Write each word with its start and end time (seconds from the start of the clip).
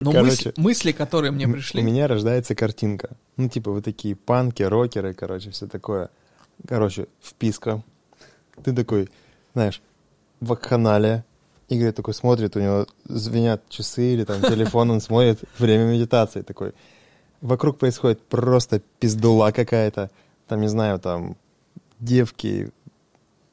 Но 0.00 0.12
Короче, 0.12 0.30
мысли, 0.30 0.54
мысли, 0.56 0.92
которые 0.92 1.30
мне 1.30 1.46
пришли... 1.46 1.82
У 1.82 1.84
меня 1.84 2.06
рождается 2.08 2.54
картинка. 2.54 3.10
Ну, 3.36 3.50
типа, 3.50 3.70
вы 3.70 3.82
такие 3.82 4.16
панки, 4.16 4.62
рокеры, 4.62 5.12
короче, 5.12 5.50
все 5.50 5.66
такое. 5.66 6.08
Короче, 6.66 7.06
вписка. 7.22 7.82
Ты 8.64 8.74
такой, 8.74 9.10
знаешь, 9.52 9.82
вакханалия. 10.40 11.24
Игорь 11.68 11.92
такой 11.92 12.14
смотрит, 12.14 12.56
у 12.56 12.60
него 12.60 12.86
звенят 13.04 13.62
часы 13.68 14.14
или 14.14 14.24
там 14.24 14.40
телефон, 14.42 14.90
он 14.90 15.00
смотрит, 15.00 15.38
время 15.58 15.84
медитации 15.84 16.42
такой. 16.42 16.72
Вокруг 17.42 17.78
происходит 17.78 18.22
просто 18.22 18.80
пиздула 18.98 19.52
какая-то. 19.52 20.10
Там, 20.48 20.62
не 20.62 20.68
знаю, 20.68 20.98
там 20.98 21.36
девки, 22.00 22.72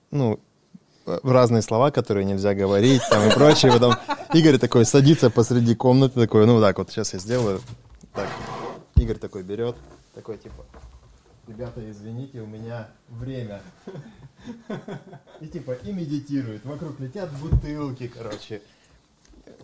ну, 0.10 0.36
в 0.36 0.47
разные 1.24 1.62
слова, 1.62 1.92
которые 1.92 2.26
нельзя 2.26 2.54
говорить, 2.54 3.02
там 3.10 3.28
и 3.28 3.34
прочее. 3.34 3.72
Потом 3.72 3.96
Игорь 4.34 4.58
такой 4.58 4.86
садится 4.86 5.30
посреди 5.30 5.76
комнаты, 5.76 6.20
такой, 6.20 6.46
ну 6.46 6.60
так 6.62 6.78
вот, 6.78 6.90
сейчас 6.92 7.14
я 7.14 7.20
сделаю. 7.20 7.62
Так, 8.14 8.28
Игорь 8.96 9.18
такой 9.18 9.44
берет, 9.44 9.76
такой 10.14 10.38
типа, 10.38 10.66
ребята, 11.48 11.82
извините, 11.90 12.42
у 12.42 12.46
меня 12.46 12.88
время. 13.10 13.62
И 15.42 15.48
типа, 15.48 15.74
и 15.84 15.92
медитирует. 15.92 16.66
Вокруг 16.66 17.00
летят 17.00 17.30
бутылки, 17.40 18.08
короче. 18.08 18.62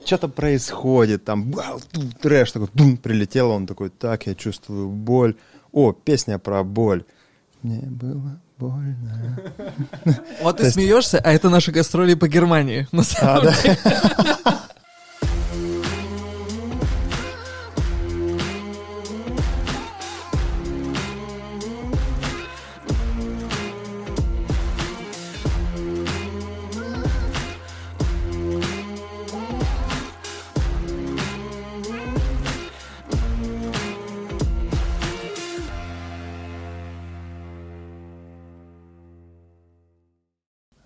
Что-то 0.06 0.28
происходит, 0.28 1.24
там, 1.24 1.54
трэш 2.22 2.52
такой, 2.52 2.70
бум, 2.74 2.98
прилетел, 2.98 3.52
он 3.52 3.68
такой, 3.68 3.90
так, 3.90 4.28
я 4.28 4.36
чувствую 4.36 4.90
боль. 4.90 5.36
О, 5.72 5.94
песня 5.94 6.40
про 6.40 6.64
боль. 6.64 7.06
Мне 7.64 7.80
было 7.90 8.40
больно. 8.60 9.40
Вот 10.42 10.58
ты 10.58 10.70
смеешься, 10.70 11.20
а 11.24 11.32
это 11.32 11.50
наши 11.50 11.72
гастроли 11.72 12.14
по 12.14 12.28
Германии. 12.28 12.88
На 12.92 13.02
А, 13.02 13.04
самом 13.06 13.42
деле. 13.64 13.78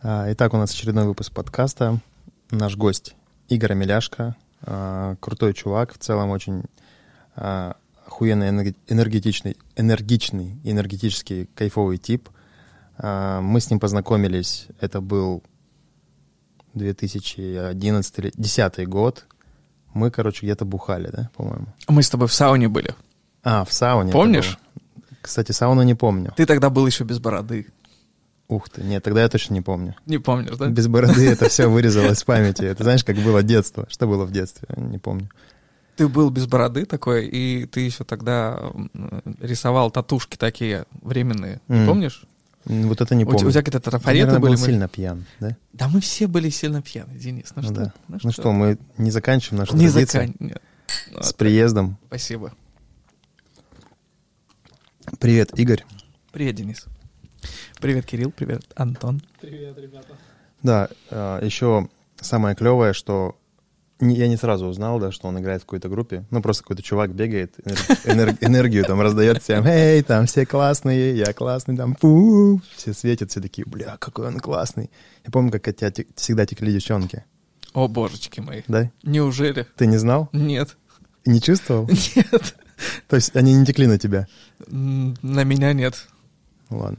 Итак, 0.10 0.54
у 0.54 0.58
нас 0.58 0.72
очередной 0.72 1.04
выпуск 1.04 1.34
подкаста. 1.34 2.00
Наш 2.50 2.78
гость 2.78 3.14
Игорь 3.50 3.74
Миляшко, 3.74 4.38
крутой 5.20 5.54
чувак, 5.54 5.94
в 5.94 5.98
целом 5.98 6.30
очень 6.30 6.64
а, 7.36 7.76
охуенно 8.06 8.48
энергетичный, 8.88 9.58
энергичный, 9.76 10.62
энергетический, 10.64 11.50
кайфовый 11.54 11.98
тип. 11.98 12.30
А, 12.98 13.42
Мы 13.42 13.60
с 13.60 13.70
ним 13.70 13.82
познакомились, 13.82 14.68
это 14.80 15.02
был 15.02 15.44
2011-2010 16.74 18.86
год. 18.86 19.26
Мы, 19.94 20.10
короче, 20.10 20.46
где-то 20.46 20.64
бухали, 20.64 21.10
да, 21.12 21.30
по-моему? 21.36 21.68
Мы 21.90 22.02
с 22.02 22.10
тобой 22.10 22.30
в 22.30 22.34
сауне 22.34 22.70
были. 22.70 22.96
А, 23.44 23.66
в 23.66 23.74
сауне. 23.74 24.14
Помнишь? 24.14 24.58
Кстати, 25.22 25.52
сауну 25.52 25.84
не 25.84 25.96
помню. 25.96 26.34
Ты 26.38 26.46
тогда 26.46 26.70
был 26.70 26.88
еще 26.88 27.04
без 27.04 27.20
бороды. 27.20 27.68
Ух 28.50 28.70
ты, 28.70 28.82
нет, 28.82 29.04
тогда 29.04 29.22
я 29.24 29.30
точно 29.30 29.56
не 29.56 29.62
помню. 29.62 29.96
Не 30.06 30.20
помнишь, 30.20 30.56
да? 30.58 30.68
Без 30.70 30.88
бороды 30.88 31.28
это 31.30 31.50
все 31.50 31.68
вырезалось 31.68 32.22
в 32.24 32.26
памяти. 32.26 32.64
Это 32.64 32.84
знаешь, 32.84 33.04
как 33.04 33.18
было 33.18 33.44
детство. 33.44 33.86
Что 33.90 34.08
было 34.08 34.26
в 34.26 34.32
детстве? 34.32 34.68
Не 34.78 34.98
помню. 35.00 35.30
Ты 35.98 36.08
был 36.08 36.30
без 36.30 36.46
бороды 36.48 36.86
такой, 36.86 37.28
и 37.28 37.66
ты 37.66 37.82
еще 37.82 38.04
тогда 38.04 38.72
рисовал 39.42 39.92
татушки 39.92 40.38
такие 40.38 40.86
временные. 41.02 41.60
Не 41.68 41.86
помнишь? 41.86 42.24
Вот 42.64 43.00
это 43.02 43.16
не 43.16 43.24
помню. 43.26 43.48
у 43.48 43.52
тебя 43.52 43.62
какие-то 43.62 43.80
трафареты 43.80 44.28
наверное, 44.28 44.42
были? 44.42 44.56
был 44.56 44.60
мы- 44.62 44.66
сильно 44.66 44.88
пьян, 44.90 45.26
да? 45.40 45.56
Да 45.72 45.88
мы 45.88 46.02
все 46.02 46.28
были 46.28 46.50
сильно 46.50 46.82
пьяны, 46.82 47.18
Денис. 47.18 47.54
Ну, 47.56 47.62
Ну 47.62 47.64
что? 47.64 47.74
да. 47.74 47.94
Ну, 48.10 48.18
Ну 48.22 48.32
что, 48.32 48.52
мы 48.52 48.78
не 48.98 49.10
заканчиваем 49.10 49.60
нашу 49.62 49.76
Не 49.78 49.90
традицию 49.90 50.34
нет. 50.40 50.62
Ну, 51.12 51.22
с 51.24 51.34
приездом. 51.34 51.98
Спасибо. 52.08 52.54
Привет, 55.20 55.58
Игорь. 55.58 55.86
Привет, 56.32 56.56
Денис. 56.56 56.86
Привет, 57.80 58.06
Кирилл. 58.06 58.32
Привет, 58.32 58.62
Антон. 58.76 59.22
Да, 60.64 60.90
а, 61.12 61.44
еще 61.44 61.88
самое 62.20 62.56
клевое, 62.56 62.94
что 62.94 63.38
я 64.00 64.28
не 64.28 64.38
сразу 64.38 64.66
узнал, 64.68 65.00
да, 65.00 65.12
что 65.12 65.28
он 65.28 65.40
играет 65.40 65.62
в 65.62 65.66
какой-то 65.66 65.90
группе. 65.90 66.26
Ну, 66.30 66.42
просто 66.42 66.64
какой-то 66.64 66.84
чувак 66.84 67.14
бегает, 67.14 67.56
энер- 67.66 68.00
энер- 68.06 68.38
энергию 68.42 68.86
там 68.86 69.02
раздает 69.02 69.42
всем. 69.42 69.66
Эй, 69.66 70.02
там 70.04 70.26
все 70.26 70.46
классные, 70.46 71.16
я 71.18 71.34
классный, 71.34 71.76
там 71.78 71.96
пу, 71.96 72.62
все 72.76 72.94
светят, 72.94 73.32
все 73.32 73.42
такие, 73.42 73.66
бля, 73.66 73.98
какой 73.98 74.28
он 74.28 74.40
классный. 74.40 74.90
Я 75.26 75.32
помню, 75.32 75.52
как 75.52 75.68
от 75.68 75.78
тебя 75.78 75.92
те- 75.92 76.08
всегда 76.16 76.46
текли 76.46 76.72
девчонки, 76.74 77.24
О, 77.74 77.88
божечки 77.88 78.40
мои. 78.40 78.62
да? 78.68 78.92
Неужели? 79.04 79.66
Ты 79.76 79.86
не 79.88 79.98
знал? 79.98 80.30
Нет. 80.32 80.78
Не 81.26 81.42
чувствовал? 81.42 81.88
Нет. 82.16 82.56
То 83.08 83.16
есть 83.16 83.36
они 83.36 83.54
не 83.54 83.66
текли 83.66 83.88
на 83.88 83.98
тебя? 83.98 84.28
На 84.68 85.44
меня 85.44 85.74
нет. 85.74 86.08
Ладно. 86.70 86.98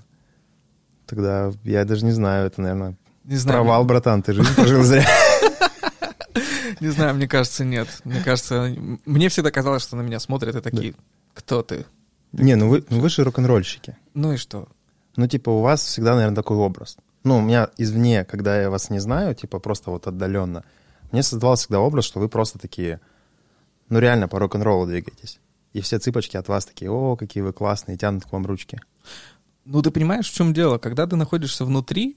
Тогда 1.08 1.50
я 1.64 1.84
даже 1.86 2.04
не 2.04 2.12
знаю, 2.12 2.46
это, 2.46 2.60
наверное, 2.60 2.94
Не 3.24 3.36
знаю. 3.36 3.60
провал, 3.64 3.84
братан, 3.86 4.22
ты 4.22 4.34
жизнь 4.34 4.54
пожил 4.54 4.82
зря. 4.82 5.06
Не 6.80 6.88
знаю, 6.90 7.14
мне 7.16 7.26
кажется, 7.26 7.64
нет. 7.64 7.88
Мне 8.04 8.20
кажется, 8.22 8.72
мне 9.04 9.28
всегда 9.30 9.50
казалось, 9.50 9.82
что 9.82 9.96
на 9.96 10.02
меня 10.02 10.20
смотрят 10.20 10.54
и 10.54 10.60
такие, 10.60 10.94
кто 11.34 11.62
ты? 11.62 11.86
Не, 12.32 12.54
ну 12.54 12.68
вы, 12.68 12.84
ну 12.88 13.00
вы 13.00 13.08
же 13.08 13.24
рок-н-ролльщики. 13.24 13.96
Ну 14.14 14.34
и 14.34 14.36
что? 14.36 14.68
Ну, 15.16 15.26
типа, 15.26 15.50
у 15.50 15.60
вас 15.62 15.82
всегда, 15.82 16.14
наверное, 16.14 16.36
такой 16.36 16.58
образ. 16.58 16.96
Ну, 17.24 17.38
у 17.38 17.40
меня 17.40 17.70
извне, 17.78 18.24
когда 18.24 18.60
я 18.60 18.70
вас 18.70 18.90
не 18.90 19.00
знаю, 19.00 19.34
типа, 19.34 19.58
просто 19.58 19.90
вот 19.90 20.06
отдаленно, 20.06 20.62
мне 21.10 21.22
создавался 21.24 21.64
всегда 21.64 21.80
образ, 21.80 22.04
что 22.04 22.20
вы 22.20 22.28
просто 22.28 22.58
такие, 22.60 23.00
ну, 23.88 23.98
реально 23.98 24.28
по 24.28 24.38
рок-н-роллу 24.38 24.86
двигаетесь. 24.86 25.40
И 25.72 25.80
все 25.80 25.98
цыпочки 25.98 26.36
от 26.36 26.46
вас 26.48 26.66
такие, 26.66 26.90
о, 26.90 27.16
какие 27.16 27.42
вы 27.42 27.52
классные, 27.52 27.96
тянут 27.96 28.24
к 28.24 28.32
вам 28.32 28.46
ручки. 28.46 28.78
Ну, 29.70 29.82
ты 29.82 29.90
понимаешь, 29.90 30.30
в 30.30 30.34
чем 30.34 30.54
дело? 30.54 30.78
Когда 30.78 31.06
ты 31.06 31.16
находишься 31.16 31.64
внутри, 31.66 32.16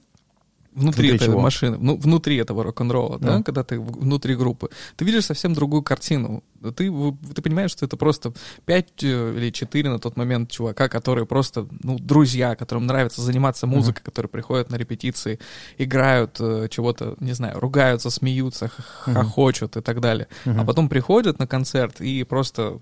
внутри, 0.72 1.08
Внутри 1.10 1.16
этой 1.16 1.26
чего? 1.26 1.38
машины, 1.40 1.76
ну, 1.78 1.96
внутри 1.98 2.36
этого 2.38 2.62
рок-н-ролла, 2.64 3.18
да, 3.18 3.36
Ну. 3.36 3.44
когда 3.44 3.62
ты 3.62 3.78
внутри 3.78 4.34
группы, 4.36 4.70
ты 4.96 5.04
видишь 5.04 5.26
совсем 5.26 5.52
другую 5.52 5.82
картину. 5.82 6.42
Ты, 6.62 6.90
ты 7.34 7.42
понимаешь, 7.42 7.72
что 7.72 7.84
это 7.84 7.98
просто 7.98 8.32
пять 8.64 9.04
э, 9.04 9.34
или 9.36 9.50
четыре 9.50 9.90
на 9.90 9.98
тот 9.98 10.16
момент 10.16 10.50
чувака, 10.50 10.88
которые 10.88 11.26
просто, 11.26 11.66
ну, 11.82 11.98
друзья, 11.98 12.54
которым 12.56 12.86
нравится 12.86 13.20
заниматься 13.20 13.66
музыкой, 13.66 14.02
которые 14.02 14.30
приходят 14.30 14.70
на 14.70 14.76
репетиции, 14.76 15.38
играют 15.76 16.36
э, 16.40 16.68
чего-то, 16.70 17.16
не 17.20 17.32
знаю, 17.34 17.60
ругаются, 17.60 18.08
смеются, 18.08 18.70
хохочут 19.00 19.76
и 19.76 19.82
так 19.82 20.00
далее. 20.00 20.26
А 20.46 20.50
Мгм. 20.50 20.66
потом 20.66 20.88
приходят 20.88 21.38
на 21.38 21.46
концерт 21.46 22.00
и 22.00 22.24
просто 22.24 22.78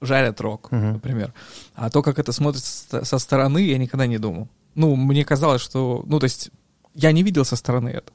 жарят 0.00 0.40
рок, 0.40 0.70
Мгм. 0.72 0.92
например. 0.94 1.32
А 1.74 1.90
то, 1.90 2.02
как 2.02 2.18
это 2.18 2.32
смотрится 2.32 3.04
со- 3.04 3.18
стороны, 3.18 3.58
я 3.58 3.78
никогда 3.78 4.06
не 4.06 4.18
думал. 4.18 4.48
Ну, 4.74 4.96
мне 4.96 5.24
казалось, 5.24 5.60
что... 5.62 6.02
Ну, 6.06 6.18
то 6.18 6.24
есть, 6.24 6.50
я 6.94 7.12
не 7.12 7.22
видел 7.22 7.44
со 7.44 7.56
стороны 7.56 7.88
это. 7.90 8.12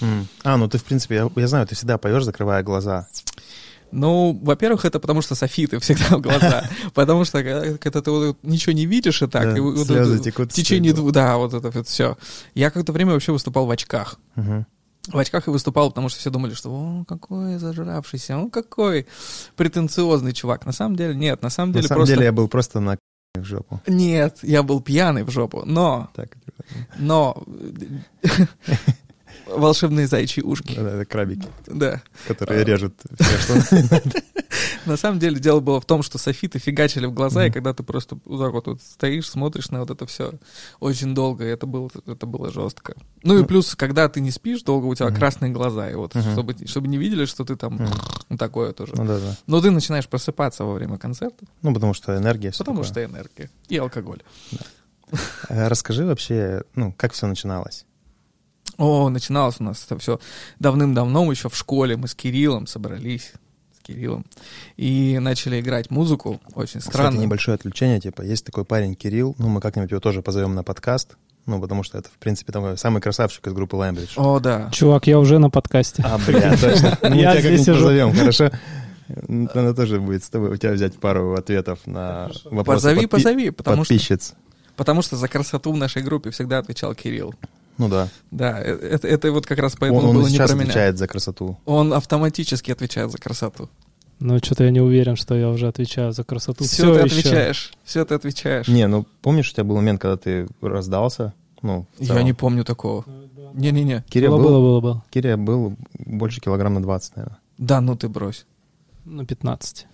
М. 0.00 0.26
А, 0.42 0.56
ну 0.56 0.68
ты, 0.68 0.78
в 0.78 0.84
принципе, 0.84 1.14
я, 1.16 1.30
я 1.36 1.46
знаю, 1.48 1.66
ты 1.66 1.74
всегда 1.74 1.98
поешь, 1.98 2.24
закрывая 2.24 2.62
глаза. 2.62 3.06
Ну, 3.92 4.36
во-первых, 4.42 4.84
это 4.84 4.98
потому 4.98 5.22
что 5.22 5.36
софиты 5.36 5.78
всегда 5.78 6.16
в 6.16 6.20
глаза. 6.20 6.68
Потому 6.94 7.24
что 7.24 7.44
когда 7.78 8.00
ты 8.02 8.10
вот 8.10 8.38
ничего 8.42 8.72
не 8.72 8.86
видишь 8.86 9.22
и 9.22 9.28
так, 9.28 9.44
Да, 9.52 9.56
и 9.56 9.60
вот 9.60 9.86
слезы 9.86 10.14
это- 10.16 10.24
текут 10.24 10.50
в 10.50 10.54
течение 10.54 10.92
двух... 10.92 11.12
Да, 11.12 11.36
вот 11.36 11.54
это 11.54 11.70
вот 11.70 11.86
все. 11.86 12.16
Я 12.54 12.70
какое-то 12.70 12.92
время 12.92 13.12
вообще 13.12 13.30
выступал 13.30 13.66
в 13.66 13.70
очках. 13.70 14.18
В 15.08 15.18
очках 15.18 15.48
и 15.48 15.50
выступал, 15.50 15.90
потому 15.90 16.08
что 16.08 16.18
все 16.18 16.30
думали, 16.30 16.54
что 16.54 16.70
о, 16.70 17.04
какой 17.04 17.56
зажравшийся, 17.56 18.38
он 18.38 18.50
какой 18.50 19.06
претенциозный 19.54 20.32
чувак. 20.32 20.64
На 20.64 20.72
самом 20.72 20.96
деле 20.96 21.14
нет, 21.14 21.42
на 21.42 21.50
самом 21.50 21.70
На 21.70 21.74
деле 21.74 21.88
самом 21.88 22.00
просто... 22.00 22.14
деле 22.14 22.24
я 22.26 22.32
был 22.32 22.48
просто 22.48 22.80
на 22.80 22.96
в 23.34 23.44
жопу. 23.44 23.80
Нет, 23.86 24.38
я 24.42 24.62
был 24.62 24.80
пьяный 24.80 25.24
в 25.24 25.30
жопу, 25.30 25.62
но, 25.66 26.10
Так, 26.14 26.36
но... 26.96 27.42
Волшебные 29.46 30.06
зайчьи 30.06 30.42
ушки, 30.42 30.74
да, 30.74 30.90
это 30.94 31.04
крабики, 31.04 31.46
да. 31.66 32.02
которые 32.26 32.64
режут 32.64 32.94
все, 33.18 33.38
что... 33.38 34.02
На 34.86 34.96
самом 34.96 35.18
деле 35.18 35.38
дело 35.40 35.60
было 35.60 35.80
в 35.80 35.86
том, 35.86 36.02
что 36.02 36.18
софиты 36.18 36.58
фигачили 36.58 37.06
в 37.06 37.12
глаза, 37.12 37.46
и 37.46 37.50
когда 37.50 37.72
ты 37.72 37.82
просто 37.82 38.18
вот 38.24 38.38
так 38.38 38.66
вот, 38.66 38.82
стоишь, 38.82 39.28
смотришь 39.28 39.70
на 39.70 39.80
вот 39.80 39.90
это 39.90 40.06
все 40.06 40.34
очень 40.78 41.14
долго, 41.14 41.44
и 41.44 41.48
это 41.48 41.66
было, 41.66 41.90
это 42.06 42.26
было 42.26 42.52
жестко. 42.52 42.94
Ну 43.22 43.36
и 43.36 43.40
Ну. 43.40 43.46
плюс, 43.46 43.74
когда 43.74 44.08
ты 44.08 44.20
не 44.20 44.30
спишь 44.30 44.62
долго, 44.62 44.86
у 44.86 44.94
тебя 44.94 45.10
красные 45.10 45.52
глаза, 45.52 45.90
и 45.90 45.94
вот 45.94 46.14
чтобы, 46.32 46.54
чтобы 46.66 46.88
не 46.88 46.98
видели, 46.98 47.24
что 47.24 47.44
ты 47.44 47.56
там 47.56 47.80
такое 48.38 48.72
тоже. 48.72 48.92
Ну 48.96 49.04
да, 49.06 49.18
да. 49.18 49.36
Но 49.46 49.60
ты 49.60 49.70
начинаешь 49.70 50.06
просыпаться 50.06 50.64
во 50.64 50.74
время 50.74 50.98
концерта, 50.98 51.44
Ну, 51.62 51.72
потому 51.72 51.94
что 51.94 52.16
энергия. 52.16 52.52
потому 52.56 52.84
что 52.84 53.02
энергия 53.02 53.50
и 53.68 53.76
алкоголь. 53.78 54.22
А 55.48 55.68
Расскажи 55.68 56.04
вообще, 56.04 56.62
ну, 56.74 56.92
как 56.96 57.12
все 57.12 57.26
начиналось? 57.26 57.86
О, 58.78 59.08
начиналось 59.08 59.56
у 59.60 59.64
нас 59.64 59.84
это 59.84 59.98
все 59.98 60.18
давным-давно, 60.58 61.30
еще 61.30 61.48
в 61.48 61.56
школе 61.56 61.96
мы 61.96 62.08
с 62.08 62.14
Кириллом 62.14 62.66
собрались. 62.66 63.32
С 63.78 63.86
Кириллом 63.86 64.24
и 64.76 65.18
начали 65.20 65.60
играть 65.60 65.90
музыку, 65.90 66.40
очень 66.54 66.80
Кстати, 66.80 66.96
странно. 66.96 67.20
небольшое 67.20 67.54
отвлечение, 67.54 68.00
типа, 68.00 68.22
есть 68.22 68.44
такой 68.44 68.64
парень 68.64 68.94
Кирилл, 68.94 69.34
ну, 69.38 69.48
мы 69.48 69.60
как-нибудь 69.60 69.90
его 69.90 70.00
тоже 70.00 70.22
позовем 70.22 70.54
на 70.54 70.64
подкаст, 70.64 71.16
ну, 71.46 71.60
потому 71.60 71.82
что 71.82 71.98
это, 71.98 72.08
в 72.08 72.18
принципе, 72.18 72.52
такой 72.52 72.78
самый 72.78 73.02
красавчик 73.02 73.46
из 73.46 73.52
группы 73.52 73.76
Лаймбридж. 73.76 74.14
О, 74.16 74.40
да. 74.40 74.70
Чувак, 74.72 75.06
я 75.06 75.18
уже 75.18 75.38
на 75.38 75.50
подкасте. 75.50 76.02
А, 76.04 76.18
бля, 76.18 76.56
точно. 76.56 76.98
Мы 77.02 77.16
Я 77.16 77.32
тебя 77.32 77.40
здесь 77.40 77.66
как-нибудь 77.66 77.82
позовем, 77.82 78.12
хорошо? 78.14 78.50
Надо 79.28 79.74
тоже 79.74 80.00
будет 80.00 80.24
с 80.24 80.30
тобой 80.30 80.50
у 80.50 80.56
тебя 80.56 80.72
взять 80.72 80.98
пару 80.98 81.34
ответов 81.34 81.80
на 81.86 82.30
вопросы 82.46 82.86
Позови, 82.86 83.06
позови, 83.06 83.50
потому 83.50 83.84
что, 83.84 83.94
потому 84.76 85.02
что 85.02 85.16
за 85.16 85.28
красоту 85.28 85.72
в 85.72 85.76
нашей 85.76 86.02
группе 86.02 86.30
всегда 86.30 86.58
отвечал 86.58 86.94
Кирилл. 86.94 87.34
Ну 87.78 87.88
да. 87.88 88.08
Да, 88.30 88.60
э- 88.62 88.76
это, 88.92 89.08
это 89.08 89.32
вот 89.32 89.46
как 89.46 89.58
раз 89.58 89.74
поэтому 89.78 90.00
Он, 90.00 90.06
он 90.10 90.14
было 90.16 90.26
и 90.26 90.30
не 90.30 90.36
сейчас 90.36 90.50
про 90.50 90.56
меня. 90.56 90.64
отвечает 90.66 90.98
за 90.98 91.06
красоту. 91.08 91.58
Он 91.64 91.92
автоматически 91.92 92.70
отвечает 92.70 93.10
за 93.10 93.18
красоту. 93.18 93.68
Но 94.20 94.38
что-то 94.38 94.64
я 94.64 94.70
не 94.70 94.80
уверен, 94.80 95.16
что 95.16 95.34
я 95.34 95.50
уже 95.50 95.66
отвечаю 95.66 96.12
за 96.12 96.22
красоту. 96.24 96.64
все, 96.64 96.74
Всё 96.84 96.94
ты 96.94 97.00
еще. 97.06 97.18
отвечаешь. 97.18 97.72
Все 97.84 98.04
ты 98.04 98.14
отвечаешь. 98.14 98.68
Не, 98.68 98.86
ну 98.86 99.06
помнишь, 99.22 99.50
у 99.50 99.52
тебя 99.54 99.64
был 99.64 99.76
момент, 99.76 100.00
когда 100.00 100.16
ты 100.16 100.46
раздался? 100.60 101.34
Ну, 101.62 101.86
Я 101.98 102.22
не 102.22 102.32
помню 102.32 102.64
такого. 102.64 103.04
Не-не-не. 103.54 104.04
Киря 104.08 104.28
было, 104.30 104.38
был, 104.38 104.44
было, 104.44 104.60
было, 104.60 104.80
было. 104.80 105.04
Киря 105.10 105.36
был 105.36 105.76
больше 105.98 106.40
килограмм 106.40 106.74
на 106.74 106.82
20, 106.82 107.16
наверное. 107.16 107.38
Да, 107.58 107.80
ну 107.80 107.96
ты 107.96 108.08
брось. 108.08 108.46
Ну, 109.04 109.24
15. 109.24 109.86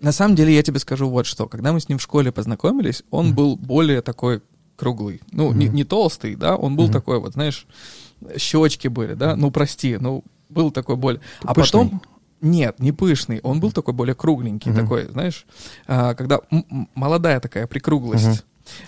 На 0.00 0.12
самом 0.12 0.34
деле, 0.34 0.54
я 0.54 0.62
тебе 0.62 0.78
скажу 0.78 1.08
вот 1.10 1.26
что. 1.26 1.46
Когда 1.46 1.72
мы 1.72 1.80
с 1.80 1.88
ним 1.88 1.98
в 1.98 2.02
школе 2.02 2.32
познакомились, 2.32 3.02
он 3.10 3.26
Мгм. 3.28 3.34
был 3.34 3.56
более 3.56 4.00
такой 4.00 4.42
круглый. 4.80 5.20
Ну, 5.30 5.52
не, 5.52 5.66
Мгм. 5.66 5.74
не 5.76 5.84
толстый, 5.84 6.34
да, 6.34 6.56
он 6.56 6.74
был 6.74 6.84
Мгм. 6.84 6.92
такой 6.94 7.20
вот, 7.20 7.34
знаешь, 7.34 7.66
щечки 8.36 8.88
были, 8.88 9.14
да, 9.14 9.36
ну, 9.36 9.50
прости, 9.50 9.98
ну, 9.98 10.24
был 10.48 10.70
такой 10.70 10.96
более... 10.96 11.20
А 11.44 11.54
Пышный? 11.54 11.84
потом... 11.84 12.02
Нет, 12.40 12.78
не 12.80 12.90
пышный, 12.92 13.40
он 13.42 13.60
был 13.60 13.70
такой 13.70 13.92
более 13.92 14.14
кругленький, 14.14 14.70
Мгм. 14.70 14.80
такой, 14.80 15.04
знаешь, 15.08 15.44
а, 15.86 16.14
когда 16.14 16.40
м- 16.50 16.88
молодая 16.94 17.38
такая 17.38 17.66
прикруглость. 17.66 18.26
Мгм. 18.26 18.38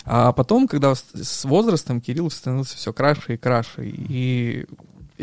А 0.05 0.31
потом, 0.31 0.67
когда 0.67 0.95
с, 0.95 1.05
с 1.13 1.45
возрастом 1.45 2.01
Кирилл 2.01 2.31
становился 2.31 2.75
все 2.77 2.91
краше 2.93 3.35
и 3.35 3.37
краше, 3.37 3.85
и, 3.85 4.65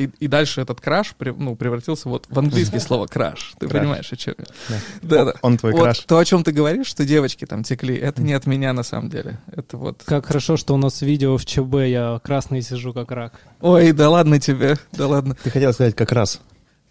и, 0.05 0.11
и 0.21 0.29
дальше 0.29 0.61
этот 0.61 0.81
краш 0.81 1.15
ну, 1.19 1.57
превратился 1.57 2.09
вот 2.09 2.27
в 2.29 2.39
английское 2.39 2.81
слово 2.81 3.07
краш. 3.07 3.55
Ты 3.59 3.69
Краш. 3.69 3.81
понимаешь, 3.83 4.13
о 4.13 4.17
чем 4.17 4.35
я? 4.39 4.45
Да. 4.69 4.77
Да, 5.03 5.25
да. 5.27 5.35
Он 5.43 5.59
твой 5.59 5.73
Вот 5.73 5.83
краш. 5.83 5.99
то, 6.01 6.19
о 6.19 6.25
чем 6.25 6.43
ты 6.45 6.53
говоришь, 6.53 6.87
что 6.87 7.05
девочки 7.05 7.45
там 7.45 7.63
текли, 7.63 7.97
это 7.97 8.23
не 8.23 8.33
от 8.33 8.47
меня 8.47 8.73
на 8.73 8.83
самом 8.83 9.11
деле. 9.11 9.39
Это 9.53 9.77
вот. 9.77 10.03
Как 10.05 10.27
хорошо, 10.27 10.57
что 10.57 10.75
у 10.75 10.77
нас 10.77 11.03
видео 11.03 11.37
в 11.37 11.45
ЧБ, 11.45 11.75
я 11.87 12.21
красный 12.23 12.63
сижу 12.63 12.93
как 12.93 13.11
рак. 13.11 13.35
Ой, 13.61 13.93
да 13.93 14.09
ладно 14.11 14.41
тебе, 14.41 14.77
да 14.93 15.07
ладно. 15.07 15.37
Ты 15.43 15.51
хотел 15.51 15.73
сказать 15.73 15.95
как 15.95 16.13
раз. 16.13 16.41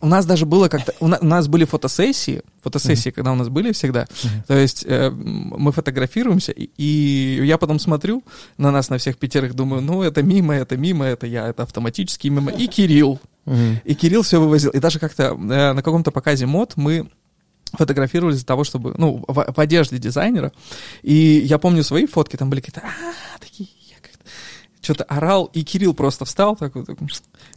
У 0.01 0.07
нас 0.07 0.25
даже 0.25 0.45
было 0.45 0.69
как-то, 0.69 0.93
у, 1.01 1.07
на- 1.07 1.17
у 1.19 1.25
нас 1.25 1.47
были 1.47 1.65
фотосессии, 1.65 2.41
фотосессии, 2.63 3.09
когда 3.11 3.31
у 3.31 3.35
нас 3.35 3.49
были 3.49 3.71
всегда. 3.73 4.07
То 4.47 4.57
есть 4.57 4.85
э, 4.87 5.09
мы 5.11 5.71
фотографируемся, 5.71 6.51
и, 6.53 6.69
и 6.77 7.41
я 7.45 7.57
потом 7.57 7.79
смотрю 7.79 8.23
на 8.57 8.71
нас, 8.71 8.89
на 8.89 8.97
всех 8.97 9.17
пятерых, 9.17 9.53
думаю, 9.55 9.81
ну 9.81 10.01
это 10.01 10.23
мимо, 10.23 10.53
это 10.55 10.77
мимо, 10.77 11.05
это 11.05 11.27
я, 11.27 11.47
это 11.49 11.63
автоматически 11.63 12.27
мимо. 12.29 12.51
И 12.51 12.67
Кирилл. 12.67 13.19
И 13.83 13.93
Кирилл 13.95 14.21
все 14.21 14.39
вывозил. 14.39 14.69
И 14.71 14.79
даже 14.79 14.99
как-то 14.99 15.23
э, 15.23 15.73
на 15.73 15.81
каком-то 15.83 16.11
показе 16.11 16.45
мод 16.45 16.73
мы 16.77 17.09
фотографировались 17.73 18.37
для 18.37 18.45
того, 18.45 18.63
чтобы, 18.63 18.93
ну, 18.97 19.23
в, 19.27 19.53
в 19.55 19.59
одежде 19.59 19.97
дизайнера. 19.97 20.51
И 21.03 21.13
я 21.45 21.57
помню 21.57 21.83
свои 21.83 22.05
фотки, 22.07 22.35
там 22.35 22.49
были 22.49 22.61
какие-то, 22.61 22.81
«А, 22.87 23.39
такие, 23.39 23.69
что-то 24.89 25.03
орал, 25.03 25.45
и 25.53 25.63
Кирилл 25.63 25.93
просто 25.93 26.25
встал, 26.25 26.55
такой, 26.55 26.83
такой, 26.83 27.07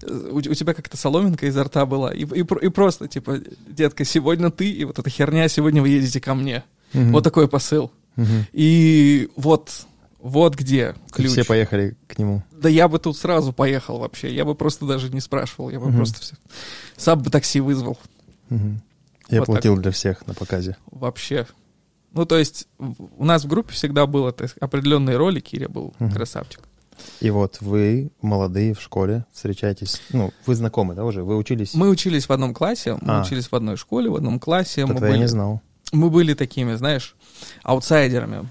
«Э, 0.03 0.29
у, 0.33 0.37
у 0.37 0.41
тебя 0.43 0.75
как-то 0.75 0.99
соломинка 0.99 1.47
изо 1.47 1.65
рта 1.65 1.87
была, 1.87 2.13
и, 2.13 2.25
и, 2.25 2.41
и 2.41 2.69
просто, 2.69 3.09
типа, 3.09 3.39
детка, 3.67 4.05
сегодня 4.05 4.51
ты, 4.51 4.71
и 4.71 4.85
вот 4.85 4.99
эта 4.99 5.09
херня, 5.09 5.49
сегодня 5.49 5.81
вы 5.81 5.89
едете 5.89 6.21
ко 6.21 6.35
мне. 6.35 6.63
Мгм. 6.93 7.13
Вот 7.13 7.25
такой 7.25 7.49
посыл. 7.49 7.91
Мгм. 8.17 8.47
И 8.53 9.31
вот, 9.37 9.87
вот 10.21 10.55
где 10.57 10.95
И 11.09 11.13
ключ. 11.13 11.31
Все 11.31 11.45
поехали 11.45 11.97
к 12.07 12.19
нему. 12.19 12.43
Да 12.51 12.69
я 12.69 12.87
бы 12.87 12.99
тут 12.99 13.17
сразу 13.17 13.55
поехал 13.55 13.99
вообще. 13.99 14.35
Я 14.35 14.45
бы 14.45 14.55
просто 14.55 14.85
даже 14.85 15.09
не 15.09 15.21
спрашивал. 15.21 15.71
Я 15.71 15.81
бы 15.81 15.87
Мгм. 15.87 15.97
просто 15.97 16.21
все... 16.21 16.37
сам 16.99 17.23
бы 17.23 17.31
такси 17.31 17.61
вызвал. 17.61 17.99
Мгм. 18.51 18.83
Я 19.31 19.39
Вот 19.39 19.47
платил 19.47 19.79
для 19.79 19.91
всех 19.91 20.27
на 20.27 20.35
показе. 20.35 20.77
Вообще. 20.91 21.47
Ну, 22.13 22.27
то 22.27 22.37
есть, 22.37 22.69
у 22.79 23.25
нас 23.25 23.45
в 23.45 23.49
группе 23.49 23.73
всегда 23.73 24.07
так, 24.33 24.55
определенные 24.61 25.17
роли. 25.17 25.41
Киря 25.41 25.71
был 25.71 25.95
Мгм. 25.99 26.13
красавчик. 26.13 26.61
И 27.21 27.31
вот 27.31 27.59
вы, 27.61 28.11
молодые, 28.21 28.75
в 28.75 28.81
школе, 28.81 29.25
встречаетесь. 29.33 30.01
Ну, 30.11 30.33
вы 30.47 30.55
знакомы, 30.55 30.95
да, 30.95 31.05
уже? 31.05 31.23
Вы 31.23 31.37
учились? 31.37 31.75
Мы 31.75 31.89
учились 31.89 32.29
в 32.29 32.33
одном 32.33 32.55
классе, 32.55 32.99
мы 33.01 33.19
А. 33.19 33.23
учились 33.23 33.47
в 33.51 33.55
одной 33.55 33.77
школе, 33.77 34.11
в 34.11 34.17
одном 34.17 34.39
классе. 34.39 34.87
Мы 34.87 34.93
Этого 34.95 35.07
я 35.07 35.11
были, 35.13 35.21
не 35.23 35.29
знал. 35.29 35.61
мы 35.93 36.11
были 36.11 36.35
такими, 36.35 36.75
знаешь, 36.75 37.15
аутсайдерами. 37.63 38.49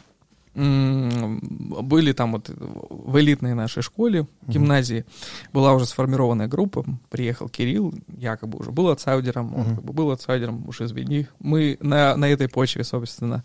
Были 0.54 2.12
там 2.12 2.34
вот 2.34 2.50
в 2.50 3.18
элитной 3.20 3.54
нашей 3.54 3.82
школе, 3.84 4.28
гимназии, 4.48 5.06
была 5.54 5.74
уже 5.74 5.86
сформированная 5.86 6.48
группа, 6.48 6.84
приехал 7.10 7.48
Кирилл, 7.48 7.94
якобы 8.18 8.60
уже 8.60 8.72
был 8.72 8.90
аутсайдером, 8.90 9.56
он 9.56 9.62
Мгм. 9.62 9.76
как 9.76 9.86
бы 9.86 9.94
был 9.94 10.10
аутсайдером, 10.12 10.68
уж 10.68 10.82
извини. 10.82 11.28
Мы 11.40 11.78
на, 11.80 12.18
на 12.18 12.26
этой 12.26 12.50
почве, 12.50 12.84
собственно, 12.84 13.44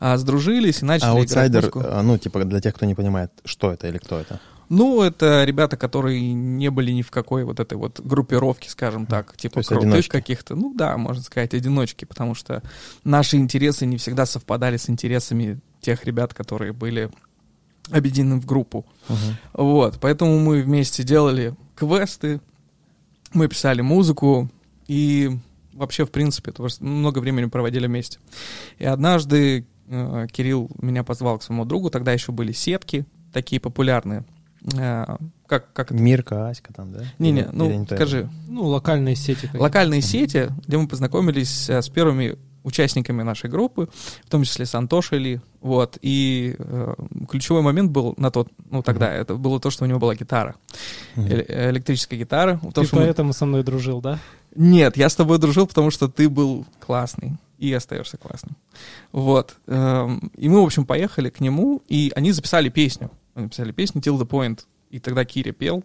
а, 0.00 0.16
сдружились 0.16 0.82
и 0.82 0.84
начали 0.84 1.10
играть 1.10 1.36
Аутсайдер, 1.36 1.70
а, 1.74 2.02
ну, 2.02 2.18
типа, 2.18 2.44
для 2.44 2.60
тех, 2.60 2.74
кто 2.74 2.86
не 2.86 2.94
понимает, 2.94 3.30
что 3.44 3.70
это 3.72 3.86
или 3.88 3.98
кто 3.98 4.18
это. 4.18 4.40
Ну, 4.68 5.02
это 5.02 5.44
ребята, 5.44 5.76
которые 5.76 6.32
не 6.32 6.70
были 6.70 6.90
ни 6.90 7.02
в 7.02 7.10
какой 7.10 7.44
вот 7.44 7.58
этой 7.58 7.78
вот 7.78 8.00
группировке, 8.00 8.68
скажем 8.70 9.06
так, 9.06 9.36
типа 9.36 9.62
крутых 9.62 10.08
каких-то. 10.08 10.54
Ну 10.54 10.74
да, 10.74 10.96
можно 10.96 11.22
сказать, 11.22 11.54
одиночки, 11.54 12.04
потому 12.04 12.34
что 12.34 12.62
наши 13.04 13.36
интересы 13.36 13.86
не 13.86 13.96
всегда 13.96 14.26
совпадали 14.26 14.76
с 14.76 14.90
интересами 14.90 15.60
тех 15.80 16.04
ребят, 16.04 16.34
которые 16.34 16.72
были 16.72 17.10
объединены 17.90 18.40
в 18.40 18.46
группу. 18.46 18.84
Вот, 19.52 19.98
поэтому 20.00 20.38
мы 20.38 20.62
вместе 20.62 21.02
делали 21.02 21.54
квесты, 21.74 22.40
мы 23.32 23.48
писали 23.48 23.80
музыку 23.80 24.50
и 24.86 25.38
вообще, 25.72 26.04
в 26.04 26.10
принципе, 26.10 26.52
много 26.80 27.20
времени 27.20 27.46
проводили 27.46 27.86
вместе. 27.86 28.18
И 28.78 28.84
однажды 28.84 29.66
э, 29.86 30.26
Кирилл 30.30 30.70
меня 30.80 31.04
позвал 31.04 31.38
к 31.38 31.42
своему 31.42 31.64
другу, 31.64 31.90
тогда 31.90 32.12
еще 32.12 32.32
были 32.32 32.52
сетки, 32.52 33.06
такие 33.32 33.60
популярные. 33.60 34.24
Как, 35.46 35.72
как 35.72 35.92
это? 35.92 35.94
Мирка, 35.94 36.48
Аська 36.48 36.72
там, 36.74 36.92
да? 36.92 37.04
Не-не, 37.18 37.40
Или- 37.42 37.48
ну 37.52 37.70
не 37.70 37.86
скажи. 37.86 38.28
Ну, 38.48 38.64
локальные 38.66 39.16
сети. 39.16 39.42
какие-то. 39.42 39.60
Локальные 39.62 40.02
сети, 40.02 40.48
где 40.66 40.76
мы 40.78 40.88
познакомились 40.88 41.70
э, 41.70 41.80
с 41.80 41.88
первыми 41.88 42.36
участниками 42.64 43.22
нашей 43.22 43.48
группы, 43.48 43.88
в 44.26 44.28
том 44.30 44.42
числе 44.42 44.66
с 44.66 44.74
Антошей 44.74 45.18
Ли, 45.18 45.40
вот, 45.62 45.96
и 46.02 46.54
э, 46.58 46.94
ключевой 47.30 47.62
момент 47.62 47.92
был 47.92 48.14
на 48.18 48.30
тот, 48.30 48.48
ну, 48.70 48.82
тогда, 48.82 49.10
это 49.10 49.36
было 49.36 49.58
то, 49.58 49.70
что 49.70 49.84
у 49.84 49.86
него 49.88 49.98
была 49.98 50.14
гитара, 50.14 50.54
э- 51.16 51.70
электрическая 51.70 52.18
гитара. 52.18 52.60
Ты 52.74 52.84
что 52.84 52.96
мы- 52.96 53.02
поэтому 53.02 53.32
со 53.32 53.46
мной 53.46 53.62
дружил, 53.62 54.02
да? 54.02 54.18
Нет, 54.54 54.96
я 54.98 55.08
с 55.08 55.14
тобой 55.16 55.38
дружил, 55.38 55.66
потому 55.66 55.90
что 55.90 56.08
ты 56.08 56.28
был 56.28 56.66
классный 56.84 57.38
и 57.58 57.72
остаешься 57.72 58.16
классным. 58.18 58.56
Вот. 59.12 59.56
эм, 59.66 60.30
И 60.36 60.48
мы, 60.48 60.60
в 60.60 60.64
общем, 60.64 60.84
поехали 60.84 61.30
к 61.30 61.40
нему, 61.40 61.82
и 61.88 62.12
они 62.14 62.32
записали 62.32 62.68
песню. 62.68 63.10
Они 63.38 63.46
записали 63.46 63.70
песню 63.70 64.00
«Till 64.00 64.18
the 64.18 64.26
Point», 64.28 64.64
и 64.90 64.98
тогда 64.98 65.24
Киря 65.24 65.52
пел. 65.52 65.84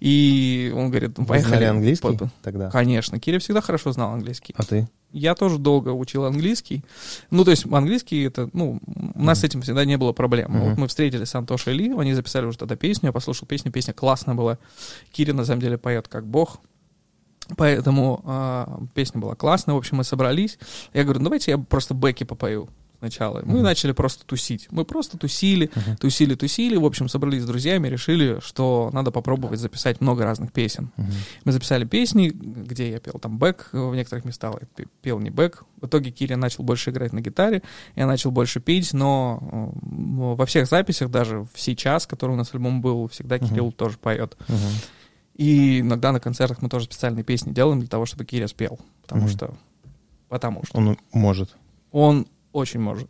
И 0.00 0.70
он 0.76 0.90
говорит, 0.90 1.16
ну, 1.16 1.24
Вы 1.24 1.28
поехали. 1.28 1.48
знали 1.50 1.64
английский 1.64 2.18
По- 2.18 2.30
тогда? 2.42 2.70
Конечно, 2.70 3.18
Киря 3.18 3.38
всегда 3.38 3.62
хорошо 3.62 3.92
знал 3.92 4.12
английский. 4.12 4.54
А 4.58 4.62
ты? 4.62 4.88
Я 5.12 5.34
тоже 5.34 5.58
долго 5.58 5.90
учил 5.90 6.24
английский. 6.24 6.84
Ну, 7.30 7.44
то 7.44 7.50
есть 7.50 7.64
английский 7.70 8.24
это, 8.24 8.50
ну, 8.52 8.80
у 9.14 9.22
нас 9.22 9.40
с 9.40 9.44
этим 9.44 9.62
всегда 9.62 9.84
не 9.86 9.96
было 9.96 10.12
проблем. 10.12 10.50
Мгм. 10.50 10.60
Вот 10.60 10.78
мы 10.78 10.88
встретились 10.88 11.28
с 11.28 11.34
Антошей 11.34 11.72
Ли, 11.74 11.94
они 11.96 12.12
записали 12.12 12.44
уже 12.44 12.58
тогда 12.58 12.76
песню, 12.76 13.08
я 13.08 13.12
послушал 13.12 13.46
песню, 13.48 13.72
песня 13.72 13.94
классная 13.94 14.34
была. 14.34 14.58
Киря, 15.12 15.32
на 15.32 15.44
самом 15.46 15.60
деле, 15.60 15.78
поет 15.78 16.08
как 16.08 16.26
бог. 16.26 16.60
Поэтому 17.56 18.22
а, 18.24 18.80
песня 18.94 19.20
была 19.20 19.34
классная. 19.34 19.74
В 19.74 19.78
общем, 19.78 19.96
мы 19.98 20.04
собрались. 20.04 20.58
Я 20.92 21.04
говорю, 21.04 21.20
ну, 21.20 21.24
давайте 21.24 21.52
я 21.52 21.58
просто 21.58 21.94
бэки 21.94 22.24
попою 22.24 22.68
сначала. 23.02 23.42
Мы 23.44 23.54
Мгм. 23.54 23.62
начали 23.64 23.90
просто 23.90 24.24
тусить. 24.24 24.68
Мы 24.70 24.84
просто 24.84 25.18
тусили, 25.18 25.70
Мгм. 25.74 25.96
тусили, 25.96 26.36
тусили. 26.36 26.76
В 26.76 26.84
общем, 26.84 27.08
собрались 27.08 27.42
с 27.42 27.46
друзьями, 27.46 27.88
решили, 27.88 28.38
что 28.40 28.90
надо 28.92 29.10
попробовать 29.10 29.58
записать 29.58 30.00
много 30.00 30.22
разных 30.24 30.52
песен. 30.52 30.92
Мгм. 30.96 31.10
Мы 31.44 31.50
записали 31.52 31.84
песни, 31.84 32.28
где 32.28 32.90
я 32.92 33.00
пел 33.00 33.14
там 33.14 33.38
бэк, 33.38 33.70
в 33.72 33.94
некоторых 33.96 34.24
местах 34.24 34.54
я 34.60 34.66
пе- 34.76 34.86
пел 35.02 35.18
не 35.18 35.30
бэк. 35.30 35.64
В 35.80 35.86
итоге 35.86 36.12
Киря 36.12 36.36
начал 36.36 36.62
больше 36.62 36.90
играть 36.90 37.12
на 37.12 37.20
гитаре, 37.20 37.62
я 37.96 38.06
начал 38.06 38.30
больше 38.30 38.60
петь, 38.60 38.92
но 38.92 39.72
во 39.82 40.46
всех 40.46 40.68
записях, 40.68 41.10
даже 41.10 41.40
в 41.40 41.48
сейчас, 41.56 42.06
который 42.06 42.32
у 42.32 42.36
нас 42.36 42.54
альбом 42.54 42.80
был, 42.80 43.08
всегда 43.08 43.36
Мгм. 43.38 43.48
Кирилл 43.48 43.72
тоже 43.72 43.98
поет. 43.98 44.36
Мгм. 44.46 44.58
И 45.34 45.80
иногда 45.80 46.12
на 46.12 46.20
концертах 46.20 46.62
мы 46.62 46.68
тоже 46.68 46.84
специальные 46.84 47.24
песни 47.24 47.52
делаем 47.52 47.80
для 47.80 47.88
того, 47.88 48.06
чтобы 48.06 48.24
Киря 48.24 48.46
спел. 48.46 48.78
Потому 49.02 49.22
Мгм. 49.22 49.30
что... 49.30 49.54
Потому 50.28 50.64
что 50.64 50.78
Он 50.78 50.96
может. 51.12 51.56
он 51.90 52.26
очень 52.52 52.80
может. 52.80 53.08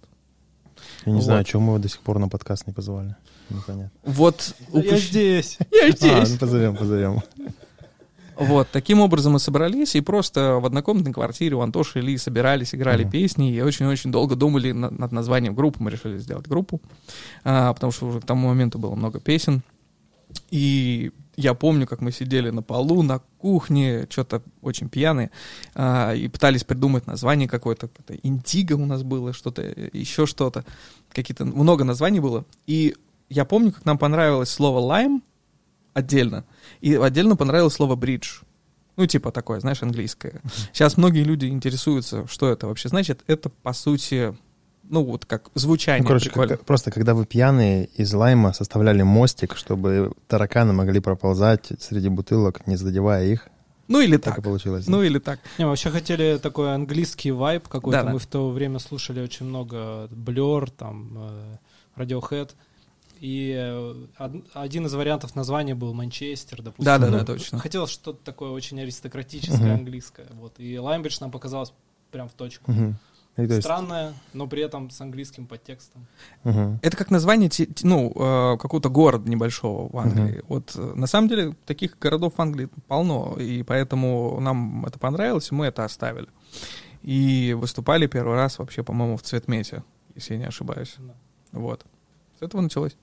Я 1.07 1.13
не 1.13 1.19
Вот. 1.19 1.25
знаю, 1.25 1.45
чего 1.45 1.61
мы 1.63 1.69
его 1.75 1.79
до 1.79 1.89
сих 1.89 2.01
пор 2.01 2.19
на 2.19 2.29
подкаст 2.29 2.67
не 2.67 2.73
позвали. 2.73 3.15
Непонятно. 3.51 3.91
Вот... 4.05 4.55
Я 4.73 4.97
здесь. 4.99 5.59
Я 5.71 5.89
А, 5.89 5.91
здесь. 5.91 6.31
ну 6.31 6.39
позовем, 6.39 6.77
позовем. 6.77 7.23
Вот, 8.35 8.67
таким 8.73 9.01
образом 9.01 9.35
мы 9.35 9.39
собрались 9.39 9.95
и 9.95 10.01
просто 10.01 10.55
в 10.55 10.65
однокомнатной 10.67 11.13
квартире 11.13 11.55
у 11.57 11.61
Антоши 11.61 11.99
и 11.99 12.03
Ильи 12.03 12.17
собирались, 12.17 12.75
играли 12.75 13.03
Мгм. 13.05 13.13
песни 13.13 13.53
и 13.53 13.61
очень-очень 13.61 14.11
долго 14.11 14.35
думали 14.37 14.73
на- 14.73 14.91
над 14.91 15.13
названием 15.13 15.55
группы. 15.55 15.83
Мы 15.83 15.91
решили 15.91 16.17
сделать 16.19 16.47
группу, 16.49 16.81
а, 17.45 17.73
потому 17.75 17.93
что 17.93 18.07
уже 18.07 18.21
к 18.21 18.25
тому 18.25 18.49
моменту 18.49 18.79
было 18.79 18.95
много 18.95 19.21
песен. 19.21 19.63
И 20.51 21.13
я 21.37 21.55
помню, 21.55 21.87
как 21.87 22.01
мы 22.01 22.12
сидели 22.12 22.51
на 22.51 22.62
полу, 22.62 23.03
на 23.03 23.21
кухне, 23.39 24.07
что-то 24.11 24.43
очень 24.61 24.89
пьяные, 24.89 25.31
а, 25.75 26.12
и 26.15 26.29
пытались 26.29 26.65
придумать 26.65 27.07
название 27.07 27.49
какое-то. 27.49 27.89
Индиго 28.23 28.75
у 28.75 28.87
нас 28.87 29.03
было, 29.03 29.33
что-то, 29.33 29.62
еще 29.93 30.27
что-то. 30.27 30.65
Какие-то, 31.11 31.45
много 31.45 31.85
названий 31.85 32.21
было. 32.21 32.45
И 32.67 32.97
я 33.29 33.45
помню, 33.45 33.73
как 33.73 33.85
нам 33.85 33.99
понравилось 33.99 34.51
слово 34.51 34.79
«лайм» 34.79 35.23
отдельно, 35.95 36.45
и 36.81 36.95
отдельно 36.95 37.37
понравилось 37.37 37.75
слово 37.75 37.97
«бридж». 37.97 38.41
Ну, 38.97 39.07
типа 39.07 39.33
такое, 39.33 39.59
знаешь, 39.61 39.83
английское. 39.83 40.43
Сейчас 40.73 40.99
многие 40.99 41.25
люди 41.25 41.47
интересуются, 41.47 42.27
что 42.27 42.51
это 42.51 42.67
вообще 42.67 42.91
значит. 42.91 43.23
Это, 43.27 43.49
по 43.49 43.73
сути, 43.73 44.37
ну, 44.93 45.03
вот 45.05 45.25
как 45.27 45.51
звучание 45.55 46.03
Ну, 46.03 46.07
короче, 46.09 46.27
прикольно. 46.31 46.57
как- 46.57 46.65
просто 46.67 46.91
когда 46.93 47.15
вы 47.15 47.25
пьяные 47.27 47.87
из 47.97 48.13
лайма 48.15 48.53
составляли 48.53 49.03
мостик, 49.03 49.57
чтобы 49.57 50.13
тараканы 50.29 50.73
могли 50.73 51.01
проползать 51.01 51.73
среди 51.81 52.09
бутылок, 52.09 52.67
не 52.69 52.77
задевая 52.77 53.27
их. 53.27 53.49
Ну, 53.89 54.01
или 54.01 54.17
Так, 54.17 54.37
так. 54.37 54.39
и 54.39 54.43
получилось. 54.43 54.87
Ну, 54.87 55.03
или 55.03 55.19
так. 55.19 55.41
Не, 55.59 55.65
мы 55.65 55.71
вообще 55.71 55.91
хотели 55.91 56.39
такой 56.39 56.73
английский 56.75 57.33
вайб 57.33 57.67
какой-то. 57.69 57.99
Да-да. 58.01 58.13
Мы 58.13 58.19
в 58.19 58.27
то 58.27 58.51
время 58.51 58.79
слушали 58.79 59.21
очень 59.21 59.47
много 59.47 60.09
Blur, 60.13 60.71
там, 60.71 61.19
э, 61.97 62.01
Radiohead. 62.01 62.51
И 63.21 63.53
э, 63.57 63.95
од- 64.19 64.45
один 64.55 64.87
из 64.87 64.95
вариантов 64.95 65.35
названия 65.37 65.75
был 65.75 65.95
Манчестер, 65.95 66.59
допустим. 66.63 66.85
Да-да-да, 66.85 67.19
Ну, 67.19 67.25
точно. 67.25 67.59
Хотелось 67.59 67.91
что-то 67.91 68.19
такое 68.25 68.51
очень 68.51 68.81
аристократическое, 68.81 69.59
Мгм. 69.61 69.73
английское. 69.81 70.27
Вот. 70.41 70.55
И 70.59 70.79
Лаймбридж 70.79 71.19
нам 71.21 71.31
показалось 71.31 71.73
прям 72.11 72.29
в 72.29 72.33
точку. 72.33 72.71
Мгм. 72.73 72.97
И 73.37 73.47
то 73.47 73.55
есть- 73.55 73.62
Странное, 73.62 74.12
но 74.35 74.47
при 74.47 74.62
этом 74.62 74.91
с 74.91 75.01
английским 75.01 75.47
подтекстом. 75.47 76.07
Мгм. 76.45 76.79
Это 76.83 76.97
как 76.97 77.11
название, 77.11 77.51
ну, 77.83 78.12
э, 78.15 78.59
какого-то 78.59 78.91
города 78.91 79.29
небольшого 79.31 79.89
в 79.91 79.97
Англии. 79.99 80.37
Мгм. 80.39 80.45
Вот 80.49 80.73
э, 80.77 80.93
на 80.95 81.07
самом 81.07 81.29
деле 81.29 81.55
таких 81.65 81.99
городов 81.99 82.35
в 82.37 82.43
Англии 82.43 82.69
полно, 82.89 83.37
и 83.39 83.62
поэтому 83.62 84.39
нам 84.41 84.85
это 84.85 84.99
понравилось, 84.99 85.51
и 85.51 85.55
мы 85.55 85.67
это 85.67 85.85
оставили. 85.85 86.29
И 87.03 87.57
выступали 87.59 88.07
первый 88.07 88.37
раз 88.37 88.59
вообще, 88.59 88.83
по-моему, 88.83 89.17
в 89.17 89.23
Цветмете, 89.23 89.83
если 90.15 90.35
я 90.35 90.41
не 90.41 90.47
ошибаюсь. 90.47 90.95
Да. 90.99 91.15
Вот. 91.53 91.87
С 92.39 92.43
этого 92.43 92.61
началось. 92.61 92.97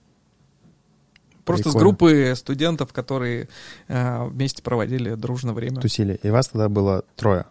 Просто 1.43 1.69
с 1.69 1.74
Прикольно. 1.74 1.79
группы 1.98 2.33
студентов, 2.36 2.93
которые 2.93 3.50
э, 3.88 4.24
вместе 4.25 4.62
проводили 4.62 5.15
дружно 5.15 5.53
время. 5.53 5.81
Тусили. 5.81 6.19
И 6.21 6.29
вас 6.29 6.50
тогда 6.50 6.69
было 6.69 7.03
трое. 7.15 7.45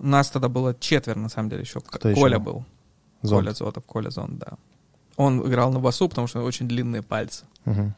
Нас 0.00 0.30
тогда 0.30 0.48
было 0.48 0.74
четверо, 0.74 1.18
на 1.18 1.28
самом 1.28 1.50
деле, 1.50 1.62
еще. 1.62 1.80
Кто 1.80 2.08
еще 2.08 2.20
Коля 2.20 2.38
был? 2.38 2.52
был. 2.52 2.64
Зонт. 3.22 3.44
Коля 3.44 3.54
Зотов, 3.54 3.84
Коля 3.84 4.10
Зон, 4.10 4.38
да. 4.38 4.52
Он 5.16 5.46
играл 5.46 5.70
на 5.72 5.80
басу, 5.80 6.08
потому 6.08 6.26
что 6.26 6.42
очень 6.42 6.66
длинные 6.66 7.02
пальцы. 7.02 7.44
Мгм. 7.66 7.94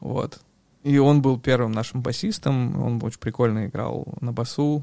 Вот. 0.00 0.40
И 0.82 0.98
он 0.98 1.22
был 1.22 1.38
первым 1.38 1.70
нашим 1.72 2.02
басистом, 2.02 2.82
он 2.82 3.00
очень 3.04 3.20
прикольно 3.20 3.66
играл 3.66 4.06
на 4.20 4.32
басу. 4.32 4.82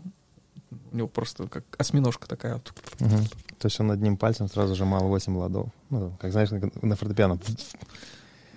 У 0.92 0.96
него 0.96 1.08
просто 1.08 1.48
как 1.48 1.64
осьминожка 1.78 2.28
такая. 2.28 2.62
Мгм. 3.00 3.26
То 3.58 3.66
есть 3.66 3.80
он 3.82 3.92
одним 3.92 4.16
пальцем 4.16 4.48
сразу 4.48 4.76
сжимал 4.76 5.08
8 5.08 5.36
ладов. 5.38 5.68
Ну, 5.90 6.14
как 6.22 6.32
знаешь, 6.32 6.50
на- 6.82 6.96
фортепиано. 6.96 7.40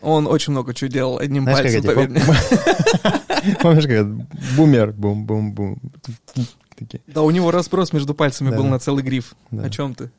Он 0.02 0.26
очень 0.26 0.52
много 0.52 0.74
чего 0.74 0.88
делал 0.88 1.18
одним 1.18 1.44
Знаешь, 1.44 1.72
пальцем, 1.72 1.82
поверь 1.82 2.08
мне. 2.10 2.20
Помнишь, 3.60 3.86
как 3.86 4.06
бумер, 4.56 4.92
бум-бум-бум. 4.92 5.78
Такие. 6.76 7.02
Да, 7.06 7.22
у 7.22 7.30
него 7.30 7.50
разброс 7.50 7.92
между 7.92 8.14
пальцами 8.14 8.50
Да, 8.50 8.56
был 8.56 8.66
на 8.66 8.78
целый 8.78 9.02
гриф. 9.02 9.34
Да. 9.50 9.64
О 9.64 9.70
чем 9.70 9.94
ты? 9.94 10.10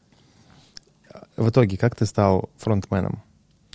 В 1.36 1.50
итоге, 1.50 1.78
как 1.78 1.96
ты 1.96 2.06
стал 2.06 2.50
фронтменом 2.58 3.24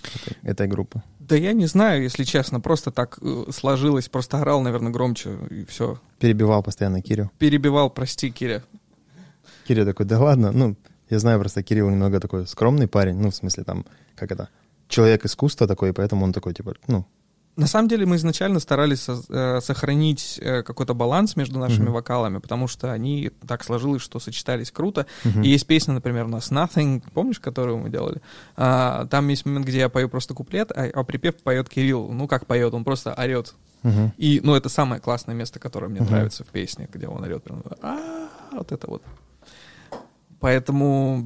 этой, 0.01 0.37
этой 0.43 0.67
группы? 0.67 1.01
Да 1.19 1.35
я 1.35 1.53
не 1.53 1.67
знаю, 1.67 2.01
если 2.01 2.23
честно, 2.23 2.59
просто 2.59 2.91
так 2.91 3.19
э, 3.21 3.45
сложилось, 3.51 4.09
просто 4.09 4.39
орал, 4.39 4.61
наверное, 4.61 4.91
громче, 4.91 5.37
и 5.51 5.65
все. 5.65 5.99
Перебивал 6.17 6.63
постоянно 6.63 7.01
Кирю. 7.01 7.29
Перебивал, 7.37 7.91
прости, 7.91 8.31
Киря. 8.31 8.63
Киря 9.67 9.85
такой, 9.85 10.07
да 10.07 10.19
ладно, 10.19 10.51
ну, 10.51 10.75
я 11.09 11.19
знаю 11.19 11.39
просто, 11.39 11.61
Кирилл 11.61 11.89
немного 11.89 12.19
такой 12.19 12.47
скромный 12.47 12.87
парень, 12.87 13.17
ну, 13.17 13.29
в 13.29 13.35
смысле, 13.35 13.63
там, 13.63 13.85
как 14.15 14.31
это, 14.31 14.49
человек 14.87 15.23
искусства 15.25 15.67
такой, 15.67 15.93
поэтому 15.93 16.25
он 16.25 16.33
такой, 16.33 16.55
типа, 16.55 16.73
ну, 16.87 17.05
На 17.55 17.67
самом 17.67 17.89
деле 17.89 18.05
мы 18.05 18.15
изначально 18.15 18.59
старались 18.61 19.01
со- 19.01 19.21
э, 19.27 19.59
сохранить 19.61 20.39
э, 20.41 20.63
какой-то 20.63 20.93
баланс 20.93 21.35
между 21.35 21.59
нашими 21.59 21.85
Мгм. 21.85 21.93
вокалами, 21.93 22.37
потому 22.37 22.67
что 22.67 22.91
они 22.93 23.31
так 23.47 23.65
сложилось, 23.65 24.01
что 24.01 24.19
сочетались 24.19 24.71
круто. 24.71 25.07
мгм. 25.25 25.41
И 25.43 25.49
есть 25.49 25.67
песня, 25.67 25.93
например, 25.93 26.25
у 26.25 26.29
нас 26.29 26.51
Nothing, 26.51 27.03
помнишь, 27.13 27.39
которую 27.41 27.79
мы 27.79 27.89
делали? 27.89 28.21
А, 28.55 29.07
там 29.07 29.27
есть 29.27 29.45
момент, 29.45 29.65
где 29.65 29.79
я 29.79 29.89
пою 29.89 30.07
просто 30.07 30.33
куплет, 30.33 30.71
а, 30.71 30.89
а 30.93 31.03
припев 31.03 31.35
поет 31.43 31.67
Кирилл. 31.67 32.09
Ну, 32.11 32.27
как 32.29 32.45
поет, 32.45 32.73
он 32.73 32.85
просто 32.85 33.13
орет. 33.13 33.53
Мгм. 33.83 34.13
И, 34.17 34.39
ну, 34.41 34.55
это 34.55 34.69
самое 34.69 35.01
классное 35.01 35.35
место, 35.35 35.59
которое 35.59 35.87
мне 35.89 35.99
Мгм. 36.01 36.11
нравится 36.11 36.45
в 36.45 36.47
песне, 36.47 36.87
где 36.93 37.07
он 37.07 37.23
орет 37.23 37.43
прям 37.43 37.61
«А-а-а», 37.81 38.55
вот 38.57 38.71
это 38.71 38.87
вот. 38.87 39.03
Поэтому 40.39 41.23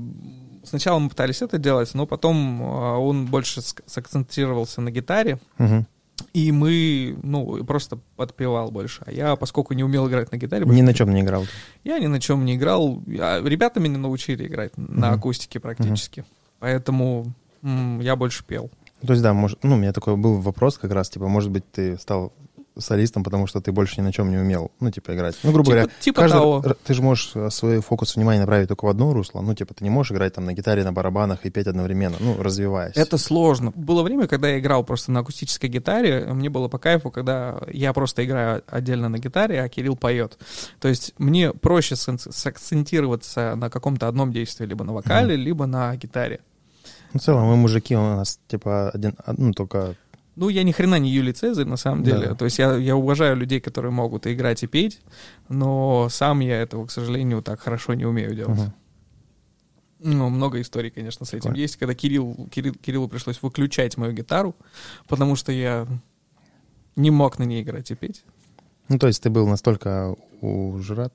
сначала 0.63 0.97
мы 0.99 1.09
пытались 1.09 1.41
это 1.43 1.57
делать, 1.59 1.93
но 1.93 2.07
потом 2.07 2.61
а, 2.63 2.97
он 2.97 3.27
больше 3.27 3.61
сакцентировался 3.85 4.81
на 4.81 4.89
гитаре, 4.89 5.39
Мгм. 5.59 5.85
И 6.33 6.51
мы, 6.51 7.17
ну, 7.23 7.63
просто 7.63 7.97
подпевал 8.15 8.71
больше. 8.71 9.01
А 9.05 9.11
я, 9.11 9.35
поскольку 9.35 9.73
не 9.73 9.83
умел 9.83 10.07
играть 10.07 10.31
на 10.31 10.37
гитаре, 10.37 10.65
Ни 10.65 10.81
на 10.81 10.93
чем 10.93 11.13
не 11.13 11.21
играл. 11.21 11.45
я 11.83 11.99
ни 11.99 12.07
на 12.07 12.19
чем 12.19 12.45
не 12.45 12.55
играл. 12.55 13.01
А 13.19 13.41
ребята 13.43 13.79
меня 13.79 13.97
научили 13.97 14.47
играть 14.47 14.77
на 14.77 15.07
Мгм. 15.07 15.15
акустике 15.19 15.59
практически. 15.59 16.23
Поэтому 16.59 17.33
м, 17.61 17.99
я 18.01 18.15
больше 18.15 18.43
пел. 18.45 18.69
То 19.05 19.13
есть, 19.13 19.21
да, 19.23 19.33
может, 19.33 19.63
ну, 19.63 19.75
у 19.75 19.77
меня 19.77 19.91
такой 19.93 20.15
был 20.17 20.39
вопрос 20.39 20.77
как 20.77 20.91
раз, 20.91 21.09
типа, 21.09 21.27
может 21.27 21.49
быть, 21.51 21.69
ты 21.71 21.97
стал 21.97 22.33
солистом, 22.77 23.23
потому 23.23 23.47
что 23.47 23.61
ты 23.61 23.71
больше 23.71 24.01
ни 24.01 24.05
на 24.05 24.11
чем 24.11 24.29
не 24.31 24.37
умел, 24.37 24.71
ну, 24.79 24.89
типа, 24.91 25.13
играть. 25.15 25.35
Ну, 25.43 25.51
грубо 25.51 25.65
Типа- 25.65 25.75
говоря, 25.77 25.93
типа 25.99 26.21
каждый- 26.21 26.37
того. 26.39 26.63
ты 26.83 26.93
же 26.93 27.01
можешь 27.01 27.31
э, 27.35 27.49
свой 27.49 27.81
фокус 27.81 28.15
внимания 28.15 28.39
направить 28.41 28.67
только 28.69 28.85
в 28.85 28.87
одно 28.87 29.13
русло, 29.13 29.41
ну, 29.41 29.53
типа, 29.53 29.73
ты 29.73 29.83
не 29.83 29.89
можешь 29.89 30.11
играть 30.11 30.33
там 30.33 30.45
на 30.45 30.53
гитаре, 30.53 30.83
на 30.83 30.91
барабанах 30.93 31.45
и 31.45 31.49
петь 31.49 31.67
одновременно, 31.67 32.15
ну, 32.19 32.41
развиваясь. 32.41 32.95
Это 32.95 33.17
сложно. 33.17 33.71
Было 33.75 34.03
время, 34.03 34.27
когда 34.27 34.49
я 34.49 34.59
играл 34.59 34.83
просто 34.83 35.11
на 35.11 35.19
акустической 35.19 35.69
гитаре. 35.69 36.25
Мне 36.33 36.49
было 36.49 36.67
по 36.67 36.77
кайфу, 36.79 37.11
когда 37.11 37.59
я 37.71 37.93
просто 37.93 38.25
играю 38.25 38.63
отдельно 38.67 39.09
на 39.09 39.19
гитаре, 39.19 39.61
а 39.61 39.69
Кирилл 39.69 39.95
поет. 39.95 40.37
То 40.79 40.87
есть 40.87 41.13
мне 41.17 41.51
проще 41.53 41.95
сакцентироваться 41.95 43.55
на 43.55 43.69
каком-то 43.69 44.07
одном 44.07 44.31
действии, 44.31 44.65
либо 44.65 44.83
на 44.83 44.93
вокале, 44.93 45.35
либо 45.35 45.65
на 45.65 45.95
гитаре. 45.95 46.39
Ну, 47.13 47.19
в 47.19 47.23
целом, 47.23 47.45
мы 47.47 47.55
мужики, 47.55 47.95
у 47.95 47.99
нас, 48.01 48.39
типа, 48.47 48.89
один, 48.89 49.15
од- 49.27 49.37
ну, 49.37 49.51
только... 49.53 49.95
Ну, 50.35 50.49
я 50.49 50.63
ни 50.63 50.71
хрена 50.71 50.97
не 50.97 51.11
Юлий 51.11 51.33
Цезарь, 51.33 51.65
на 51.65 51.77
самом 51.77 52.03
деле. 52.03 52.29
Да. 52.29 52.35
То 52.35 52.45
есть 52.45 52.57
я, 52.57 52.75
я 52.75 52.95
уважаю 52.95 53.35
людей, 53.35 53.59
которые 53.59 53.91
могут 53.91 54.25
и 54.25 54.33
играть, 54.33 54.63
и 54.63 54.67
петь, 54.67 54.99
но 55.47 56.07
сам 56.09 56.39
я 56.39 56.61
этого, 56.61 56.87
к 56.87 56.91
сожалению, 56.91 57.41
так 57.43 57.59
хорошо 57.59 57.93
не 57.93 58.05
умею 58.05 58.33
делать. 58.35 58.59
Мгм. 58.59 58.73
Ну, 59.99 60.29
много 60.29 60.59
историй, 60.59 60.89
конечно, 60.89 61.25
с 61.25 61.29
этим 61.29 61.41
Прикольно. 61.41 61.57
есть. 61.61 61.77
Когда 61.77 61.93
Кирилл, 61.93 62.49
Кирилл, 62.51 62.73
Кириллу 62.73 63.07
пришлось 63.07 63.41
выключать 63.41 63.95
мою 63.97 64.11
гитару, 64.11 64.55
потому 65.07 65.35
что 65.35 65.51
я 65.51 65.87
не 66.95 67.09
мог 67.09 67.39
на 67.39 67.43
ней 67.43 67.61
играть 67.61 67.89
и 67.91 67.95
петь. 67.95 68.23
Ну, 68.89 68.99
то 68.99 69.07
есть 69.07 69.23
ты 69.23 69.29
был 69.29 69.47
настолько 69.47 70.15
ужрат, 70.41 71.13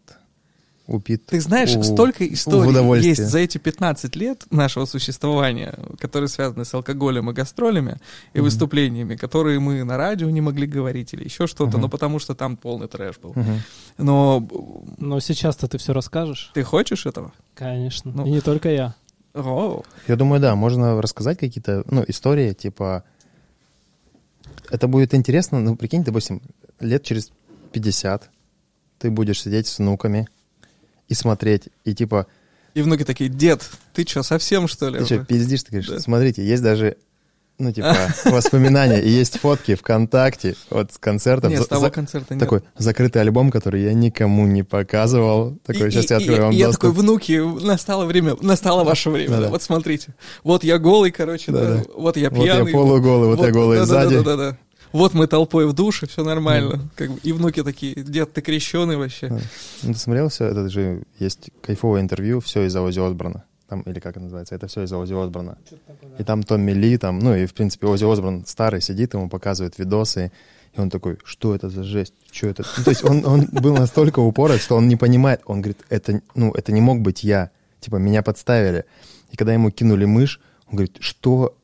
упит. 0.88 1.26
Ты 1.26 1.40
знаешь, 1.40 1.76
у- 1.76 1.82
столько 1.84 2.26
историй 2.26 3.00
есть 3.06 3.22
за 3.22 3.38
эти 3.38 3.58
15 3.58 4.16
лет 4.16 4.44
нашего 4.50 4.86
существования, 4.86 5.78
которые 6.00 6.28
связаны 6.28 6.64
с 6.64 6.74
алкоголем 6.74 7.30
и 7.30 7.32
гастролями, 7.34 7.98
и 8.32 8.38
Мгм. 8.38 8.44
выступлениями, 8.44 9.14
которые 9.14 9.60
мы 9.60 9.84
на 9.84 9.96
радио 9.96 10.28
не 10.30 10.40
могли 10.40 10.66
говорить 10.66 11.12
или 11.14 11.24
еще 11.24 11.46
что-то, 11.46 11.72
Мгм. 11.72 11.82
но 11.82 11.88
потому 11.88 12.18
что 12.18 12.34
там 12.34 12.56
полный 12.56 12.88
трэш 12.88 13.18
был. 13.18 13.32
Мгм. 13.36 13.60
Но 13.98 14.48
Но 14.98 15.20
сейчас-то 15.20 15.68
ты 15.68 15.78
все 15.78 15.92
расскажешь. 15.92 16.50
ты 16.54 16.62
хочешь 16.64 17.06
этого? 17.06 17.32
Конечно. 17.54 18.10
Ну. 18.12 18.26
И 18.26 18.30
не 18.30 18.40
только 18.40 18.70
я. 18.70 18.94
О, 19.34 19.82
Я 20.08 20.16
думаю, 20.16 20.40
да, 20.40 20.56
можно 20.56 21.00
рассказать 21.02 21.38
какие-то, 21.38 21.84
ну, 21.90 22.02
истории, 22.08 22.54
типа... 22.54 23.04
Это 24.70 24.88
будет 24.88 25.14
интересно, 25.14 25.60
ну, 25.60 25.76
прикинь, 25.76 26.02
допустим, 26.04 26.42
лет 26.80 27.02
через 27.04 27.30
50 27.72 28.30
ты 28.98 29.10
будешь 29.10 29.40
сидеть 29.42 29.66
с 29.66 29.78
внуками 29.78 30.28
и 31.08 31.14
смотреть, 31.14 31.68
и 31.84 31.94
типа, 31.94 32.26
И 32.74 32.82
внуки 32.82 33.04
такие, 33.04 33.30
дед, 33.30 33.68
ты 33.94 34.06
что, 34.06 34.22
совсем 34.22 34.68
что 34.68 34.88
ли? 34.88 34.98
ты 35.00 35.04
что, 35.06 35.14
уже?» 35.16 35.24
пиздишь, 35.24 35.62
ты 35.64 35.70
говоришь, 35.72 35.88
Да. 35.88 36.00
смотрите, 36.00 36.44
есть 36.46 36.62
даже, 36.62 36.96
ну, 37.58 37.72
типа, 37.72 37.96
воспоминания, 38.26 39.00
и 39.00 39.08
есть 39.08 39.38
фотки 39.40 39.74
ВКонтакте 39.74 40.54
вот 40.70 40.92
с 40.92 40.98
концертов. 40.98 41.50
Нет, 41.50 41.62
с 41.62 41.66
того 41.66 41.86
за- 41.86 41.90
концерта 41.90 42.34
нет. 42.34 42.40
Такой 42.40 42.62
закрытый 42.76 43.20
альбом, 43.22 43.50
который 43.50 43.82
я 43.82 43.94
никому 43.94 44.46
не 44.46 44.62
показывал. 44.62 45.56
Такой, 45.66 45.88
И- 45.88 45.90
сейчас 45.90 46.04
и- 46.04 46.08
я 46.14 46.16
и- 46.18 46.20
открою 46.22 46.42
вам 46.42 46.52
и 46.52 46.56
я 46.56 46.66
доступ. 46.66 46.82
такой, 46.82 47.02
внуки, 47.02 47.64
настало 47.64 48.04
время, 48.04 48.36
настало 48.42 48.84
ваше 48.84 49.10
время. 49.10 49.40
Да, 49.40 49.48
Вот 49.48 49.62
смотрите. 49.62 50.14
Вот 50.44 50.62
я 50.62 50.78
голый, 50.78 51.10
короче, 51.10 51.50
да, 51.50 51.82
вот 51.96 52.16
я 52.16 52.30
Вот 52.30 52.38
я 52.38 52.54
пьяный. 52.54 52.72
полуголый, 52.72 53.34
вот 53.34 53.44
я 53.44 53.50
голый 53.50 53.78
да, 53.78 53.86
сзади. 53.86 54.16
Да, 54.18 54.22
да, 54.22 54.36
да, 54.36 54.50
да. 54.52 54.58
Вот 54.92 55.14
мы 55.14 55.26
толпой 55.26 55.66
в 55.66 55.72
душе, 55.72 56.06
все 56.06 56.24
нормально. 56.24 56.88
Как 56.94 57.10
бы, 57.10 57.18
и 57.22 57.32
внуки 57.32 57.62
такие, 57.62 57.94
дед, 57.94 58.32
ты 58.32 58.40
крещеный 58.40 58.96
вообще. 58.96 59.28
Да. 59.28 59.40
Ну, 59.82 59.92
ты 59.92 59.98
смотрел 59.98 60.28
все? 60.28 60.46
Это 60.46 60.68
же 60.68 61.02
есть 61.18 61.50
кайфовое 61.62 62.00
интервью, 62.00 62.40
все 62.40 62.64
из-за 62.64 62.82
Ози 62.82 63.00
Осборна. 63.00 63.44
Там, 63.68 63.82
или 63.82 64.00
как 64.00 64.12
это 64.12 64.20
называется? 64.20 64.54
Это 64.54 64.66
все 64.66 64.84
из-за 64.84 64.96
Ози 64.96 65.12
Осборна. 65.12 65.58
И 66.18 66.24
там 66.24 66.42
Томми 66.42 66.72
Ли, 66.72 66.96
там, 66.96 67.18
ну 67.18 67.34
и, 67.34 67.46
в 67.46 67.54
принципе, 67.54 67.86
Ози 67.86 68.10
Осборн 68.10 68.44
старый 68.46 68.80
сидит, 68.80 69.14
ему 69.14 69.28
показывают 69.28 69.78
видосы, 69.78 70.32
и 70.74 70.80
он 70.80 70.90
такой, 70.90 71.18
что 71.24 71.54
это 71.54 71.68
за 71.68 71.82
жесть? 71.84 72.14
Что 72.30 72.46
это? 72.48 72.64
Ну, 72.76 72.84
то 72.84 72.90
есть 72.90 73.04
он, 73.04 73.24
он 73.26 73.46
был 73.52 73.74
настолько 73.74 74.20
упорот, 74.20 74.60
что 74.60 74.76
он 74.76 74.88
не 74.88 74.96
понимает. 74.96 75.40
Он 75.44 75.60
говорит, 75.60 75.78
это, 75.88 76.22
ну, 76.34 76.52
это 76.52 76.72
не 76.72 76.80
мог 76.80 77.00
быть 77.00 77.24
я. 77.24 77.50
Типа, 77.80 77.96
меня 77.96 78.22
подставили. 78.22 78.84
И 79.30 79.36
когда 79.36 79.52
ему 79.52 79.70
кинули 79.70 80.04
мышь, 80.04 80.40
он 80.66 80.76
говорит, 80.76 80.96
что... 81.00 81.54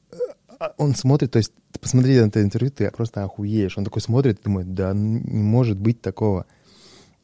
А 0.58 0.74
Он 0.78 0.94
смотрит, 0.94 1.32
то 1.32 1.38
есть, 1.38 1.52
посмотри 1.80 2.18
на 2.18 2.26
это 2.26 2.42
интервью, 2.42 2.70
ты 2.70 2.90
просто 2.90 3.24
охуеешь. 3.24 3.76
Он 3.78 3.84
такой 3.84 4.02
смотрит 4.02 4.40
и 4.40 4.42
думает, 4.42 4.74
да 4.74 4.92
не 4.94 5.42
может 5.42 5.78
быть 5.78 6.00
такого. 6.00 6.46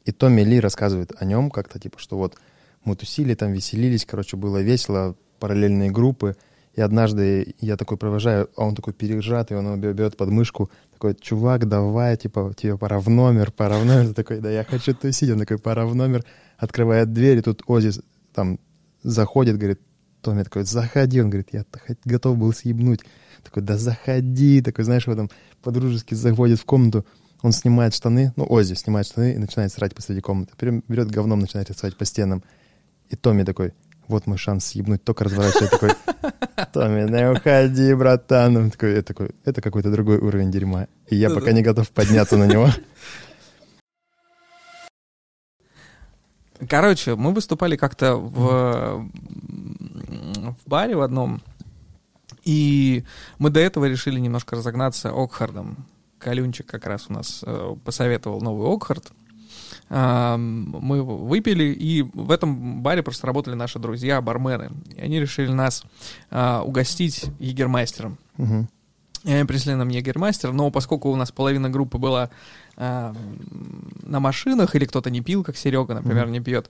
И 0.05 0.11
Томми 0.11 0.41
Ли 0.41 0.59
рассказывает 0.59 1.13
о 1.17 1.25
нем 1.25 1.51
как-то, 1.51 1.79
типа, 1.79 1.99
что 1.99 2.17
вот 2.17 2.37
мы 2.83 2.95
тусили, 2.95 3.35
там 3.35 3.53
веселились, 3.53 4.05
короче, 4.05 4.37
было 4.37 4.61
весело, 4.61 5.15
параллельные 5.39 5.91
группы. 5.91 6.35
И 6.73 6.81
однажды 6.81 7.55
я 7.59 7.75
такой 7.75 7.97
провожаю, 7.97 8.49
а 8.55 8.65
он 8.65 8.75
такой 8.75 8.93
пережатый, 8.93 9.57
он 9.57 9.65
его 9.65 9.93
берет 9.93 10.15
под 10.15 10.29
мышку, 10.29 10.71
такой, 10.93 11.15
чувак, 11.15 11.67
давай, 11.67 12.15
типа, 12.15 12.53
тебе 12.55 12.77
пора 12.77 12.99
в 12.99 13.09
номер, 13.09 13.51
пора 13.51 13.77
в 13.77 13.85
номер. 13.85 14.07
Ты 14.09 14.13
такой, 14.13 14.39
да 14.39 14.49
я 14.49 14.63
хочу 14.63 14.95
тусить. 14.95 15.29
Он 15.29 15.39
такой, 15.39 15.57
пора 15.57 15.85
в 15.85 15.95
номер, 15.95 16.23
открывает 16.57 17.11
дверь, 17.11 17.39
и 17.39 17.41
тут 17.41 17.63
Ози 17.67 17.91
там 18.33 18.59
заходит, 19.03 19.57
говорит, 19.57 19.81
Томми 20.21 20.43
такой, 20.43 20.63
заходи. 20.63 21.21
Он 21.21 21.29
говорит, 21.29 21.49
я 21.51 21.65
готов 22.05 22.37
был 22.37 22.53
съебнуть. 22.53 23.01
Такой, 23.43 23.63
да 23.63 23.77
заходи. 23.77 24.61
Такой, 24.61 24.85
знаешь, 24.85 25.07
в 25.07 25.11
этом 25.11 25.29
подружески 25.61 26.13
заходит 26.13 26.59
в 26.59 26.65
комнату. 26.65 27.05
Он 27.41 27.51
снимает 27.51 27.95
штаны, 27.95 28.33
ну, 28.35 28.45
Ози 28.47 28.75
снимает 28.75 29.07
штаны 29.07 29.33
и 29.33 29.37
начинает 29.37 29.71
срать 29.71 29.95
посреди 29.95 30.21
комнаты. 30.21 30.53
Прям 30.57 30.83
берет 30.87 31.09
говном, 31.09 31.39
начинает 31.39 31.69
рисовать 31.69 31.97
по 31.97 32.05
стенам. 32.05 32.43
И 33.09 33.15
Томми 33.15 33.43
такой, 33.43 33.73
вот 34.07 34.27
мой 34.27 34.37
шанс 34.37 34.65
съебнуть, 34.65 35.03
только 35.03 35.23
разворачивает 35.23 35.71
такой, 35.71 35.91
Томми, 36.71 37.09
не 37.09 37.31
уходи, 37.31 37.93
братан. 37.95 38.57
Он 38.57 38.71
такой, 38.71 38.91
это, 38.93 39.07
такой, 39.13 39.31
это 39.43 39.61
какой-то 39.61 39.91
другой 39.91 40.17
уровень 40.17 40.51
дерьма. 40.51 40.87
И 41.07 41.15
я 41.15 41.29
пока 41.29 41.51
не 41.51 41.63
готов 41.63 41.89
подняться 41.89 42.37
на 42.37 42.45
него. 42.45 42.69
Короче, 46.69 47.15
мы 47.15 47.33
выступали 47.33 47.75
как-то 47.75 48.15
в, 48.15 49.09
в 49.09 50.69
баре 50.69 50.95
в 50.95 51.01
одном, 51.01 51.41
и 52.43 53.03
мы 53.39 53.49
до 53.49 53.59
этого 53.59 53.85
решили 53.85 54.19
немножко 54.19 54.55
разогнаться 54.55 55.11
Окхардом. 55.11 55.85
Калюнчик 56.19 56.65
как 56.65 56.85
раз 56.85 57.05
у 57.09 57.13
нас 57.13 57.43
э, 57.45 57.75
посоветовал 57.83 58.41
новый 58.41 58.73
Окхард. 58.73 59.11
Э, 59.89 60.35
мы 60.37 61.03
выпили, 61.03 61.65
и 61.65 62.03
в 62.03 62.31
этом 62.31 62.81
баре 62.81 63.03
просто 63.03 63.27
работали 63.27 63.55
наши 63.55 63.79
друзья, 63.79 64.21
бармены. 64.21 64.71
И 64.95 65.01
они 65.01 65.19
решили 65.19 65.51
нас 65.51 65.83
э, 66.29 66.59
угостить 66.59 67.25
егермастером. 67.39 68.17
Мгм. 68.37 68.69
И 69.23 69.31
они 69.31 69.45
принесли 69.45 69.75
нам 69.75 69.89
егермастер, 69.89 70.51
но 70.51 70.71
поскольку 70.71 71.09
у 71.11 71.15
нас 71.15 71.31
половина 71.31 71.69
группы 71.69 71.99
была 71.99 72.31
а, 72.75 73.13
на 74.01 74.19
машинах, 74.19 74.75
или 74.75 74.85
кто-то 74.85 75.11
не 75.11 75.21
пил, 75.21 75.43
как 75.43 75.57
Серега, 75.57 75.93
например, 75.93 76.27
не 76.27 76.39
пьет, 76.39 76.69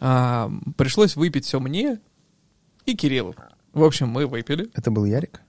а, 0.00 0.50
пришлось 0.78 1.16
выпить 1.16 1.44
все 1.44 1.60
мне 1.60 1.98
и 2.86 2.96
Кириллу. 2.96 3.34
В 3.72 3.84
общем, 3.84 4.08
мы 4.08 4.26
выпили. 4.26 4.70
Это 4.74 4.90
был 4.90 5.04
Ярик? 5.04 5.40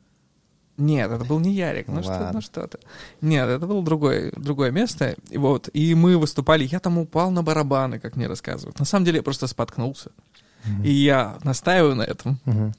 Нет, 0.77 1.11
это 1.11 1.25
был 1.25 1.39
не 1.39 1.53
Ярик, 1.53 1.87
ну, 1.87 2.01
что, 2.01 2.31
ну 2.33 2.41
что 2.41 2.67
ты. 2.67 2.79
Нет, 3.21 3.47
это 3.47 3.67
было 3.67 3.83
другое, 3.83 4.31
другое 4.35 4.71
место. 4.71 5.15
И 5.29 5.37
вот, 5.37 5.69
и 5.73 5.93
мы 5.93 6.17
выступали, 6.17 6.63
я 6.63 6.79
там 6.79 6.97
упал 6.97 7.29
на 7.29 7.43
барабаны, 7.43 7.99
как 7.99 8.15
мне 8.15 8.27
рассказывают. 8.27 8.79
На 8.79 8.85
самом 8.85 9.05
деле 9.05 9.17
я 9.17 9.23
просто 9.23 9.47
споткнулся. 9.47 10.11
И 10.83 10.91
я 10.91 11.39
настаиваю 11.43 11.95
на 11.95 12.03
этом. 12.03 12.39
Мгм. 12.45 12.73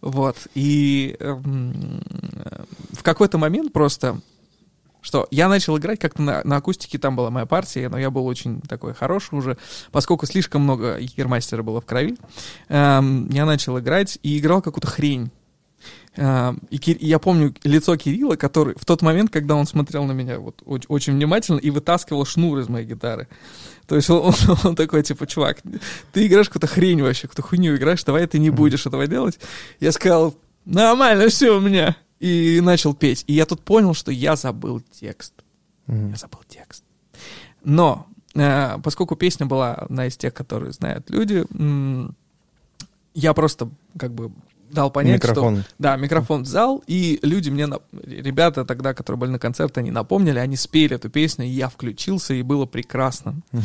Вот. 0.00 0.36
И 0.54 1.16
эм, 1.20 2.02
э, 2.34 2.64
в 2.92 3.02
какой-то 3.02 3.38
момент 3.38 3.72
просто, 3.72 4.20
что 5.02 5.28
я 5.30 5.48
начал 5.48 5.76
играть 5.76 5.98
как-то 6.00 6.22
на, 6.22 6.40
на 6.44 6.56
акустике, 6.56 6.96
там 6.98 7.14
была 7.16 7.28
моя 7.30 7.44
партия, 7.44 7.88
но 7.90 7.98
я 7.98 8.10
был 8.10 8.26
очень 8.26 8.62
такой 8.62 8.94
хороший 8.94 9.34
уже, 9.38 9.58
поскольку 9.90 10.24
слишком 10.26 10.62
много 10.62 10.96
егермастера 10.98 11.62
было 11.62 11.80
в 11.82 11.84
крови. 11.84 12.16
эм, 12.68 13.28
я 13.30 13.44
начал 13.44 13.78
играть 13.78 14.18
и 14.22 14.38
играл 14.38 14.62
какую-то 14.62 14.86
хрень. 14.88 15.30
Эм, 16.14 16.60
И, 16.70 16.78
я 17.00 17.18
помню 17.18 17.54
лицо 17.64 17.96
Кирилла, 17.96 18.36
который 18.36 18.74
в 18.78 18.84
тот 18.84 19.02
момент, 19.02 19.30
когда 19.30 19.54
он 19.56 19.66
смотрел 19.66 20.04
на 20.04 20.12
меня 20.12 20.38
вот, 20.38 20.62
оч- 20.66 20.84
очень 20.88 21.14
внимательно 21.14 21.58
и 21.58 21.70
вытаскивал 21.70 22.24
шнур 22.26 22.58
из 22.58 22.68
моей 22.68 22.86
гитары. 22.86 23.28
То 23.86 23.96
есть 23.96 24.08
он, 24.10 24.26
он- 24.26 24.56
он 24.64 24.76
такой, 24.76 25.02
типа, 25.02 25.26
чувак, 25.26 25.58
ты 26.12 26.26
играешь 26.26 26.48
какую-то 26.48 26.66
хрень 26.66 27.02
вообще, 27.02 27.22
какую-то 27.28 27.42
хуйню 27.42 27.74
играешь, 27.76 28.04
давай 28.04 28.26
ты 28.26 28.38
не 28.38 28.50
будешь 28.50 28.86
этого 28.86 29.06
делать. 29.06 29.40
Я 29.80 29.90
сказал, 29.90 30.34
нормально, 30.66 31.28
все 31.28 31.56
у 31.56 31.60
меня. 31.60 31.96
И 32.22 32.60
начал 32.62 32.94
петь. 32.94 33.24
И 33.26 33.32
я 33.34 33.46
тут 33.46 33.62
понял, 33.62 33.94
что 33.94 34.12
я 34.12 34.36
забыл 34.36 34.80
текст. 35.00 35.32
Мгм. 35.88 36.10
Я 36.10 36.16
забыл 36.16 36.40
текст. 36.48 36.84
Но, 37.64 38.06
э, 38.34 38.78
поскольку 38.82 39.16
песня 39.16 39.46
была 39.46 39.74
одна 39.74 40.06
из 40.06 40.16
тех, 40.16 40.32
которые 40.32 40.72
знают 40.72 41.10
люди, 41.10 41.44
м, 41.58 42.14
я 43.14 43.32
просто 43.34 43.68
как 43.98 44.12
бы 44.14 44.30
дал 44.70 44.90
понять, 44.90 45.20
что... 45.22 45.30
Микрофон. 45.32 45.64
Да, 45.78 45.96
микрофон 45.96 46.42
взял, 46.44 46.82
и 46.86 47.18
люди 47.22 47.50
мне, 47.50 47.66
на- 47.66 47.80
ребята 47.92 48.64
тогда, 48.64 48.94
которые 48.94 49.18
были 49.18 49.30
на 49.32 49.38
концерте, 49.38 49.80
они 49.80 49.90
напомнили, 49.90 50.38
они 50.38 50.56
спели 50.56 50.94
эту 50.96 51.10
песню, 51.10 51.44
и 51.44 51.50
я 51.50 51.68
включился, 51.68 52.34
и 52.34 52.42
было 52.42 52.64
прекрасно, 52.66 53.34
Мгм. 53.50 53.64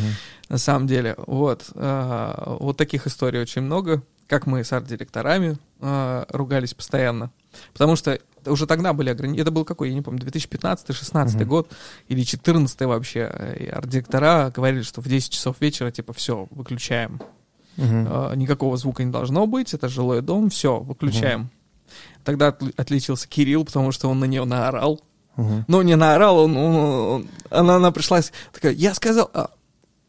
на 0.49 0.57
самом 0.57 0.87
деле. 0.87 1.15
Вот, 1.27 1.69
э, 1.75 2.55
вот 2.59 2.75
таких 2.75 3.05
историй 3.07 3.39
очень 3.39 3.61
много, 3.61 4.01
как 4.27 4.45
мы 4.45 4.63
с 4.63 4.71
арт-директорами 4.73 5.57
э, 5.79 6.25
ругались 6.29 6.73
постоянно. 6.73 7.31
Потому 7.73 7.95
что 7.95 8.19
уже 8.45 8.65
тогда 8.67 8.93
были 8.93 9.09
ограничения, 9.09 9.41
это 9.41 9.51
был 9.51 9.65
какой, 9.65 9.89
я 9.89 9.95
не 9.95 10.01
помню, 10.01 10.21
2015-16 10.21 11.35
Мгм. 11.37 11.47
год, 11.47 11.71
или 12.07 12.23
14 12.23 12.81
вообще, 12.87 13.55
и 13.59 13.65
арт-директора 13.67 14.51
говорили, 14.55 14.83
что 14.83 15.01
в 15.01 15.07
10 15.07 15.31
часов 15.31 15.55
вечера, 15.59 15.91
типа, 15.91 16.13
все, 16.13 16.47
выключаем. 16.51 17.21
Мгм. 17.77 18.07
Э, 18.09 18.35
никакого 18.35 18.77
звука 18.77 19.03
не 19.03 19.11
должно 19.11 19.47
быть, 19.47 19.73
это 19.73 19.87
жилой 19.89 20.21
дом, 20.21 20.49
все, 20.49 20.79
выключаем. 20.79 21.49
Тогда 22.23 22.49
отли- 22.49 22.73
отличился 22.75 23.27
Кирилл, 23.27 23.63
потому 23.65 23.91
что 23.91 24.09
он 24.09 24.19
на 24.19 24.25
нее 24.25 24.43
наорал. 24.45 25.01
Мгм. 25.35 25.65
Ну, 25.67 25.81
не 25.83 25.95
наорал, 25.95 26.39
он, 26.39 26.57
он- 26.57 26.75
он- 26.75 27.27
она, 27.49 27.75
она 27.75 27.91
пришла 27.91 28.19
такая, 28.51 28.73
я 28.73 28.93
сказал... 28.93 29.29
а». 29.33 29.51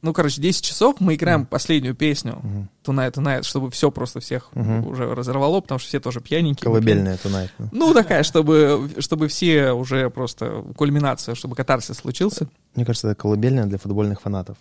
Ну, 0.01 0.13
короче, 0.13 0.41
10 0.41 0.63
часов 0.65 0.97
мы 1.01 1.17
играем 1.17 1.45
последнюю 1.45 1.93
песню 1.95 2.39
Мгм. 2.43 2.69
Tonight, 2.85 3.13
Tonight, 3.15 3.43
чтобы 3.43 3.69
все 3.73 3.91
просто 3.91 4.21
всех 4.21 4.49
Мгм. 4.55 4.87
уже 4.87 5.13
разорвало, 5.13 5.61
потому 5.61 5.81
что 5.81 5.89
все 5.89 5.99
тоже 5.99 6.21
пьяненькие. 6.21 6.63
Колыбельная 6.65 7.17
Tonight. 7.17 7.51
ну. 7.59 7.69
Ну, 7.73 7.95
такая, 7.95 8.23
чтобы, 8.23 8.89
чтобы 9.01 9.27
все 9.27 9.73
уже 9.73 10.09
просто 10.11 10.65
кульминация, 10.77 11.35
чтобы 11.35 11.57
катарсис 11.57 11.97
случился. 11.97 12.49
Мне 12.77 12.85
кажется, 12.85 13.09
это 13.09 13.21
колыбельная 13.21 13.67
для 13.67 13.79
футбольных 13.79 14.21
фанатов. 14.21 14.57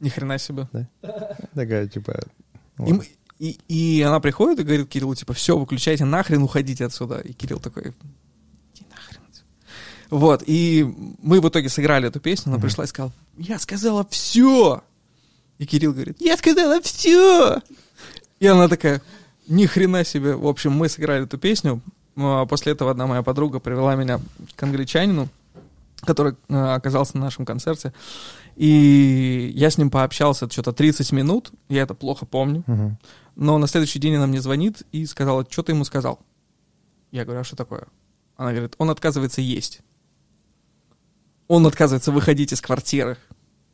Ни 0.00 0.08
хрена 0.08 0.38
себе. 0.38 0.66
Такая, 1.54 1.86
типа... 1.86 2.12
И, 2.78 2.82
вот. 2.82 2.90
мы- 2.90 3.08
и, 3.38 3.58
и 3.68 4.00
она 4.02 4.18
приходит 4.20 4.60
и 4.60 4.62
говорит 4.62 4.88
Кириллу, 4.88 5.14
типа, 5.14 5.34
все, 5.34 5.58
выключайте 5.58 6.06
нахрен, 6.06 6.42
уходите 6.42 6.86
отсюда. 6.86 7.18
И 7.18 7.34
Кирилл 7.34 7.58
такой, 7.58 7.82
иди 8.74 8.86
нахрен. 8.90 9.20
отсюда». 9.28 9.46
Вот, 10.08 10.42
и 10.46 10.86
мы 11.22 11.40
в 11.42 11.48
итоге 11.48 11.68
сыграли 11.68 12.08
эту 12.08 12.18
песню, 12.20 12.44
она 12.50 12.56
Мгм. 12.56 12.62
пришла 12.62 12.84
и 12.84 12.86
сказала, 12.86 13.12
я 13.40 13.58
сказала 13.58 14.06
все. 14.10 14.82
И 15.58 15.66
Кирилл 15.66 15.92
говорит, 15.92 16.16
я 16.20 16.36
сказала 16.36 16.80
все. 16.82 17.60
И 18.38 18.46
она 18.46 18.68
такая, 18.68 19.02
ни 19.48 19.66
хрена 19.66 20.04
себе. 20.04 20.34
В 20.34 20.46
общем, 20.46 20.72
мы 20.72 20.88
сыграли 20.88 21.24
эту 21.24 21.38
песню. 21.38 21.80
А 22.16 22.44
После 22.46 22.72
этого 22.72 22.90
одна 22.90 23.06
моя 23.06 23.22
подруга 23.22 23.58
привела 23.58 23.94
меня 23.94 24.20
к 24.56 24.62
англичанину, 24.62 25.28
который 26.02 26.34
э, 26.48 26.54
оказался 26.54 27.16
на 27.16 27.24
нашем 27.24 27.46
концерте. 27.46 27.94
И 28.56 29.52
я 29.54 29.70
с 29.70 29.78
ним 29.78 29.90
пообщался 29.90 30.50
что-то 30.50 30.72
30 30.72 31.12
минут, 31.12 31.50
я 31.68 31.82
это 31.82 31.94
плохо 31.94 32.26
помню. 32.26 32.62
Мгм. 32.66 32.98
Но 33.36 33.56
на 33.56 33.66
следующий 33.66 33.98
день 33.98 34.16
она 34.16 34.26
мне 34.26 34.42
звонит 34.42 34.82
и 34.92 35.06
сказала, 35.06 35.46
что 35.48 35.62
ты 35.62 35.72
ему 35.72 35.84
сказал? 35.84 36.20
Я 37.10 37.24
говорю, 37.24 37.40
а 37.40 37.44
что 37.44 37.56
такое? 37.56 37.86
Она 38.36 38.50
говорит, 38.50 38.74
он 38.76 38.90
отказывается 38.90 39.40
есть. 39.40 39.80
Он 41.50 41.66
отказывается 41.66 42.12
выходить 42.12 42.52
из 42.52 42.60
квартиры. 42.60 43.16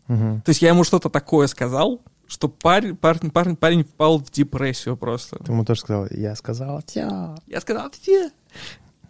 Мгм. 0.09 0.41
То 0.41 0.49
есть 0.49 0.63
я 0.63 0.71
ему 0.71 0.83
что-то 0.83 1.11
такое 1.11 1.47
сказал, 1.47 2.01
что 2.27 2.49
парень, 2.49 2.97
парень, 2.97 3.31
парень, 3.31 3.55
парень 3.55 3.85
впал 3.85 4.19
в 4.19 4.31
депрессию 4.31 4.97
просто. 4.97 5.37
Ты 5.45 5.53
ему 5.53 5.63
тоже 5.63 5.81
сказал, 5.81 6.07
я 6.11 6.35
сказал, 6.37 6.81
тя. 6.81 7.35
Я 7.47 7.61
сказал, 7.61 7.91
все. 7.91 8.31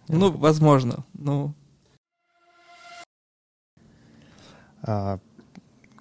Ну, 0.09 0.33
возможно. 0.33 1.05
Ну, 1.15 1.55
А, 4.83 5.21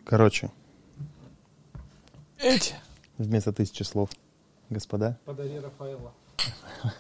короче, 0.04 0.50
эти. 2.40 2.74
вместо 3.20 3.54
тысячи 3.54 3.84
слов, 3.84 4.10
господа, 4.72 5.20
Подари 5.26 5.60
Рафаэла. 5.60 6.12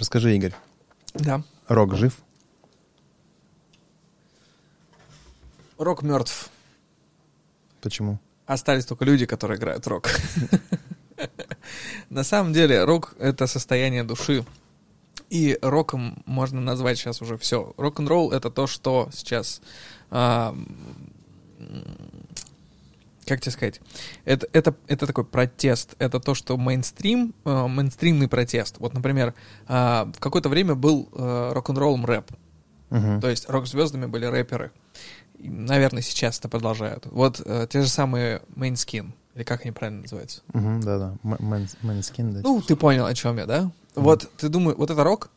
Скажи, 0.00 0.34
Игорь, 0.36 0.54
Да. 1.14 1.42
рок 1.68 1.94
жив? 1.96 2.12
Рок 5.78 6.02
мертв. 6.02 6.50
Почему? 7.80 8.18
Остались 8.46 8.86
только 8.86 9.04
люди, 9.04 9.26
которые 9.26 9.58
играют 9.58 9.86
рок. 9.86 10.08
На 12.10 12.24
самом 12.24 12.52
деле, 12.52 12.84
рок— 12.84 13.14
это 13.18 13.46
состояние 13.46 14.04
души. 14.04 14.44
И 15.30 15.58
роком 15.62 16.22
можно 16.26 16.60
назвать 16.60 16.98
сейчас 16.98 17.22
уже 17.22 17.36
все. 17.36 17.72
Рок-н-ролл— 17.76 18.32
это 18.32 18.50
то, 18.50 18.66
что 18.66 19.08
сейчас... 19.12 19.60
как 23.32 23.40
тебе 23.40 23.52
сказать? 23.52 23.80
Это, 24.24 24.46
это, 24.52 24.74
это 24.88 25.06
такой 25.06 25.24
протест. 25.24 25.94
Это 25.98 26.20
то, 26.20 26.34
что 26.34 26.56
мейнстрим, 26.56 27.34
э, 27.44 27.66
мейнстримный 27.66 28.28
протест. 28.28 28.76
Вот, 28.78 28.92
например, 28.94 29.34
а, 29.66 30.04
в 30.14 30.20
какое-то 30.20 30.48
время 30.48 30.74
был 30.74 31.08
э, 31.12 31.52
рок-н-роллом 31.52 32.04
рэп. 32.04 32.30
Мгм. 32.90 33.20
То 33.20 33.28
есть 33.30 33.48
рок-звездами 33.48 34.06
были 34.06 34.26
рэперы. 34.26 34.70
Наверное, 35.38 36.02
сейчас 36.02 36.38
это 36.38 36.48
продолжают. 36.48 37.06
Вот 37.06 37.40
э, 37.44 37.66
те 37.68 37.82
же 37.82 37.88
самые 37.88 38.42
Måneskin, 38.54 39.14
или 39.34 39.42
как 39.44 39.62
они 39.62 39.72
правильно 39.72 40.02
называются? 40.02 40.42
Мгм, 40.52 40.80
Да-да. 40.82 41.14
М- 41.24 41.34
Мэн- 41.40 41.76
Måneskin, 41.82 42.34
да. 42.34 42.40
Ну, 42.42 42.60
ты 42.60 42.76
понял, 42.76 43.06
о 43.06 43.14
чем 43.14 43.38
я, 43.38 43.46
да? 43.46 43.70
Вот, 43.94 44.30
ты 44.36 44.48
думаешь, 44.48 44.76
вот 44.78 44.90
это 44.90 45.02
рок? 45.02 45.30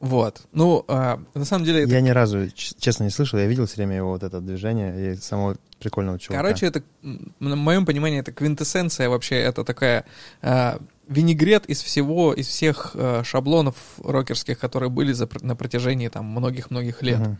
Вот. 0.00 0.42
Ну, 0.52 0.84
а, 0.86 1.20
на 1.34 1.44
самом 1.44 1.64
деле, 1.64 1.82
это, 1.82 1.92
Я 1.92 2.00
ни 2.00 2.10
разу, 2.10 2.48
честно, 2.50 3.04
не 3.04 3.10
слышал. 3.10 3.38
Я 3.38 3.46
видел 3.46 3.66
все 3.66 3.76
время 3.76 3.96
его 3.96 4.10
вот 4.10 4.22
это 4.22 4.40
движение 4.40 5.12
и 5.12 5.16
самого 5.16 5.56
прикольного 5.80 6.18
чувака. 6.18 6.42
короче, 6.42 6.66
это, 6.66 6.82
на 7.02 7.56
моем 7.56 7.86
понимании, 7.86 8.20
это 8.20 8.32
квинтэссенция 8.32 9.08
вообще, 9.08 9.36
это 9.36 9.64
такая 9.64 10.04
а, 10.42 10.78
винегрет 11.08 11.66
из 11.66 11.82
всего, 11.82 12.32
из 12.32 12.46
всех 12.46 12.92
а, 12.94 13.22
шаблонов 13.24 13.76
рокерских, 14.02 14.58
которые 14.58 14.90
были 14.90 15.12
за, 15.12 15.28
на 15.40 15.56
протяжении 15.56 16.08
там 16.08 16.26
многих-многих 16.26 17.02
лет. 17.02 17.18
Мгм. 17.18 17.38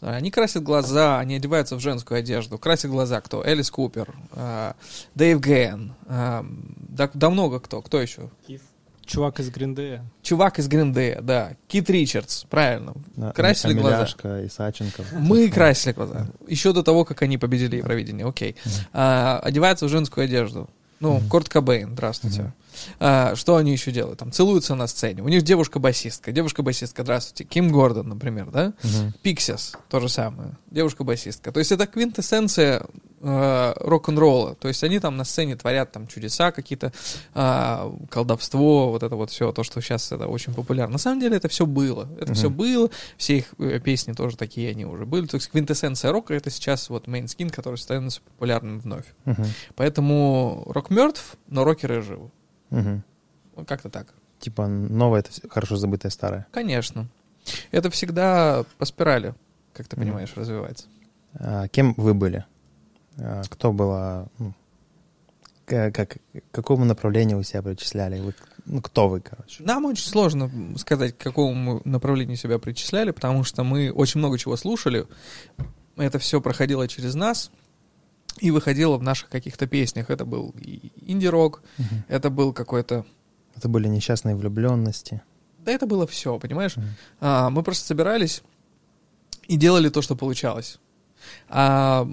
Они 0.00 0.30
красят 0.30 0.62
глаза, 0.62 1.18
они 1.18 1.36
одеваются 1.36 1.76
в 1.76 1.80
женскую 1.80 2.18
одежду. 2.18 2.58
Красят 2.58 2.90
глаза 2.90 3.20
кто? 3.20 3.44
Элис 3.44 3.70
Купер, 3.70 4.14
а, 4.32 4.74
Дэйв 5.14 5.40
Гэн, 5.40 5.94
а, 6.06 6.44
да, 6.76 7.10
да 7.14 7.30
много 7.30 7.60
кто. 7.60 7.80
Кто 7.82 8.00
еще? 8.00 8.30
Чувак 9.06 9.40
из 9.40 9.50
Гриндея. 9.50 10.04
Чувак 10.22 10.58
из 10.58 10.68
Гриндея, 10.68 11.20
да. 11.20 11.52
Кит 11.68 11.90
Ричардс, 11.90 12.44
правильно. 12.44 12.94
Да, 13.16 13.32
Красили 13.32 13.74
глаза. 13.74 13.96
Амеляшка, 13.96 14.46
Исаченко. 14.46 15.04
Мы 15.12 15.50
красили 15.50 15.92
глаза. 15.92 16.28
Еще 16.46 16.72
до 16.72 16.82
того, 16.82 17.04
как 17.04 17.22
они 17.22 17.38
победили 17.38 17.76
Евровидение, 17.76 18.26
окей. 18.26 18.56
А, 18.92 19.40
одеваются 19.42 19.86
в 19.86 19.88
женскую 19.88 20.24
одежду. 20.24 20.68
Ну, 21.00 21.20
Корт 21.28 21.48
Кобейн, 21.48 21.92
здравствуйте. 21.92 22.52
А, 23.00 23.34
что 23.34 23.56
они 23.56 23.72
еще 23.72 23.90
делают? 23.90 24.20
Там 24.20 24.30
целуются 24.30 24.74
на 24.76 24.86
сцене. 24.86 25.22
У 25.22 25.28
них 25.28 25.42
девушка-басистка. 25.42 26.30
Девушка-басистка, 26.30 27.02
здравствуйте. 27.02 27.44
Ким 27.44 27.72
Гордон, 27.72 28.08
например, 28.08 28.50
да? 28.50 28.72
Пиксис, 29.22 29.74
то 29.88 29.98
же 30.00 30.08
самое. 30.08 30.50
Девушка-басистка. 30.70 31.50
То 31.50 31.58
есть 31.58 31.72
это 31.72 31.86
квинтэссенция 31.86 32.86
э, 33.22 33.72
рок-н-ролла. 33.80 34.54
То 34.56 34.68
есть 34.68 34.82
они 34.84 34.98
там 34.98 35.16
на 35.16 35.24
сцене 35.24 35.56
творят 35.56 35.92
там 35.92 36.06
чудеса 36.06 36.52
какие-то, 36.52 36.92
а, 37.34 37.90
колдовство, 38.10 38.90
вот 38.90 39.02
это 39.02 39.14
вот 39.16 39.30
все, 39.30 39.52
то, 39.52 39.62
что 39.62 39.80
сейчас 39.80 40.12
это 40.12 40.26
очень 40.26 40.52
популярно. 40.54 40.92
На 40.94 40.98
самом 40.98 41.20
деле 41.20 41.36
это 41.36 41.48
все 41.48 41.64
было. 41.66 42.08
Это 42.20 42.34
все 42.34 42.48
Мгм. 42.48 42.56
было. 42.58 42.90
Все 43.16 43.38
их 43.38 43.54
э, 43.58 43.78
песни 43.80 44.12
тоже 44.12 44.36
такие 44.36 44.70
они 44.70 44.84
уже 44.84 45.06
были. 45.06 45.26
То 45.26 45.36
есть 45.36 45.48
квинтэссенция 45.50 46.12
рока 46.12 46.34
это 46.34 46.50
сейчас 46.50 46.90
вот 46.90 47.06
мейнскин, 47.06 47.50
который 47.50 47.76
становится 47.76 48.20
популярным 48.22 48.80
вновь. 48.80 49.06
Мгм. 49.24 49.44
Поэтому 49.76 50.64
рок 50.66 50.90
мертв, 50.90 51.36
но 51.48 51.64
рокеры 51.64 52.02
живы. 52.02 52.30
Мгм. 52.70 53.02
Вот 53.54 53.68
Как-то 53.68 53.88
так. 53.88 54.08
Типа 54.40 54.66
новое 54.66 55.20
это 55.20 55.30
хорошо 55.48 55.76
забытое 55.76 56.10
старое. 56.10 56.46
Конечно. 56.50 57.06
Это 57.70 57.90
всегда 57.90 58.64
по 58.78 58.84
спирали, 58.84 59.34
как 59.72 59.86
ты 59.88 59.96
понимаешь, 59.96 60.32
развивается. 60.34 60.86
А 61.34 61.68
кем 61.68 61.94
вы 61.96 62.14
были? 62.14 62.44
А 63.18 63.42
кто 63.48 63.72
была... 63.72 64.26
ну, 64.38 64.54
как, 65.66 65.94
к 65.94 66.18
какому 66.50 66.84
направлению 66.84 67.38
вы 67.38 67.44
себя 67.44 67.62
причисляли? 67.62 68.20
Вы, 68.20 68.34
ну, 68.66 68.80
кто 68.82 69.08
вы, 69.08 69.20
короче? 69.20 69.62
Нам 69.62 69.84
очень 69.86 70.06
сложно 70.08 70.50
сказать, 70.76 71.16
к 71.16 71.22
какому 71.22 71.80
направлению 71.84 72.36
себя 72.36 72.58
причисляли, 72.58 73.10
потому 73.10 73.44
что 73.44 73.64
мы 73.64 73.90
очень 73.90 74.18
много 74.18 74.38
чего 74.38 74.56
слушали. 74.56 75.06
Это 75.96 76.18
все 76.18 76.40
проходило 76.40 76.88
через 76.88 77.14
нас 77.14 77.50
и 78.38 78.50
выходило 78.50 78.96
в 78.96 79.02
наших 79.02 79.28
каких-то 79.28 79.66
песнях. 79.66 80.10
Это 80.10 80.24
был 80.24 80.54
инди-рок, 81.06 81.62
Мгм. 81.78 82.04
это 82.08 82.30
был 82.30 82.52
какой-то... 82.52 83.04
Это 83.56 83.68
были 83.68 83.88
несчастные 83.88 84.34
влюбленности. 84.34 85.22
Да 85.58 85.70
это 85.72 85.86
было 85.86 86.06
все, 86.06 86.38
понимаешь? 86.38 86.76
Мгм. 86.76 86.86
А, 87.20 87.50
мы 87.50 87.62
просто 87.62 87.86
собирались 87.86 88.42
и 89.46 89.56
делали 89.56 89.90
то, 89.90 90.02
что 90.02 90.16
получалось. 90.16 90.78
А 91.48 92.08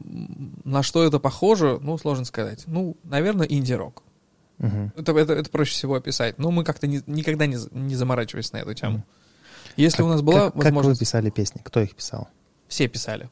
на 0.63 0.83
что 0.83 1.03
это 1.03 1.19
похоже, 1.19 1.79
ну, 1.81 1.97
сложно 1.97 2.25
сказать. 2.25 2.63
Ну, 2.67 2.97
наверное, 3.03 3.47
инди-рок. 3.47 4.03
Мгм. 4.57 4.91
Это, 4.97 5.17
это, 5.17 5.33
это 5.33 5.49
проще 5.49 5.71
всего 5.71 5.95
описать. 5.95 6.37
Но 6.37 6.51
мы 6.51 6.63
как-то 6.63 6.87
не- 6.87 7.01
никогда 7.07 7.45
не, 7.45 7.57
не 7.71 7.95
заморачивались 7.95 8.51
на 8.51 8.57
эту 8.57 8.73
тему. 8.73 9.03
Если 9.77 10.01
у 10.03 10.07
нас 10.07 10.21
была 10.21 10.45
как, 10.45 10.45
как 10.47 10.55
вы 10.55 10.63
возможность... 10.63 10.99
писали 10.99 11.29
песни? 11.29 11.61
Кто 11.63 11.79
их 11.79 11.95
писал? 11.95 12.27
Все 12.67 12.87
писали. 12.87 13.29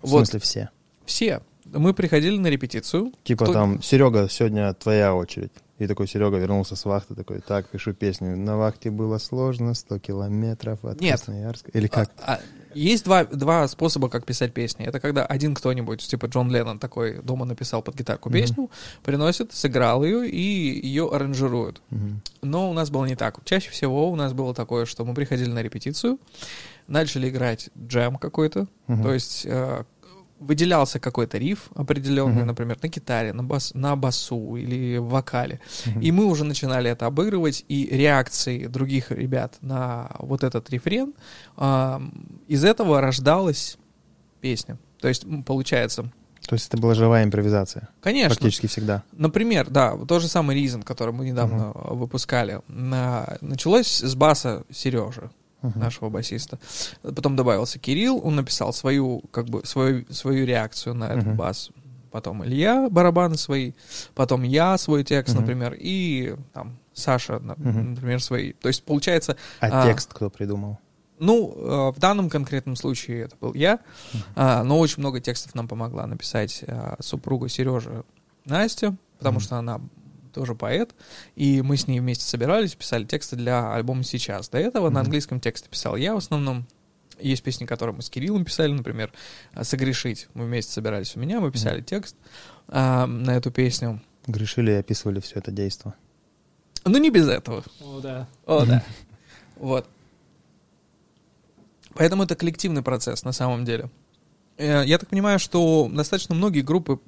В 0.00 0.10
Вот, 0.10 0.18
смысле 0.26 0.40
все? 0.40 0.70
все. 1.04 1.40
Мы 1.64 1.92
приходили 1.94 2.36
на 2.38 2.46
репетицию. 2.46 3.12
Типа 3.24 3.44
Кто- 3.46 3.52
там, 3.54 3.82
Серега, 3.82 4.28
сегодня 4.28 4.72
твоя 4.74 5.14
очередь. 5.14 5.50
И 5.78 5.88
такой 5.88 6.06
Серега 6.06 6.36
вернулся 6.36 6.76
с 6.76 6.84
вахты, 6.84 7.14
такой, 7.16 7.40
так, 7.40 7.68
пишу 7.68 7.94
песню. 7.94 8.36
На 8.36 8.56
вахте 8.56 8.90
было 8.90 9.18
сложно, 9.18 9.74
100 9.74 9.98
километров 9.98 10.84
от 10.84 11.00
Нет. 11.00 11.16
Красноярска. 11.16 11.70
Или 11.72 11.88
как? 11.88 12.10
А, 12.18 12.34
а, 12.34 12.40
есть 12.74 13.04
два, 13.04 13.24
два 13.24 13.66
способа, 13.66 14.08
как 14.08 14.24
писать 14.24 14.52
песни. 14.52 14.86
Это 14.86 15.00
когда 15.00 15.26
один 15.26 15.54
кто-нибудь, 15.54 16.06
типа 16.06 16.26
Джон 16.26 16.50
Леннон 16.50 16.78
такой, 16.78 17.20
дома 17.22 17.44
написал 17.44 17.82
под 17.82 17.96
гитарку 17.96 18.30
песню, 18.30 18.70
приносит, 19.02 19.52
сыграл 19.52 20.04
ее 20.04 20.28
и 20.28 20.40
ее 20.86 21.10
аранжируют. 21.12 21.82
Мгм. 21.90 22.20
Но 22.42 22.70
у 22.70 22.72
нас 22.72 22.90
было 22.90 23.04
не 23.04 23.16
так. 23.16 23.38
Чаще 23.44 23.70
всего 23.70 24.10
у 24.10 24.16
нас 24.16 24.32
было 24.32 24.54
такое, 24.54 24.86
что 24.86 25.04
мы 25.04 25.12
приходили 25.14 25.50
на 25.50 25.60
репетицию, 25.62 26.18
начали 26.86 27.28
играть 27.28 27.70
джем 27.76 28.16
какой-то, 28.16 28.68
Мгм. 28.86 29.02
то 29.02 29.12
есть 29.14 29.42
э, 29.44 29.84
выделялся 30.44 30.98
какой-то 31.00 31.38
риф 31.38 31.70
определенный, 31.74 32.38
Мгм. 32.38 32.46
например, 32.48 32.78
на 32.82 32.88
гитаре, 32.88 33.32
на, 33.32 33.42
бас, 33.42 33.72
на 33.74 33.96
басу 33.96 34.56
или 34.56 34.98
в 34.98 35.08
вокале. 35.08 35.60
Мгм. 35.86 36.00
И 36.00 36.12
мы 36.12 36.24
уже 36.26 36.44
начинали 36.44 36.90
это 36.90 37.06
обыгрывать, 37.06 37.64
и 37.68 37.86
реакции 37.86 38.66
других 38.66 39.10
ребят 39.10 39.56
на 39.60 40.10
вот 40.18 40.44
этот 40.44 40.70
рефрен, 40.70 41.14
а, 41.56 42.02
из 42.48 42.64
этого 42.64 43.00
рождалась 43.00 43.76
песня. 44.40 44.78
То 45.00 45.08
есть, 45.08 45.24
получается, 45.46 46.10
То 46.48 46.54
есть 46.56 46.68
это 46.68 46.76
была 46.76 46.94
живая 46.94 47.24
импровизация? 47.24 47.88
конечно, 48.02 48.34
Практически 48.36 48.66
всегда. 48.66 49.02
Например, 49.12 49.68
да, 49.70 49.96
тот 49.96 50.20
же 50.22 50.28
самый 50.28 50.54
Ризен, 50.56 50.82
который 50.82 51.14
мы 51.14 51.24
недавно 51.24 51.72
э, 51.74 51.94
выпускали, 51.94 52.60
на- 52.68 53.38
началось 53.40 54.02
с 54.02 54.14
баса 54.14 54.64
Сережи, 54.70 55.30
Мгм. 55.64 55.80
нашего 55.80 56.10
басиста. 56.10 56.58
Потом 57.02 57.36
добавился 57.36 57.78
Кирилл, 57.78 58.20
он 58.22 58.36
написал 58.36 58.72
свою, 58.72 59.22
как 59.30 59.46
бы, 59.46 59.64
свою, 59.64 60.04
свою 60.12 60.44
реакцию 60.46 60.94
на 60.94 61.04
этот 61.06 61.26
Мгм. 61.26 61.36
бас. 61.36 61.70
Потом 62.10 62.44
Илья 62.44 62.88
барабаны 62.90 63.36
свои, 63.36 63.72
потом 64.14 64.42
я 64.42 64.76
свой 64.78 65.02
текст, 65.04 65.34
Мгм. 65.34 65.40
например, 65.42 65.74
и 65.78 66.36
там 66.52 66.76
Саша, 66.92 67.38
например, 67.40 68.22
свои. 68.22 68.52
То 68.52 68.68
есть 68.68 68.84
получается, 68.84 69.36
А, 69.60 69.82
А. 69.82 69.86
текст 69.86 70.12
кто 70.14 70.30
придумал? 70.30 70.78
ну, 71.18 71.52
э, 71.56 71.92
в 71.96 71.98
данном 71.98 72.28
конкретном 72.28 72.76
случае 72.76 73.22
это 73.22 73.36
был 73.40 73.54
я, 73.54 73.78
а, 74.36 74.62
но 74.64 74.78
очень 74.78 74.98
много 75.00 75.20
текстов 75.20 75.54
нам 75.54 75.66
помогла 75.68 76.06
написать 76.06 76.62
а, 76.68 76.96
супруга 77.00 77.48
Сережи 77.48 78.04
Настя, 78.44 78.94
потому 79.18 79.36
Мгм. 79.38 79.44
что 79.44 79.56
она 79.56 79.80
тоже 80.34 80.54
поэт, 80.54 80.94
и 81.36 81.62
мы 81.62 81.76
с 81.76 81.86
ней 81.86 82.00
вместе 82.00 82.24
собирались, 82.24 82.74
писали 82.74 83.04
тексты 83.04 83.36
для 83.36 83.72
альбома 83.74 84.02
«Сейчас». 84.02 84.48
До 84.48 84.58
этого 84.58 84.86
на 84.86 84.98
Мгм. 85.00 85.06
английском 85.06 85.40
тексте 85.40 85.68
писал 85.68 85.96
я 85.96 86.14
в 86.14 86.18
основном. 86.18 86.66
Есть 87.20 87.42
песни, 87.44 87.64
которые 87.64 87.94
мы 87.94 88.02
с 88.02 88.10
Кириллом 88.10 88.44
писали, 88.44 88.72
например, 88.72 89.12
а, 89.52 89.62
«Согрешить». 89.64 90.28
Мы 90.34 90.46
вместе 90.46 90.72
собирались 90.72 91.14
у 91.16 91.20
меня, 91.20 91.40
мы 91.40 91.52
писали 91.52 91.80
текст 91.80 92.16
а, 92.68 93.06
на 93.06 93.36
эту 93.36 93.50
песню. 93.50 94.02
Грешили 94.26 94.72
и 94.72 94.74
описывали 94.74 95.20
все 95.20 95.38
это 95.38 95.50
действо. 95.50 95.94
Ну, 96.84 96.98
не 96.98 97.10
без 97.10 97.28
этого. 97.28 97.62
О, 97.80 98.00
да. 98.00 98.28
О, 98.46 98.64
да. 98.66 98.82
Вот. 99.56 99.88
Поэтому 101.94 102.24
это 102.24 102.34
коллективный 102.34 102.82
процесс 102.82 103.22
на 103.22 103.32
самом 103.32 103.64
деле. 103.64 103.88
Э, 104.56 104.84
Я 104.86 104.98
так 104.98 105.08
понимаю, 105.08 105.38
что 105.38 105.90
достаточно 105.92 106.34
многие 106.34 106.60
группы 106.62 106.98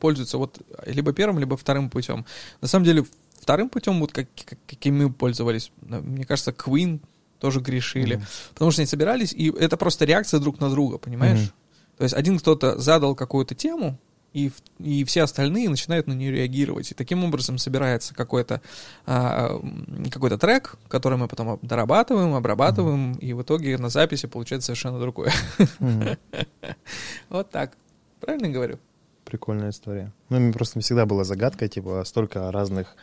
пользуются 0.00 0.38
вот 0.38 0.58
либо 0.86 1.12
первым, 1.12 1.38
либо 1.38 1.56
вторым 1.56 1.90
путем. 1.90 2.24
На 2.60 2.68
самом 2.68 2.84
деле 2.84 3.04
вторым 3.40 3.68
путем, 3.68 4.00
вот 4.00 4.12
как, 4.12 4.28
как- 4.46 4.58
каким 4.68 4.98
мы 4.98 5.12
пользовались, 5.12 5.72
мне 5.82 6.24
кажется, 6.24 6.52
Queen 6.52 7.00
тоже 7.40 7.60
грешили. 7.60 8.16
Мгм. 8.16 8.24
Потому 8.54 8.70
что 8.70 8.82
они 8.82 8.86
собирались, 8.86 9.32
и 9.32 9.50
это 9.50 9.76
просто 9.76 10.04
реакция 10.04 10.38
друг 10.38 10.60
на 10.60 10.70
друга, 10.70 10.98
понимаешь? 10.98 11.40
Мгм. 11.40 11.52
То 11.98 12.04
есть 12.04 12.14
один 12.14 12.38
кто-то 12.38 12.78
задал 12.78 13.14
какую-то 13.16 13.54
тему, 13.54 13.98
и, 14.32 14.50
и 14.78 15.04
все 15.04 15.22
остальные 15.22 15.68
начинают 15.68 16.06
на 16.06 16.12
нее 16.12 16.32
реагировать. 16.32 16.90
И 16.90 16.94
таким 16.94 17.24
образом 17.24 17.58
собирается 17.58 18.14
какой-то 18.14 18.60
а, 19.06 19.58
м, 19.58 20.06
какой-то 20.10 20.38
трек, 20.38 20.76
который 20.88 21.18
мы 21.18 21.28
потом 21.28 21.58
дорабатываем, 21.62 22.34
обрабатываем, 22.34 23.14
и 23.14 23.32
в 23.32 23.42
итоге 23.42 23.76
на 23.78 23.88
записи 23.88 24.26
получается 24.26 24.66
совершенно 24.66 24.98
другое. 25.00 25.32
Мгм. 25.78 26.16
Вот 27.28 27.50
так. 27.50 27.76
Правильно 28.20 28.48
говорю? 28.48 28.78
Прикольная 29.24 29.70
история. 29.70 30.12
Ну, 30.28 30.52
просто 30.52 30.80
всегда 30.80 31.06
была 31.06 31.24
загадка, 31.24 31.68
типа, 31.68 32.02
столько 32.04 32.50
разных 32.52 32.96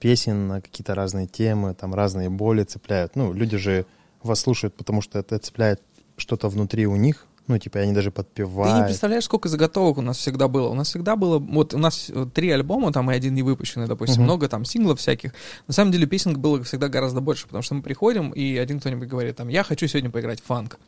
песен 0.00 0.48
на 0.48 0.60
какие-то 0.60 0.94
разные 0.94 1.26
темы, 1.26 1.74
там 1.74 1.94
разные 1.94 2.30
боли 2.30 2.64
цепляют. 2.64 3.16
Ну, 3.16 3.32
люди 3.32 3.56
же 3.56 3.86
вас 4.22 4.40
слушают, 4.40 4.74
потому 4.74 5.00
что 5.02 5.18
это 5.18 5.38
цепляет 5.38 5.82
что-то 6.16 6.48
внутри 6.48 6.86
у 6.86 6.96
них. 6.96 7.26
Ну, 7.48 7.58
типа, 7.58 7.80
они 7.80 7.92
даже 7.92 8.10
Ты 8.10 8.20
не 8.20 8.24
подпевают. 8.24 8.86
представляешь, 8.86 9.24
сколько 9.24 9.48
заготовок 9.48 9.98
у 9.98 10.02
нас 10.02 10.18
всегда 10.18 10.48
было. 10.48 10.68
У 10.68 10.74
нас 10.74 10.88
всегда 10.88 11.16
было... 11.16 11.38
Вот 11.38 11.74
у 11.74 11.78
нас 11.78 12.10
э, 12.14 12.26
три 12.32 12.50
альбома, 12.50 12.92
там 12.92 13.10
и 13.10 13.14
один 13.14 13.34
не 13.34 13.42
выпущенный, 13.42 13.86
допустим, 13.86 14.16
Мгм. 14.16 14.24
много 14.24 14.48
там 14.48 14.64
синглов 14.64 14.98
всяких. 15.00 15.32
На 15.66 15.72
самом 15.74 15.90
деле 15.92 16.06
песен 16.06 16.38
было 16.38 16.62
всегда 16.62 16.88
гораздо 16.88 17.20
больше, 17.20 17.46
потому 17.46 17.62
что 17.62 17.74
мы 17.74 17.82
приходим, 17.82 18.30
и 18.30 18.56
один 18.58 18.80
кто-нибудь 18.80 19.08
говорит, 19.08 19.36
там, 19.36 19.48
я 19.48 19.62
хочу 19.64 19.86
сегодня 19.88 20.10
поиграть 20.10 20.40
в 20.40 20.44
фанк. 20.44 20.78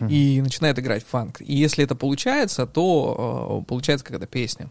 Мгм. 0.00 0.10
И 0.10 0.40
начинает 0.42 0.78
играть 0.78 1.02
в 1.02 1.06
фанк. 1.08 1.40
И 1.40 1.54
если 1.54 1.82
это 1.82 1.94
получается, 1.94 2.66
то 2.66 3.62
э, 3.62 3.66
получается 3.66 4.04
какая-то 4.04 4.26
песня. 4.26 4.68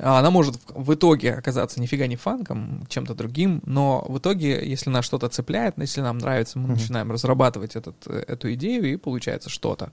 А 0.00 0.20
Она 0.20 0.30
может 0.30 0.54
в, 0.68 0.94
итоге 0.94 1.34
оказаться 1.34 1.80
нифига 1.80 2.06
не 2.06 2.14
фанком, 2.16 2.86
чем-то 2.88 3.14
другим, 3.14 3.60
но 3.66 4.04
в 4.08 4.18
итоге, 4.18 4.64
если 4.64 4.90
нас 4.90 5.04
что-то 5.04 5.28
цепляет, 5.28 5.74
если 5.78 6.02
нам 6.02 6.18
нравится, 6.18 6.58
мы 6.58 6.68
Мгм. 6.68 6.74
начинаем 6.74 7.10
разрабатывать 7.10 7.74
этот, 7.74 7.96
э, 8.06 8.24
эту 8.28 8.52
идею, 8.54 8.92
и 8.92 8.96
получается 8.96 9.50
что-то. 9.50 9.90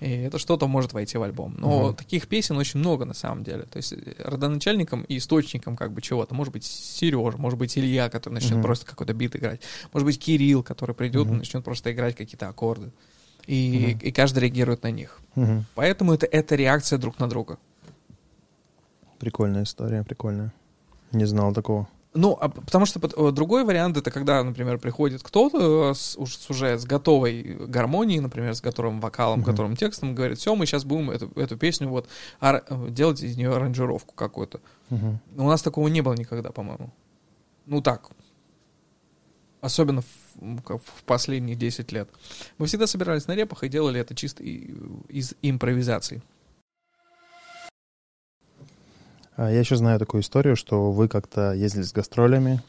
И 0.00 0.10
это 0.10 0.38
что-то 0.38 0.66
может 0.66 0.92
войти 0.92 1.16
в 1.18 1.22
альбом. 1.22 1.54
Но 1.58 1.86
Мгм. 1.88 1.94
таких 1.94 2.26
песен 2.28 2.56
очень 2.56 2.80
много 2.80 3.04
на 3.04 3.14
самом 3.14 3.44
деле. 3.44 3.62
То 3.62 3.76
есть 3.78 3.92
э, 3.92 3.98
родоначальником 4.18 5.02
и 5.04 5.16
источником 5.18 5.76
как 5.76 5.92
бы 5.92 6.02
чего-то. 6.02 6.34
Может 6.34 6.52
быть 6.52 6.64
Сережа, 6.64 7.38
может 7.38 7.58
быть 7.58 7.78
Илья, 7.78 8.10
который 8.10 8.34
начнет 8.34 8.54
Мгм. 8.54 8.62
просто 8.62 8.86
какой-то 8.86 9.14
бит 9.14 9.36
играть. 9.36 9.60
Может 9.92 10.04
быть 10.06 10.18
Кирилл, 10.18 10.62
который 10.62 10.94
придет 10.94 11.26
и 11.26 11.30
Мгм. 11.30 11.38
начнет 11.38 11.64
просто 11.64 11.92
играть 11.92 12.16
какие-то 12.16 12.48
аккорды. 12.48 12.90
И, 13.46 13.94
Мгм. 13.94 14.08
и 14.08 14.12
каждый 14.12 14.40
реагирует 14.40 14.82
на 14.82 14.90
них. 14.90 15.20
Мгм. 15.36 15.64
Поэтому 15.74 16.12
это, 16.12 16.26
это 16.26 16.54
реакция 16.56 16.98
друг 16.98 17.18
на 17.18 17.28
друга. 17.28 17.58
Прикольная 19.18 19.62
история, 19.62 20.02
прикольная. 20.02 20.52
Не 21.12 21.24
знал 21.24 21.52
такого. 21.54 21.88
Ну, 22.16 22.38
а 22.40 22.48
потому 22.48 22.86
что 22.86 23.00
э, 23.02 23.32
другой 23.32 23.64
вариант 23.64 23.96
это 23.96 24.10
когда, 24.12 24.42
например, 24.44 24.78
приходит 24.78 25.22
кто-то 25.24 25.90
э, 25.90 25.94
с, 25.94 26.16
уж 26.16 26.36
с 26.36 26.48
уже 26.48 26.78
с 26.78 26.84
готовой 26.84 27.42
гармонией, 27.66 28.20
например, 28.20 28.54
с 28.54 28.60
готовым 28.60 29.00
вокалом, 29.00 29.40
Мгм. 29.40 29.50
готовым 29.50 29.76
текстом, 29.76 30.14
говорит, 30.14 30.38
все, 30.38 30.54
мы 30.54 30.64
сейчас 30.66 30.84
будем 30.84 31.10
эту, 31.10 31.28
эту 31.34 31.56
песню 31.56 31.88
вот 31.88 32.08
ар- 32.40 32.64
э, 32.68 32.86
делать 32.90 33.20
из 33.20 33.36
нее 33.36 33.52
аранжировку 33.52 34.14
какую-то. 34.14 34.60
Но 34.90 35.18
у 35.34 35.48
нас 35.48 35.60
такого 35.62 35.88
не 35.88 36.02
было 36.02 36.14
никогда, 36.14 36.50
по-моему. 36.52 36.92
Ну 37.66 37.80
так. 37.82 38.10
Особенно 39.60 40.02
в, 40.02 40.60
как 40.62 40.80
в 40.82 41.02
последние 41.04 41.56
10 41.56 41.90
лет. 41.90 42.08
Мы 42.58 42.66
всегда 42.66 42.86
собирались 42.86 43.26
на 43.26 43.34
репах 43.34 43.64
и 43.64 43.68
делали 43.68 43.98
это 44.00 44.14
чисто 44.14 44.42
из 44.44 45.34
импровизации. 45.42 46.22
Я 49.36 49.60
еще 49.60 49.76
знаю 49.76 49.98
такую 49.98 50.22
историю, 50.22 50.56
что 50.56 50.92
вы 50.92 51.08
как-то 51.08 51.52
ездили 51.52 51.82
с 51.82 51.92
гастролями, 51.92 52.62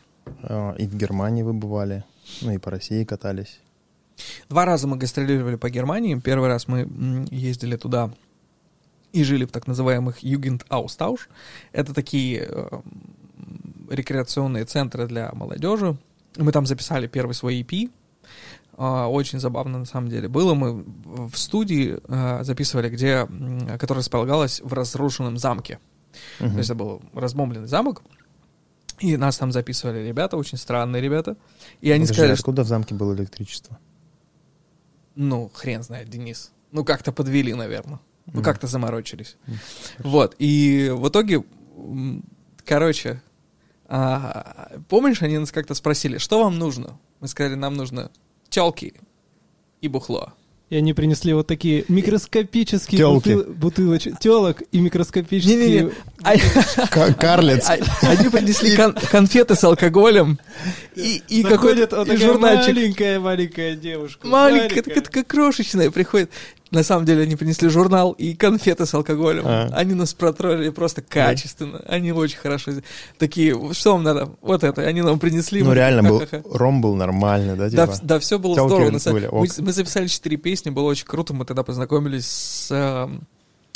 э, 0.43 0.75
и 0.77 0.87
в 0.87 0.95
Германии 0.95 1.43
вы 1.43 1.53
бывали, 1.53 2.03
ну 2.41 2.51
и 2.51 2.57
по 2.57 2.71
России 2.71 3.03
катались. 3.03 3.59
Два 4.49 4.65
раза 4.65 4.87
мы 4.87 4.97
гастролировали 4.97 5.55
по 5.55 5.69
Германии. 5.69 6.19
Первый 6.19 6.47
раз 6.47 6.67
мы 6.67 7.27
ездили 7.31 7.75
туда 7.75 8.11
и 9.11 9.23
жили 9.23 9.45
в 9.45 9.51
так 9.51 9.67
называемых 9.67 10.23
Югент-Аустауш. 10.23 11.29
Это 11.71 11.93
такие 11.93 12.47
э, 12.49 12.81
рекреационные 13.89 14.65
центры 14.65 15.07
для 15.07 15.31
молодежи. 15.33 15.97
Мы 16.37 16.51
там 16.51 16.65
записали 16.65 17.07
первый 17.07 17.33
свой 17.33 17.61
EP. 17.61 17.91
А, 18.77 19.07
Очень 19.07 19.39
забавно 19.39 19.79
на 19.79 19.85
самом 19.85 20.09
деле 20.09 20.27
было. 20.27 20.53
Мы 20.53 20.83
в 21.05 21.35
студии 21.37 21.97
э, 22.07 22.43
записывали, 22.43 22.89
где, 22.89 23.27
которая 23.77 24.01
располагалась 24.01 24.61
в 24.61 24.73
разрушенном 24.73 25.37
замке. 25.37 25.79
Мгм. 26.39 26.51
То 26.51 26.57
есть 26.57 26.69
это 26.69 26.75
был 26.75 27.01
разбомбленный 27.13 27.67
замок. 27.67 28.01
И 28.99 29.17
нас 29.17 29.37
там 29.37 29.51
записывали 29.51 29.99
ребята, 30.07 30.37
очень 30.37 30.57
странные 30.57 31.01
ребята. 31.01 31.35
И 31.81 31.91
они 31.91 32.03
Подожди, 32.05 32.13
сказали, 32.13 32.35
что 32.35 32.41
откуда 32.43 32.63
в 32.63 32.67
замке 32.67 32.95
было 32.95 33.13
электричество? 33.13 33.77
Ну, 35.15 35.49
хрен 35.53 35.83
знает, 35.83 36.09
Денис. 36.09 36.51
Ну, 36.71 36.83
как-то 36.85 37.11
подвели, 37.11 37.53
наверное. 37.53 37.99
Ну, 38.27 38.33
Мгм. 38.35 38.43
как-то 38.43 38.67
заморочились. 38.67 39.37
Мгм. 39.47 39.59
Вот. 39.99 40.35
И 40.39 40.91
в 40.95 41.09
итоге, 41.09 41.43
короче, 42.65 43.21
а, 43.87 44.71
помнишь, 44.89 45.21
они 45.21 45.37
нас 45.37 45.51
как-то 45.51 45.73
спросили, 45.75 46.17
что 46.17 46.43
вам 46.43 46.57
нужно? 46.57 46.97
Мы 47.19 47.27
сказали, 47.27 47.55
нам 47.55 47.75
нужно 47.75 48.11
телки 48.49 48.93
и 49.81 49.87
бухло. 49.87 50.33
И 50.71 50.75
они 50.75 50.93
принесли 50.93 51.31
вот 51.33 51.45
такие 51.45 51.85
микроскопические 51.89 52.97
Тёлки. 52.97 53.29
бутыл- 53.29 53.53
бутылочки 53.53 54.15
телок 54.19 54.63
и 54.71 54.79
микроскопические... 54.79 55.57
Не-не-не. 55.57 55.91
А- 56.23 56.87
Ка- 56.87 57.13
Карлиц. 57.13 57.69
а- 57.69 57.77
Они 58.07 58.29
принесли 58.29 58.75
кон- 58.75 58.95
конфеты 59.11 59.53
с 59.55 59.63
алкоголем 59.63 60.39
и, 60.95 61.21
и 61.27 61.43
какой-то 61.43 61.97
вот 61.97 62.17
журнальчик. 62.17 62.73
маленькая-маленькая 62.75 63.75
девушка. 63.75 64.25
Маленькая, 64.27 64.81
такая, 64.81 65.01
такая 65.01 65.23
крошечная, 65.23 65.91
приходит. 65.91 66.31
На 66.71 66.81
самом 66.83 67.05
деле 67.05 67.23
они 67.23 67.35
принесли 67.35 67.69
журнал 67.69 68.11
и 68.13 68.33
конфеты 68.33 68.85
с 68.85 68.93
алкоголем. 68.93 69.43
А. 69.45 69.69
Они 69.73 69.93
нас 69.93 70.13
протроллили 70.13 70.69
просто 70.69 71.01
качественно. 71.03 71.79
Они 71.87 72.11
очень 72.11 72.37
хорошо. 72.39 72.71
Такие, 73.19 73.55
что 73.73 73.93
вам 73.93 74.03
надо? 74.03 74.29
Вот 74.41 74.63
это. 74.63 74.81
Они 74.81 75.01
нам 75.03 75.19
принесли. 75.19 75.61
Ну 75.61 75.69
мы 75.69 75.75
реально 75.75 76.03
был, 76.03 76.19
ха-ха-ха. 76.19 76.43
ром 76.57 76.81
был 76.81 76.95
нормальный, 76.95 77.55
да, 77.55 77.69
Да, 77.69 77.69
типа? 77.69 77.81
вс- 77.95 77.99
да, 78.01 78.19
все 78.19 78.39
было 78.39 78.55
Тёлки 78.55 78.97
здорово. 78.97 79.11
были, 79.13 79.27
мы, 79.31 79.47
мы 79.59 79.71
записали 79.73 80.07
четыре 80.07 80.37
песни, 80.37 80.71
было 80.71 80.85
очень 80.89 81.05
круто. 81.05 81.33
Мы 81.33 81.45
тогда 81.45 81.63
познакомились 81.63 82.25
с 82.27 82.71
эм, 82.71 83.27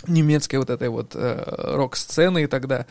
немецкой 0.07 0.55
вот 0.57 0.69
этой 0.71 0.89
вот 0.89 1.11
э, 1.15 1.43
рок-сценой 1.75 2.47
тогда. 2.47 2.85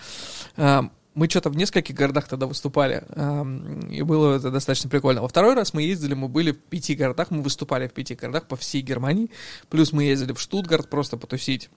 Эм, 0.57 0.93
мы 1.19 1.29
что-то 1.29 1.51
в 1.51 1.57
нескольких 1.57 1.97
городах 1.97 2.29
тогда 2.29 2.47
выступали, 2.47 3.03
эм, 3.09 3.81
и 3.91 4.03
было 4.03 4.37
это 4.37 4.53
достаточно 4.53 4.89
прикольно. 4.89 5.21
Во 5.21 5.27
второй 5.27 5.55
раз 5.55 5.75
мы 5.75 5.83
ездили, 5.83 6.15
мы 6.15 6.29
были 6.29 6.53
в 6.53 6.59
пяти 6.59 6.95
городах, 6.95 7.33
мы 7.33 7.43
выступали 7.43 7.89
в 7.89 7.93
пяти 7.93 8.15
городах 8.15 8.47
по 8.47 8.55
всей 8.55 8.83
Германии, 8.83 9.29
плюс 9.69 9.93
мы 9.93 10.05
ездили 10.05 10.33
в 10.33 10.41
Штутгарт 10.41 10.89
просто 10.89 11.17
потусить. 11.17 11.71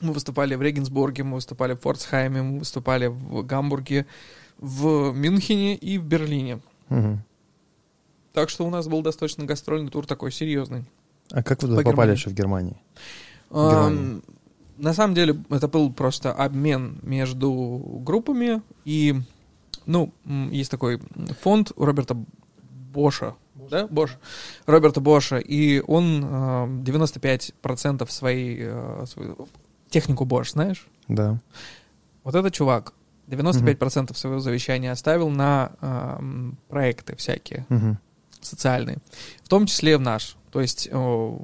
Мы 0.00 0.12
выступали 0.12 0.56
в 0.56 0.62
Регенсбурге, 0.62 1.22
мы 1.22 1.36
выступали 1.36 1.74
в 1.74 1.80
Форцхайме, 1.82 2.42
мы 2.42 2.58
выступали 2.58 3.06
в 3.06 3.46
Гамбурге, 3.46 4.06
в 4.58 5.12
Мюнхене 5.12 5.76
и 5.76 5.96
в 5.96 6.04
Берлине. 6.04 6.58
Мгм. 6.88 7.22
Так 8.32 8.50
что 8.50 8.66
у 8.66 8.70
нас 8.70 8.88
был 8.88 9.02
достаточно 9.02 9.44
гастрольный 9.44 9.90
тур 9.90 10.04
такой 10.04 10.32
серьезный. 10.32 10.84
А 11.30 11.44
как 11.44 11.62
вы 11.62 11.68
По 11.68 11.76
туда 11.76 11.82
попали 11.82 11.92
Германии. 11.92 12.12
еще 12.16 12.30
в 12.30 12.34
Германии? 12.34 12.76
Ам, 13.50 13.70
Германии. 13.70 14.22
На 14.78 14.92
самом 14.94 15.14
деле 15.14 15.36
это 15.50 15.68
был 15.68 15.92
просто 15.92 16.32
обмен 16.32 16.98
между 17.02 18.00
группами 18.04 18.62
и 18.84 19.14
ну 19.86 20.12
есть 20.50 20.70
такой 20.70 21.00
фонд 21.42 21.72
у 21.76 21.84
Роберта 21.84 22.16
Боша, 22.92 23.34
да, 23.70 23.86
Бош, 23.86 24.16
Роберта 24.66 25.00
Боша, 25.00 25.38
и 25.38 25.80
он 25.86 26.24
ам, 26.24 26.82
95% 26.84 28.10
своей, 28.10 28.58
э, 28.62 29.04
свою- 29.06 29.48
технику 29.90 30.24
Бош, 30.24 30.52
знаешь? 30.52 30.86
Да. 31.06 31.38
Вот 32.24 32.34
этот 32.34 32.52
чувак 32.54 32.92
95% 33.26 34.16
своего 34.16 34.40
завещания 34.40 34.90
оставил 34.92 35.28
на 35.28 35.72
ам, 35.80 36.56
проекты 36.68 37.14
всякие 37.16 37.66
Мгм. 37.68 37.98
социальные, 38.40 38.98
в 39.44 39.48
том 39.48 39.66
числе 39.66 39.96
в 39.98 40.00
наш. 40.00 40.36
То 40.50 40.60
есть 40.62 40.88
о, 40.92 41.38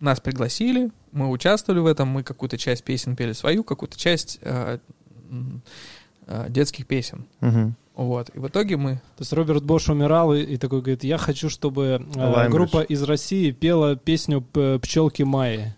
нас 0.00 0.20
пригласили, 0.20 0.90
мы 1.16 1.28
участвовали 1.30 1.80
в 1.80 1.86
этом, 1.86 2.08
мы 2.08 2.22
какую-то 2.22 2.58
часть 2.58 2.84
песен 2.84 3.16
пели 3.16 3.32
свою, 3.32 3.64
какую-то 3.64 3.98
часть 3.98 4.38
э, 4.42 4.78
э, 6.26 6.46
детских 6.48 6.86
песен. 6.86 7.26
Мгм. 7.40 7.74
Вот. 7.94 8.28
И 8.34 8.38
в 8.38 8.46
итоге 8.48 8.76
мы... 8.76 8.96
То 9.16 9.20
есть 9.22 9.32
Роберт 9.32 9.64
Бош 9.64 9.88
умирал 9.88 10.34
и, 10.34 10.42
и 10.42 10.56
такой 10.58 10.82
говорит, 10.82 11.02
я 11.02 11.16
хочу, 11.16 11.48
чтобы 11.48 12.06
э, 12.14 12.48
группа 12.50 12.82
из 12.82 13.02
России 13.02 13.50
пела 13.50 13.96
песню 13.96 14.42
«Пчелки 14.82 15.22
Майи» 15.22 15.74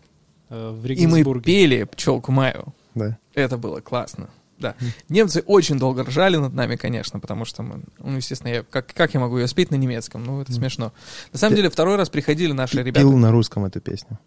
э, 0.51 0.71
в 0.71 0.85
И 0.85 1.07
мы 1.07 1.19
Регенсбурге. 1.19 1.45
пели 1.45 1.85
«Пчелку 1.85 2.33
Маю». 2.33 2.75
Да. 2.97 3.17
Это 3.35 3.57
было 3.57 3.81
классно. 3.81 4.31
Да. 4.59 4.75
Немцы 5.09 5.45
очень 5.47 5.79
долго 5.79 6.03
ржали 6.03 6.35
над 6.37 6.53
нами, 6.53 6.75
конечно, 6.75 7.21
потому 7.21 7.45
что 7.45 7.63
мы, 7.63 7.83
ну, 8.01 8.17
естественно, 8.17 8.49
я, 8.53 8.63
как, 8.65 8.93
как 8.93 9.15
я 9.15 9.21
могу 9.21 9.39
ее 9.39 9.47
спеть 9.47 9.71
на 9.71 9.77
немецком? 9.77 10.25
Ну, 10.25 10.41
это 10.41 10.53
смешно. 10.53 10.93
На 11.33 11.39
самом 11.39 11.53
Ты- 11.53 11.59
деле, 11.59 11.71
второй 11.71 11.95
раз 11.95 12.11
приходили 12.11 12.51
наши 12.51 12.83
ребята. 12.83 12.99
Пил 12.99 13.17
на 13.17 13.31
русском 13.31 13.65
эту 13.65 13.81
песню. 13.81 14.19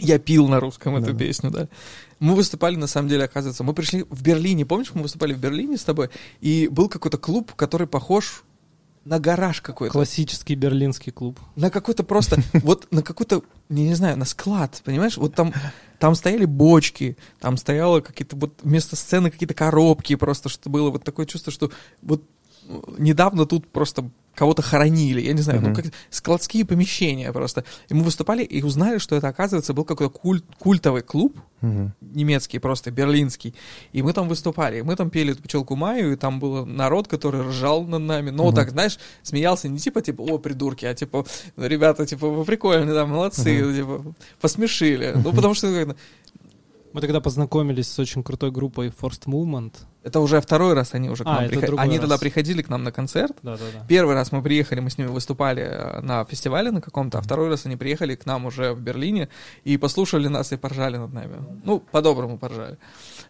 Я 0.00 0.18
пил 0.18 0.48
на 0.48 0.60
русском 0.60 0.96
эту 0.96 1.12
Да. 1.12 1.18
песню, 1.18 1.50
да. 1.50 1.68
Мы 2.18 2.34
выступали, 2.34 2.76
на 2.76 2.86
самом 2.86 3.08
деле, 3.08 3.24
оказывается, 3.24 3.64
мы 3.64 3.72
пришли 3.72 4.04
в 4.10 4.22
Берлине, 4.22 4.66
помнишь, 4.66 4.90
мы 4.94 5.02
выступали 5.02 5.32
в 5.32 5.38
Берлине 5.38 5.76
с 5.76 5.84
тобой, 5.84 6.10
и 6.40 6.68
был 6.70 6.88
какой-то 6.88 7.18
клуб, 7.18 7.52
который 7.54 7.86
похож 7.86 8.44
на 9.04 9.18
гараж 9.18 9.62
какой-то. 9.62 9.92
Классический 9.92 10.54
берлинский 10.54 11.10
клуб. 11.10 11.40
На 11.56 11.70
какой-то 11.70 12.04
просто, 12.04 12.42
вот 12.52 12.86
на 12.90 13.02
какой-то, 13.02 13.42
не, 13.70 13.84
не 13.84 13.94
знаю, 13.94 14.18
на 14.18 14.26
склад, 14.26 14.82
понимаешь? 14.84 15.16
Вот 15.16 15.34
там, 15.34 15.54
там 15.98 16.14
стояли 16.14 16.44
бочки, 16.44 17.16
там 17.40 17.56
стояло 17.56 18.00
какие-то, 18.00 18.36
вот 18.36 18.58
вместо 18.62 18.96
сцены 18.96 19.30
какие-то 19.30 19.54
коробки 19.54 20.14
просто, 20.16 20.48
что 20.50 20.68
было 20.68 20.90
вот 20.90 21.04
такое 21.04 21.24
чувство, 21.24 21.50
что 21.52 21.70
вот 22.02 22.22
недавно 22.98 23.46
тут 23.46 23.66
просто 23.68 24.10
кого-то 24.34 24.62
хоронили, 24.62 25.20
я 25.20 25.32
не 25.34 25.42
знаю, 25.42 25.60
ну 25.60 25.68
Мгм. 25.70 25.76
как 25.82 25.92
складские 26.08 26.64
помещения 26.64 27.30
просто. 27.32 27.64
И 27.90 27.94
мы 27.94 28.02
выступали 28.04 28.42
и 28.42 28.62
узнали, 28.62 28.98
что 28.98 29.16
это, 29.16 29.28
оказывается, 29.28 29.74
был 29.74 29.84
какой-то 29.84 30.10
культ, 30.10 30.44
культовый 30.58 31.02
клуб, 31.02 31.36
Мгм. 31.60 31.92
немецкий 32.00 32.58
просто, 32.58 32.90
берлинский. 32.90 33.54
И 33.92 34.00
мы 34.02 34.12
там 34.14 34.28
выступали. 34.28 34.78
И 34.78 34.82
мы 34.82 34.96
там 34.96 35.10
пели 35.10 35.34
пчелку 35.34 35.76
Маю, 35.76 36.12
и 36.12 36.16
там 36.16 36.40
был 36.40 36.64
народ, 36.64 37.06
который 37.08 37.42
ржал 37.42 37.82
над 37.84 38.02
нами. 38.02 38.30
Ну, 38.30 38.46
Мгм. 38.46 38.54
так, 38.54 38.70
знаешь, 38.70 38.98
смеялся 39.22 39.68
не 39.68 39.78
типа, 39.78 40.00
типа, 40.00 40.22
о, 40.22 40.38
придурки, 40.38 40.86
а 40.86 40.94
типа, 40.94 41.26
«Ну, 41.56 41.66
ребята, 41.66 42.06
типа, 42.06 42.28
вы 42.28 42.44
прикольные, 42.44 42.94
да, 42.94 43.04
молодцы, 43.04 43.74
типа, 43.74 44.14
посмешили. 44.40 45.12
Ну, 45.22 45.34
потому 45.34 45.52
что 45.54 45.66
Мы 46.92 47.00
тогда 47.00 47.20
познакомились 47.20 47.88
с 47.88 47.98
очень 47.98 48.22
крутой 48.22 48.50
группой 48.50 48.88
Forced 48.88 49.26
Movement. 49.26 49.72
это 50.02 50.18
уже 50.20 50.40
второй 50.40 50.74
раз 50.74 50.94
они 50.94 51.08
уже 51.08 51.24
к 51.24 51.26
А, 51.28 51.34
нам 51.34 51.44
это 51.44 51.50
приходили. 51.50 51.80
Они 51.80 51.96
раз. 51.96 52.00
тогда 52.00 52.18
приходили 52.18 52.62
к 52.62 52.68
нам 52.68 52.82
на 52.82 52.90
концерт. 52.90 53.36
Да-да-да. 53.42 53.84
Первый 53.86 54.14
раз 54.14 54.32
мы 54.32 54.42
приехали, 54.42 54.80
мы 54.80 54.90
с 54.90 54.98
ними 54.98 55.08
выступали 55.08 55.62
э, 55.62 56.00
на 56.00 56.24
фестивале 56.24 56.70
на 56.70 56.80
каком-то, 56.80 57.18
а 57.18 57.22
второй 57.22 57.48
раз 57.48 57.66
они 57.66 57.76
приехали 57.76 58.16
к 58.16 58.26
нам 58.26 58.46
уже 58.46 58.72
в 58.72 58.80
Берлине 58.80 59.28
и 59.62 59.76
послушали 59.76 60.28
нас 60.28 60.52
и 60.52 60.56
поржали 60.56 60.96
над 60.96 61.12
нами. 61.12 61.36
Ну, 61.64 61.78
по-доброму 61.78 62.38
поржали. 62.38 62.76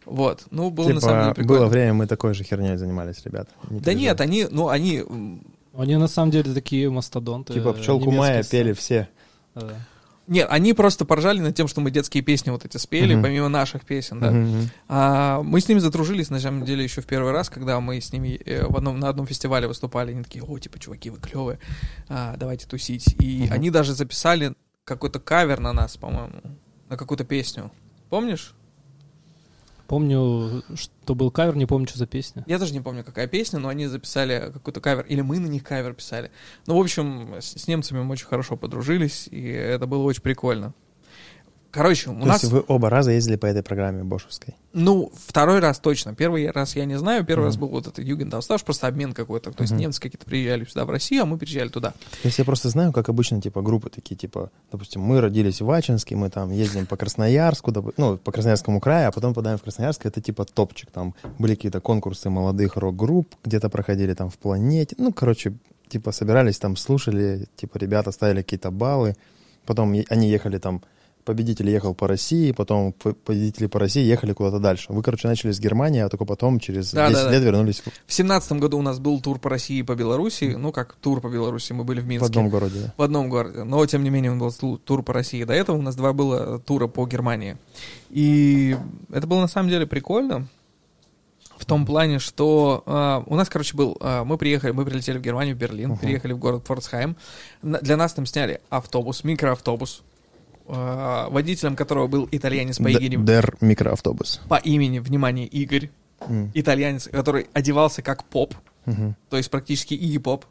Вот. 0.07 0.45
Ну, 0.51 0.71
было 0.71 0.89
на 0.89 1.01
самом 1.01 1.17
деле 1.23 1.35
Типа, 1.35 1.35
прикольно. 1.35 1.61
было 1.61 1.69
время, 1.69 1.95
мы 1.95 2.07
такой 2.07 2.35
же 2.35 2.45
херней 2.45 2.77
занимались, 2.77 3.21
ребята. 3.25 3.51
Не 3.69 3.81
Да 3.81 3.93
нет, 3.95 4.21
они, 4.21 4.47
ну, 4.51 4.69
они... 4.69 5.05
Они 5.77 5.97
на 5.97 6.09
самом 6.09 6.33
деле 6.33 6.53
такие 6.53 6.91
мастодонты. 6.91 7.55
Типа 7.55 7.73
пчелку 7.73 8.11
Майя 8.11 8.43
пели 8.43 8.73
все. 8.73 9.09
Да-да. 9.55 9.75
Нет, 10.31 10.47
они 10.49 10.75
просто 10.75 11.05
поржали 11.05 11.41
над 11.41 11.57
тем, 11.57 11.67
что 11.67 11.81
мы 11.81 11.91
детские 11.91 12.23
песни 12.23 12.51
вот 12.51 12.65
эти 12.65 12.77
спели, 12.77 13.15
Мгм. 13.15 13.23
помимо 13.25 13.49
наших 13.49 13.85
песен, 13.85 14.21
да. 14.21 14.31
Мгм. 14.31 14.71
А, 14.89 15.43
мы 15.43 15.61
с 15.61 15.69
ними 15.69 15.81
задружились, 15.81 16.31
на 16.31 16.39
самом 16.39 16.65
деле, 16.65 16.85
еще 16.85 17.01
в 17.03 17.07
первый 17.07 17.33
раз, 17.33 17.51
когда 17.51 17.81
мы 17.81 18.01
с 18.01 18.13
ними 18.13 18.41
э, 18.47 18.65
в 18.65 18.77
одном, 18.77 19.01
на 19.01 19.09
одном 19.09 19.27
фестивале 19.27 19.67
выступали. 19.67 20.13
Они 20.13 20.23
такие, 20.23 20.45
о, 20.45 20.57
типа, 20.59 20.79
чуваки, 20.79 21.11
вы 21.11 21.19
клевые, 21.19 21.59
а, 22.09 22.37
давайте 22.37 22.69
тусить. 22.69 23.17
И 23.19 23.43
Мгм. 23.47 23.53
они 23.53 23.71
даже 23.71 23.93
записали 23.93 24.55
какой-то 24.85 25.19
кавер 25.19 25.59
на 25.59 25.73
нас, 25.73 25.97
по-моему, 25.97 26.41
на 26.89 26.97
какую-то 26.97 27.25
песню. 27.25 27.73
Помнишь? 28.09 28.55
Помню, 29.91 30.63
что 30.77 31.17
был 31.17 31.33
кавер, 31.33 31.57
не 31.57 31.67
помню, 31.67 31.89
что 31.89 31.99
за 31.99 32.07
песня. 32.07 32.45
Я 32.47 32.61
даже 32.61 32.73
не 32.73 32.81
помню, 32.81 33.03
какая 33.03 33.27
песня, 33.27 33.59
но 33.59 33.67
они 33.67 33.89
записали 33.89 34.53
какой-то 34.53 34.81
кавер, 34.81 35.05
или 35.07 35.21
мы 35.21 35.41
на 35.41 35.49
них 35.49 35.65
кавер 35.65 35.95
писали. 35.95 36.31
Ну, 36.69 36.77
в 36.77 36.81
общем, 36.81 37.35
с, 37.41 37.61
с 37.61 37.67
немцами 37.67 38.01
мы 38.01 38.13
очень 38.13 38.29
хорошо 38.29 38.57
подружились, 38.57 39.27
и 39.33 39.49
это 39.49 39.89
было 39.89 40.05
очень 40.05 40.23
прикольно. 40.23 40.75
Короче, 41.71 42.11
у 42.11 42.19
То 42.19 42.27
нас... 42.27 42.43
есть 42.43 42.53
вы 42.53 42.65
оба 42.67 42.91
раза 42.91 43.13
ездили 43.13 43.37
по 43.37 43.47
этой 43.47 43.63
программе 43.63 44.03
бошевской? 44.03 44.57
Ну, 44.73 45.13
второй 45.27 45.61
раз 45.61 45.79
точно. 45.79 46.15
Первый 46.17 46.51
раз 46.51 46.75
я 46.75 46.85
не 46.85 46.99
знаю. 46.99 47.25
Первый 47.25 47.45
раз 47.45 47.55
Мгм. 47.55 47.61
был 47.61 47.69
вот 47.69 47.87
этот 47.87 48.05
Югендавстаж, 48.05 48.65
просто 48.65 48.89
обмен 48.89 49.13
какой-то. 49.13 49.53
То 49.53 49.63
есть 49.63 49.73
Мгм. 49.73 49.81
немцы 49.83 50.01
какие-то 50.01 50.27
приезжали 50.27 50.65
сюда, 50.65 50.85
в 50.85 50.91
Россию, 50.91 51.23
а 51.23 51.27
мы 51.27 51.39
приезжали 51.39 51.69
туда. 51.69 51.91
То 51.91 52.27
есть 52.27 52.39
я 52.39 52.45
просто 52.45 52.69
знаю, 52.71 52.93
как 52.93 53.09
обычно, 53.09 53.41
типа, 53.41 53.63
группы 53.63 53.89
такие, 53.89 54.17
типа, 54.17 54.51
допустим, 54.73 55.01
мы 55.03 55.21
родились 55.21 55.61
в 55.61 55.71
Ачинске, 55.71 56.17
мы 56.17 56.29
там 56.29 56.51
ездим 56.51 56.87
по 56.87 56.97
Красноярску, 56.97 57.71
доп- 57.71 57.95
ну, 57.97 58.17
по 58.19 58.33
Красноярскому 58.33 58.81
краю, 58.81 59.09
а 59.09 59.13
потом 59.13 59.33
попадаем 59.33 59.59
в 59.59 59.63
Красноярск, 59.63 60.07
это 60.07 60.21
типа 60.21 60.45
топчик, 60.45 60.91
там 60.91 61.15
были 61.39 61.55
какие-то 61.55 61.81
конкурсы 61.81 62.31
молодых 62.31 62.77
рок-групп, 62.77 63.35
где-то 63.45 63.69
проходили 63.69 64.15
там 64.15 64.29
в 64.29 64.39
планете, 64.39 64.97
ну, 64.99 65.13
короче, 65.13 65.53
типа, 65.89 66.11
собирались 66.13 66.59
там, 66.59 66.77
слушали, 66.77 67.47
типа, 67.57 67.79
ребята 67.79 68.11
ставили 68.13 68.43
какие-то 68.43 68.71
баллы, 68.73 69.15
потом 69.67 69.95
они 70.09 70.29
ехали 70.31 70.59
там, 70.59 70.83
победитель 71.31 71.71
ехал 71.71 71.95
по 71.95 72.07
России, 72.09 72.53
потом 72.53 72.93
победители 72.93 73.67
по 73.67 73.79
России 73.79 74.03
ехали 74.05 74.33
куда-то 74.33 74.59
дальше. 74.59 74.87
Вы, 74.93 75.03
короче, 75.03 75.29
начали 75.29 75.53
с 75.53 75.61
Германии, 75.61 76.01
а 76.01 76.09
только 76.09 76.25
потом 76.25 76.59
через 76.61 76.93
Да, 76.93 77.09
10 77.09 77.23
да, 77.23 77.25
да. 77.29 77.33
лет 77.33 77.43
вернулись 77.45 77.81
в- 77.81 77.91
В 78.07 78.13
семнадцатом 78.13 78.59
году 78.61 78.79
у 78.79 78.83
нас 78.83 78.99
был 78.99 79.21
тур 79.21 79.39
по 79.39 79.49
России 79.51 79.79
и 79.79 79.83
по 79.83 79.95
Беларуси. 79.95 80.55
Ну, 80.59 80.73
как 80.73 80.95
тур 80.95 81.21
по 81.21 81.29
Беларуси, 81.29 81.73
мы 81.73 81.85
были 81.85 82.01
в 82.01 82.05
в 82.05 82.07
Минске. 82.07 82.27
одном 82.27 82.49
городе. 82.49 82.81
да. 82.87 82.95
В 82.97 83.03
одном 83.03 83.29
городе. 83.29 83.65
Но, 83.65 83.85
тем 83.87 84.03
не 84.05 84.11
менее, 84.11 84.33
он 84.33 84.39
был 84.39 84.53
ту- 84.53 84.79
тур 84.79 85.03
по 85.03 85.13
России. 85.13 85.45
До 85.45 85.53
этого 85.53 85.77
у 85.77 85.83
нас 85.83 85.95
два 85.97 86.13
было 86.13 86.59
тура 86.59 86.87
по 86.89 87.07
Германии. 87.07 87.57
И 88.11 88.77
это 89.13 89.27
было 89.27 89.41
на 89.41 89.49
самом 89.49 89.69
деле 89.69 89.87
прикольно. 89.87 90.47
В 91.57 91.67
том 91.67 91.85
плане, 91.85 92.19
что 92.21 92.83
а, 92.87 93.23
у 93.27 93.37
нас, 93.37 93.51
короче, 93.51 93.77
был... 93.77 93.95
а, 94.01 94.25
мы 94.25 94.39
приехали, 94.39 94.71
мы 94.73 94.87
прилетели 94.87 95.19
в 95.19 95.21
Германию, 95.21 95.55
в 95.55 95.59
Берлин, 95.59 95.91
Мгм. 95.91 95.99
приехали 95.99 96.33
в 96.33 96.39
город 96.39 96.63
Форцхайм. 96.67 97.17
На- 97.61 97.79
для 97.81 97.99
нас 97.99 98.15
там 98.15 98.25
сняли 98.25 98.63
автобус, 98.71 99.25
микроавтобус, 99.25 100.03
водителем 100.71 101.77
которого 101.77 102.07
был 102.07 102.29
итальянец 102.31 102.79
по 102.79 102.89
имени, 102.89 103.17
Дер 103.25 103.57
микроавтобус. 103.61 104.41
по 104.49 104.57
имени, 104.57 104.99
внимание, 104.99 105.47
Игорь. 105.47 105.91
М, 106.29 106.51
Итальянец, 106.55 107.09
который 107.11 107.47
одевался 107.55 108.03
как 108.03 108.25
поп, 108.25 108.55
мгм. 108.85 109.17
то 109.31 109.37
есть 109.39 109.51
практически 109.51 109.95
и 109.95 110.19
поп. 110.19 110.45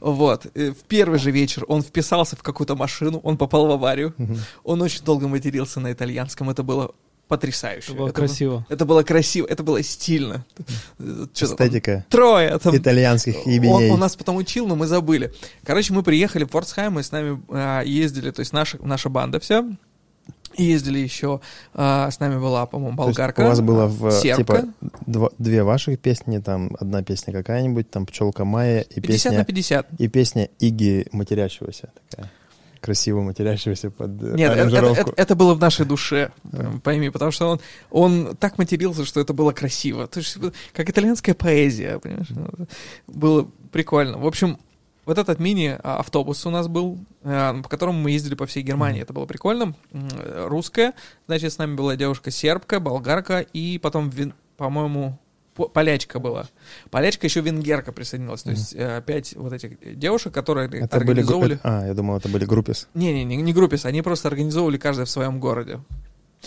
Вот. 0.00 0.46
Э, 0.54 0.72
В 0.72 0.82
первый 0.84 1.18
же 1.18 1.30
вечер 1.30 1.64
он 1.68 1.82
вписался 1.82 2.36
в 2.36 2.42
какую-то 2.42 2.76
машину, 2.76 3.18
он 3.22 3.38
попал 3.38 3.66
в 3.66 3.70
аварию. 3.70 4.14
Мгм. 4.18 4.36
Он 4.62 4.82
очень 4.82 5.02
долго 5.04 5.26
матерился 5.26 5.80
на 5.80 5.90
итальянском. 5.92 6.50
Это 6.50 6.62
было 6.62 6.90
потрясающе. 7.28 7.92
Это 7.92 7.96
было 7.98 8.08
Это 8.08 8.14
красиво. 8.14 8.66
Это 8.68 8.84
было 8.84 9.02
красиво, 9.02 9.46
это 9.46 9.62
было 9.62 9.82
стильно. 9.82 10.44
Эстетика 11.34 12.04
Трое. 12.08 12.58
Там, 12.58 12.76
итальянских 12.76 13.46
он, 13.46 13.52
ебеней. 13.52 13.90
он 13.90 14.00
нас 14.00 14.16
потом 14.16 14.36
учил, 14.36 14.66
но 14.66 14.76
мы 14.76 14.86
забыли. 14.86 15.32
Короче, 15.64 15.92
мы 15.92 16.02
приехали 16.02 16.44
в 16.44 16.50
Форцхайм, 16.50 16.98
и 16.98 17.02
с 17.02 17.12
нами 17.12 17.42
а, 17.48 17.82
ездили, 17.82 18.30
то 18.30 18.40
есть 18.40 18.52
наша, 18.52 18.78
наша 18.82 19.08
банда 19.08 19.40
вся. 19.40 19.64
И 20.56 20.62
ездили 20.62 21.00
еще, 21.00 21.40
а, 21.74 22.08
с 22.10 22.20
нами 22.20 22.38
была, 22.38 22.64
по-моему, 22.66 22.96
болгарка. 22.96 23.40
у 23.40 23.44
вас 23.48 23.60
было 23.60 23.86
в, 23.86 24.12
сербка. 24.12 24.62
типа 24.62 24.68
два- 25.04 25.30
две 25.38 25.64
ваших 25.64 25.98
песни, 25.98 26.38
там 26.38 26.76
одна 26.78 27.02
песня 27.02 27.32
какая-нибудь, 27.32 27.90
там 27.90 28.06
пчелка 28.06 28.44
Майя 28.44 28.82
и 28.82 29.00
50 29.00 29.32
на 29.32 29.44
песня 29.44 29.44
50. 29.44 29.86
и 29.98 30.08
песня 30.08 30.48
Иги 30.60 31.06
матерящегося 31.10 31.90
такая 32.08 32.30
красиво 32.84 33.22
матерящегося 33.22 33.90
под 33.90 34.22
э, 34.22 34.34
Нет, 34.36 34.52
это, 34.52 34.52
это- 34.52 34.52
аранжировку. 34.60 35.10
это- 35.10 35.12
это 35.22 35.34
было 35.34 35.54
в 35.54 35.60
нашей 35.60 35.86
душе, 35.86 36.30
Да. 36.44 36.70
пойми, 36.82 37.10
потому 37.10 37.30
что 37.30 37.48
он, 37.48 37.60
он 37.90 38.36
так 38.36 38.58
матерился, 38.58 39.04
что 39.04 39.20
это 39.20 39.32
было 39.32 39.52
красиво. 39.52 40.06
То 40.06 40.20
есть, 40.20 40.36
как 40.72 40.90
итальянская 40.90 41.34
поэзия, 41.34 41.98
понимаешь? 41.98 42.28
Было 43.06 43.48
прикольно. 43.72 44.18
В 44.18 44.26
общем, 44.26 44.58
вот 45.06 45.18
этот 45.18 45.38
мини-автобус 45.40 46.46
у 46.46 46.50
нас 46.50 46.68
был, 46.68 46.98
э, 47.22 47.54
по 47.62 47.68
которому 47.68 47.98
мы 47.98 48.10
ездили 48.12 48.34
по 48.34 48.46
всей 48.46 48.62
Германии. 48.62 49.02
Это 49.02 49.12
было 49.12 49.26
прикольно. 49.26 49.74
Русская, 50.46 50.92
значит, 51.26 51.52
с 51.52 51.58
нами 51.58 51.74
была 51.74 51.96
девушка 51.96 52.30
сербка, 52.30 52.80
болгарка 52.80 53.40
и 53.40 53.78
потом, 53.78 54.10
по-моему, 54.56 55.10
по- 55.10 55.23
полячка 55.54 56.18
была. 56.18 56.48
Полячка 56.90 57.26
еще 57.26 57.40
венгерка 57.40 57.92
присоединилась. 57.92 58.42
То 58.42 58.50
есть 58.50 58.74
э, 58.74 58.96
опять 58.96 59.34
вот 59.36 59.52
этих 59.52 59.98
девушек, 59.98 60.32
которые 60.32 60.66
Это 60.66 60.74
были 60.76 60.86
группы... 60.88 60.96
организовывали... 60.96 61.60
А, 61.62 61.86
я 61.86 61.94
думал, 61.94 62.16
это 62.16 62.28
были 62.28 62.44
группис. 62.44 62.88
Не-не-не, 62.94 63.36
не 63.36 63.52
группис, 63.52 63.84
они 63.84 64.02
просто 64.02 64.28
организовывали 64.28 64.78
каждый 64.78 65.04
в 65.04 65.10
своем 65.10 65.40
городе. 65.40 65.80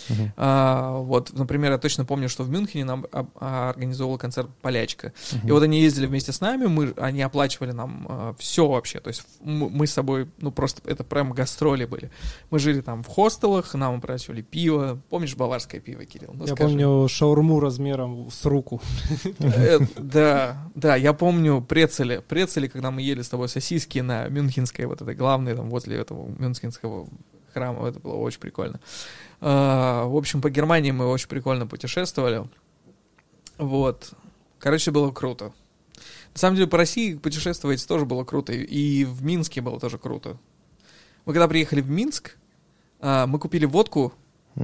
Мгм. 0.10 0.32
А, 0.38 0.98
вот, 1.00 1.34
например, 1.34 1.72
я 1.72 1.78
точно 1.78 2.06
помню, 2.06 2.30
что 2.30 2.44
в 2.44 2.50
Мюнхене 2.50 2.86
нам 2.86 3.06
а, 3.12 3.70
организовал 3.70 4.18
концерт 4.18 4.50
Полячка. 4.62 5.14
Мгм. 5.34 5.48
И 5.48 5.52
вот 5.52 5.64
они 5.64 5.80
ездили 5.82 6.06
вместе 6.06 6.32
с 6.32 6.42
нами, 6.42 6.66
мы, 6.68 6.94
они 6.98 7.22
оплачивали 7.22 7.72
нам 7.72 8.36
все 8.40 8.68
вообще. 8.68 9.00
То 9.00 9.10
есть 9.10 9.24
м- 9.42 9.70
мы 9.72 9.88
с 9.88 9.94
собой, 9.94 10.28
ну 10.40 10.52
просто 10.52 10.82
это 10.90 11.04
прям 11.04 11.32
гастроли 11.34 11.86
были. 11.86 12.10
Мы 12.50 12.60
жили 12.60 12.82
там 12.82 13.04
в 13.04 13.08
хостелах, 13.08 13.74
нам 13.74 13.98
оплачивали 13.98 14.42
пиво. 14.42 15.00
Помнишь 15.10 15.36
баварское 15.36 15.82
пиво, 15.82 16.06
Кирилл? 16.06 16.32
Ну, 16.34 16.46
Я 16.46 16.54
скажи. 16.56 16.70
помню 16.70 17.08
шаурму 17.08 17.60
размером 17.60 18.30
с 18.32 18.46
руку. 18.46 18.82
Э, 19.40 19.80
Да, 19.98 20.58
да, 20.76 20.96
я 20.96 21.14
помню 21.14 21.62
прецели. 21.62 22.22
Прецели, 22.28 22.68
когда 22.68 22.92
мы 22.92 23.02
ели 23.02 23.22
с 23.22 23.30
тобой 23.30 23.50
сосиски 23.50 24.00
на 24.00 24.28
Мюнхенской, 24.28 24.86
вот 24.86 25.02
этой 25.02 25.16
главной, 25.16 25.56
там, 25.56 25.70
возле 25.70 25.98
этого 25.98 26.28
Мюнхенского 26.40 27.08
храма. 27.54 27.88
Это 27.88 28.00
было 28.00 28.16
очень 28.16 28.40
прикольно. 28.40 28.80
А, 29.40 30.06
В 30.06 30.16
общем, 30.16 30.42
по 30.42 30.50
Германии 30.50 30.92
мы 30.92 31.08
очень 31.08 31.28
прикольно 31.28 31.68
путешествовали. 31.68 32.48
Вот. 33.58 34.12
Короче, 34.60 34.92
было 34.92 35.12
круто. 35.12 35.54
На 36.34 36.40
самом 36.40 36.56
деле, 36.56 36.68
по 36.68 36.78
России 36.78 37.16
путешествовать 37.16 37.86
тоже 37.88 38.06
было 38.06 38.24
круто. 38.24 38.54
И 38.54 39.06
в 39.06 39.24
Минске 39.24 39.62
было 39.62 39.80
тоже 39.80 39.98
круто. 39.98 40.38
Мы 41.26 41.34
когда 41.34 41.48
приехали 41.48 41.82
в 41.82 41.90
Минск, 41.90 42.38
а, 43.00 43.28
мы 43.28 43.40
купили 43.40 43.66
водку 43.66 44.14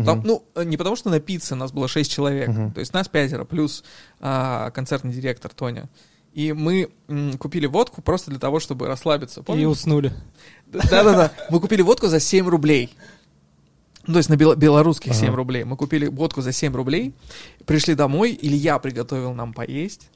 там, 0.06 0.24
ну, 0.26 0.44
не 0.56 0.76
потому 0.76 0.96
что 0.96 1.12
напиться, 1.12 1.54
нас 1.56 1.72
было 1.72 1.88
шесть 1.88 2.12
человек. 2.12 2.50
Мгм. 2.50 2.72
То 2.72 2.80
есть 2.80 2.94
нас 2.94 3.08
пятеро, 3.08 3.46
плюс 3.46 3.84
а, 4.20 4.72
концертный 4.72 5.14
директор 5.14 5.54
Тоня. 5.54 5.88
И 6.34 6.52
мы 6.52 6.90
м, 7.08 7.38
купили 7.38 7.68
водку 7.68 8.02
просто 8.02 8.32
для 8.32 8.40
того, 8.40 8.60
чтобы 8.60 8.88
расслабиться. 8.88 9.42
И 9.42 9.44
Помнишь? 9.44 9.68
уснули. 9.68 10.12
Да-да-да. 10.66 11.32
Мы 11.52 11.60
купили 11.60 11.84
водку 11.84 12.08
за 12.08 12.20
7 12.20 12.48
рублей. 12.48 12.90
Ну, 14.06 14.14
То 14.14 14.18
есть 14.20 14.30
на 14.30 14.36
бело- 14.36 14.56
белорусских 14.56 15.14
7 15.14 15.28
Ага. 15.30 15.36
рублей. 15.38 15.64
Мы 15.64 15.78
купили 15.78 16.08
водку 16.08 16.42
за 16.42 16.52
7 16.52 16.76
рублей, 16.76 17.14
пришли 17.66 17.96
домой, 17.96 18.38
Илья 18.42 18.78
приготовил 18.80 19.34
нам 19.34 19.54
поесть, 19.54 20.10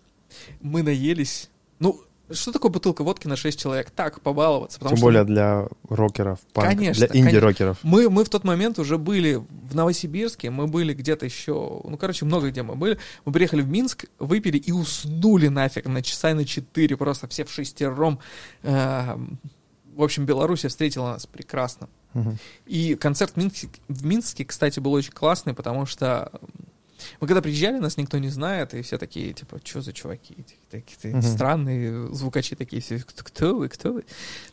мы 0.61 0.83
наелись. 0.83 1.49
Ну, 1.79 2.01
Что 2.29 2.51
такое 2.51 2.69
бутылка 2.69 3.05
водки 3.05 3.25
на 3.25 3.37
6 3.37 3.57
человек? 3.57 3.89
Так, 3.89 4.19
побаловаться. 4.19 4.79
Тем 4.79 4.89
что 4.89 4.97
более 4.97 5.23
для 5.23 5.65
рокеров, 5.87 6.39
панк, 6.51 6.67
Конечно, 6.67 7.07
для 7.07 7.21
инди-рокеров. 7.21 7.77
Мы, 7.83 8.09
мы 8.09 8.25
в 8.25 8.29
тот 8.29 8.43
момент 8.43 8.79
уже 8.79 8.97
были 8.97 9.35
в 9.35 9.73
Новосибирске, 9.73 10.49
мы 10.49 10.67
были 10.67 10.93
где-то 10.93 11.23
еще, 11.23 11.53
ну, 11.85 11.95
короче, 11.97 12.25
много 12.25 12.49
где 12.49 12.63
мы 12.63 12.75
были. 12.75 12.97
Мы 13.23 13.31
приехали 13.31 13.61
в 13.61 13.69
Минск, 13.69 14.07
выпили 14.19 14.57
и 14.57 14.73
уснули 14.73 15.47
нафиг 15.47 15.85
на 15.85 16.01
часа 16.03 16.33
на 16.33 16.43
4, 16.43 16.97
просто 16.97 17.29
все 17.29 17.45
в 17.45 17.49
шестером. 17.51 18.19
Э, 18.63 19.15
В 19.95 20.03
общем, 20.03 20.25
Белоруссия 20.25 20.67
встретила 20.67 21.13
нас 21.13 21.25
прекрасно. 21.25 21.87
И 22.65 22.95
концерт 22.95 23.33
в 23.33 23.37
Минске, 23.37 23.69
в 23.87 24.05
Минске, 24.05 24.45
кстати, 24.45 24.79
был 24.79 24.93
очень 24.93 25.11
классный, 25.11 25.53
потому 25.53 25.85
что 25.85 26.31
мы 27.19 27.27
когда 27.27 27.41
приезжали, 27.41 27.79
нас 27.79 27.97
никто 27.97 28.17
не 28.17 28.29
знает, 28.29 28.73
и 28.73 28.81
все 28.81 28.97
такие, 28.97 29.33
типа, 29.33 29.59
что 29.63 29.81
за 29.81 29.93
чуваки? 29.93 30.37
Такие 30.69 31.21
странные 31.21 32.13
звукачи 32.13 32.55
такие, 32.55 32.81
все, 32.81 32.99
кто, 32.99 33.23
кто 33.23 33.55
вы, 33.55 33.69
кто 33.69 33.93
вы? 33.93 34.05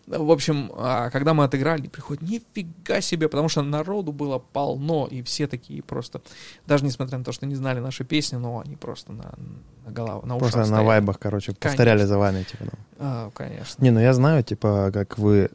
В 0.06 0.30
общем, 0.30 0.70
а 0.76 1.10
когда 1.10 1.34
мы 1.34 1.44
отыграли, 1.44 1.80
они 1.80 1.88
приходят, 1.88 2.22
нифига 2.22 3.00
себе, 3.00 3.28
потому 3.28 3.48
что 3.48 3.62
народу 3.62 4.12
было 4.12 4.38
полно, 4.38 5.06
и 5.10 5.22
все 5.22 5.46
такие 5.46 5.82
просто, 5.82 6.20
даже 6.66 6.84
несмотря 6.84 7.18
на 7.18 7.24
то, 7.24 7.32
что 7.32 7.46
не 7.46 7.54
знали 7.54 7.80
наши 7.80 8.04
песни, 8.04 8.36
но 8.36 8.62
они 8.64 8.76
просто 8.76 9.12
на, 9.12 9.34
на 9.84 9.92
голову, 9.92 10.26
на 10.26 10.38
Просто 10.38 10.58
на 10.58 10.64
стояли. 10.66 10.86
вайбах, 10.86 11.18
короче, 11.18 11.52
повторяли 11.52 12.04
за 12.04 12.18
вами, 12.18 12.42
типа. 12.42 12.64
там. 12.64 12.80
А, 12.98 13.30
конечно. 13.30 13.82
Не, 13.82 13.90
ну 13.90 14.00
я 14.00 14.12
знаю, 14.12 14.42
типа, 14.42 14.90
как 14.92 15.18
вы... 15.18 15.50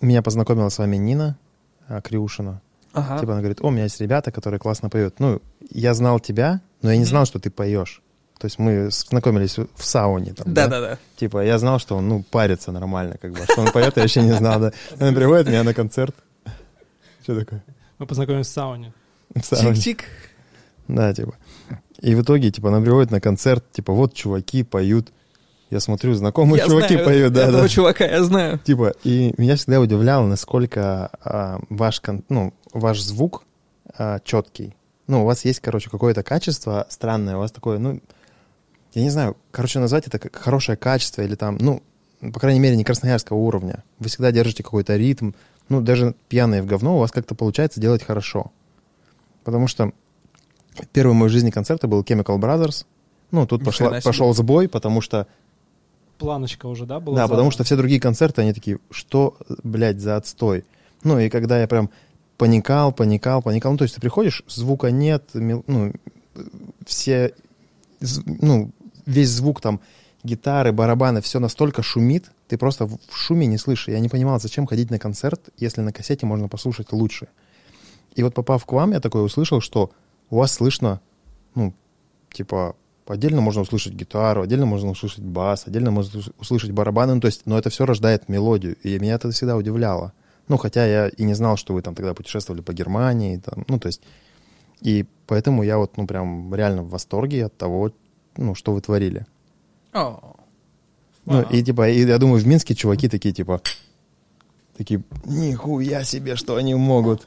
Меня 0.00 0.22
познакомила 0.22 0.68
с 0.68 0.78
вами 0.78 0.96
Нина 0.96 1.38
Криушина. 2.02 2.60
Ага. 2.92 3.18
Типа 3.18 3.32
она 3.32 3.40
говорит, 3.40 3.60
о, 3.60 3.68
у 3.68 3.70
меня 3.70 3.84
есть 3.84 4.00
ребята, 4.00 4.30
которые 4.30 4.60
классно 4.60 4.88
поют. 4.88 5.18
Ну, 5.18 5.42
я 5.70 5.94
знал 5.94 6.20
тебя, 6.20 6.60
но 6.82 6.92
я 6.92 6.96
не 6.96 7.04
знал, 7.04 7.26
что 7.26 7.38
ты 7.38 7.50
поешь. 7.50 8.02
То 8.38 8.46
есть 8.46 8.58
мы 8.58 8.90
знакомились 8.90 9.56
в 9.56 9.84
сауне 9.84 10.34
там, 10.34 10.52
да? 10.52 10.68
Да-да-да. 10.68 10.98
Типа 11.16 11.44
я 11.44 11.58
знал, 11.58 11.78
что 11.78 11.96
он, 11.96 12.08
ну, 12.08 12.22
парится 12.22 12.72
нормально, 12.72 13.16
как 13.20 13.32
бы. 13.32 13.40
А 13.40 13.44
Что 13.50 13.62
он 13.62 13.72
поет, 13.72 13.96
я 13.96 14.02
вообще 14.02 14.22
не 14.22 14.32
знал, 14.32 14.60
да. 14.60 14.72
Он 15.00 15.14
приводит 15.14 15.48
меня 15.48 15.64
на 15.64 15.74
концерт. 15.74 16.14
Что 17.22 17.38
такое? 17.38 17.64
Мы 17.98 18.06
познакомились 18.06 18.46
в 18.46 18.50
сауне. 18.50 18.92
В 19.34 19.42
сауне. 19.42 19.70
Чик-чик. 19.70 20.00
Да, 20.88 21.14
типа. 21.14 21.34
И 22.00 22.14
в 22.14 22.22
итоге, 22.22 22.50
типа, 22.50 22.68
она 22.68 22.80
приводит 22.80 23.10
на 23.10 23.20
концерт, 23.20 23.64
типа, 23.72 23.92
вот 23.92 24.14
чуваки 24.14 24.62
поют. 24.62 25.12
Я 25.74 25.80
смотрю, 25.80 26.14
знакомые 26.14 26.60
Я 26.60 26.68
чуваки 26.68 26.94
знаю 26.94 27.04
поют, 27.04 27.32
да, 27.32 27.48
этого 27.48 27.62
да. 27.62 27.68
чувака, 27.68 28.04
я 28.04 28.22
знаю. 28.22 28.60
Типа, 28.60 28.94
и 29.02 29.34
меня 29.38 29.56
всегда 29.56 29.80
удивляло, 29.80 30.24
насколько 30.24 31.10
а, 31.24 31.58
ваш, 31.68 32.00
ну, 32.28 32.54
ваш 32.72 33.00
звук 33.00 33.42
а, 33.98 34.20
четкий. 34.20 34.76
Ну, 35.08 35.22
у 35.22 35.26
вас 35.26 35.44
есть, 35.44 35.58
короче, 35.58 35.90
какое-то 35.90 36.22
качество 36.22 36.86
странное, 36.90 37.34
у 37.34 37.40
вас 37.40 37.50
такое, 37.50 37.78
ну, 37.78 38.00
я 38.92 39.02
не 39.02 39.10
знаю, 39.10 39.36
короче, 39.50 39.80
назвать 39.80 40.06
это 40.06 40.20
как 40.20 40.36
хорошее 40.36 40.78
качество 40.78 41.22
или 41.22 41.34
там, 41.34 41.58
ну, 41.58 41.82
по 42.32 42.38
крайней 42.38 42.60
мере, 42.60 42.76
не 42.76 42.84
красноярского 42.84 43.38
уровня. 43.38 43.82
Вы 43.98 44.08
всегда 44.08 44.30
держите 44.30 44.62
какой-то 44.62 44.96
ритм, 44.96 45.32
ну, 45.68 45.80
даже 45.80 46.14
пьяные 46.28 46.62
в 46.62 46.66
говно 46.66 46.98
у 46.98 47.00
вас 47.00 47.10
как-то 47.10 47.34
получается 47.34 47.80
делать 47.80 48.04
хорошо. 48.04 48.52
Потому 49.42 49.66
что 49.66 49.90
первый 50.92 51.14
мой 51.14 51.28
в 51.28 51.32
жизни 51.32 51.50
концерт 51.50 51.84
был 51.84 52.02
Chemical 52.02 52.38
Brothers. 52.38 52.86
Ну, 53.32 53.44
тут 53.44 53.64
пошла, 53.64 54.00
пошел 54.00 54.32
сбой, 54.32 54.68
потому 54.68 55.00
что 55.00 55.26
Планочка 56.18 56.66
уже, 56.66 56.86
да, 56.86 57.00
была? 57.00 57.16
да, 57.16 57.22
потому 57.22 57.36
задана? 57.36 57.50
что 57.50 57.64
все 57.64 57.76
другие 57.76 58.00
концерты, 58.00 58.42
они 58.42 58.52
такие, 58.52 58.78
что, 58.90 59.36
блядь, 59.62 60.00
за 60.00 60.16
отстой? 60.16 60.64
Ну, 61.02 61.18
и 61.18 61.28
когда 61.28 61.60
я 61.60 61.66
прям 61.66 61.90
паникал, 62.36 62.92
паникал, 62.92 63.42
паникал, 63.42 63.72
ну, 63.72 63.78
то 63.78 63.84
есть 63.84 63.94
ты 63.94 64.00
приходишь, 64.00 64.42
звука 64.46 64.90
нет, 64.90 65.30
ну, 65.34 65.92
все, 66.86 67.34
ну, 68.00 68.70
весь 69.06 69.30
звук 69.30 69.60
там, 69.60 69.80
гитары, 70.22 70.72
барабаны, 70.72 71.20
все 71.20 71.38
настолько 71.38 71.82
шумит, 71.82 72.30
ты 72.48 72.58
просто 72.58 72.86
в 72.86 72.98
шуме 73.12 73.46
не 73.46 73.58
слышишь. 73.58 73.88
Я 73.88 74.00
не 74.00 74.08
понимал, 74.08 74.40
зачем 74.40 74.66
ходить 74.66 74.90
на 74.90 74.98
концерт, 74.98 75.50
если 75.58 75.80
на 75.82 75.92
кассете 75.92 76.26
можно 76.26 76.48
послушать 76.48 76.92
лучше. 76.92 77.28
И 78.14 78.22
вот 78.22 78.34
попав 78.34 78.64
к 78.64 78.72
вам, 78.72 78.92
я 78.92 79.00
такое 79.00 79.22
услышал, 79.22 79.60
что 79.60 79.90
у 80.30 80.38
вас 80.38 80.52
слышно, 80.52 81.00
ну, 81.54 81.74
типа, 82.32 82.76
отдельно 83.06 83.40
можно 83.40 83.62
услышать 83.62 83.94
гитару, 83.94 84.42
отдельно 84.42 84.66
можно 84.66 84.90
услышать 84.90 85.24
бас, 85.24 85.66
отдельно 85.66 85.90
можно 85.90 86.18
ус- 86.20 86.30
услышать 86.38 86.70
барабаны, 86.70 87.14
ну, 87.14 87.20
то 87.20 87.26
есть, 87.26 87.42
но 87.46 87.58
это 87.58 87.70
все 87.70 87.84
рождает 87.86 88.28
мелодию, 88.28 88.76
и 88.82 88.98
меня 88.98 89.14
это 89.14 89.30
всегда 89.30 89.56
удивляло. 89.56 90.12
Ну, 90.48 90.56
хотя 90.58 90.86
я 90.86 91.08
и 91.08 91.24
не 91.24 91.34
знал, 91.34 91.56
что 91.56 91.74
вы 91.74 91.82
там 91.82 91.94
тогда 91.94 92.14
путешествовали 92.14 92.60
по 92.60 92.72
Германии, 92.72 93.38
там, 93.38 93.64
ну, 93.68 93.78
то 93.78 93.88
есть, 93.88 94.02
и 94.80 95.06
поэтому 95.26 95.62
я 95.62 95.78
вот, 95.78 95.96
ну, 95.96 96.06
прям 96.06 96.54
реально 96.54 96.82
в 96.82 96.90
восторге 96.90 97.46
от 97.46 97.56
того, 97.56 97.92
ну, 98.36 98.54
что 98.54 98.72
вы 98.72 98.80
творили. 98.80 99.26
О, 99.92 100.36
Ну, 101.26 101.38
Ага. 101.38 101.48
и 101.56 101.62
типа, 101.62 101.88
и 101.88 102.04
я 102.06 102.18
думаю, 102.18 102.42
в 102.42 102.46
Минске 102.46 102.74
чуваки 102.74 103.08
такие, 103.08 103.32
типа, 103.34 103.62
такие, 104.76 105.02
нихуя 105.24 106.04
себе, 106.04 106.36
что 106.36 106.56
они 106.56 106.74
могут. 106.74 107.26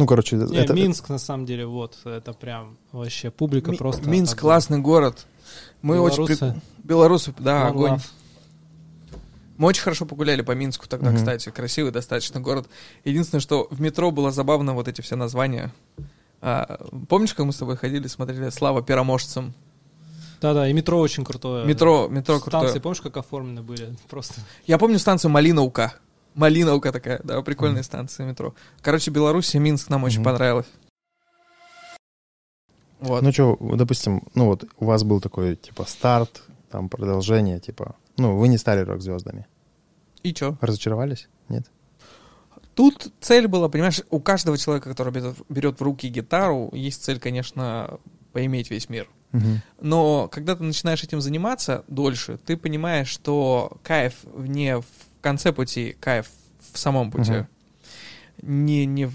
Ну, 0.00 0.06
короче, 0.06 0.36
Не, 0.36 0.56
это... 0.56 0.72
Минск, 0.74 1.08
на 1.08 1.18
самом 1.18 1.46
деле, 1.46 1.66
вот, 1.66 1.98
это 2.04 2.32
прям 2.32 2.76
вообще 2.92 3.30
публика 3.30 3.70
Ми- 3.70 3.76
просто... 3.76 4.08
Минск 4.08 4.32
огонь. 4.34 4.40
классный 4.40 4.78
город. 4.78 5.26
Мы 5.82 6.00
очень... 6.00 6.16
Белорусы. 6.24 6.44
прик- 6.44 6.60
Белорусы, 6.84 7.34
да, 7.38 7.62
One 7.64 7.68
огонь. 7.68 7.92
love. 7.92 8.02
Мы 9.58 9.68
очень 9.68 9.82
хорошо 9.82 10.06
погуляли 10.06 10.40
по 10.40 10.52
Минску 10.52 10.88
тогда, 10.88 11.10
Мгм. 11.10 11.18
кстати. 11.18 11.50
Красивый 11.50 11.92
достаточно 11.92 12.40
город. 12.40 12.66
Единственное, 13.04 13.40
что 13.42 13.68
в 13.70 13.78
метро 13.80 14.10
было 14.10 14.30
забавно 14.32 14.72
вот 14.74 14.88
эти 14.88 15.02
все 15.02 15.16
названия. 15.16 15.70
А, 16.40 16.78
помнишь, 17.08 17.34
как 17.34 17.44
мы 17.44 17.52
с 17.52 17.56
тобой 17.58 17.76
ходили, 17.76 18.06
смотрели 18.06 18.48
«Слава 18.48 18.82
пероможцам»? 18.82 19.52
Да-да, 20.40 20.66
и 20.66 20.72
метро 20.72 20.98
очень 20.98 21.22
крутое. 21.26 21.66
Метро, 21.66 22.08
метро 22.08 22.38
Станции, 22.38 22.58
крутое. 22.60 22.80
помнишь, 22.80 23.00
как 23.02 23.18
оформлены 23.18 23.60
были? 23.60 23.94
Просто. 24.08 24.40
Я 24.66 24.78
помню 24.78 24.98
станцию 24.98 25.30
Малиновка. 25.30 25.92
Малиновка 26.34 26.92
такая, 26.92 27.20
да, 27.24 27.40
прикольная 27.42 27.82
станция 27.82 28.26
метро. 28.26 28.54
Короче, 28.82 29.10
Беларусь 29.10 29.54
и 29.54 29.58
Минск 29.58 29.88
нам 29.90 30.04
очень 30.04 30.20
Мгм. 30.20 30.24
понравилось. 30.24 30.66
Вот. 33.00 33.22
Ну 33.22 33.32
что, 33.32 33.56
допустим, 33.60 34.22
ну 34.34 34.46
вот 34.46 34.64
у 34.78 34.84
вас 34.84 35.04
был 35.04 35.20
такой, 35.20 35.56
типа, 35.56 35.84
старт, 35.88 36.42
там, 36.70 36.88
продолжение, 36.88 37.58
типа, 37.58 37.96
ну, 38.18 38.36
вы 38.36 38.48
не 38.48 38.58
стали 38.58 38.80
рок-звездами. 38.80 39.46
и 40.22 40.34
чё? 40.34 40.58
Разочаровались? 40.60 41.28
Нет? 41.48 41.64
Тут 42.74 43.10
цель 43.20 43.48
была, 43.48 43.68
понимаешь, 43.70 44.02
у 44.10 44.20
каждого 44.20 44.58
человека, 44.58 44.90
который 44.90 45.12
берет, 45.14 45.36
берет 45.48 45.80
в 45.80 45.82
руки 45.82 46.08
гитару, 46.08 46.68
есть 46.74 47.02
цель, 47.02 47.18
конечно, 47.18 47.98
поиметь 48.32 48.70
весь 48.70 48.90
мир. 48.90 49.08
Мгм. 49.32 49.62
Но 49.80 50.28
когда 50.28 50.54
ты 50.56 50.62
начинаешь 50.62 51.02
этим 51.02 51.20
заниматься 51.22 51.84
дольше, 51.88 52.38
ты 52.44 52.56
понимаешь, 52.58 53.08
что 53.08 53.78
кайф 53.82 54.14
не 54.36 54.76
в 54.78 54.84
конце 55.20 55.52
пути, 55.52 55.96
кайф 56.00 56.28
в 56.72 56.78
самом 56.78 57.10
пути. 57.10 57.32
Мгм. 57.32 57.46
Не, 58.42 58.86
не, 58.86 59.06
в, 59.06 59.14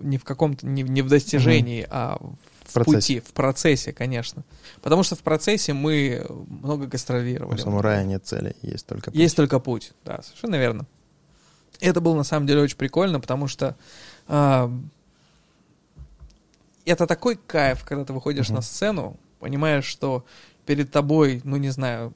не 0.00 0.18
в 0.18 0.24
каком-то, 0.24 0.66
не, 0.66 0.82
не 0.82 1.02
в 1.02 1.08
достижении, 1.08 1.86
а 1.88 2.18
в, 2.20 2.34
В 2.70 2.72
процессе. 2.74 2.96
пути, 2.96 3.20
в 3.20 3.32
процессе, 3.32 3.92
конечно. 3.92 4.44
Потому 4.82 5.02
что 5.02 5.16
в 5.16 5.20
процессе 5.20 5.72
мы 5.72 6.26
много 6.48 6.84
У 6.84 6.88
гастролировали. 6.88 7.58
самурая 7.60 8.04
нет 8.04 8.26
цели, 8.26 8.54
есть 8.62 8.86
только 8.86 9.10
путь. 9.10 9.18
Есть 9.20 9.36
только 9.36 9.58
путь, 9.58 9.92
да, 10.04 10.20
совершенно 10.22 10.56
верно. 10.56 10.86
Это 11.80 12.00
было 12.00 12.14
на 12.14 12.24
самом 12.24 12.46
деле 12.46 12.60
очень 12.62 12.76
прикольно, 12.76 13.20
потому 13.20 13.48
что 13.48 13.76
а, 14.28 14.70
это 16.84 17.06
такой 17.06 17.36
кайф, 17.36 17.84
когда 17.84 18.04
ты 18.04 18.12
выходишь 18.12 18.48
Мгм. 18.48 18.56
на 18.56 18.62
сцену, 18.62 19.16
понимаешь, 19.40 19.84
что 19.84 20.24
перед 20.66 20.90
тобой, 20.90 21.40
ну 21.44 21.56
не 21.56 21.70
знаю, 21.70 22.12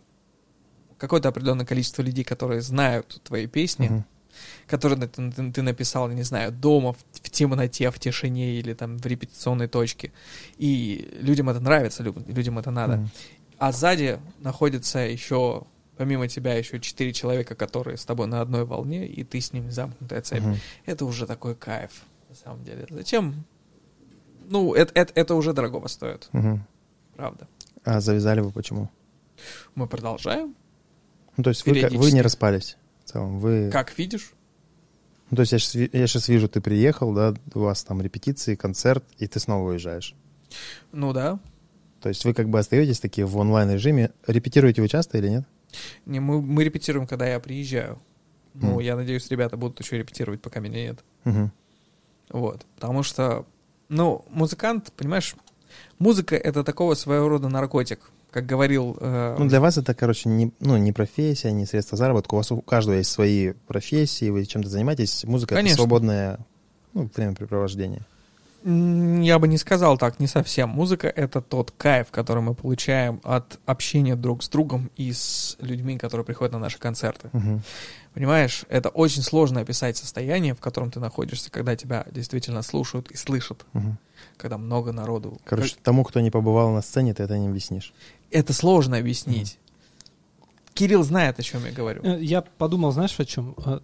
какое-то 1.01 1.29
определенное 1.29 1.67
количество 1.67 2.03
людей, 2.03 2.23
которые 2.25 2.61
знают 2.61 3.21
твои 3.25 3.47
песни, 3.47 3.89
Мгм. 3.89 4.05
которые 4.69 5.09
ты, 5.09 5.31
ты- 5.33 5.53
ты 5.53 5.63
написал, 5.63 6.09
не 6.11 6.23
знаю, 6.23 6.53
дома, 6.53 6.93
в, 6.93 6.99
в 7.15 7.31
темноте, 7.31 7.91
в 7.91 7.99
тишине 7.99 8.59
или 8.61 8.75
там 8.75 8.99
в 8.99 9.07
репетиционной 9.07 9.67
точке. 9.67 10.13
И 10.59 11.09
людям 11.21 11.49
это 11.51 11.59
нравится, 11.61 12.03
лю- 12.03 12.15
людям 12.29 12.59
это 12.59 12.71
надо. 12.71 12.97
Мгм. 12.99 13.11
А 13.59 13.73
сзади 13.73 14.19
находится 14.39 14.99
еще, 15.01 15.65
помимо 15.97 16.29
тебя, 16.29 16.55
еще 16.55 16.79
четыре 16.81 17.13
человека, 17.13 17.55
которые 17.55 17.97
с 17.97 18.05
тобой 18.05 18.27
на 18.27 18.41
одной 18.41 18.65
волне, 18.65 19.07
и 19.07 19.25
ты 19.25 19.41
с 19.41 19.53
ними 19.53 19.71
замкнутая 19.71 20.21
цепь. 20.23 20.43
Мгм. 20.43 20.57
Это 20.87 21.05
уже 21.05 21.27
такой 21.27 21.55
кайф, 21.55 21.91
на 22.29 22.35
самом 22.37 22.63
деле. 22.65 22.87
Зачем? 22.91 23.45
Ну, 24.49 24.75
это, 24.75 24.93
это, 24.95 25.13
это 25.15 25.35
уже 25.35 25.53
дорогого 25.53 25.89
стоит, 25.89 26.29
Мгм. 26.33 26.65
правда. 27.17 27.47
А 27.85 28.01
завязали 28.01 28.41
вы 28.41 28.51
почему? 28.51 28.89
Мы 29.75 29.87
продолжаем. 29.87 30.55
Ну, 31.41 31.45
то 31.45 31.49
есть 31.49 31.65
вы, 31.65 31.73
вы 31.97 32.13
не 32.13 32.21
распались 32.21 32.77
в 33.03 33.09
целом, 33.09 33.39
вы... 33.39 33.71
Как 33.73 33.97
видишь, 33.97 34.33
Ну, 35.31 35.37
то 35.37 35.41
есть 35.41 35.53
я 35.53 36.07
сейчас, 36.07 36.29
вижу, 36.29 36.51
ты 36.51 36.61
приехал, 36.61 37.15
да, 37.15 37.35
у 37.55 37.61
вас 37.61 37.83
там 37.83 38.03
репетиции, 38.03 38.57
концерт, 38.57 39.03
и 39.17 39.27
ты 39.27 39.41
снова 39.41 39.71
уезжаешь. 39.71 40.15
ну 40.93 41.15
да. 41.15 41.39
То 42.03 42.11
есть 42.11 42.27
вы 42.27 42.35
как 42.35 42.51
бы 42.51 42.59
остаетесь 42.59 43.01
такие 43.01 43.27
в 43.27 43.39
онлайн-режиме. 43.39 44.11
Репетируете 44.27 44.83
вы 44.83 44.89
часто 44.89 45.17
или 45.17 45.29
нет? 45.31 45.45
Не, 46.05 46.21
мы, 46.21 46.43
мы 46.43 46.63
репетируем, 46.63 47.07
когда 47.07 47.27
я 47.27 47.41
приезжаю. 47.41 47.99
Ну, 48.53 48.73
Мгм. 48.73 48.79
я 48.81 48.97
надеюсь, 48.97 49.31
ребята 49.31 49.57
будут 49.57 49.81
еще 49.81 49.97
репетировать, 49.97 50.43
пока 50.43 50.61
меня 50.61 50.83
нет. 50.83 51.01
Мгм. 51.25 51.53
Вот. 52.29 52.67
Потому 52.75 53.03
что, 53.03 53.47
ну, 53.89 54.27
музыкант, 54.29 54.93
понимаешь, 54.95 55.35
музыка— 55.99 56.37
это 56.37 56.65
такого 56.65 56.93
своего 56.93 57.29
рода 57.31 57.49
наркотик. 57.49 58.11
Как 58.31 58.47
говорил... 58.47 58.97
э, 59.01 59.37
Ну, 59.39 59.47
для 59.49 59.61
вас 59.61 59.77
это, 59.79 59.95
короче, 59.95 60.29
не, 60.29 60.53
ну, 60.61 60.77
не 60.77 60.93
профессия, 60.93 61.53
не 61.53 61.67
средство 61.67 61.97
заработка. 61.99 62.35
У 62.35 62.37
вас 62.39 62.51
у 62.53 62.61
каждого 62.61 62.97
есть 62.97 63.11
свои 63.11 63.53
профессии, 63.67 64.31
вы 64.31 64.45
чем-то 64.47 64.69
занимаетесь. 64.69 65.25
Музыка— 65.25 65.55
это 65.57 65.75
свободное 65.75 66.39
ну, 66.95 67.09
времяпрепровождение. 67.15 68.03
я 68.65 69.39
бы 69.39 69.49
не 69.49 69.57
сказал 69.59 69.97
так, 69.97 70.21
не 70.21 70.27
совсем. 70.27 70.69
Музыка— 70.71 71.09
это 71.17 71.41
тот 71.41 71.71
кайф, 71.71 72.09
который 72.11 72.43
мы 72.43 72.55
получаем 72.55 73.21
от 73.25 73.59
общения 73.67 74.17
друг 74.17 74.43
с 74.43 74.49
другом 74.49 74.91
и 74.97 75.13
с 75.13 75.57
людьми, 75.61 75.97
которые 75.99 76.25
приходят 76.25 76.53
на 76.53 76.59
наши 76.59 76.79
концерты. 76.79 77.31
Мгм. 77.33 77.63
Понимаешь, 78.13 78.65
это 78.69 78.89
очень 78.89 79.23
сложно 79.23 79.61
описать 79.61 79.97
состояние, 79.97 80.55
в 80.55 80.61
котором 80.61 80.91
ты 80.91 80.99
находишься, 81.01 81.51
когда 81.51 81.77
тебя 81.77 82.05
действительно 82.11 82.63
слушают 82.63 83.11
и 83.13 83.17
слышат, 83.17 83.65
Мгм. 83.73 83.99
когда 84.37 84.59
много 84.59 84.93
народу. 84.93 85.39
Короче, 85.45 85.77
тому, 85.83 86.03
кто 86.05 86.21
не 86.21 86.31
побывал 86.31 86.71
на 86.73 86.83
сцене, 86.83 87.15
ты 87.15 87.23
это 87.23 87.39
не 87.39 87.47
объяснишь. 87.49 87.95
Это 88.31 88.53
сложно 88.53 88.97
объяснить. 88.99 89.59
Кирилл 90.75 91.03
знает, 91.03 91.39
о 91.39 91.43
чем 91.43 91.65
я 91.65 91.73
говорю. 91.73 92.01
Э, 92.03 92.19
Я 92.23 92.43
подумал, 92.43 92.93
знаешь, 92.93 93.19
о 93.19 93.25
чем? 93.25 93.55
Э, 93.65 93.81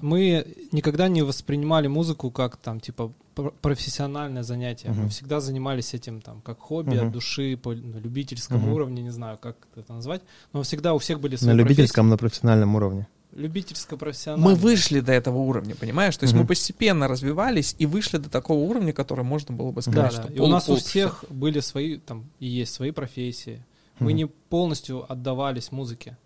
Мы 0.00 0.44
никогда 0.72 1.06
не 1.08 1.22
воспринимали 1.22 1.86
музыку 1.86 2.30
как 2.32 2.56
там 2.56 2.80
типа 2.80 3.12
пр- 3.36 3.52
профессиональное 3.62 4.42
занятие. 4.42 4.88
Мы 4.88 5.02
Мгм. 5.02 5.08
всегда 5.10 5.38
занимались 5.40 5.94
этим 5.94 6.20
там 6.20 6.40
как 6.40 6.58
хобби, 6.58 6.96
Мгм. 6.96 7.06
от 7.06 7.12
души, 7.12 7.56
по 7.56 7.72
на 7.72 7.98
любительском 7.98 8.58
Мгм. 8.62 8.72
уровне, 8.72 9.02
не 9.02 9.10
знаю, 9.10 9.38
как 9.38 9.56
это 9.76 9.92
назвать. 9.92 10.22
Но 10.52 10.62
всегда 10.64 10.94
у 10.94 10.98
всех 10.98 11.20
были 11.20 11.34
На 11.34 11.38
свои 11.38 11.54
любительском, 11.54 12.08
на 12.08 12.16
профессиональном 12.16 12.74
уровне. 12.74 13.06
профессии. 13.06 13.12
любительско-профессиональное. 13.34 14.44
Мы 14.50 14.54
вышли 14.56 15.00
до 15.00 15.12
этого 15.12 15.38
уровня, 15.38 15.74
понимаешь? 15.74 16.14
То 16.18 16.24
есть 16.24 16.34
мы 16.34 16.40
Мгм. 16.40 16.48
постепенно 16.48 17.08
развивались 17.08 17.74
и 17.78 17.86
вышли 17.86 18.18
до 18.18 18.28
такого 18.28 18.58
уровня, 18.58 18.92
который 18.92 19.24
можно 19.24 19.54
было 19.56 19.70
бы 19.70 19.80
Да, 19.80 19.90
сказать, 19.90 20.16
да. 20.16 20.22
что 20.24 20.32
И 20.34 20.38
у 20.40 20.46
нас 20.48 20.68
у 20.68 20.76
всех 20.76 21.24
были 21.30 21.60
свои 21.60 21.96
там 21.96 22.24
и 22.40 22.46
есть 22.46 22.74
свои 22.74 22.90
профессии. 22.90 23.62
Мы 23.98 24.12
не 24.12 24.26
полностью 24.26 25.10
отдавались 25.10 25.72
музыке. 25.72 26.16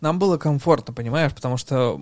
Нам 0.00 0.18
было 0.18 0.36
комфортно, 0.36 0.92
понимаешь, 0.94 1.34
потому 1.34 1.56
что, 1.56 2.00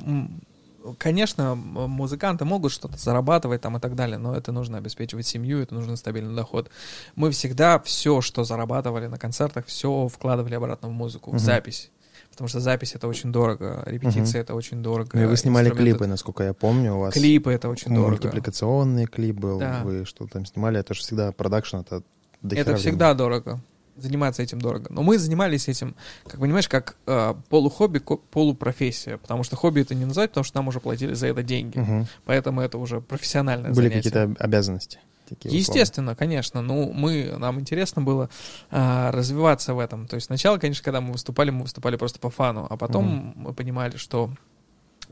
конечно, 0.98 1.54
музыканты 1.54 2.44
могут 2.44 2.72
что-то 2.72 2.98
зарабатывать 2.98 3.60
там 3.62 3.76
и 3.76 3.80
так 3.80 3.94
далее, 3.94 4.18
но 4.18 4.34
это 4.36 4.52
нужно 4.52 4.78
обеспечивать 4.78 5.26
семью, 5.26 5.60
это 5.60 5.74
нужен 5.74 5.96
стабильный 5.96 6.34
доход. 6.34 6.70
Мы 7.14 7.30
всегда 7.30 7.78
все, 7.80 8.20
что 8.20 8.44
зарабатывали 8.44 9.06
на 9.06 9.16
концертах, 9.18 9.66
все 9.66 10.08
вкладывали 10.08 10.54
обратно 10.54 10.88
в 10.88 10.92
музыку, 10.92 11.30
в 11.30 11.38
запись. 11.38 11.90
Потому 12.30 12.48
что 12.48 12.60
запись 12.60 12.94
это 12.94 13.08
очень 13.08 13.30
дорого, 13.30 13.82
репетиции 13.86 14.40
это 14.40 14.54
очень 14.54 14.82
дорого. 14.82 15.10
Ну, 15.12 15.22
и 15.22 15.26
вы 15.26 15.36
снимали 15.36 15.70
клипы, 15.70 16.06
насколько 16.06 16.42
я 16.42 16.54
помню, 16.54 16.94
у 16.94 17.00
вас 17.00 17.14
Клипы 17.14 17.52
это 17.52 17.68
очень 17.68 17.94
дорого. 17.94 18.10
мультипликационный 18.10 19.06
клип 19.06 19.36
был, 19.36 19.58
Да. 19.58 19.82
вы 19.84 20.04
что 20.06 20.26
там 20.26 20.46
снимали, 20.46 20.80
это 20.80 20.94
же 20.94 21.00
всегда 21.00 21.30
продакшн, 21.32 21.76
это 21.76 22.02
до 22.40 22.56
Это 22.56 22.76
всегда 22.76 23.14
дорого. 23.14 23.60
Заниматься 23.96 24.42
этим 24.42 24.60
дорого. 24.60 24.86
Но 24.90 25.02
мы 25.02 25.18
занимались 25.18 25.68
этим, 25.68 25.94
как 26.26 26.40
понимаешь, 26.40 26.68
как 26.68 26.96
э, 27.06 27.34
полухобби, 27.50 27.98
полупрофессия. 27.98 29.18
Потому 29.18 29.42
что 29.42 29.56
хобби 29.56 29.82
это 29.82 29.94
не 29.94 30.04
назвать, 30.04 30.30
потому 30.30 30.44
что 30.44 30.56
нам 30.58 30.68
уже 30.68 30.80
платили 30.80 31.14
за 31.14 31.26
это 31.26 31.42
деньги. 31.42 31.78
Мгм. 31.78 32.06
Поэтому 32.24 32.60
это 32.60 32.78
уже 32.78 33.00
профессиональное 33.00 33.70
Были 33.72 33.88
занятие. 33.88 34.10
какие-то 34.10 34.42
обязанности? 34.42 34.98
Такие? 35.28 35.56
Естественно, 35.56 36.14
конечно. 36.16 36.62
Ну, 36.62 36.92
мы, 36.92 37.34
нам 37.38 37.60
интересно 37.60 38.02
было 38.02 38.28
а, 38.70 39.10
развиваться 39.12 39.74
в 39.74 39.78
этом. 39.78 40.06
То 40.06 40.16
есть 40.16 40.26
сначала, 40.26 40.58
конечно, 40.58 40.84
когда 40.84 41.00
мы 41.00 41.12
выступали, 41.12 41.50
мы 41.50 41.62
выступали 41.62 41.96
просто 41.96 42.18
по 42.18 42.30
фану, 42.30 42.66
а 42.68 42.76
потом 42.76 43.32
мы 43.36 43.52
понимали, 43.52 43.96
что 43.96 44.30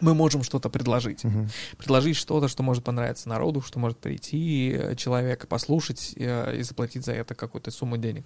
мы 0.01 0.14
можем 0.14 0.42
что-то 0.42 0.68
предложить. 0.70 1.24
Мгм. 1.24 1.48
Предложить 1.76 2.16
что-то, 2.16 2.48
что 2.48 2.62
может 2.62 2.84
понравиться 2.84 3.28
народу, 3.28 3.61
что 3.61 3.78
может 3.78 3.98
прийти 3.98 4.72
э, 4.76 4.94
человек, 4.96 5.46
послушать 5.48 6.12
э, 6.16 6.57
и 6.59 6.62
заплатить 6.62 7.05
за 7.05 7.12
это 7.12 7.34
какую-то 7.34 7.70
сумму 7.70 7.96
денег. 7.96 8.24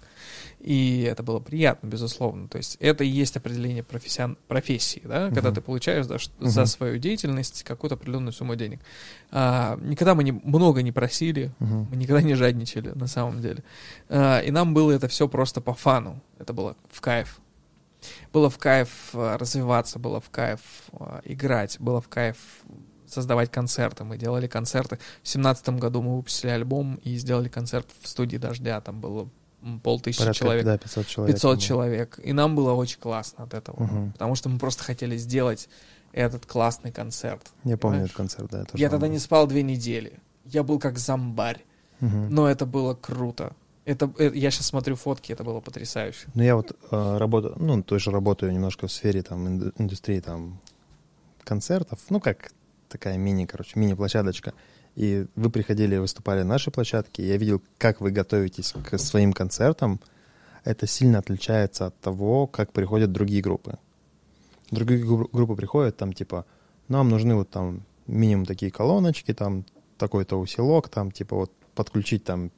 И 0.59 1.01
это 1.01 1.23
было 1.23 1.39
приятно, 1.39 1.87
безусловно. 1.87 2.47
То 2.47 2.57
есть 2.57 2.77
это 2.79 3.03
и 3.03 3.07
есть 3.07 3.37
определение 3.37 3.83
профессион... 3.83 4.37
профессии, 4.47 5.01
да, 5.03 5.29
когда 5.29 5.49
Мгм. 5.49 5.55
ты 5.55 5.61
получаешь 5.61 6.05
за, 6.05 6.15
Мгм. 6.15 6.49
за 6.49 6.65
свою 6.65 6.97
деятельность 6.97 7.63
какую-то 7.63 7.95
определенную 7.95 8.33
сумму 8.33 8.55
денег. 8.55 8.79
А, 9.31 9.77
никогда 9.81 10.15
мы 10.15 10.23
не, 10.23 10.31
много 10.31 10.81
не 10.81 10.91
просили, 10.91 11.51
Мгм. 11.59 11.87
мы 11.91 11.95
никогда 11.97 12.21
не 12.21 12.35
жадничали, 12.35 12.89
на 12.95 13.07
самом 13.07 13.41
деле. 13.41 13.63
А, 14.09 14.39
и 14.39 14.51
нам 14.51 14.73
было 14.73 14.91
это 14.91 15.07
все 15.07 15.27
просто 15.27 15.61
по 15.61 15.73
фану. 15.73 16.21
Это 16.39 16.53
было 16.53 16.75
в 16.91 17.01
кайф. 17.01 17.39
Было 18.33 18.49
в 18.49 18.57
кайф 18.57 18.89
а, 19.13 19.37
развиваться, 19.37 19.99
было 19.99 20.19
в 20.19 20.29
кайф 20.29 20.59
а, 20.93 21.21
играть, 21.23 21.77
было 21.79 22.01
в 22.01 22.07
кайф 22.07 22.37
создавать 23.07 23.51
концерты. 23.51 24.03
Мы 24.03 24.17
делали 24.17 24.47
концерты. 24.47 24.99
В 25.23 25.27
семнадцатом 25.27 25.79
году 25.79 26.01
мы 26.01 26.17
выпустили 26.17 26.51
альбом 26.51 26.95
и 27.03 27.15
сделали 27.17 27.49
концерт 27.49 27.87
в 28.01 28.07
студии 28.07 28.37
«Дождя». 28.37 28.81
Там 28.81 28.99
было 28.99 29.29
полтысячи 29.83 30.19
Порядка, 30.19 30.39
человек. 30.39 30.65
да, 30.65 30.77
500 30.77 31.07
человек. 31.07 31.35
500 31.35 31.51
было. 31.51 31.61
человек. 31.61 32.19
И 32.23 32.33
нам 32.33 32.55
было 32.55 32.73
очень 32.73 32.99
классно 32.99 33.45
от 33.45 33.53
этого. 33.53 33.83
Мгм. 33.83 34.11
Потому 34.13 34.35
что 34.35 34.49
мы 34.49 34.59
просто 34.59 34.83
хотели 34.83 35.17
сделать 35.17 35.69
этот 36.11 36.45
классный 36.45 36.91
концерт. 36.91 37.51
Я 37.63 37.77
помню 37.77 37.79
понимаешь? 37.79 38.05
этот 38.05 38.17
концерт, 38.17 38.49
да. 38.51 38.63
тоже 38.65 38.81
Я 38.81 38.89
тогда 38.89 39.05
помню. 39.05 39.13
не 39.13 39.19
спал 39.19 39.47
две 39.47 39.63
недели. 39.63 40.19
Я 40.45 40.63
был 40.63 40.79
как 40.79 40.97
зомбарь. 40.97 41.63
Мгм. 41.99 42.29
Но 42.33 42.47
это 42.49 42.65
было 42.65 42.93
круто. 42.93 43.55
Это, 43.85 44.11
э, 44.17 44.31
я 44.33 44.51
сейчас 44.51 44.65
смотрю 44.67 44.95
фотки, 44.95 45.31
это 45.31 45.43
было 45.43 45.59
потрясающе. 45.61 46.27
Ну, 46.33 46.43
я 46.43 46.55
вот 46.55 46.75
э, 46.91 47.17
работаю, 47.17 47.55
ну, 47.59 47.83
тоже 47.83 48.11
работаю 48.11 48.51
немножко 48.51 48.87
в 48.87 48.91
сфере 48.91 49.21
там 49.21 49.47
инду- 49.47 49.73
индустрии 49.77 50.19
там 50.19 50.59
концертов, 51.43 51.99
ну, 52.09 52.19
как 52.19 52.51
такая 52.89 53.17
мини, 53.17 53.45
короче, 53.45 53.79
мини-площадочка. 53.79 54.53
И 54.95 55.27
вы 55.35 55.49
приходили, 55.49 55.97
выступали 55.97 56.41
на 56.41 56.49
нашей 56.49 56.71
площадке, 56.71 57.27
я 57.27 57.37
видел, 57.37 57.61
как 57.77 58.01
вы 58.01 58.11
готовитесь 58.11 58.73
к 58.89 58.97
своим 58.97 59.33
концертам. 59.33 59.99
Это 60.63 60.87
сильно 60.87 61.19
отличается 61.19 61.87
от 61.87 61.99
того, 61.99 62.47
как 62.47 62.71
приходят 62.71 63.11
другие 63.11 63.43
группы. 63.43 63.77
Другие 64.71 65.03
гру- 65.03 65.29
группы 65.31 65.55
приходят, 65.55 65.95
там, 65.97 66.11
типа, 66.13 66.45
нам 66.87 67.09
нужны 67.09 67.35
вот 67.35 67.49
там 67.51 67.83
минимум 68.07 68.45
такие 68.45 68.71
колоночки, 68.71 69.33
там, 69.33 69.65
такой-то 69.97 70.39
усилок, 70.39 70.89
там, 70.89 71.11
типа, 71.11 71.35
вот 71.35 71.51
подключить 71.75 72.23
там 72.23 72.51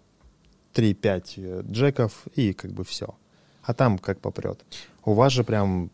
3-5 0.78 1.24
э, 1.38 1.64
джеков 1.70 2.26
и 2.36 2.54
как 2.54 2.72
бы 2.72 2.84
все. 2.84 3.16
А 3.64 3.74
там 3.74 3.98
как 3.98 4.20
попрет. 4.20 4.64
У 5.04 5.14
вас 5.14 5.34
же 5.34 5.44
прям 5.44 5.90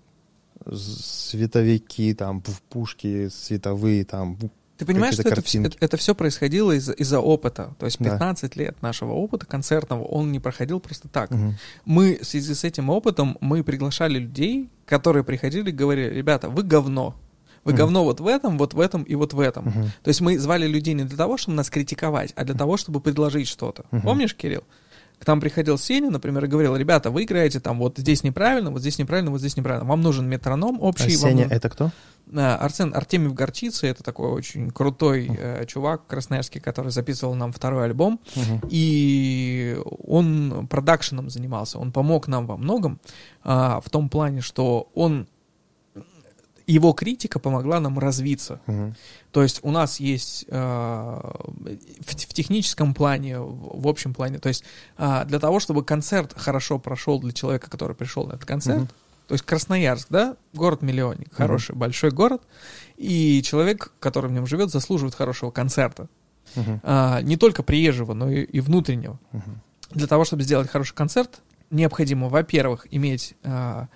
световики, 0.72 2.14
там, 2.14 2.40
пуф- 2.40 2.62
пушки 2.70 3.28
световые, 3.30 4.06
там, 4.06 4.38
Ты 4.78 4.86
понимаешь, 4.86 5.14
что 5.14 5.24
это, 5.24 5.36
картинки. 5.36 5.78
это, 5.80 5.98
все 5.98 6.16
происходило 6.16 6.72
из- 6.72 6.90
из-за 6.90 7.20
опыта. 7.20 7.74
То 7.80 7.86
есть 7.86 7.98
Да. 8.00 8.12
15 8.12 8.56
лет 8.56 8.82
нашего 8.82 9.12
опыта 9.14 9.46
концертного, 9.46 10.04
он 10.04 10.32
не 10.32 10.40
проходил 10.40 10.80
просто 10.80 11.08
так. 11.08 11.32
Мгм. 11.32 11.56
Мы 11.86 12.20
в 12.22 12.26
связи 12.26 12.54
с 12.54 12.64
этим 12.64 12.90
опытом, 12.90 13.38
мы 13.42 13.64
приглашали 13.64 14.20
людей, 14.20 14.70
которые 14.86 15.24
приходили 15.24 15.70
и 15.70 15.74
говорили, 15.74 16.14
ребята, 16.14 16.50
вы 16.50 16.64
говно. 16.64 17.16
Вы 17.64 17.74
говно 17.74 18.04
вот 18.04 18.20
в 18.20 18.28
этом, 18.28 18.58
вот 18.58 18.74
в 18.74 18.80
этом 18.80 19.04
и 19.04 19.16
вот 19.16 19.34
в 19.34 19.40
этом. 19.40 19.72
То 20.04 20.08
есть 20.08 20.22
мы 20.22 20.38
звали 20.38 20.68
людей 20.68 20.94
не 20.94 21.04
для 21.04 21.18
того, 21.18 21.38
чтобы 21.38 21.56
нас 21.58 21.70
критиковать, 21.70 22.34
а 22.36 22.44
для 22.44 22.56
того, 22.56 22.78
чтобы 22.78 23.00
предложить 23.00 23.48
что-то. 23.48 23.86
Помнишь, 24.04 24.36
Кирилл? 24.36 24.64
К 25.20 25.28
нам 25.28 25.40
приходил 25.40 25.78
Сеня, 25.78 26.10
например, 26.10 26.44
и 26.44 26.48
говорил, 26.48 26.76
ребята, 26.76 27.10
вы 27.10 27.24
играете 27.24 27.62
там 27.62 27.80
вот 27.80 27.98
здесь 27.98 28.24
неправильно, 28.24 28.72
вот 28.72 28.82
здесь 28.82 28.98
неправильно, 28.98 29.32
вот 29.32 29.40
здесь 29.40 29.56
неправильно. 29.56 29.88
Вам 29.88 30.02
нужен 30.02 30.28
метроном 30.28 30.76
А 30.82 30.84
общий. 30.86 31.16
вам 31.16 31.30
Сеня 31.32 31.44
нужен- 31.44 31.52
это 31.52 31.70
кто? 31.70 31.92
А, 32.36 32.58
Арсен 32.58 32.94
Артемьев 32.94 33.34
Горчица, 33.34 33.88
это 33.88 34.04
такой 34.04 34.30
очень 34.32 34.70
крутой 34.72 35.30
э, 35.38 35.66
чувак 35.66 36.08
красноярский, 36.08 36.60
который 36.60 36.92
записывал 36.92 37.36
нам 37.36 37.54
второй 37.54 37.86
альбом. 37.86 38.20
Мгм. 38.36 38.62
И 38.70 39.78
он 40.06 40.68
продакшеном 40.70 41.30
занимался, 41.30 41.80
он 41.80 41.94
помог 41.94 42.28
нам 42.28 42.46
во 42.46 42.58
многом, 42.58 43.00
а, 43.44 43.80
в 43.80 43.90
том 43.90 44.10
плане, 44.10 44.42
что 44.42 44.90
он 44.94 45.28
его 46.68 46.94
критика 46.94 47.40
помогла 47.40 47.80
нам 47.80 48.00
развиться. 48.00 48.62
Мгм. 48.68 48.96
То 49.32 49.44
есть 49.44 49.60
у 49.64 49.72
нас 49.72 50.00
есть 50.00 50.46
э, 50.48 50.56
в, 50.56 52.06
в 52.06 52.34
техническом 52.34 52.94
плане, 52.94 53.40
в, 53.40 53.82
в 53.82 53.88
общем 53.88 54.14
плане, 54.14 54.40
то 54.40 54.50
есть 54.50 54.64
а, 54.98 55.26
для 55.26 55.40
того, 55.40 55.60
чтобы 55.60 55.84
концерт 55.84 56.34
хорошо 56.36 56.80
прошел 56.80 57.20
для 57.20 57.32
человека, 57.32 57.70
который 57.70 57.96
пришел 57.96 58.26
на 58.26 58.34
этот 58.34 58.46
концерт, 58.46 58.80
Мгм. 58.80 58.88
то 59.28 59.34
есть 59.34 59.44
Красноярск, 59.46 60.08
да, 60.10 60.38
город-миллионник, 60.54 61.34
хороший, 61.34 61.76
большой 61.76 62.12
город, 62.12 62.42
и 62.98 63.42
человек, 63.44 63.92
который 64.00 64.30
в 64.30 64.34
нем 64.34 64.46
живет, 64.48 64.70
заслуживает 64.70 65.16
хорошего 65.16 65.52
концерта. 65.52 66.08
Мгм. 66.56 66.80
А, 66.84 67.22
не 67.22 67.38
только 67.38 67.64
приезжего, 67.64 68.14
но 68.14 68.30
и, 68.30 68.44
и 68.44 68.60
внутреннего. 68.60 69.20
Мгм. 69.32 69.62
Для 69.92 70.08
того, 70.08 70.24
чтобы 70.26 70.44
сделать 70.44 70.70
хороший 70.70 70.96
концерт, 70.96 71.42
необходимо, 71.72 72.30
во-первых, 72.30 72.88
иметь 72.92 73.36
а, 73.44 73.88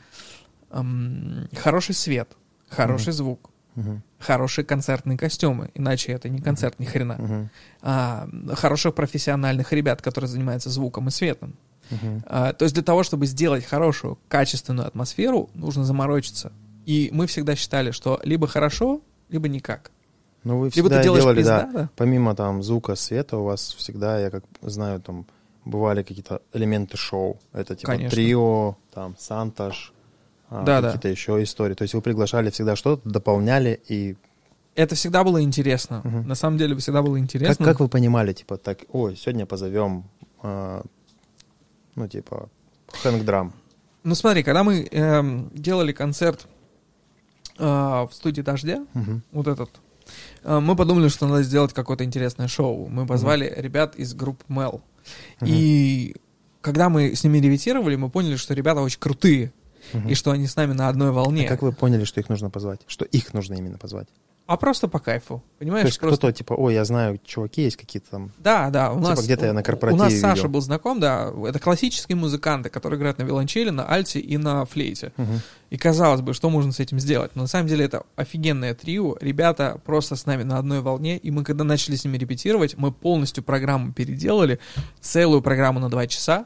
ам, 0.72 1.48
хороший 1.56 1.94
свет, 1.96 2.30
хороший 2.70 3.14
звук, 3.14 3.50
Мгм. 3.76 4.02
хорошие 4.20 4.66
концертные 4.66 5.18
костюмы, 5.18 5.70
иначе 5.76 6.12
это 6.12 6.30
не 6.30 6.40
концерт 6.42 6.80
ни 6.80 6.86
хрена. 6.86 7.16
Мгм. 7.20 7.50
А, 7.82 8.28
хороших 8.54 8.96
профессиональных 8.96 9.72
ребят, 9.74 10.02
которые 10.02 10.28
занимаются 10.30 10.70
звуком 10.70 11.08
и 11.08 11.12
светом. 11.12 11.56
Мгм. 11.92 12.24
А, 12.26 12.54
то 12.54 12.64
есть 12.66 12.74
для 12.76 12.84
того, 12.84 13.04
чтобы 13.04 13.28
сделать 13.28 13.64
хорошую, 13.66 14.18
качественную 14.28 14.88
атмосферу, 14.88 15.50
нужно 15.54 15.84
заморочиться. 15.84 16.52
И 16.86 17.10
мы 17.14 17.28
всегда 17.28 17.56
считали, 17.56 17.92
что 17.92 18.20
либо 18.24 18.48
хорошо, 18.48 19.02
либо 19.30 19.48
никак. 19.48 19.92
Ну, 20.44 20.60
вы 20.60 20.72
Либо 20.74 20.90
ты 20.90 20.96
всегда 20.96 21.04
делаешь 21.04 21.24
делали, 21.24 21.38
пизда, 21.38 21.62
да, 21.64 21.72
да? 21.74 21.90
помимо 21.96 22.36
там 22.36 22.64
звука, 22.64 22.96
света, 22.96 23.38
у 23.38 23.44
вас 23.44 23.74
всегда, 23.78 24.20
я 24.20 24.30
как 24.30 24.44
знаю, 24.62 25.02
там 25.02 25.26
бывали 25.66 26.04
какие-то 26.04 26.42
элементы 26.54 26.96
шоу. 26.96 27.38
Это 27.52 27.76
типа 27.76 27.92
Конечно. 27.92 28.12
трио, 28.16 28.78
там, 28.94 29.16
Санташ, 29.20 29.94
а, 30.50 30.64
Да, 30.64 30.82
да. 30.82 30.88
какие-то 30.92 31.10
еще 31.10 31.42
истории. 31.44 31.74
То 31.74 31.84
есть 31.84 31.94
вы 31.94 32.02
приглашали 32.02 32.50
всегда 32.50 32.76
что-то, 32.76 33.10
дополняли, 33.10 33.80
и 33.88 34.16
Это 34.76 34.96
всегда 34.96 35.24
было 35.24 35.42
интересно. 35.42 36.02
Мгм. 36.04 36.28
На 36.28 36.36
самом 36.36 36.58
деле 36.58 36.76
всегда 36.78 37.02
было 37.02 37.16
как, 37.16 37.24
интересно. 37.24 37.66
как 37.66 37.80
вы 37.80 37.88
понимали, 37.88 38.34
типа, 38.34 38.58
так, 38.58 38.80
ой, 38.92 39.16
сегодня 39.16 39.46
позовем, 39.46 40.04
а, 40.42 40.84
ну, 41.96 42.08
типа, 42.08 42.50
Хэнк 43.04 43.24
Драм. 43.26 43.54
Ну 44.04 44.16
смотри, 44.16 44.44
когда 44.44 44.64
мы 44.64 44.88
эм, 44.92 45.50
делали 45.54 45.92
концерт 45.92 46.48
э, 47.60 47.64
в 47.66 48.10
студии 48.14 48.42
Дождя, 48.42 48.86
Мгм. 48.94 49.24
вот 49.32 49.48
этот, 49.48 49.70
э, 50.44 50.60
мы 50.60 50.76
подумали, 50.76 51.10
что 51.10 51.28
надо 51.28 51.44
сделать 51.44 51.74
какое-то 51.74 52.04
интересное 52.06 52.48
шоу. 52.48 52.88
Мы 52.88 53.06
позвали 53.06 53.52
ребят 53.58 53.96
из 53.96 54.14
группы 54.14 54.46
Мел. 54.48 54.82
И 55.42 56.16
когда 56.62 56.88
мы 56.90 57.16
с 57.16 57.24
ними 57.24 57.40
репетировали, 57.40 57.96
мы 57.96 58.10
поняли, 58.10 58.36
что 58.36 58.54
ребята 58.54 58.82
очень 58.82 59.00
крутые, 59.00 59.52
И 60.08 60.16
что 60.16 60.32
они 60.32 60.48
с 60.48 60.56
нами 60.56 60.74
на 60.74 60.90
одной 60.90 61.12
волне. 61.12 61.46
А 61.46 61.50
как 61.50 61.62
вы 61.62 61.72
поняли, 61.72 62.04
что 62.04 62.20
их 62.20 62.30
нужно 62.30 62.50
позвать? 62.50 62.82
Что 62.88 63.06
их 63.06 63.34
нужно 63.34 63.56
именно 63.56 63.78
позвать? 63.78 64.08
А 64.48 64.56
просто 64.56 64.88
по 64.88 65.00
кайфу. 65.00 65.44
Понимаешь? 65.60 65.82
То 65.82 65.88
есть 65.88 66.00
просто... 66.00 66.18
кто-то, 66.18 66.38
типа, 66.38 66.54
ой, 66.54 66.74
я 66.74 66.86
знаю, 66.86 67.20
чуваки 67.26 67.64
есть 67.64 67.76
какие-то 67.76 68.12
там. 68.12 68.32
Да, 68.38 68.70
да, 68.70 68.94
у 68.94 69.00
Типа 69.00 69.10
нас... 69.10 69.24
где-то 69.26 69.46
я 69.46 69.52
на 69.52 69.60
У 69.60 69.64
корпоративе 69.64 70.04
нас 70.06 70.14
Саша 70.14 70.36
видел. 70.36 70.50
был 70.50 70.62
знаком, 70.62 71.02
да. 71.02 71.34
Это 71.46 71.60
классические 71.60 72.16
музыканты, 72.16 72.70
которые 72.70 72.98
играют 72.98 73.18
на 73.18 73.24
виолончели, 73.24 73.72
на 73.72 73.86
альте 73.86 74.22
и 74.22 74.38
на 74.38 74.64
флейте. 74.64 75.12
Мгм. 75.18 75.42
И 75.70 75.78
казалось 75.78 76.22
бы, 76.22 76.34
что 76.34 76.50
можно 76.50 76.72
с 76.72 76.80
этим 76.80 76.98
сделать? 76.98 77.32
Но 77.36 77.42
на 77.42 77.48
самом 77.50 77.68
деле 77.68 77.84
это 77.84 78.04
офигенное 78.16 78.74
трио. 78.74 79.18
Ребята 79.20 79.82
просто 79.86 80.16
с 80.16 80.26
нами 80.26 80.44
на 80.44 80.58
одной 80.58 80.80
волне. 80.80 81.18
И 81.18 81.30
мы 81.30 81.44
когда 81.44 81.66
начали 81.66 81.98
с 81.98 82.06
ними 82.06 82.18
репетировать, 82.18 82.78
мы 82.78 82.94
полностью 82.94 83.44
программу 83.44 83.92
переделали. 83.92 84.60
Целую 85.02 85.42
программу 85.42 85.82
на 85.82 85.90
два 85.90 86.08
часа 86.08 86.46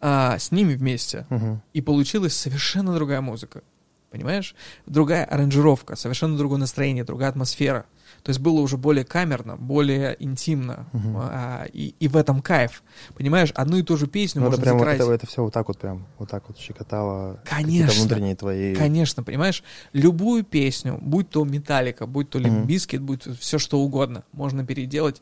А, 0.00 0.38
с 0.38 0.52
ними 0.52 0.74
вместе. 0.74 1.26
И 1.72 1.80
получилась 1.80 2.36
совершенно 2.36 2.94
другая 2.94 3.20
музыка. 3.20 3.62
Понимаешь? 4.10 4.54
Другая 4.86 5.24
аранжировка, 5.24 5.96
совершенно 5.96 6.38
другое 6.38 6.58
настроение, 6.58 7.04
другая 7.04 7.28
атмосфера. 7.28 7.84
То 8.22 8.30
есть 8.30 8.40
было 8.40 8.60
уже 8.60 8.76
более 8.76 9.04
камерно, 9.04 9.56
более 9.56 10.16
интимно. 10.20 10.86
А, 11.16 11.66
и, 11.72 11.94
и 12.00 12.08
в 12.08 12.16
этом 12.16 12.40
кайф. 12.40 12.82
Понимаешь, 13.14 13.50
одну 13.54 13.76
и 13.76 13.82
ту 13.82 13.96
же 13.96 14.06
песню 14.06 14.40
Ну, 14.40 14.46
это 14.46 14.56
можно 14.56 14.62
прям 14.62 14.78
вот 14.78 14.84
сыграть. 14.84 15.00
это, 15.00 15.12
это 15.12 15.26
все 15.26 15.42
вот 15.42 15.52
так 15.52 15.68
вот 15.68 15.78
прям, 15.78 16.06
вот 16.18 16.30
так 16.30 16.44
вот 16.48 16.56
щекотало. 16.56 17.40
Конечно. 17.44 18.00
внутренние 18.00 18.36
твои... 18.36 18.74
Конечно, 18.74 19.22
понимаешь, 19.22 19.62
любую 19.92 20.44
песню, 20.44 20.98
будь 21.00 21.28
то 21.28 21.44
Металлика, 21.44 22.06
будь 22.06 22.30
то. 22.30 22.38
Limp 22.38 22.61
Bizkit, 22.61 23.02
будь 23.02 23.24
то 23.24 23.34
все 23.34 23.58
что 23.58 23.80
угодно, 23.80 24.24
можно 24.32 24.64
переделать 24.64 25.20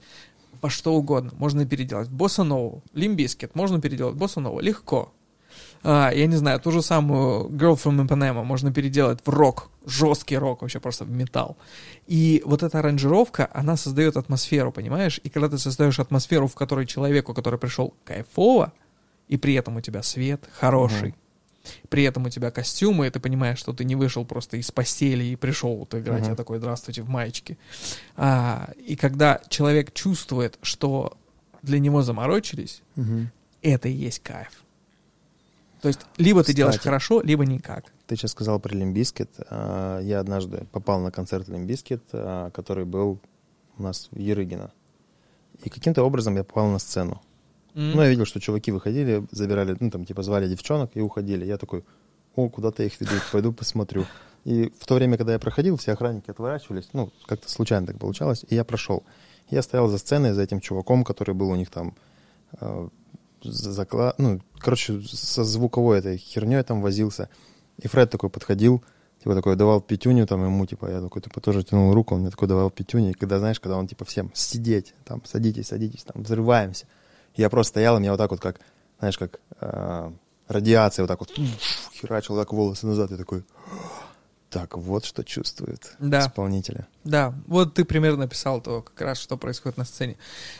во 0.65 0.71
что 0.71 0.95
угодно. 0.95 1.31
Можно 1.37 1.67
переделать 1.67 2.09
босса 2.09 2.43
нову, 2.43 2.83
Limp 2.95 3.16
Bizkit, 3.16 3.55
можно 3.55 3.83
переделать 3.83 4.15
босса 4.15 4.41
нову, 4.41 4.61
легко. 4.61 5.13
А, 5.83 6.11
я 6.11 6.27
не 6.27 6.37
знаю, 6.37 6.59
ту 6.59 6.71
же 6.71 6.81
самую 6.81 7.51
Girl 7.51 7.75
from 7.75 8.07
Ipanema 8.07 8.43
можно 8.45 8.73
переделать 8.73 9.19
в 9.27 9.29
рок, 9.29 9.69
жесткий 9.85 10.39
рок, 10.39 10.63
вообще 10.63 10.81
просто 10.81 11.05
в 11.05 11.11
металл. 11.11 11.59
И 12.07 12.43
вот 12.47 12.63
эта 12.63 12.79
аранжировка, 12.79 13.51
она 13.53 13.77
создает 13.77 14.17
атмосферу, 14.17 14.73
понимаешь? 14.73 15.21
И 15.23 15.29
когда 15.29 15.51
ты 15.51 15.59
создаешь 15.59 16.01
атмосферу, 16.01 16.49
в 16.49 16.55
которой 16.55 16.87
человеку, 16.87 17.35
который 17.35 17.59
пришел 17.59 17.93
кайфово, 18.07 18.73
и 19.29 19.37
при 19.37 19.53
этом 19.53 19.77
у 19.77 19.83
тебя 19.83 20.03
свет 20.03 20.49
хороший, 20.59 21.09
Мгм. 21.09 21.17
При 21.89 22.03
этом 22.05 22.27
у 22.27 22.31
тебя 22.31 22.51
костюмы, 22.51 23.07
и 23.07 23.11
ты 23.11 23.21
понимаешь, 23.21 23.59
что 23.59 23.73
ты 23.73 23.85
не 23.85 23.97
вышел 23.97 24.25
просто 24.25 24.57
из 24.57 24.71
постели 24.71 25.25
и 25.25 25.37
пришел 25.37 25.77
вот 25.77 25.95
играть, 25.95 26.23
Мгм. 26.23 26.31
я 26.31 26.37
такой, 26.37 26.59
здравствуйте, 26.59 27.03
в 27.03 27.09
маечке. 27.09 27.57
А, 28.17 28.71
и 28.79 28.97
когда 28.97 29.41
человек 29.49 29.93
чувствует, 29.93 30.59
что 30.63 31.17
для 31.63 31.79
него 31.79 32.03
заморочились, 32.03 32.83
Мгм. 32.97 33.31
это 33.63 33.89
и 33.89 33.93
есть 33.93 34.21
кайф. 34.23 34.51
То 35.81 35.89
есть, 35.89 36.01
либо 36.17 36.43
ты 36.43 36.55
делаешь 36.55 36.77
Кстати. 36.77 36.89
хорошо, 36.89 37.21
либо 37.21 37.45
никак. 37.45 37.85
Ты 38.07 38.17
сейчас 38.17 38.31
сказал 38.31 38.59
про 38.59 38.75
Limp 38.75 38.95
Bizkit. 38.95 39.31
Я 39.51 40.19
однажды 40.21 40.67
попал 40.73 41.01
на 41.01 41.11
концерт 41.11 41.49
Limp 41.49 41.68
Bizkit, 41.68 42.03
который 42.11 42.85
был 42.87 43.19
у 43.77 43.83
нас 43.83 44.09
в 44.11 44.19
Ерыгино. 44.19 44.71
И 45.63 45.69
каким-то 45.69 46.03
образом 46.03 46.37
я 46.37 46.45
попал 46.45 46.69
на 46.69 46.79
сцену. 46.79 47.21
М. 47.75 47.93
Ну, 47.93 48.03
я 48.03 48.09
видел, 48.09 48.25
что 48.25 48.41
чуваки 48.41 48.73
выходили, 48.73 49.27
забирали, 49.31 49.77
ну, 49.81 49.91
там, 49.91 50.05
типа, 50.05 50.23
звали 50.23 50.49
девчонок 50.49 50.91
и 50.95 51.01
уходили. 51.01 51.45
Я 51.45 51.59
такой, 51.59 51.85
о, 52.37 52.49
куда-то 52.49 52.83
их 52.83 53.01
ведут, 53.01 53.23
пойду 53.33 53.53
посмотрю. 53.53 54.07
И 54.45 54.73
в 54.79 54.87
то 54.87 54.95
время, 54.95 55.17
когда 55.17 55.33
я 55.33 55.39
проходил, 55.39 55.77
все 55.77 55.93
охранники 55.93 56.31
отворачивались, 56.31 56.89
ну, 56.93 57.11
как-то 57.27 57.51
случайно 57.51 57.87
так 57.87 57.99
получалось, 57.99 58.45
и 58.49 58.55
я 58.55 58.65
прошел. 58.65 59.05
Я 59.51 59.63
стоял 59.63 59.89
за 59.89 59.99
сценой, 59.99 60.33
за 60.33 60.43
этим 60.43 60.61
чуваком, 60.61 61.05
который 61.05 61.35
был 61.35 61.51
у 61.51 61.57
них 61.57 61.71
там, 61.71 61.95
э, 62.61 62.89
закла... 63.43 64.15
ну, 64.19 64.41
короче, 64.59 65.01
со 65.03 65.45
звуковой 65.45 65.99
этой 65.99 66.17
херней 66.17 66.63
там 66.63 66.83
возился. 66.83 67.29
И 67.79 67.89
Фред 67.89 68.11
такой 68.11 68.31
подходил, 68.31 68.85
типа 69.23 69.35
такой 69.35 69.57
давал 69.57 69.81
пятюню 69.81 70.27
там 70.27 70.45
ему, 70.45 70.67
типа, 70.67 70.91
я 70.91 71.01
такой, 71.01 71.23
типа, 71.23 71.41
тоже 71.41 71.65
тянул 71.65 71.93
руку, 71.95 72.15
он 72.15 72.21
мне 72.21 72.31
такой 72.31 72.47
давал 72.47 72.71
пятюню, 72.71 73.11
и 73.11 73.15
когда, 73.15 73.39
знаешь, 73.39 73.61
когда 73.61 73.77
он, 73.77 73.87
типа, 73.87 74.05
всем 74.05 74.31
сидеть, 74.35 74.95
там, 75.05 75.23
садитесь, 75.25 75.69
садитесь, 75.69 76.05
там, 76.05 76.23
взрываемся. 76.23 76.87
Я 77.35 77.51
просто 77.51 77.71
стоял, 77.71 77.97
и 77.97 78.01
меня 78.01 78.13
вот 78.13 78.19
так 78.19 78.31
вот, 78.31 78.41
как, 78.41 78.61
знаешь, 78.99 79.19
как 79.19 79.41
э, 79.61 80.11
радиация, 80.49 81.03
вот 81.03 81.09
так 81.09 81.21
вот 81.21 81.33
херачил 81.95 82.37
так 82.37 82.53
волосы 82.53 82.87
назад, 82.87 83.11
и 83.11 83.17
такой, 83.17 83.45
так, 84.51 84.77
вот 84.77 85.05
что 85.05 85.25
чувствуют 85.25 85.97
Да. 85.99 86.21
исполнители. 86.21 86.87
Да, 87.03 87.35
вот 87.49 87.75
ты 87.75 87.85
примерно 87.85 88.25
описал 88.25 88.61
то, 88.61 88.83
как 88.83 89.01
раз, 89.01 89.19
что 89.19 89.37
происходит 89.37 89.77
на 89.79 89.85
сцене. 89.85 90.17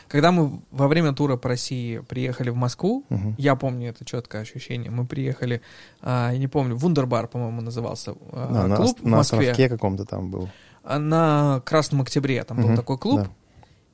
Когда 0.09 0.33
мы 0.33 0.59
во 0.71 0.89
время 0.89 1.13
тура 1.13 1.37
по 1.37 1.47
России 1.47 1.99
приехали 1.99 2.49
в 2.49 2.55
Москву, 2.55 3.05
Мгм. 3.07 3.35
я 3.37 3.55
помню 3.55 3.89
это 3.91 4.03
четкое 4.03 4.41
ощущение, 4.41 4.91
мы 4.91 5.05
приехали, 5.05 5.61
а, 6.01 6.31
я 6.33 6.37
не 6.37 6.47
помню, 6.49 6.75
Вундербар, 6.75 7.27
по-моему, 7.29 7.61
назывался 7.61 8.15
а, 8.33 8.51
Да, 8.53 8.67
на, 8.67 8.75
клуб 8.75 8.87
ост- 8.97 8.99
в 8.99 9.05
на 9.07 9.17
Москве, 9.17 9.39
островке 9.51 9.69
каком-то 9.69 10.03
там 10.03 10.29
был. 10.29 10.49
А 10.83 10.99
на 10.99 11.61
Красном 11.65 12.01
Октябре, 12.01 12.43
там 12.43 12.57
был 12.57 12.67
Мгм, 12.67 12.75
такой 12.75 12.97
клуб, 12.97 13.21
да. 13.21 13.29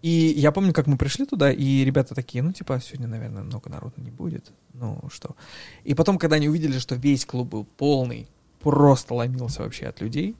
И 0.01 0.09
я 0.09 0.51
помню, 0.51 0.73
как 0.73 0.87
мы 0.87 0.97
пришли 0.97 1.25
туда, 1.25 1.51
и 1.51 1.83
ребята 1.83 2.15
такие, 2.15 2.43
ну, 2.43 2.51
типа, 2.51 2.81
сегодня, 2.83 3.07
наверное, 3.07 3.43
много 3.43 3.69
народу 3.69 3.93
не 3.97 4.09
будет. 4.09 4.51
Ну, 4.73 4.99
что. 5.11 5.35
И 5.83 5.93
потом, 5.93 6.17
когда 6.17 6.37
они 6.37 6.49
увидели, 6.49 6.79
что 6.79 6.95
весь 6.95 7.25
клуб 7.25 7.49
был 7.49 7.65
полный, 7.77 8.27
просто 8.61 9.13
ломился 9.13 9.61
вообще 9.61 9.85
от 9.87 10.01
людей. 10.01 10.35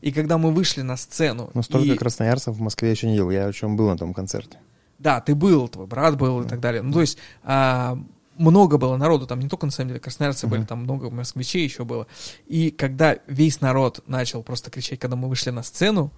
И 0.00 0.10
когда 0.12 0.38
мы 0.38 0.52
вышли 0.52 0.82
на 0.82 0.96
сцену... 0.96 1.50
Но 1.54 1.62
столько 1.62 1.92
и- 1.94 1.96
красноярцев 1.96 2.56
в 2.56 2.60
Москве 2.60 2.90
еще 2.90 3.06
не 3.06 3.12
видел. 3.12 3.30
Я 3.30 3.52
чем 3.52 3.76
был 3.76 3.88
на 3.88 3.96
том 3.96 4.12
концерте. 4.14 4.58
Да, 4.98 5.20
ты 5.20 5.34
был, 5.34 5.68
твой 5.68 5.86
брат 5.86 6.16
был 6.16 6.42
и 6.42 6.48
так 6.48 6.60
далее. 6.60 6.82
Ну, 6.82 6.92
то 6.92 7.00
есть 7.00 7.18
а, 7.42 7.98
много 8.38 8.78
было 8.78 8.96
народу, 8.96 9.26
там 9.26 9.40
не 9.40 9.48
только, 9.48 9.66
на 9.66 9.72
самом 9.72 9.88
деле, 9.88 10.00
красноярцы 10.00 10.46
были, 10.46 10.60
Мгм. 10.60 10.66
там 10.68 10.78
много 10.80 11.10
москвичей 11.10 11.64
еще 11.64 11.84
было. 11.84 12.06
И 12.46 12.70
когда 12.70 13.18
весь 13.26 13.60
народ 13.60 14.02
начал 14.06 14.42
просто 14.42 14.70
кричать, 14.70 14.98
когда 14.98 15.16
мы 15.16 15.28
вышли 15.28 15.50
на 15.50 15.62
сцену, 15.62 16.12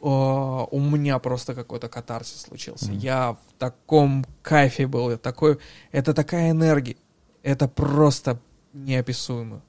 о, 0.00 0.66
у 0.70 0.80
меня 0.80 1.18
просто 1.18 1.54
какой-то 1.54 1.88
катарсис 1.88 2.42
случился. 2.42 2.90
Мгм. 2.90 2.98
Я 2.98 3.32
в 3.32 3.58
таком 3.58 4.24
кайфе 4.42 4.86
был, 4.86 5.16
такой, 5.18 5.58
это 5.92 6.14
такая 6.14 6.50
энергия, 6.50 6.96
это 7.42 7.68
просто 7.68 8.40
неописуемо. 8.72 9.62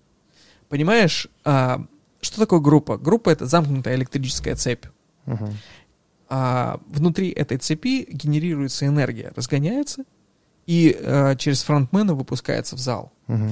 Понимаешь, 0.69 1.27
а, 1.43 1.85
что 2.21 2.39
такое 2.39 2.59
группа? 2.59 2.97
Группа— 2.97 3.29
это 3.31 3.45
замкнутая 3.45 3.95
электрическая 3.95 4.55
цепь 4.55 4.85
Мгм. 5.25 5.53
а 6.29 6.79
внутри 6.87 7.29
этой 7.29 7.57
цепи 7.57 8.07
генерируется 8.09 8.85
энергия, 8.87 9.31
разгоняется 9.35 10.03
и 10.65 10.95
э, 10.97 11.35
через 11.37 11.63
фронтмена 11.63 12.13
выпускается 12.15 12.75
в 12.75 12.79
зал. 12.79 13.11
Мгм. 13.27 13.51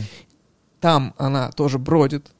Там 0.79 1.13
она 1.17 1.51
тоже 1.51 1.77
бродит, 1.77 2.31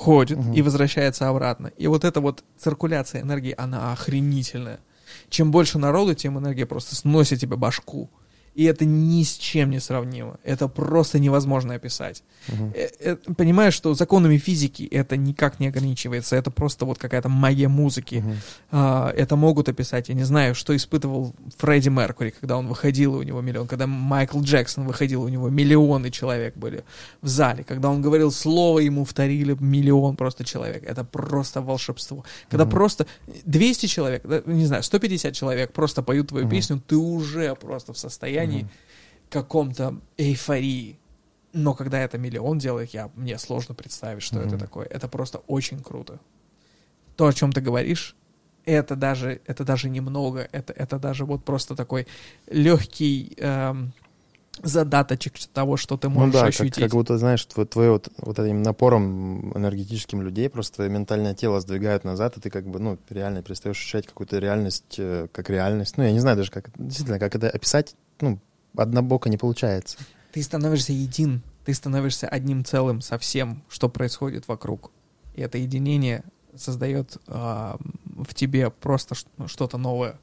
ходит 0.00 0.38
Мгм. 0.38 0.54
и 0.54 0.62
возвращается 0.62 1.28
обратно. 1.28 1.66
И 1.76 1.86
вот 1.86 2.04
эта 2.04 2.22
вот 2.22 2.42
циркуляция 2.56 3.20
энергии, 3.20 3.54
она 3.58 3.92
охренительная. 3.92 4.80
Чем 5.28 5.50
больше 5.50 5.78
народу, 5.78 6.14
тем 6.14 6.38
энергия 6.38 6.64
просто 6.64 6.96
сносит 6.96 7.40
тебе 7.40 7.56
башку. 7.56 8.08
И 8.60 8.64
это 8.64 8.84
ни 8.84 9.22
с 9.22 9.38
чем 9.38 9.70
не 9.70 9.80
сравнимо. 9.80 10.36
Это 10.44 10.68
просто 10.68 11.18
невозможно 11.18 11.74
описать. 11.74 12.22
Э, 12.48 13.16
Понимаешь, 13.36 13.72
что 13.72 13.94
законами 13.94 14.36
физики 14.36 14.82
это 14.82 15.16
никак 15.16 15.60
не 15.60 15.68
ограничивается. 15.68 16.36
Это 16.36 16.50
просто 16.50 16.84
вот 16.84 16.98
какая-то 16.98 17.30
магия 17.30 17.68
музыки. 17.68 18.16
Мгм. 18.16 18.36
А, 18.70 19.10
это 19.16 19.36
могут 19.36 19.68
описать. 19.70 20.10
Я 20.10 20.14
не 20.14 20.24
знаю, 20.24 20.54
что 20.54 20.74
испытывал 20.76 21.32
Фредди 21.56 21.88
Меркури, 21.88 22.34
когда 22.40 22.58
он 22.58 22.66
выходил, 22.68 23.14
и 23.16 23.18
у 23.20 23.22
него 23.22 23.40
миллион. 23.40 23.66
Когда 23.66 23.86
Майкл 23.86 24.40
Джексон 24.42 24.86
выходил, 24.86 25.22
у 25.22 25.28
него 25.28 25.48
миллионы 25.48 26.10
человек 26.10 26.54
были 26.58 26.84
в 27.22 27.28
зале. 27.28 27.64
Когда 27.64 27.88
он 27.88 28.02
говорил 28.02 28.30
слово, 28.30 28.80
ему 28.80 29.04
вторили 29.04 29.56
миллион 29.58 30.16
просто 30.16 30.44
человек. 30.44 30.82
Это 30.84 31.02
просто 31.04 31.62
волшебство. 31.62 32.24
Когда 32.50 32.64
Мгм. 32.64 32.70
просто 32.72 33.06
200 33.46 33.86
человек, 33.86 34.22
не 34.46 34.66
знаю, 34.66 34.82
150 34.82 35.32
человек 35.34 35.72
просто 35.72 36.02
поют 36.02 36.28
твою 36.28 36.44
Мгм. 36.44 36.50
песню, 36.56 36.82
ты 36.86 36.96
уже 36.96 37.54
просто 37.54 37.92
в 37.92 37.96
состоянии 37.98 38.49
Мгм. 38.58 38.70
каком-то 39.28 40.00
эйфории. 40.16 40.98
Но 41.52 41.74
когда 41.74 41.98
это 42.00 42.18
миллион 42.18 42.58
делает, 42.58 42.90
я, 42.90 43.10
мне 43.14 43.38
сложно 43.38 43.74
представить, 43.74 44.22
что 44.22 44.40
это 44.40 44.50
Мгм. 44.50 44.58
такое. 44.58 44.86
Это 44.86 45.08
просто 45.08 45.38
очень 45.46 45.80
круто. 45.80 46.20
То, 47.16 47.26
о 47.26 47.32
чем 47.32 47.52
ты 47.52 47.60
говоришь, 47.60 48.16
это 48.64 48.96
даже, 48.96 49.40
это 49.46 49.64
даже 49.64 49.88
немного, 49.88 50.48
это, 50.52 50.72
это 50.72 50.98
даже 50.98 51.24
вот 51.24 51.44
просто 51.44 51.74
такой 51.74 52.06
легкий, 52.46 53.34
эм, 53.38 53.92
задаточек 54.62 55.38
того, 55.52 55.76
что 55.76 55.96
ты 55.96 56.08
Ну 56.08 56.14
можешь 56.16 56.34
да, 56.34 56.40
как, 56.42 56.48
ощутить. 56.50 56.74
как 56.76 56.90
будто, 56.90 57.18
знаешь, 57.18 57.44
твой, 57.46 57.66
твое 57.66 57.92
вот, 57.92 58.08
вот 58.18 58.38
этим 58.38 58.62
напором 58.62 59.52
энергетическим 59.56 60.22
людей 60.22 60.48
просто 60.50 60.76
твое 60.76 60.90
ментальное 60.90 61.34
тело 61.34 61.60
сдвигают 61.60 62.04
назад, 62.04 62.36
и 62.36 62.40
ты 62.40 62.50
как 62.50 62.66
бы, 62.66 62.78
ну, 62.78 62.98
реально 63.08 63.42
перестаешь 63.42 63.76
ощущать 63.76 64.06
какую-то 64.06 64.38
реальность 64.38 64.96
э, 64.98 65.28
как 65.32 65.48
реальность. 65.50 65.96
Ну, 65.96 66.04
я 66.04 66.12
не 66.12 66.20
знаю 66.20 66.36
даже, 66.36 66.50
как, 66.50 66.70
действительно, 66.76 67.18
как 67.18 67.34
это 67.34 67.48
описать, 67.48 67.94
ну, 68.22 68.38
однобоко 68.76 69.28
не 69.28 69.36
получается. 69.36 69.98
Ты 70.32 70.42
становишься 70.42 70.92
един, 70.92 71.42
ты 71.64 71.74
становишься 71.74 72.28
одним 72.28 72.64
целым 72.64 73.00
со 73.00 73.18
всем, 73.18 73.62
что 73.68 73.88
происходит 73.88 74.48
вокруг. 74.48 74.90
И 75.34 75.40
это 75.40 75.58
единение 75.58 76.24
создает 76.56 77.16
а, 77.26 77.78
в 78.04 78.34
тебе 78.34 78.70
просто 78.70 79.14
ну, 79.36 79.48
что-то 79.48 79.78
новое. 79.78 80.18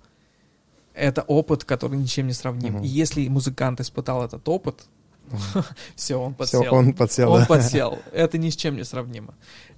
Это 0.93 1.21
опыт, 1.21 1.63
который 1.63 1.97
ничем 1.97 2.27
не 2.27 2.33
сравним. 2.33 2.75
Мгм. 2.75 2.83
И 2.83 2.87
если 2.87 3.27
музыкант 3.27 3.79
испытал 3.79 4.23
этот 4.23 4.47
опыт, 4.49 4.87
все, 5.95 6.15
он 6.15 6.33
подсел. 6.33 6.61
Все, 6.61 6.71
он 6.71 6.93
подсел, 6.93 7.31
Он 7.31 7.45
подсел. 7.45 7.99
Это 8.13 8.37
ни 8.37 8.49
с 8.49 8.55
чем 8.55 8.75
не 8.75 8.83
сравнимо. 8.83 9.35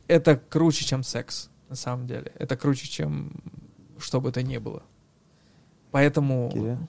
Это 0.07 0.37
круче, 0.37 0.85
чем 0.85 1.03
секс, 1.03 1.49
на 1.69 1.75
самом 1.75 2.07
деле. 2.07 2.31
Это 2.37 2.55
круче, 2.55 2.87
чем 2.87 3.33
что 3.97 4.21
бы 4.21 4.31
то 4.31 4.41
ни 4.41 4.57
было. 4.57 4.83
Поэтому... 5.91 6.79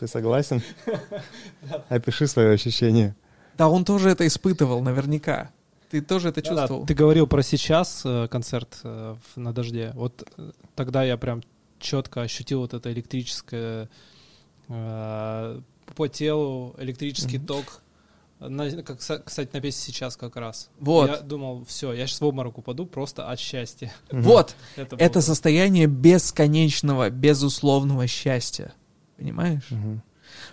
Ты 0.00 0.08
согласен? 0.08 0.62
Опиши 1.90 2.26
свое 2.26 2.52
ощущение. 2.54 3.14
Да, 3.58 3.68
он 3.68 3.84
тоже 3.84 4.08
это 4.08 4.26
испытывал, 4.26 4.80
наверняка. 4.80 5.50
Ты 5.90 6.00
тоже 6.00 6.30
это 6.30 6.40
чувствовал. 6.40 6.86
Ты 6.86 6.94
говорил 6.94 7.26
про 7.26 7.42
сейчас 7.42 8.00
э, 8.06 8.26
концерт 8.30 8.78
э, 8.82 9.16
на 9.36 9.52
дожде. 9.52 9.92
Вот 9.94 10.26
э, 10.38 10.52
тогда 10.74 11.04
я 11.04 11.18
прям 11.18 11.42
четко 11.78 12.22
ощутил 12.22 12.60
вот 12.60 12.72
это 12.74 12.90
электрическое 12.92 13.88
по 14.68 16.06
телу, 16.10 16.74
электрический 16.78 17.38
ток. 17.38 17.82
На- 18.38 18.70
как, 18.82 18.98
кстати, 19.00 19.50
на 19.52 19.60
песне 19.60 19.92
сейчас 19.92 20.16
как 20.16 20.36
раз. 20.36 20.70
Вот. 20.78 21.10
Я 21.10 21.18
думал, 21.18 21.64
все, 21.66 21.92
я 21.92 22.06
сейчас 22.06 22.20
в 22.22 22.24
обморок 22.24 22.56
упаду 22.56 22.86
просто 22.86 23.28
от 23.28 23.38
счастья. 23.38 23.92
Вот, 24.10 24.54
Это, 24.76 24.96
это 24.96 25.18
было- 25.18 25.22
состояние 25.22 25.86
бесконечного, 25.88 27.10
безусловного 27.10 28.06
счастья. 28.06 28.72
Понимаешь? 29.20 29.66
Мгм. 29.70 30.02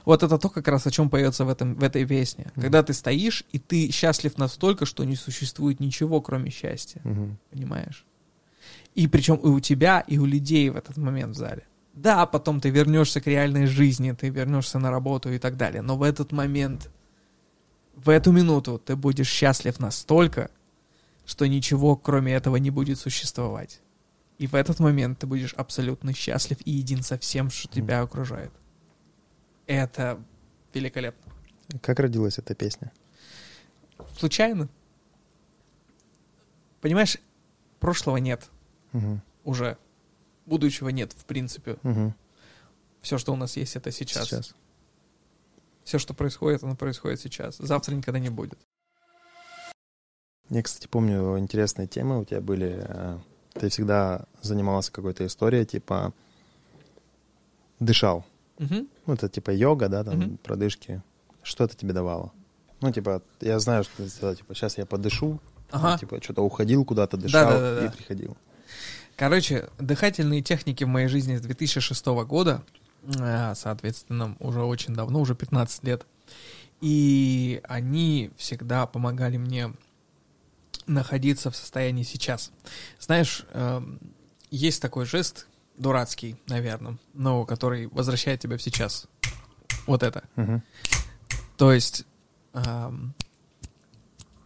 Вот 0.03 0.24
это 0.24 0.38
то, 0.38 0.49
как 0.49 0.68
раз 0.68 0.86
о 0.86 0.91
чем 0.91 1.09
поется 1.09 1.45
в, 1.45 1.49
этом, 1.49 1.76
в 1.76 1.84
этой 1.84 2.05
песне. 2.05 2.51
Мгм. 2.55 2.61
Когда 2.63 2.84
ты 2.84 2.93
стоишь, 2.93 3.45
и 3.53 3.59
ты 3.59 3.91
счастлив 3.91 4.38
настолько, 4.38 4.86
что 4.86 5.05
не 5.05 5.15
существует 5.15 5.80
ничего, 5.80 6.20
кроме 6.22 6.51
счастья. 6.51 6.99
Мгм. 7.05 7.38
Понимаешь? 7.49 8.05
И 8.93 9.07
причем 9.07 9.36
и 9.36 9.47
у 9.47 9.59
тебя, 9.61 10.01
и 10.01 10.18
у 10.18 10.26
людей 10.26 10.70
в 10.70 10.76
этот 10.76 10.97
момент 10.97 11.36
в 11.36 11.39
зале. 11.39 11.63
Да, 11.93 12.26
потом 12.26 12.59
ты 12.59 12.70
вернешься 12.70 13.22
к 13.22 13.28
реальной 13.28 13.68
жизни, 13.68 14.11
ты 14.11 14.30
вернешься 14.30 14.80
на 14.80 14.91
работу 14.91 15.32
и 15.32 15.39
так 15.39 15.55
далее. 15.55 15.82
Но 15.82 15.95
в 15.95 16.03
этот 16.03 16.34
момент, 16.34 16.89
в 17.95 18.09
эту 18.09 18.34
минуту 18.34 18.82
ты 18.84 18.95
будешь 18.95 19.30
счастлив 19.30 19.80
настолько, 19.80 20.51
что 21.26 21.47
ничего 21.47 21.95
кроме 21.95 22.34
этого 22.34 22.57
не 22.57 22.70
будет 22.70 22.99
существовать. 22.99 23.80
И 24.38 24.45
в 24.47 24.53
этот 24.55 24.79
момент 24.79 25.19
ты 25.19 25.27
будешь 25.27 25.53
абсолютно 25.53 26.13
счастлив 26.13 26.57
и 26.65 26.71
един 26.71 27.01
со 27.01 27.17
всем, 27.17 27.49
что 27.49 27.67
тебя 27.73 28.01
окружает. 28.01 28.51
Это 29.65 30.21
великолепно. 30.73 31.33
Как 31.81 31.99
родилась 31.99 32.38
эта 32.38 32.53
песня? 32.55 32.91
Случайно? 34.17 34.69
Понимаешь, 36.81 37.17
прошлого 37.79 38.17
нет 38.17 38.47
Мгм. 38.93 39.21
уже. 39.43 39.77
Будущего 40.45 40.89
нет, 40.89 41.11
в 41.13 41.25
принципе. 41.25 41.77
Мгм. 41.83 42.15
Все, 43.01 43.17
что 43.17 43.33
у 43.33 43.35
нас 43.35 43.57
есть, 43.57 43.75
это 43.75 43.91
сейчас. 43.91 44.27
Сейчас. 44.27 44.55
Все, 45.83 45.97
что 45.99 46.13
происходит, 46.13 46.63
оно 46.63 46.75
происходит 46.75 47.19
сейчас. 47.19 47.57
Завтра 47.57 47.95
никогда 47.95 48.19
не 48.19 48.29
будет. 48.29 48.59
Я, 50.49 50.61
кстати, 50.63 50.88
помню, 50.88 51.38
интересные 51.39 51.88
темы 51.88 52.19
у 52.19 52.25
тебя 52.25 52.39
были. 52.39 52.88
Ты 53.60 53.70
всегда 53.70 54.26
занимался 54.41 54.91
какой-то 54.91 55.26
историей, 55.26 55.66
типа 55.66 56.14
дышал. 57.80 58.26
Мгм. 58.60 58.88
Ну, 59.05 59.14
это 59.14 59.30
типа 59.30 59.51
йога, 59.51 59.88
да, 59.88 60.03
там, 60.03 60.18
Мгм. 60.20 60.38
продышки. 60.38 61.01
Что 61.43 61.64
это 61.66 61.76
тебе 61.76 61.93
давало? 61.93 62.32
Ну, 62.82 62.91
типа, 62.91 63.22
я 63.41 63.60
знаю, 63.60 63.84
что 63.84 63.97
ты 63.97 64.10
сказал, 64.10 64.36
типа, 64.36 64.53
сейчас 64.55 64.78
я 64.78 64.86
подышу. 64.86 65.39
Ага. 65.72 65.97
Типа, 65.97 66.22
что-то 66.22 66.41
уходил 66.43 66.86
куда-то, 66.86 67.18
дышал 67.18 67.49
Да-да-да-да. 67.49 67.86
и 67.88 67.89
приходил. 67.89 68.38
Короче, 69.16 69.68
дыхательные 69.80 70.41
техники 70.41 70.84
в 70.84 70.88
моей 70.88 71.08
жизни 71.08 71.36
с 71.38 71.41
2006 71.41 72.05
года, 72.26 72.64
э, 73.20 73.53
соответственно, 73.55 74.36
уже 74.39 74.62
очень 74.64 74.93
давно, 74.93 75.20
уже 75.22 75.36
15 75.36 75.84
лет. 75.84 76.05
И 76.82 77.60
они 77.64 78.30
всегда 78.38 78.86
помогали 78.86 79.38
мне 79.38 79.74
находиться 80.88 81.51
в 81.51 81.55
состоянии 81.55 82.03
сейчас. 82.03 82.51
Знаешь, 82.99 83.45
эм, 83.51 83.99
есть 84.49 84.81
такой 84.81 85.05
жест, 85.05 85.47
дурацкий, 85.77 86.38
наверное, 86.47 86.97
но 87.13 87.45
который 87.45 87.88
возвращает 87.88 88.39
тебя 88.41 88.57
в 88.57 88.61
сейчас. 88.61 89.07
Вот 89.85 90.03
это. 90.03 90.23
Мгм. 90.35 90.63
То 91.57 91.71
есть 91.71 92.05
эм, 92.53 93.13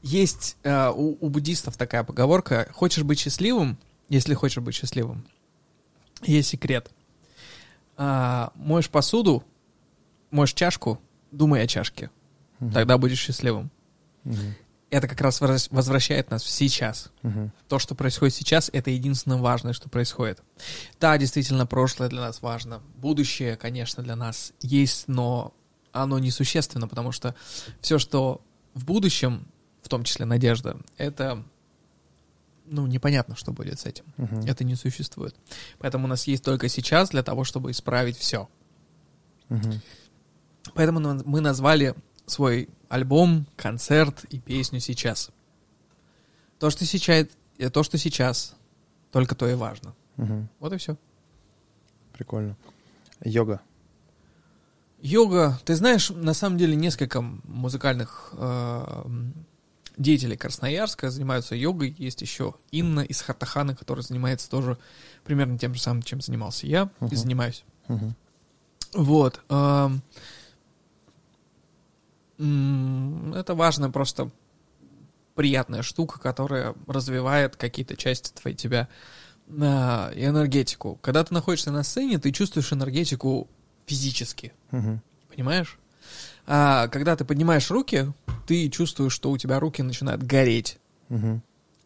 есть 0.02 0.58
э, 0.64 0.90
у, 0.90 1.18
у 1.20 1.30
буддистов 1.30 1.78
такая 1.78 2.04
поговорка: 2.04 2.70
хочешь 2.74 3.04
быть 3.04 3.20
счастливым, 3.20 3.78
если 4.10 4.34
хочешь 4.34 4.62
быть 4.64 4.76
счастливым, 4.76 5.26
есть 6.24 6.50
секрет. 6.50 6.92
А, 7.98 8.52
моешь 8.56 8.90
посуду, 8.90 9.44
моешь 10.32 10.54
чашку, 10.54 11.00
думай 11.32 11.62
о 11.62 11.68
чашке, 11.68 12.10
Мгм. 12.60 12.72
тогда 12.74 12.98
будешь 12.98 13.20
счастливым. 13.20 13.70
Мгм. 14.24 14.56
Это 14.92 15.08
как 15.08 15.22
раз 15.22 15.40
возвращ- 15.42 15.70
возвращает 15.72 16.30
нас 16.32 16.44
в 16.44 16.50
сейчас. 16.50 17.12
Мгм. 17.24 17.52
То, 17.70 17.80
что 17.80 17.96
происходит 17.96 18.36
сейчас, 18.36 18.70
это 18.74 18.92
единственное 18.92 19.38
важное, 19.38 19.72
что 19.72 19.88
происходит. 19.90 20.44
Да, 21.00 21.18
действительно, 21.18 21.66
прошлое 21.66 22.10
для 22.10 22.20
нас 22.20 22.42
важно. 22.42 22.82
Будущее, 22.98 23.56
конечно, 23.56 24.04
для 24.04 24.18
нас 24.18 24.52
есть, 24.60 25.08
но 25.08 25.54
оно 25.94 26.20
несущественно, 26.20 26.90
потому 26.90 27.14
что 27.14 27.36
все, 27.80 28.00
что 28.00 28.42
в 28.74 28.84
будущем, 28.86 29.48
в 29.82 29.88
том 29.88 30.04
числе 30.04 30.26
надежда, 30.26 30.78
это, 30.98 31.42
ну, 32.66 32.86
непонятно, 32.86 33.38
что 33.38 33.54
будет 33.54 33.80
с 33.80 33.86
этим. 33.86 34.04
Мгм. 34.18 34.42
Это 34.42 34.66
не 34.66 34.76
существует. 34.76 35.36
Поэтому 35.80 36.04
у 36.06 36.08
нас 36.10 36.28
есть 36.28 36.44
только 36.44 36.68
сейчас 36.68 37.12
для 37.12 37.24
того, 37.24 37.46
чтобы 37.46 37.72
исправить 37.72 38.18
все. 38.18 38.50
Мгм. 39.48 39.82
Поэтому 40.74 41.22
мы 41.26 41.40
назвали 41.40 41.96
свой 42.26 42.70
альбом, 42.90 43.46
концерт 43.56 44.26
и 44.30 44.40
песню 44.40 44.80
сейчас. 44.80 45.32
То, 46.60 46.70
что 46.70 46.86
сейчас, 46.86 47.28
э, 47.58 47.70
то, 47.70 47.84
что 47.84 47.98
сейчас, 47.98 48.56
только 49.12 49.36
то 49.36 49.48
и 49.48 49.54
важно. 49.56 49.94
Мгм. 50.18 50.50
Вот 50.60 50.74
и 50.74 50.78
все. 50.78 50.98
Прикольно. 52.14 52.56
Йога. 53.24 53.62
Йога, 55.02 55.60
ты 55.66 55.76
знаешь, 55.76 56.10
на 56.12 56.34
самом 56.34 56.58
деле 56.58 56.76
несколько 56.76 57.22
музыкальных 57.22 58.34
э, 58.38 59.04
деятелей 59.98 60.38
Красноярска 60.38 61.10
занимаются 61.10 61.56
йогой. 61.56 61.96
Есть 61.98 62.22
еще 62.22 62.54
Инна 62.70 63.00
из 63.00 63.22
Хартахана, 63.22 63.76
которая 63.76 64.04
занимается 64.04 64.50
тоже 64.50 64.78
примерно 65.24 65.58
тем 65.58 65.74
же 65.74 65.82
самым, 65.82 66.04
чем 66.04 66.22
занимался 66.22 66.68
я 66.68 66.90
и 67.00 67.06
Мгм. 67.06 67.16
занимаюсь. 67.16 67.64
Мгм. 67.88 68.16
Вот. 68.94 69.42
м, 69.50 70.02
Это 73.36 73.56
важная 73.56 73.90
просто 73.90 74.30
приятная 75.36 75.82
штука, 75.82 76.20
которая 76.20 76.76
развивает 76.88 77.56
какие-то 77.56 77.96
части 77.96 78.32
твоей 78.34 78.56
тебя 78.56 78.88
а, 79.60 80.12
и 80.14 80.26
энергетику. 80.26 80.98
Когда 81.02 81.24
ты 81.24 81.34
находишься 81.34 81.72
на 81.72 81.84
сцене, 81.84 82.20
ты 82.20 82.32
чувствуешь 82.32 82.72
энергетику 82.74 83.48
физически, 83.86 84.54
Мгм. 84.72 85.02
понимаешь? 85.34 85.78
А 86.48 86.88
когда 86.88 87.16
ты 87.16 87.26
поднимаешь 87.26 87.70
руки, 87.70 88.12
ты 88.48 88.70
чувствуешь, 88.70 89.14
что 89.14 89.32
у 89.32 89.38
тебя 89.38 89.60
руки 89.60 89.82
начинают 89.82 90.24
гореть. 90.24 90.80
Мгм. 91.10 91.42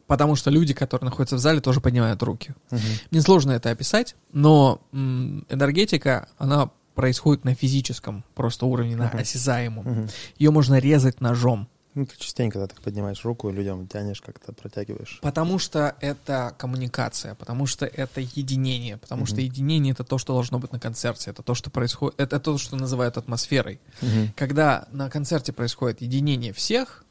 Потому 0.08 0.36
что 0.36 0.52
люди, 0.52 0.74
которые 0.74 1.10
находятся 1.10 1.36
в 1.36 1.40
зале, 1.40 1.60
тоже 1.62 1.82
поднимают 1.82 2.22
руки. 2.24 2.54
Мгм. 2.72 2.82
Мне 3.12 3.22
сложно 3.22 3.52
это 3.52 3.72
описать, 3.72 4.16
но 4.32 4.82
энергетика, 4.92 6.30
она 6.38 6.70
происходит 6.96 7.44
на 7.46 7.54
физическом 7.54 8.24
просто 8.34 8.66
уровне, 8.66 8.96
на 8.96 9.08
Мгм. 9.08 9.18
осязаемом. 9.20 9.86
Мгм. 9.86 10.10
Ее 10.40 10.52
можно 10.52 10.80
резать 10.80 11.22
ножом, 11.22 11.68
Ну, 11.94 12.06
ты 12.06 12.18
частенько, 12.18 12.60
когда 12.60 12.68
так 12.74 12.82
поднимаешь 12.84 13.24
руку, 13.24 13.50
людям 13.50 13.88
тянешь, 13.88 14.20
как-то 14.22 14.52
протягиваешь. 14.52 15.20
потому 15.22 15.60
что 15.60 15.96
это 16.02 16.54
коммуникация, 16.58 17.36
потому 17.36 17.66
что 17.68 17.86
это 17.86 18.20
единение, 18.20 18.98
потому 18.98 19.22
Мгм. 19.22 19.28
что 19.28 19.40
единение 19.42 19.94
это 19.94 20.04
то, 20.04 20.18
что 20.18 20.34
должно 20.34 20.60
быть 20.60 20.74
на 20.74 20.80
концерте, 20.80 21.32
это 21.32 21.42
то, 21.42 21.54
что 21.56 21.70
происходит, 21.70 22.20
это 22.20 22.40
то, 22.42 22.58
что 22.58 22.76
называют 22.76 23.16
атмосферой. 23.18 23.80
Мгм. 24.02 24.34
Когда 24.36 24.88
на 24.92 25.10
концерте 25.10 25.54
происходит 25.54 26.02
единение 26.02 26.52
всех, 26.52 27.06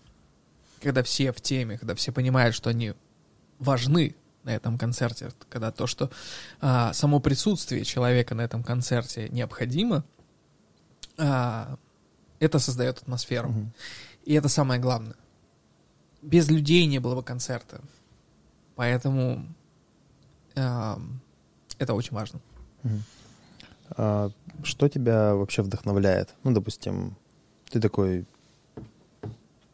когда 0.82 1.02
все 1.02 1.32
в 1.32 1.40
теме, 1.40 1.78
когда 1.78 1.94
все 1.94 2.12
понимают, 2.12 2.54
что 2.54 2.68
они 2.68 2.92
важны 3.58 4.14
на 4.44 4.50
этом 4.50 4.78
концерте, 4.78 5.30
когда 5.48 5.70
то, 5.72 5.86
что 5.86 6.10
а, 6.60 6.92
само 6.92 7.18
присутствие 7.20 7.84
человека 7.84 8.34
на 8.34 8.42
этом 8.42 8.62
концерте 8.62 9.28
необходимо, 9.30 10.04
а, 11.18 11.76
Это 12.40 12.58
создает 12.58 12.98
атмосферу. 12.98 13.48
Мгм. 13.48 13.72
И 14.26 14.34
это 14.34 14.48
самое 14.48 14.80
главное. 14.80 15.14
Без 16.20 16.50
людей 16.50 16.86
не 16.86 16.98
было 16.98 17.14
бы 17.14 17.22
концерта. 17.22 17.80
Поэтому 18.74 19.46
эм, 20.56 21.20
это 21.78 21.94
очень 21.94 22.14
важно. 22.14 22.40
Мгм. 22.82 23.02
А 23.96 24.30
что 24.62 24.88
тебя 24.88 25.34
вообще 25.34 25.62
вдохновляет? 25.62 26.34
Ну, 26.42 26.52
допустим, 26.52 27.16
ты 27.70 27.80
такой 27.80 28.26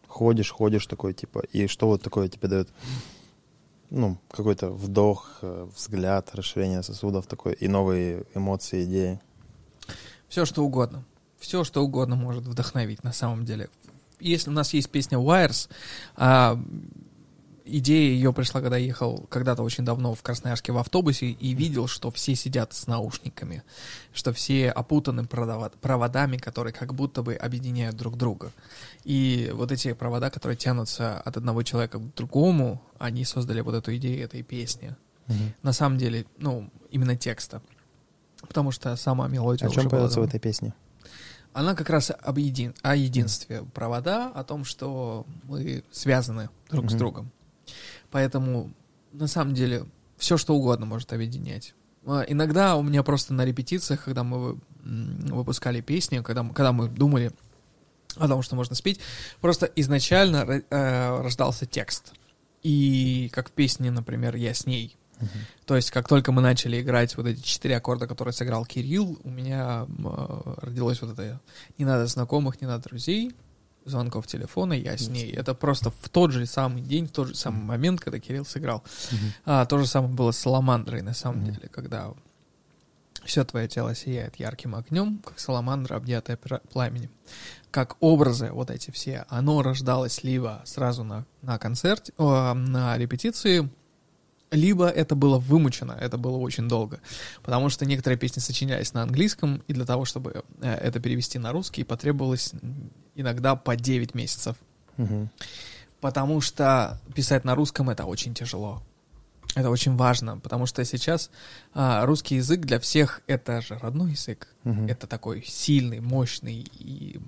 ходишь, 0.07 0.51
ходишь 0.51 0.87
такой, 0.87 1.15
типа, 1.15 1.43
и 1.53 1.67
что 1.67 1.87
вот 1.87 2.03
такое 2.03 2.29
тебе 2.29 2.49
дает, 2.49 2.69
ну, 3.91 4.19
какой-то 4.31 4.71
вдох, 4.71 5.39
э, 5.43 5.69
взгляд, 5.77 6.35
расширение 6.35 6.83
сосудов 6.83 7.27
такой, 7.27 7.55
и 7.55 7.69
новые 7.69 8.25
эмоции, 8.35 8.85
идеи? 8.85 9.21
Все, 10.29 10.45
что 10.45 10.65
угодно. 10.65 11.05
Все, 11.39 11.65
что 11.65 11.83
угодно 11.83 12.17
может 12.17 12.45
вдохновить 12.45 13.03
на 13.03 13.13
самом 13.13 13.45
деле. 13.45 13.69
Если 14.21 14.51
у 14.51 14.53
нас 14.53 14.73
есть 14.75 14.91
песня 14.91 15.19
Wires, 15.19 15.69
а, 16.17 16.59
идея 17.79 18.13
ее 18.13 18.33
пришла, 18.33 18.61
когда 18.61 18.77
ехал 18.77 19.27
когда-то 19.29 19.63
очень 19.63 19.85
давно 19.85 20.15
в 20.15 20.23
Красноярске 20.23 20.73
в 20.73 20.79
автобусе 20.79 21.27
и 21.27 21.55
видел, 21.55 21.87
что 21.87 22.11
все 22.11 22.35
сидят 22.35 22.73
с 22.73 22.87
наушниками, 22.87 23.63
что 24.13 24.33
все 24.33 24.71
опутаны 24.71 25.27
проводами, 25.27 26.37
которые 26.37 26.73
как 26.73 26.95
будто 26.95 27.23
бы 27.23 27.35
объединяют 27.35 27.97
друг 27.97 28.17
друга. 28.17 28.53
И 29.05 29.51
вот 29.55 29.73
эти 29.73 29.93
провода, 29.93 30.31
которые 30.31 30.57
тянутся 30.57 31.19
от 31.21 31.37
одного 31.37 31.63
человека 31.63 31.99
к 31.99 32.15
другому, 32.15 32.83
они 32.99 33.25
создали 33.25 33.61
вот 33.61 33.75
эту 33.75 33.97
идею 33.97 34.25
этой 34.25 34.43
песни. 34.43 34.95
Мгм. 35.27 35.55
На 35.63 35.73
самом 35.73 35.99
деле, 35.99 36.27
ну, 36.39 36.71
именно 36.91 37.17
текста. 37.17 37.63
Потому 38.43 38.73
что 38.73 38.97
сама 38.97 39.29
мелодия 39.29 39.69
О 39.69 39.71
чем 39.71 39.89
поется 39.89 40.21
в 40.21 40.25
этой 40.25 40.41
песне? 40.41 40.75
Она 41.53 41.75
как 41.75 41.91
раз 41.91 42.11
об 42.11 42.39
един... 42.39 42.75
о 42.83 42.95
единстве 42.95 43.65
провода, 43.75 44.29
о 44.35 44.45
том, 44.45 44.65
что 44.65 45.27
мы 45.45 45.83
связаны 45.91 46.49
друг 46.71 46.87
с 46.87 46.93
Мгм. 46.93 46.99
другом. 46.99 47.31
Поэтому, 48.11 48.73
на 49.13 49.27
самом 49.27 49.55
деле, 49.55 49.85
все 50.17 50.37
что 50.37 50.55
угодно 50.55 50.87
может 50.87 51.13
объединять. 51.13 51.75
А, 52.07 52.23
Иногда 52.29 52.77
у 52.77 52.83
меня 52.83 53.03
просто 53.03 53.35
на 53.35 53.45
репетициях, 53.45 54.05
когда 54.05 54.25
мы 54.25 54.59
выпускали 54.83 55.81
песни, 55.81 56.21
когда, 56.21 56.43
мы- 56.43 56.55
когда 56.55 56.73
мы 56.73 56.89
думали 56.89 57.33
о 58.17 58.27
том, 58.29 58.43
что 58.43 58.57
можно 58.57 58.75
спеть, 58.75 58.99
просто 59.41 59.67
изначально 59.77 60.63
э, 60.71 61.21
рождался 61.23 61.67
текст. 61.67 62.13
И 62.63 63.31
как 63.33 63.49
в 63.49 63.53
песне, 63.53 63.91
например, 63.91 64.37
«Я 64.37 64.53
с 64.55 64.67
ней», 64.67 64.97
Мгм. 65.21 65.29
то 65.67 65.77
есть, 65.77 65.91
как 65.91 66.09
только 66.09 66.33
мы 66.33 66.41
начали 66.43 66.81
играть 66.81 67.17
вот 67.17 67.27
эти 67.27 67.41
четыре 67.43 67.77
аккорда, 67.77 68.07
которые 68.07 68.33
сыграл 68.35 68.65
Кирилл, 68.67 69.19
у 69.23 69.31
меня 69.31 69.87
э, 69.87 70.55
родилось 70.63 71.01
вот 71.03 71.13
это 71.13 71.41
«Не 71.79 71.85
надо 71.85 72.07
знакомых, 72.07 72.61
не 72.61 72.67
надо 72.67 72.89
друзей», 72.89 73.33
звонков 73.85 74.27
телефона, 74.27 74.73
я 74.75 74.97
с 74.97 75.09
ней. 75.09 75.33
Это 75.33 75.55
просто 75.55 75.91
в 75.91 76.09
тот 76.09 76.33
же 76.33 76.47
самый 76.47 76.83
день, 76.83 77.07
в 77.07 77.13
тот 77.13 77.29
же 77.29 77.35
самый 77.35 77.63
момент, 77.63 78.01
когда 78.01 78.19
Кирилл 78.19 78.45
сыграл. 78.45 78.83
А, 79.45 79.65
то 79.67 79.79
же 79.79 79.87
самое 79.87 80.13
было 80.13 80.31
с 80.31 80.39
Саламандрой, 80.39 81.03
на 81.03 81.15
самом 81.15 81.45
деле, 81.45 81.69
когда 81.71 82.13
все 83.25 83.45
твое 83.45 83.69
тело 83.69 83.95
сияет 83.95 84.37
ярким 84.37 84.75
огнем, 84.75 85.19
как 85.19 85.39
саламандра, 85.39 85.97
объятая 85.97 86.37
пламенем. 86.37 87.11
Как 87.71 87.97
образы 88.01 88.51
вот 88.51 88.71
эти 88.71 88.91
все, 88.91 89.25
оно 89.29 89.63
рождалось 89.63 90.25
либо 90.25 90.63
сразу 90.65 91.05
на, 91.05 91.25
на 91.43 91.59
концерте, 91.59 92.13
о, 92.17 92.55
на 92.55 92.99
репетиции, 92.99 93.71
либо 94.51 94.89
это 94.89 95.15
было 95.15 95.39
вымучено, 95.39 95.93
это 95.93 96.19
было 96.19 96.37
очень 96.37 96.69
долго. 96.69 97.01
Потому 97.43 97.69
что 97.69 97.87
некоторые 97.87 98.19
песни 98.19 98.41
сочинялись 98.41 98.93
на 98.93 99.03
английском, 99.03 99.63
и 99.69 99.73
для 99.73 99.85
того, 99.85 100.05
чтобы 100.05 100.43
э, 100.61 100.75
это 100.75 101.01
перевести 101.01 101.39
на 101.39 101.53
русский, 101.53 101.85
потребовалось 101.85 102.53
иногда 103.15 103.55
по 103.57 103.77
9 103.77 104.15
месяцев. 104.15 104.57
Мгм. 104.97 105.31
Потому 106.01 106.41
что 106.41 107.01
писать 107.15 107.45
на 107.45 107.55
русском 107.55 107.91
это 107.91 108.05
очень 108.07 108.35
тяжело. 108.35 108.83
Это 109.55 109.69
очень 109.69 109.97
важно, 109.97 110.39
потому 110.39 110.67
что 110.67 110.85
сейчас 110.85 111.31
а, 111.75 112.07
русский 112.07 112.37
язык 112.37 112.61
для 112.61 112.79
всех 112.79 113.21
это 113.27 113.61
же 113.61 113.79
родной 113.79 114.13
язык. 114.13 114.49
Мгм. 114.63 114.87
Это 114.87 115.07
такой 115.07 115.43
сильный, 115.43 116.01
мощный 116.01 116.71
и 116.79 117.21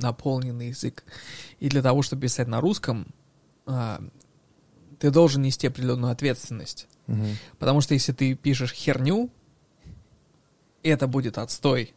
наполненный 0.00 0.68
язык. 0.68 1.04
И 1.58 1.68
для 1.68 1.82
того, 1.82 2.02
чтобы 2.02 2.22
писать 2.22 2.46
на 2.46 2.60
русском, 2.60 3.08
а, 3.66 4.00
ты 5.02 5.10
должен 5.10 5.42
нести 5.42 5.66
определенную 5.66 6.12
ответственность. 6.12 6.86
Мгм. 7.08 7.36
Потому 7.58 7.80
что 7.80 7.92
если 7.92 8.12
ты 8.12 8.36
пишешь 8.36 8.72
херню, 8.72 9.30
это 10.84 11.08
будет 11.08 11.38
отстой. 11.38 11.92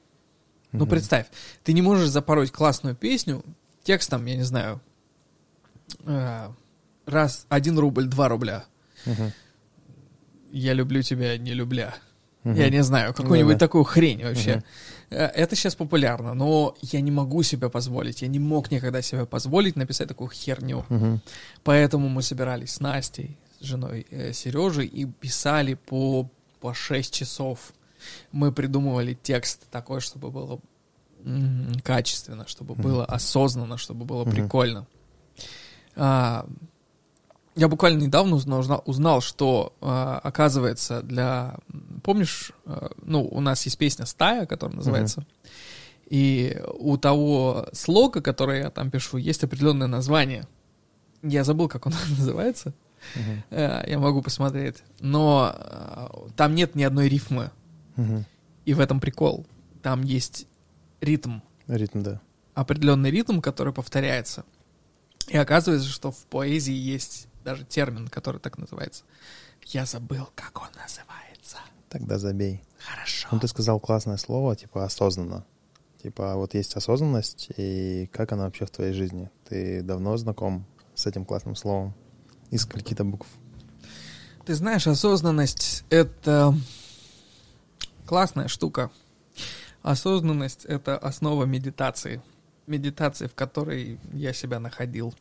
Ну, 0.71 0.85
Мгм. 0.85 0.89
представь, 0.89 1.27
ты 1.63 1.73
не 1.73 1.83
можешь 1.83 2.09
запороть 2.09 2.51
классную 2.51 2.95
песню 2.95 3.45
текстом, 3.83 4.25
я 4.25 4.35
не 4.35 4.41
знаю, 4.41 4.81
э, 6.03 6.49
раз, 7.05 7.45
один 7.47 7.77
рубль, 7.77 8.07
два 8.07 8.27
рубля. 8.27 8.65
Мгм. 9.05 9.31
Я 10.51 10.73
люблю 10.73 11.03
тебя, 11.03 11.37
не 11.37 11.53
любля. 11.53 11.93
Мгм. 12.45 12.55
Я 12.59 12.69
не 12.69 12.83
знаю, 12.83 13.13
какую-нибудь 13.13 13.53
Да-да. 13.55 13.65
такую 13.65 13.83
хрень 13.83 14.23
вообще. 14.23 14.63
Э, 15.09 15.25
Это 15.25 15.55
сейчас 15.55 15.75
популярно, 15.75 16.33
но 16.35 16.75
я 16.81 17.01
не 17.01 17.11
могу 17.11 17.43
себе 17.43 17.69
позволить, 17.69 18.21
я 18.21 18.27
не 18.27 18.39
мог 18.39 18.71
никогда 18.71 19.01
себе 19.01 19.25
позволить 19.25 19.75
написать 19.75 20.07
такую 20.07 20.29
херню. 20.29 20.85
Мгм. 20.89 21.21
Поэтому 21.63 22.07
мы 22.07 22.21
собирались 22.21 22.73
с 22.75 22.79
Настей, 22.79 23.37
с 23.59 23.65
женой 23.65 24.05
э, 24.11 24.31
Сережи, 24.33 24.85
и 24.85 25.05
писали 25.05 25.73
по, 25.73 26.29
по 26.61 26.73
6 26.73 27.13
часов. 27.13 27.73
Мы 28.31 28.51
придумывали 28.51 29.17
текст 29.23 29.63
такой, 29.71 29.99
чтобы 29.99 30.29
было 30.29 30.59
м, 31.25 31.73
качественно, 31.83 32.45
чтобы 32.47 32.75
было 32.75 33.05
осознанно, 33.05 33.77
чтобы 33.77 34.05
было 34.05 34.23
Мгм. 34.23 34.31
прикольно. 34.31 34.85
А, 35.95 36.45
я 37.55 37.67
буквально 37.67 38.01
недавно 38.01 38.35
узнал, 38.35 38.83
узнал- 38.85 39.21
что, 39.21 39.73
а, 39.81 40.19
оказывается, 40.23 41.01
для... 41.01 41.57
Помнишь, 42.03 42.51
а, 42.65 42.91
ну, 43.01 43.23
у 43.25 43.39
нас 43.41 43.63
есть 43.65 43.77
песня 43.77 44.05
«Стая», 44.05 44.45
которая 44.45 44.75
называется, 44.77 45.25
и 46.09 46.61
у 46.79 46.97
того 46.97 47.67
слога, 47.73 48.21
который 48.21 48.59
я 48.59 48.69
там 48.69 48.91
пишу, 48.91 49.17
есть 49.17 49.43
определенное 49.43 49.87
название. 49.87 50.47
Я 51.23 51.43
забыл, 51.43 51.67
как 51.67 51.85
он 51.87 51.93
называется. 52.17 52.73
Э, 53.49 53.83
Я 53.87 53.99
могу 53.99 54.21
посмотреть. 54.21 54.83
Но 54.99 55.53
э, 55.55 56.07
там 56.35 56.53
нет 56.55 56.75
ни 56.75 56.83
одной 56.83 57.07
рифмы. 57.09 57.51
Мгм. 57.95 58.25
И 58.65 58.73
в 58.73 58.79
этом 58.79 58.99
прикол. 58.99 59.45
Там 59.81 60.03
есть 60.03 60.47
ритм. 61.01 61.39
Ритм, 61.67 62.01
да. 62.03 62.21
Определенный 62.53 63.09
ритм, 63.11 63.39
который 63.41 63.73
повторяется. 63.73 64.43
И 65.27 65.37
оказывается, 65.37 65.89
что 65.89 66.11
в 66.11 66.25
поэзии 66.27 66.73
есть 66.73 67.27
даже 67.45 67.63
термин, 67.63 68.09
который 68.09 68.41
так 68.41 68.57
называется. 68.57 69.03
Я 69.67 69.85
забыл, 69.85 70.27
как 70.35 70.61
он 70.61 70.67
называется. 70.81 71.57
Тогда 71.89 72.17
забей. 72.17 72.61
Хорошо. 72.79 73.29
Ну, 73.31 73.39
ты 73.39 73.47
сказал 73.47 73.79
классное 73.79 74.17
слово, 74.17 74.55
типа 74.55 74.83
осознанно. 74.83 75.45
Типа 76.01 76.35
вот 76.35 76.53
есть 76.53 76.75
осознанность, 76.75 77.49
и 77.55 78.09
как 78.11 78.31
она 78.31 78.43
вообще 78.43 78.65
в 78.65 78.71
твоей 78.71 78.93
жизни? 78.93 79.29
Ты 79.47 79.81
давно 79.81 80.17
знаком 80.17 80.65
с 80.93 81.05
этим 81.05 81.23
классным 81.25 81.55
словом? 81.55 81.95
Из 82.51 82.61
скольки-то 82.61 83.03
букв? 83.03 83.27
Ты 84.45 84.53
знаешь, 84.53 84.85
осознанность— 84.85 85.83
это 85.89 86.53
классная 88.05 88.47
штука. 88.47 88.91
Осознанность— 89.81 90.65
это 90.67 90.97
основа 90.97 91.45
медитации. 91.45 92.21
Медитации, 92.67 93.27
в 93.27 93.33
которой 93.33 93.99
я 94.13 94.33
себя 94.33 94.59
находил 94.59 95.13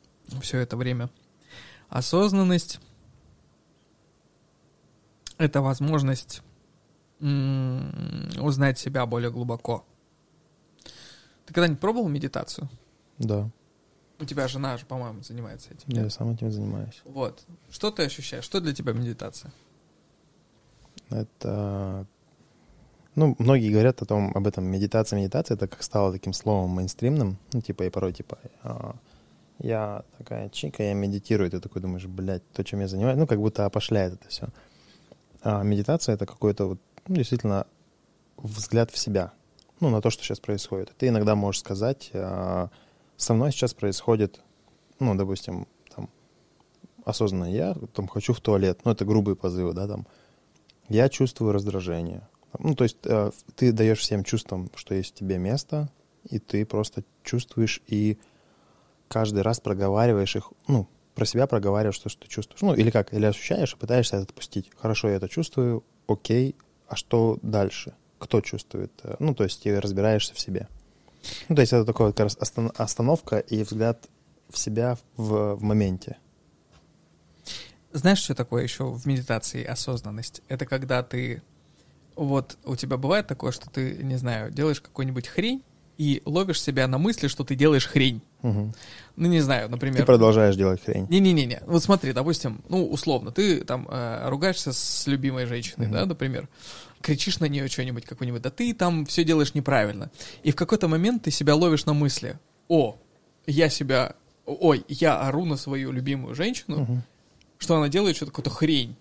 все 0.43 0.59
это 0.59 0.77
время. 0.77 1.09
Осознанность— 1.89 2.81
это 5.39 5.61
возможность 5.63 6.43
узнать 7.21 8.79
себя 8.79 9.07
более 9.07 9.31
глубоко. 9.31 9.85
Ты 11.47 11.55
когда-нибудь 11.55 11.81
пробовал 11.81 12.09
медитацию? 12.09 12.69
Да, 13.19 13.49
У 14.19 14.25
тебя 14.25 14.49
жена 14.49 14.77
же, 14.77 14.87
по-моему, 14.87 15.23
занимается 15.23 15.71
этим. 15.73 15.89
я 15.89 16.11
сам 16.11 16.31
этим 16.31 16.51
занимаюсь. 16.51 17.01
Вот. 17.05 17.45
Что 17.71 17.91
ты 17.91 18.05
ощущаешь? 18.05 18.45
Что 18.45 18.61
для 18.61 18.75
тебя 18.75 18.93
медитация? 18.93 19.53
Это... 21.11 22.07
Ну, 23.15 23.37
многие 23.39 23.71
говорят 23.71 24.03
о 24.03 24.07
том, 24.07 24.33
об 24.35 24.47
этом 24.47 24.65
медитация, 24.65 25.19
медитация, 25.21 25.55
это 25.55 25.69
как 25.69 25.83
стало 25.85 26.13
таким 26.13 26.33
словом 26.33 26.71
мейнстримным, 26.71 27.39
ну, 27.53 27.61
типа, 27.61 27.85
и 27.85 27.91
порой, 27.91 28.13
типа, 28.13 28.39
а, 28.65 28.97
я 29.59 30.05
такая 30.19 30.49
чика, 30.51 30.83
я 30.83 30.95
медитирую, 30.95 31.51
ты 31.51 31.61
такой 31.61 31.81
думаешь, 31.81 32.07
блядь, 32.07 32.49
то, 32.53 32.65
чем 32.65 32.81
я 32.81 32.89
занимаюсь, 32.89 33.19
ну, 33.19 33.27
как 33.27 33.39
будто 33.39 33.67
опошляет 33.67 34.15
это 34.15 34.29
все. 34.29 34.49
А 35.43 35.63
медитация— 35.63 36.15
это 36.17 36.27
какой-то 36.27 36.67
вот, 36.67 36.81
ну, 37.07 37.17
действительно, 37.17 37.67
взгляд 38.37 38.91
в 38.91 38.99
себя, 38.99 39.33
ну, 39.81 39.91
на 39.91 40.01
то, 40.01 40.11
что 40.11 40.23
сейчас 40.23 40.41
происходит. 40.41 40.93
Ты 40.97 41.09
иногда 41.09 41.35
можешь 41.35 41.61
сказать, 41.61 42.11
а, 42.15 42.71
со 43.17 43.35
мной 43.35 43.53
сейчас 43.53 43.75
происходит, 43.75 44.41
ну, 44.99 45.15
допустим, 45.15 45.67
там, 45.95 46.09
осознанно 47.05 47.53
я 47.53 47.75
там 47.95 48.09
хочу 48.09 48.33
в 48.33 48.41
туалет, 48.41 48.81
ну, 48.85 48.93
это 48.93 49.05
грубые 49.05 49.37
позывы, 49.37 49.73
да, 49.73 49.87
там, 49.87 50.07
я 50.89 51.09
чувствую 51.09 51.53
раздражение. 51.53 52.27
Ну, 52.59 52.75
то 52.75 52.85
есть 52.85 52.99
э, 53.05 53.33
ты 53.57 53.73
даешь 53.73 53.99
всем 53.99 54.23
чувствам, 54.23 54.71
что 54.77 54.95
есть 54.95 55.15
в 55.15 55.19
тебе 55.19 55.39
место, 55.39 55.91
и 56.29 56.39
ты 56.39 56.65
просто 56.65 57.03
чувствуешь 57.23 57.83
и 57.87 58.19
каждый 59.15 59.43
раз 59.43 59.61
проговариваешь 59.61 60.35
их, 60.35 60.53
ну, 60.67 60.89
про 61.15 61.25
себя 61.25 61.47
проговариваешь 61.47 62.01
то, 62.01 62.09
что 62.09 62.23
ты 62.23 62.29
чувствуешь. 62.29 62.63
Ну, 62.63 62.75
или 62.75 62.91
как, 62.91 63.15
или 63.15 63.25
ощущаешь 63.25 63.73
и 63.73 63.77
пытаешься 63.77 64.17
это 64.17 64.25
отпустить. 64.25 64.69
Хорошо, 64.77 65.09
я 65.09 65.15
это 65.15 65.29
чувствую, 65.29 65.85
окей, 66.09 66.57
а 66.89 66.97
что 66.97 67.39
дальше? 67.41 67.95
Кто 68.19 68.41
чувствует? 68.41 68.91
Ну, 69.21 69.33
то 69.33 69.45
есть 69.45 69.63
ты 69.63 69.81
разбираешься 69.81 70.35
в 70.35 70.41
себе. 70.41 70.67
Ну, 71.49 71.55
то 71.55 71.61
есть 71.61 71.73
это 71.73 71.85
такая 71.85 72.11
как 72.11 72.25
раз 72.25 72.37
остановка 72.77 73.39
и 73.39 73.63
взгляд 73.63 74.09
в 74.51 74.59
себя 74.59 74.99
в, 75.17 75.55
в 75.55 75.63
моменте. 75.63 76.17
Знаешь, 77.93 78.19
что 78.19 78.35
такое 78.35 78.65
еще 78.65 78.91
в 78.91 79.07
медитации 79.07 79.63
осознанность? 79.63 80.43
Это 80.49 80.67
когда 80.67 81.05
ты... 81.05 81.41
Вот 82.17 82.59
у 82.65 82.75
тебя 82.75 82.97
бывает 82.97 83.29
такое, 83.29 83.53
что 83.53 83.71
ты, 83.71 84.03
не 84.03 84.17
знаю, 84.17 84.51
делаешь 84.51 84.81
какую-нибудь 84.81 85.29
хрень, 85.29 85.63
и 85.99 86.23
ловишь 86.25 86.61
себя 86.61 86.89
на 86.89 86.99
мысли, 86.99 87.29
что 87.29 87.45
ты 87.45 87.55
делаешь 87.55 87.87
хрень. 87.87 88.21
Угу. 88.45 88.73
Ну, 89.17 89.29
не 89.29 89.41
знаю, 89.41 89.71
например... 89.71 90.01
Ты 90.01 90.05
продолжаешь 90.05 90.55
делать 90.55 90.85
хрень. 90.85 91.07
Не-не-не. 91.09 91.63
Вот 91.67 91.83
смотри, 91.83 92.13
допустим, 92.13 92.61
ну, 92.69 92.87
условно, 92.87 93.33
ты 93.33 93.65
там 93.65 93.89
э, 93.91 94.29
ругаешься 94.29 94.75
с 94.75 95.07
любимой 95.07 95.47
женщиной, 95.47 95.87
угу. 95.87 95.95
да, 95.95 96.05
например, 96.05 96.49
кричишь 97.01 97.41
на 97.41 97.47
нее 97.47 97.67
что-нибудь, 97.69 98.05
какую-нибудь, 98.05 98.43
да 98.43 98.51
ты 98.51 98.75
там 98.75 99.07
все 99.07 99.25
делаешь 99.25 99.55
неправильно. 99.55 100.11
И 100.43 100.51
в 100.51 100.57
какой-то 100.57 100.89
момент 100.89 101.23
ты 101.23 101.31
себя 101.31 101.55
ловишь 101.55 101.87
на 101.87 101.95
мысли, 101.95 102.39
о, 102.69 102.99
я 103.47 103.71
себя, 103.71 104.15
ой, 104.45 104.85
я 104.89 105.21
ору 105.21 105.47
на 105.47 105.57
свою 105.57 105.91
любимую 105.91 106.35
женщину, 106.35 106.83
угу. 106.83 106.99
что 107.57 107.77
она 107.77 107.89
делает 107.89 108.17
что-то 108.17 108.31
какую-то 108.31 108.51
хрень. 108.51 108.95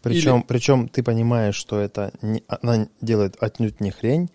Причем, 0.00 0.36
Или... 0.36 0.44
причем 0.46 0.88
ты 0.88 1.02
понимаешь, 1.02 1.56
что 1.56 1.80
это 1.80 2.12
не, 2.22 2.44
она 2.46 2.86
делает 3.00 3.36
отнюдь 3.40 3.80
не 3.80 3.90
хрень, 3.90 4.30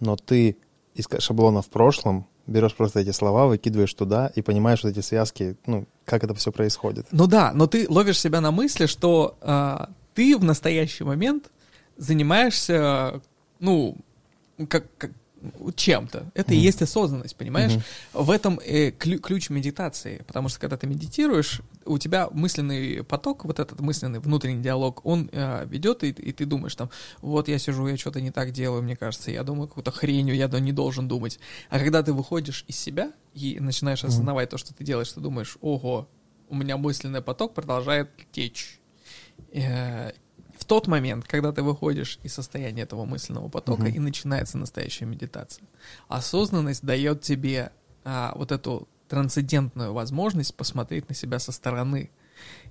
но 0.00 0.16
ты 0.16 0.56
из 0.94 1.06
шаблона 1.20 1.62
в 1.62 1.68
прошлом 1.68 2.26
берешь 2.46 2.74
просто 2.74 3.00
эти 3.00 3.10
слова, 3.10 3.46
выкидываешь 3.46 3.94
туда 3.94 4.30
и 4.34 4.42
понимаешь 4.42 4.82
вот 4.82 4.90
эти 4.90 5.00
связки, 5.00 5.56
ну, 5.66 5.86
как 6.04 6.24
это 6.24 6.34
все 6.34 6.52
происходит. 6.52 7.06
Ну 7.12 7.26
да, 7.26 7.52
но 7.54 7.66
ты 7.66 7.86
ловишь 7.88 8.20
себя 8.20 8.40
на 8.40 8.50
мысли, 8.50 8.86
что 8.86 9.36
э, 9.40 9.86
ты 10.14 10.36
в 10.36 10.44
настоящий 10.44 11.04
момент 11.04 11.50
занимаешься, 11.96 13.20
ну, 13.60 13.96
как, 14.68 14.84
как 14.98 15.12
чем-то. 15.74 16.30
Это 16.34 16.52
mm-hmm. 16.52 16.56
и 16.56 16.60
есть 16.60 16.82
осознанность, 16.82 17.36
понимаешь? 17.36 17.72
Mm-hmm. 17.72 18.22
В 18.22 18.30
этом 18.30 18.60
э, 18.64 18.90
ключ, 18.90 19.20
ключ 19.20 19.50
медитации, 19.50 20.22
потому 20.26 20.48
что 20.48 20.60
когда 20.60 20.76
ты 20.76 20.86
медитируешь, 20.86 21.60
у 21.84 21.98
тебя 21.98 22.28
мысленный 22.30 23.02
поток, 23.02 23.44
вот 23.44 23.58
этот 23.58 23.80
мысленный 23.80 24.20
внутренний 24.20 24.62
диалог, 24.62 25.04
он 25.04 25.28
э, 25.32 25.66
ведет, 25.66 26.04
и, 26.04 26.08
и 26.08 26.32
ты 26.32 26.44
думаешь 26.46 26.74
там, 26.74 26.90
вот 27.20 27.48
я 27.48 27.58
сижу, 27.58 27.86
я 27.86 27.96
что-то 27.96 28.20
не 28.20 28.30
так 28.30 28.52
делаю, 28.52 28.82
мне 28.82 28.96
кажется, 28.96 29.30
я 29.30 29.42
думаю 29.42 29.68
какую-то 29.68 29.90
хренью, 29.90 30.34
я 30.34 30.48
не 30.48 30.72
должен 30.72 31.08
думать. 31.08 31.38
А 31.70 31.78
когда 31.78 32.02
ты 32.02 32.12
выходишь 32.12 32.64
из 32.68 32.76
себя 32.76 33.12
и 33.34 33.58
начинаешь 33.60 34.04
осознавать 34.04 34.48
mm-hmm. 34.48 34.50
то, 34.50 34.58
что 34.58 34.74
ты 34.74 34.84
делаешь, 34.84 35.12
ты 35.12 35.20
думаешь, 35.20 35.58
ого, 35.60 36.08
у 36.48 36.54
меня 36.54 36.76
мысленный 36.76 37.22
поток 37.22 37.54
продолжает 37.54 38.10
течь. 38.30 38.78
Тот 40.72 40.86
момент, 40.86 41.26
когда 41.28 41.52
ты 41.52 41.62
выходишь 41.62 42.18
из 42.22 42.32
состояния 42.32 42.84
этого 42.84 43.04
мысленного 43.04 43.50
потока, 43.50 43.82
uh-huh. 43.82 43.94
и 43.94 43.98
начинается 43.98 44.56
настоящая 44.56 45.04
медитация. 45.04 45.66
Осознанность 46.08 46.82
дает 46.82 47.20
тебе 47.20 47.72
а, 48.04 48.32
вот 48.36 48.52
эту 48.52 48.88
трансцендентную 49.06 49.92
возможность 49.92 50.54
посмотреть 50.54 51.10
на 51.10 51.14
себя 51.14 51.40
со 51.40 51.52
стороны. 51.52 52.08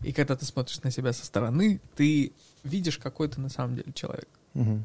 И 0.01 0.13
когда 0.13 0.35
ты 0.35 0.45
смотришь 0.45 0.81
на 0.81 0.89
себя 0.89 1.13
со 1.13 1.23
стороны, 1.27 1.79
ты 1.95 2.33
видишь, 2.63 2.97
какой 2.97 3.27
ты 3.27 3.39
на 3.39 3.49
самом 3.49 3.75
деле 3.75 3.93
человек. 3.93 4.29
Uh-huh. 4.55 4.81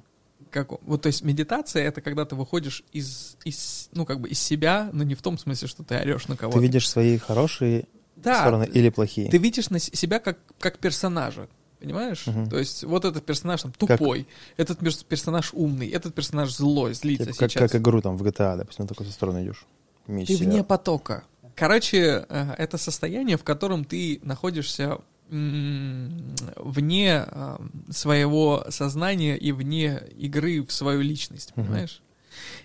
Как, 0.51 0.73
вот, 0.83 1.01
то 1.01 1.07
есть 1.07 1.23
медитация 1.23 1.85
это 1.85 2.03
когда 2.03 2.27
ты 2.27 2.35
выходишь 2.35 2.85
из, 2.93 3.39
из, 3.47 3.89
ну, 3.93 4.05
как 4.05 4.21
бы 4.21 4.29
из 4.29 4.39
себя, 4.39 4.91
но 4.93 5.05
не 5.05 5.15
в 5.15 5.23
том 5.23 5.39
смысле, 5.39 5.69
что 5.69 5.85
ты 5.85 5.95
орешь 5.95 6.29
на 6.29 6.37
кого-то. 6.37 6.59
Ты 6.59 6.63
видишь 6.63 6.87
свои 6.87 7.17
хорошие 7.17 7.87
да, 8.17 8.41
стороны 8.41 8.69
или 8.71 8.91
плохие. 8.91 9.31
Ты 9.31 9.39
видишь 9.39 9.71
на 9.71 9.79
себя 9.79 10.19
как, 10.19 10.39
как 10.59 10.77
персонажа, 10.79 11.49
Понимаешь? 11.87 12.27
Угу. 12.27 12.51
То 12.51 12.59
есть 12.59 12.85
вот 12.85 13.05
этот 13.05 13.25
персонаж 13.25 13.63
там 13.63 13.73
тупой, 13.73 14.27
как... 14.57 14.69
этот 14.69 15.07
персонаж 15.07 15.51
умный, 15.53 15.89
этот 15.89 16.15
персонаж 16.15 16.53
злой, 16.53 16.95
злится 16.95 17.27
типа, 17.27 17.39
как, 17.39 17.51
сейчас. 17.51 17.71
Как 17.71 17.81
игру 17.81 18.01
там 18.01 18.17
в 18.17 18.23
GTA, 18.25 18.57
допустим, 18.57 18.87
такой 18.87 19.07
со 19.07 19.13
стороны 19.13 19.45
идешь. 19.45 19.65
Миссия. 20.07 20.37
Ты 20.37 20.45
вне 20.45 20.65
потока. 20.65 21.25
Короче, 21.55 22.27
э, 22.29 22.55
это 22.59 22.77
состояние, 22.77 23.37
в 23.37 23.45
котором 23.45 23.85
ты 23.85 24.21
находишься 24.23 24.99
вне 25.29 27.25
э, 27.27 27.59
своего 27.91 28.65
сознания 28.69 29.37
и 29.37 29.51
вне 29.53 30.03
игры 30.17 30.65
в 30.65 30.73
свою 30.73 31.01
личность, 31.01 31.53
понимаешь? 31.55 32.01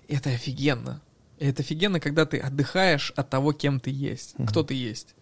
Угу. 0.07 0.15
Это 0.15 0.29
офигенно. 0.29 1.01
Это 1.39 1.63
офигенно, 1.63 1.99
когда 1.99 2.25
ты 2.27 2.37
отдыхаешь 2.37 3.13
от 3.15 3.29
того, 3.29 3.51
кем 3.51 3.79
ты 3.79 3.89
есть, 3.89 4.35
угу. 4.37 4.47
кто 4.47 4.63
ты 4.63 4.75
есть. 4.75 5.15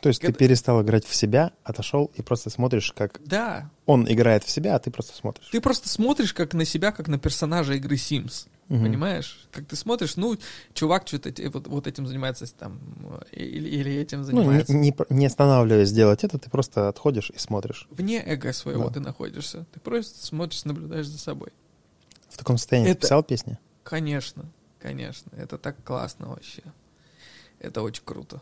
То 0.00 0.08
есть 0.08 0.22
это... 0.22 0.32
ты 0.32 0.38
перестал 0.38 0.82
играть 0.82 1.04
в 1.04 1.14
себя, 1.14 1.52
отошел 1.64 2.10
и 2.14 2.22
просто 2.22 2.50
смотришь, 2.50 2.92
как 2.92 3.20
да. 3.24 3.70
он 3.86 4.10
играет 4.10 4.44
в 4.44 4.50
себя, 4.50 4.76
а 4.76 4.78
ты 4.78 4.90
просто 4.90 5.16
смотришь. 5.16 5.48
Ты 5.50 5.60
просто 5.60 5.88
смотришь 5.88 6.32
как 6.32 6.54
на 6.54 6.64
себя, 6.64 6.92
как 6.92 7.08
на 7.08 7.18
персонажа 7.18 7.74
игры 7.74 7.96
Sims. 7.96 8.48
Угу. 8.70 8.82
Понимаешь? 8.82 9.48
Как 9.50 9.66
ты 9.66 9.74
смотришь, 9.74 10.16
ну, 10.16 10.38
чувак 10.74 11.06
что-то 11.06 11.32
вот, 11.50 11.66
вот 11.66 11.86
этим 11.88 12.06
занимается 12.06 12.46
там, 12.54 12.80
или, 13.32 13.68
или 13.68 13.92
этим 13.96 14.22
занимается. 14.22 14.72
Ну, 14.72 14.78
не, 14.78 14.90
не, 14.90 14.96
не 15.10 15.26
останавливаясь 15.26 15.90
делать 15.90 16.22
это, 16.22 16.38
ты 16.38 16.48
просто 16.48 16.88
отходишь 16.88 17.30
и 17.30 17.38
смотришь. 17.38 17.88
Вне 17.90 18.22
эго 18.24 18.52
своего 18.52 18.86
да. 18.86 18.94
ты 18.94 19.00
находишься. 19.00 19.66
Ты 19.72 19.80
просто 19.80 20.24
смотришь, 20.24 20.64
наблюдаешь 20.64 21.08
за 21.08 21.18
собой. 21.18 21.48
В 22.28 22.38
таком 22.38 22.58
состоянии 22.58 22.92
это... 22.92 23.00
писал 23.00 23.24
песни? 23.24 23.58
Конечно, 23.82 24.44
конечно. 24.78 25.32
Это 25.36 25.58
так 25.58 25.82
классно 25.82 26.28
вообще. 26.28 26.62
Это 27.58 27.82
очень 27.82 28.04
круто. 28.04 28.40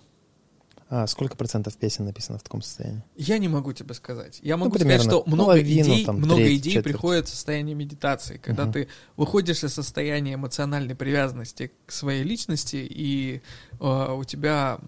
А 0.91 1.07
сколько 1.07 1.37
процентов 1.37 1.77
песен 1.77 2.07
написано 2.07 2.39
в 2.39 2.43
таком 2.43 2.63
состоянии? 2.63 3.03
Я 3.15 3.37
не 3.39 3.49
могу 3.49 3.73
тебе 3.75 3.93
сказать. 3.93 4.41
Я 4.43 4.57
могу 4.57 4.73
ну, 4.73 4.79
примерно, 4.79 5.05
сказать, 5.05 5.23
что 5.23 5.31
много 5.31 5.53
половину, 5.53 5.95
идей, 5.95 6.05
там, 6.07 6.17
много 6.17 6.37
треть, 6.37 6.61
идей 6.61 6.73
четверть. 6.75 6.85
приходит 6.85 7.27
в 7.27 7.31
состояние 7.31 7.75
медитации, 7.75 8.39
когда 8.39 8.65
угу. 8.65 8.73
ты 8.73 8.89
выходишь 9.17 9.63
из 9.65 9.75
состояния 9.75 10.35
эмоциональной 10.35 10.95
привязанности 10.95 11.73
к 11.85 11.93
своей 11.93 12.23
личности, 12.23 12.77
и 12.77 13.43
э, 13.81 14.13
у 14.13 14.25
тебя 14.25 14.79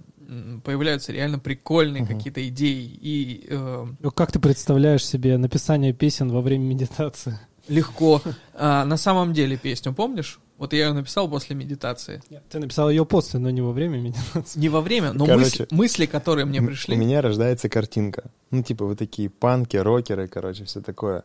появляются 0.65 1.13
реально 1.13 1.39
прикольные 1.39 2.05
угу. 2.05 2.15
какие-то 2.15 2.47
идеи. 2.49 2.99
И, 3.01 3.47
э, 3.49 3.87
ну, 3.99 4.11
как 4.11 4.33
ты 4.33 4.39
представляешь 4.39 5.05
себе 5.05 5.37
написание 5.37 5.93
песен 5.93 6.31
во 6.31 6.41
время 6.41 6.65
медитации? 6.65 7.39
Легко. 7.71 8.21
А, 8.55 8.85
на 8.85 8.97
самом 8.97 9.33
деле 9.33 9.57
песню 9.57 9.95
помнишь? 9.95 10.41
Вот 10.59 10.75
я 10.75 10.89
ее 10.89 10.93
написал 10.93 11.31
после 11.31 11.57
медитации. 11.57 12.21
Нет, 12.29 12.43
ты 12.51 12.59
написал 12.59 12.91
ее 12.91 13.07
после, 13.07 13.41
но 13.41 13.49
не 13.49 13.63
во 13.63 13.73
время 13.73 13.99
медитации. 13.99 14.59
Не 14.59 14.69
во 14.69 14.83
время, 14.83 15.13
но 15.15 15.25
короче, 15.25 15.45
мысли, 15.45 15.69
мысли, 15.71 16.07
которые 16.07 16.45
мне 16.45 16.61
пришли. 16.61 16.95
У 16.95 16.99
меня 16.99 17.23
рождается 17.23 17.69
картинка. 17.71 18.25
Ну, 18.51 18.63
типа, 18.63 18.85
вы 18.85 18.97
такие 18.97 19.31
панки, 19.31 19.79
рокеры, 19.79 20.29
короче, 20.29 20.65
все 20.65 20.83
такое. 20.83 21.23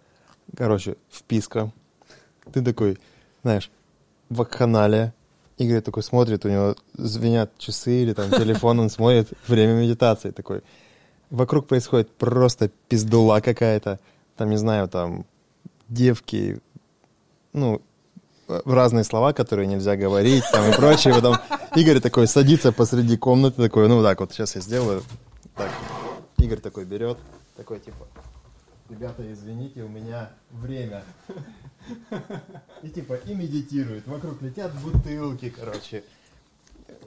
Короче, 0.56 0.96
вписка. 1.12 1.74
Ты 2.54 2.62
такой, 2.62 2.98
знаешь, 3.44 3.70
в 4.30 4.36
вакханалия. 4.36 5.14
Игорь 5.58 5.82
такой 5.82 6.04
смотрит, 6.04 6.46
у 6.46 6.50
него 6.50 6.76
звенят 6.94 7.58
часы 7.58 8.04
или 8.04 8.14
там 8.14 8.30
телефон, 8.30 8.80
он 8.80 8.90
смотрит 8.90 9.30
время 9.48 9.74
медитации 9.74 10.32
такой. 10.32 10.62
Вокруг 11.30 11.68
происходит 11.68 12.12
просто 12.12 12.70
пиздула 12.88 13.40
какая-то. 13.40 14.00
Там, 14.38 14.50
не 14.50 14.58
знаю, 14.58 14.88
там 14.88 15.26
девки, 15.88 16.62
ну, 17.54 17.82
разные 18.48 19.04
слова, 19.04 19.34
которые 19.34 19.68
нельзя 19.68 19.96
говорить, 19.96 20.44
там 20.52 20.70
и 20.70 20.76
прочее. 20.76 21.14
Потом 21.14 21.38
Игорь 21.76 22.00
такой 22.00 22.28
садится 22.28 22.72
посреди 22.72 23.18
комнаты, 23.18 23.62
такой, 23.62 23.88
ну 23.88 24.04
так 24.04 24.20
вот, 24.20 24.32
сейчас 24.32 24.56
я 24.56 24.62
сделаю. 24.62 25.04
Так, 25.56 25.72
Игорь 26.38 26.60
такой 26.60 26.86
берет, 26.86 27.18
такой 27.56 27.80
типа, 27.80 28.08
ребята, 28.90 29.32
извините, 29.32 29.84
у 29.84 29.88
меня 29.88 30.30
время. 30.52 31.04
И 32.82 32.90
типа, 32.90 33.14
и 33.14 33.34
медитирует. 33.36 34.08
Вокруг 34.08 34.42
летят 34.42 34.72
бутылки, 34.82 35.50
короче. 35.50 36.04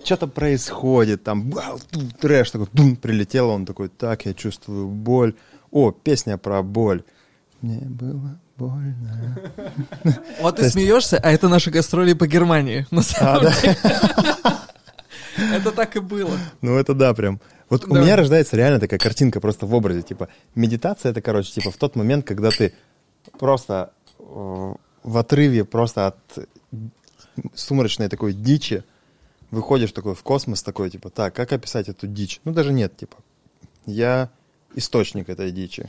Что-то 0.05 0.29
происходит, 0.29 1.24
там, 1.24 1.51
вау, 1.51 1.79
трэш 2.20 2.53
такой, 2.53 2.68
бум, 2.72 2.97
прилетел, 2.97 3.51
он 3.51 3.66
такой, 3.66 3.89
так, 3.89 4.26
я 4.26 4.35
чувствую 4.35 4.87
боль. 4.89 5.35
О, 5.70 5.91
песня 5.91 6.39
про 6.39 6.62
боль. 6.62 7.03
Мне 7.61 7.81
было 7.81 8.39
больно. 8.59 9.39
Вот 10.41 10.57
ты 10.57 10.69
смеешься, 10.69 11.19
а 11.19 11.31
это 11.31 11.49
наши 11.49 11.71
гастроли 11.71 12.13
по 12.13 12.27
Германии, 12.27 12.87
на 12.91 13.03
самом 13.03 13.43
деле. 13.43 13.77
Это 15.55 15.71
так 15.71 15.95
и 15.95 16.01
было. 16.01 16.37
Ну, 16.63 16.77
это 16.79 16.95
да, 16.95 17.15
прям. 17.15 17.41
Вот 17.71 17.85
у 17.85 17.95
меня 17.95 18.17
рождается 18.17 18.57
реально 18.57 18.81
такая 18.81 18.99
картинка 18.99 19.41
просто 19.41 19.67
в 19.67 19.75
образе. 19.75 20.03
Типа, 20.03 20.29
медитация 20.57 21.13
это, 21.13 21.21
короче, 21.23 21.53
типа 21.53 21.71
в 21.71 21.77
тот 21.77 21.95
момент, 21.95 22.27
когда 22.27 22.51
ты 22.51 22.75
просто 23.39 23.93
э, 24.19 24.75
в 25.05 25.17
отрыве 25.17 25.65
просто 25.65 26.09
от 26.09 26.17
сумрачной 27.55 28.09
такой 28.09 28.33
дичи 28.33 28.83
выходишь 29.53 29.93
такой 29.93 30.17
в 30.17 30.23
космос, 30.25 30.65
такой, 30.65 30.91
типа, 30.91 31.09
так, 31.09 31.35
как 31.35 31.53
описать 31.53 31.89
эту 31.89 32.09
дичь? 32.09 32.41
Ну, 32.45 32.53
даже 32.53 32.73
нет, 32.73 32.97
типа, 32.97 33.17
я 33.87 34.31
источник 34.75 35.29
этой 35.29 35.53
дичи. 35.53 35.89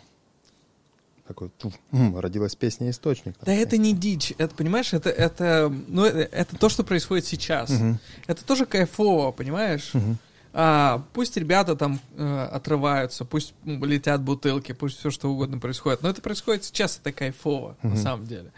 Такой, 1.30 1.50
туф, 1.60 1.76
м, 1.92 2.18
родилась 2.18 2.56
песня 2.56 2.90
«Источник». 2.90 3.36
Да 3.46 3.54
это 3.54 3.78
не 3.78 3.94
дичь, 3.94 4.34
это, 4.40 4.56
понимаешь, 4.56 4.94
это, 4.94 5.12
это, 5.12 5.72
ну, 5.88 6.04
это, 6.04 6.22
это 6.36 6.56
то, 6.56 6.70
что 6.70 6.84
происходит 6.84 7.24
сейчас. 7.28 7.70
Мгм, 7.70 8.00
Это 8.26 8.44
тоже 8.44 8.66
кайфово, 8.66 9.32
понимаешь? 9.32 9.92
мгм. 9.94 10.18
А, 10.52 11.04
пусть 11.14 11.38
ребята 11.38 11.76
там 11.76 12.00
э, 12.18 12.48
отрываются, 12.52 13.24
пусть 13.24 13.54
м, 13.66 13.84
летят 13.86 14.22
бутылки, 14.22 14.72
пусть 14.72 14.98
все 14.98 15.12
что 15.12 15.30
угодно 15.30 15.60
происходит. 15.60 16.02
Но 16.02 16.10
это 16.10 16.22
происходит 16.22 16.64
сейчас, 16.64 17.00
это 17.00 17.12
кайфово, 17.12 17.78
на 17.84 17.90
Мгм. 17.90 17.98
самом 17.98 18.26
деле. 18.26 18.52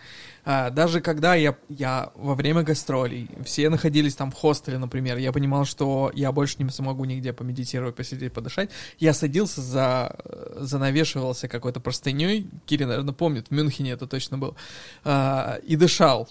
А, 0.43 0.69
даже 0.71 1.01
когда 1.01 1.35
я, 1.35 1.55
я 1.69 2.11
во 2.15 2.33
время 2.33 2.63
гастролей, 2.63 3.29
все 3.45 3.69
находились 3.69 4.15
там 4.15 4.31
в 4.31 4.35
хостеле, 4.35 4.77
например, 4.77 5.17
я 5.17 5.31
понимал, 5.31 5.65
что 5.65 6.11
я 6.15 6.31
больше 6.31 6.55
не 6.63 6.69
смогу 6.69 7.05
нигде 7.05 7.33
помедитировать, 7.33 7.95
посидеть, 7.95 8.33
подышать. 8.33 8.69
Я 8.97 9.13
садился, 9.13 9.61
за, 9.61 10.15
э, 10.23 10.57
занавешивался 10.61 11.47
какой-то 11.47 11.79
простыней, 11.79 12.47
Кири, 12.65 12.85
наверное, 12.85 13.13
помнит, 13.13 13.47
в 13.49 13.51
Мюнхене 13.51 13.91
это 13.91 14.07
точно 14.07 14.37
был, 14.37 14.55
а, 15.03 15.59
и 15.63 15.75
дышал. 15.75 16.27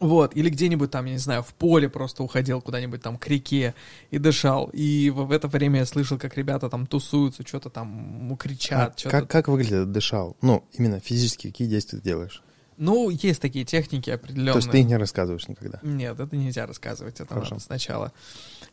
Вот, 0.00 0.36
или 0.36 0.48
где-нибудь 0.48 0.90
там, 0.92 1.06
я 1.06 1.12
не 1.12 1.18
знаю, 1.18 1.42
в 1.42 1.52
поле 1.54 1.88
просто 1.88 2.22
уходил 2.22 2.60
куда-нибудь 2.60 3.02
там 3.02 3.18
к 3.18 3.26
реке 3.26 3.74
и 4.10 4.18
дышал. 4.18 4.70
И 4.72 5.10
в, 5.10 5.24
в 5.24 5.32
это 5.32 5.48
время 5.48 5.80
я 5.80 5.86
слышал, 5.86 6.18
как 6.18 6.36
ребята 6.36 6.70
там 6.70 6.86
тусуются, 6.86 7.46
что-то 7.46 7.68
там 7.68 7.88
м, 8.28 8.32
А 8.32 8.36
кричат, 8.36 8.98
что-то. 8.98 9.20
как, 9.20 9.28
как 9.30 9.48
выглядит 9.48 9.90
дышал? 9.90 10.36
Ну, 10.40 10.64
именно 10.72 11.00
физически, 11.00 11.48
какие 11.48 11.66
действия 11.66 11.98
ты 11.98 12.04
делаешь? 12.04 12.42
Ну, 12.76 13.10
есть 13.10 13.42
такие 13.42 13.64
техники 13.64 14.08
определенные. 14.08 14.52
То 14.52 14.58
есть 14.58 14.70
ты 14.70 14.80
их 14.80 14.86
не 14.86 14.96
рассказываешь 14.96 15.48
никогда? 15.48 15.80
Нет, 15.82 16.20
это 16.20 16.36
нельзя 16.36 16.64
рассказывать, 16.64 17.18
это 17.18 17.34
Хорошо. 17.34 17.54
надо 17.54 17.64
сначала 17.64 18.12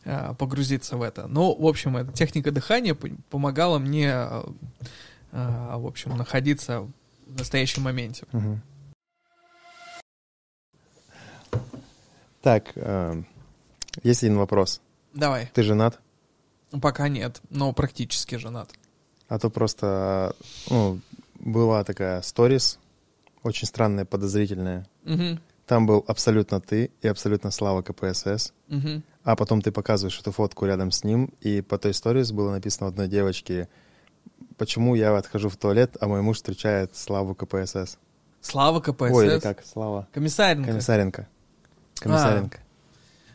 а, 0.04 0.32
погрузиться 0.34 0.96
в 0.96 1.02
это. 1.02 1.26
Ну, 1.26 1.56
в 1.58 1.66
общем, 1.66 1.96
эта 1.96 2.12
техника 2.12 2.52
дыхания 2.52 2.96
помогала 3.30 3.80
мне, 3.80 4.12
а, 4.12 5.76
в 5.76 5.86
общем, 5.86 6.16
находиться 6.16 6.82
в 7.26 7.36
настоящем 7.36 7.82
моменте. 7.82 8.26
Мгм. 8.30 8.62
Так, 12.46 12.70
э, 12.76 13.22
есть 14.04 14.22
один 14.22 14.38
вопрос. 14.38 14.80
Давай. 15.12 15.50
Ты 15.52 15.64
женат? 15.64 15.98
Пока 16.80 17.08
нет, 17.08 17.40
но 17.50 17.72
практически 17.72 18.36
женат. 18.36 18.70
А 19.26 19.40
то 19.40 19.50
просто, 19.50 20.36
ну, 20.70 21.00
была 21.40 21.82
такая 21.82 22.22
сторис, 22.22 22.78
очень 23.42 23.66
странная, 23.66 24.04
подозрительная. 24.04 24.86
Мгм, 25.02 25.40
Там 25.66 25.88
был 25.88 26.04
абсолютно 26.06 26.60
ты 26.60 26.92
и 27.02 27.08
абсолютно 27.08 27.50
Слава 27.50 27.82
КПСС. 27.82 28.52
мгм. 28.68 29.02
А 29.24 29.34
потом 29.34 29.60
ты 29.60 29.72
показываешь 29.72 30.20
эту 30.20 30.30
фотку 30.30 30.66
рядом 30.66 30.92
с 30.92 31.02
ним, 31.02 31.34
и 31.40 31.62
по 31.62 31.78
той 31.78 31.92
сторис 31.94 32.30
было 32.30 32.52
написано 32.52 32.86
одной 32.86 33.08
девочки, 33.08 33.68
почему 34.56 34.94
я 34.94 35.16
отхожу 35.16 35.48
в 35.48 35.56
туалет, 35.56 35.96
а 36.00 36.06
мой 36.06 36.22
муж 36.22 36.36
встречает 36.36 36.94
Славу 36.94 37.34
КПСС. 37.34 37.98
Слава 38.40 38.78
КПСС. 38.78 39.10
Ой, 39.12 39.26
или 39.26 39.40
как, 39.40 39.64
Слава? 39.66 40.06
Комиссаренко. 40.12 40.70
Комиссаренко. 40.70 41.28
Комиссаренко. 41.96 42.58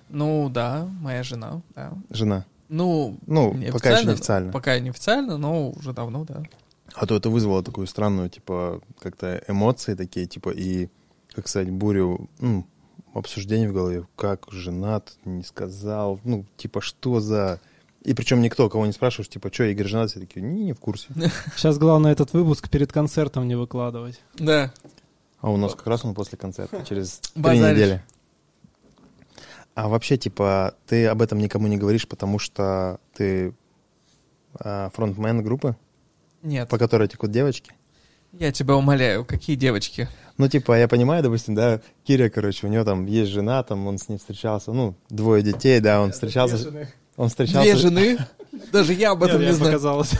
Ну 0.10 0.50
да, 0.50 0.88
моя 1.00 1.24
жена, 1.24 1.62
да. 1.76 1.94
Жена. 2.10 2.46
Ну, 2.70 3.18
Ну, 3.28 3.54
не 3.54 3.72
пока 3.72 3.92
еще 3.92 4.06
не 4.06 4.14
официально. 4.14 4.52
Пока 4.52 4.80
не 4.80 4.90
официально, 4.90 5.38
но 5.38 5.70
уже 5.72 5.94
давно, 5.94 6.24
да. 6.26 6.44
А 6.94 7.06
то 7.06 7.16
это 7.16 7.30
вызвало 7.30 7.64
такую 7.64 7.88
странную, 7.88 8.30
типа, 8.30 8.82
как-то 9.00 9.42
эмоции 9.48 9.94
такие, 9.94 10.26
типа, 10.26 10.50
и, 10.50 10.90
как 11.34 11.48
сказать, 11.48 11.70
бурю, 11.70 12.30
ну, 12.40 12.66
обсуждений 13.14 13.68
в 13.68 13.74
голове. 13.74 14.06
Как 14.16 14.48
женат, 14.52 15.14
не 15.26 15.44
сказал, 15.44 16.20
ну, 16.24 16.46
типа, 16.58 16.82
что 16.82 17.20
за... 17.20 17.60
И 18.04 18.14
причем 18.14 18.42
никто, 18.42 18.70
кого 18.70 18.86
не 18.86 18.94
спрашиваешь, 18.94 19.30
типа, 19.30 19.54
что, 19.54 19.64
Игорь 19.66 19.88
женат? 19.88 20.10
Все 20.10 20.20
такие, 20.20 20.42
не, 20.42 20.64
не 20.64 20.74
в 20.74 20.80
курсе. 20.80 21.08
Сейчас 21.56 21.78
главное 21.78 22.12
этот 22.12 22.34
выпуск 22.34 22.70
перед 22.70 22.92
концертом 22.92 23.48
не 23.48 23.56
выкладывать. 23.56 24.22
Да. 24.36 24.74
А 25.40 25.52
у 25.52 25.58
нас 25.58 25.76
как 25.76 25.88
раз 25.88 26.04
он 26.04 26.14
после 26.14 26.38
концерта, 26.38 26.84
через 26.88 27.20
три 27.34 27.60
недели. 27.60 28.04
А 29.82 29.88
вообще, 29.88 30.16
типа, 30.16 30.76
ты 30.86 31.08
об 31.08 31.24
этом 31.24 31.40
никому 31.40 31.66
не 31.66 31.76
говоришь, 31.76 32.08
потому 32.08 32.38
что 32.38 33.00
ты 33.16 33.56
а, 34.54 34.92
фронтмен 34.94 35.42
группы, 35.42 35.76
Нет, 36.44 36.70
по 36.70 36.78
которой 36.78 37.08
текут 37.08 37.32
девочки? 37.32 37.74
я 38.34 38.52
тебя 38.52 38.76
умоляю, 38.76 39.26
какие 39.26 39.56
девочки? 39.56 40.08
Ну, 40.38 40.48
типа, 40.48 40.78
я 40.78 40.88
понимаю, 40.88 41.24
допустим, 41.24 41.56
да, 41.56 41.82
Киря, 42.04 42.30
короче, 42.30 42.68
у 42.68 42.70
него 42.70 42.84
там 42.84 43.08
есть 43.08 43.32
жена, 43.32 43.64
там 43.64 43.88
он 43.88 43.98
с 43.98 44.08
ней 44.08 44.20
встречался, 44.20 44.72
ну, 44.72 44.94
двое 45.10 45.42
детей, 45.42 45.80
да, 45.80 46.00
он 46.00 46.12
встречался, 46.12 46.88
он 47.18 47.30
встречался... 47.30 47.64
Две 47.64 47.76
жены? 47.76 48.18
Даже 48.72 48.94
я 48.94 49.12
об 49.14 49.24
этом 49.24 49.42
не 49.42 49.52
знаю. 49.52 49.72
показалось. 49.74 50.12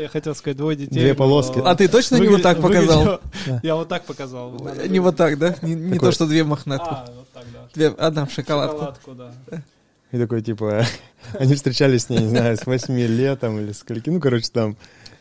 Я 0.00 0.08
хотел 0.08 0.34
сказать 0.34 0.56
двое 0.56 0.76
детей. 0.76 1.00
Две 1.00 1.14
полоски. 1.14 1.60
А 1.64 1.74
ты 1.74 1.88
точно 1.88 2.16
не 2.16 2.28
вот 2.28 2.42
так 2.42 2.60
показал? 2.60 3.20
Я 3.62 3.74
вот 3.74 3.88
так 3.88 4.04
показал. 4.04 4.52
Не 4.86 5.00
вот 5.00 5.16
так, 5.16 5.38
да? 5.38 5.56
Не, 5.62 5.98
то, 5.98 6.12
что 6.12 6.26
две 6.26 6.44
мохнатых. 6.44 6.88
А, 6.88 7.06
вот 7.14 7.28
так, 7.32 7.44
да. 7.74 8.06
Одна 8.06 8.26
в 8.26 8.32
шоколадку. 8.32 8.78
Шоколадку, 8.78 9.14
да. 9.14 9.62
И 10.10 10.18
такой, 10.18 10.40
типа, 10.42 10.86
они 11.38 11.54
встречались 11.54 12.04
с 12.04 12.08
ней, 12.08 12.20
не 12.20 12.28
знаю, 12.28 12.56
с 12.56 12.64
8 12.64 12.98
лет 12.98 13.40
там 13.40 13.58
или 13.60 13.72
скольки, 13.72 14.08
ну, 14.08 14.20
короче, 14.20 14.48
там. 14.52 14.76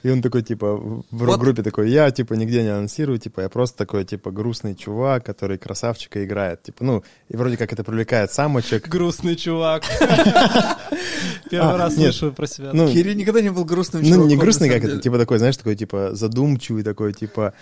И 0.07 0.09
он 0.09 0.21
такой, 0.21 0.41
типа, 0.41 0.73
в 0.77 1.03
в 1.11 1.25
Вот. 1.25 1.37
группе 1.37 1.63
такой, 1.63 1.89
я, 1.89 2.09
типа, 2.11 2.35
нигде 2.35 2.63
не 2.63 2.69
анонсирую, 2.69 3.19
типа, 3.19 3.41
я 3.41 3.49
просто 3.49 3.77
такой, 3.77 4.05
типа, 4.05 4.31
грустный 4.31 4.73
чувак, 4.73 5.25
который 5.25 5.57
красавчика 5.57 6.23
играет. 6.23 6.63
Типа, 6.63 6.85
ну, 6.85 7.03
и 7.27 7.35
вроде 7.35 7.57
как 7.57 7.73
это 7.73 7.83
привлекает 7.83 8.31
самочек. 8.31 8.87
Грустный 8.87 9.35
чувак. 9.35 9.83
Первый 11.49 11.73
А, 11.73 11.77
раз 11.77 11.97
нет. 11.97 12.15
слышу 12.15 12.33
про 12.33 12.47
себя. 12.47 12.69
Ну, 12.71 12.87
Кири 12.87 13.15
никогда 13.15 13.41
не 13.41 13.49
был 13.49 13.65
грустным 13.65 14.01
Ну, 14.01 14.07
чуваком, 14.07 14.27
не 14.29 14.35
на 14.35 14.41
грустный, 14.41 14.69
как 14.69 14.85
это, 14.85 14.97
типа 14.97 15.17
такой, 15.17 15.39
знаешь, 15.39 15.57
такой, 15.57 15.75
типа, 15.75 16.15
задумчивый 16.15 16.83
такой, 16.83 17.11
типа, 17.11 17.53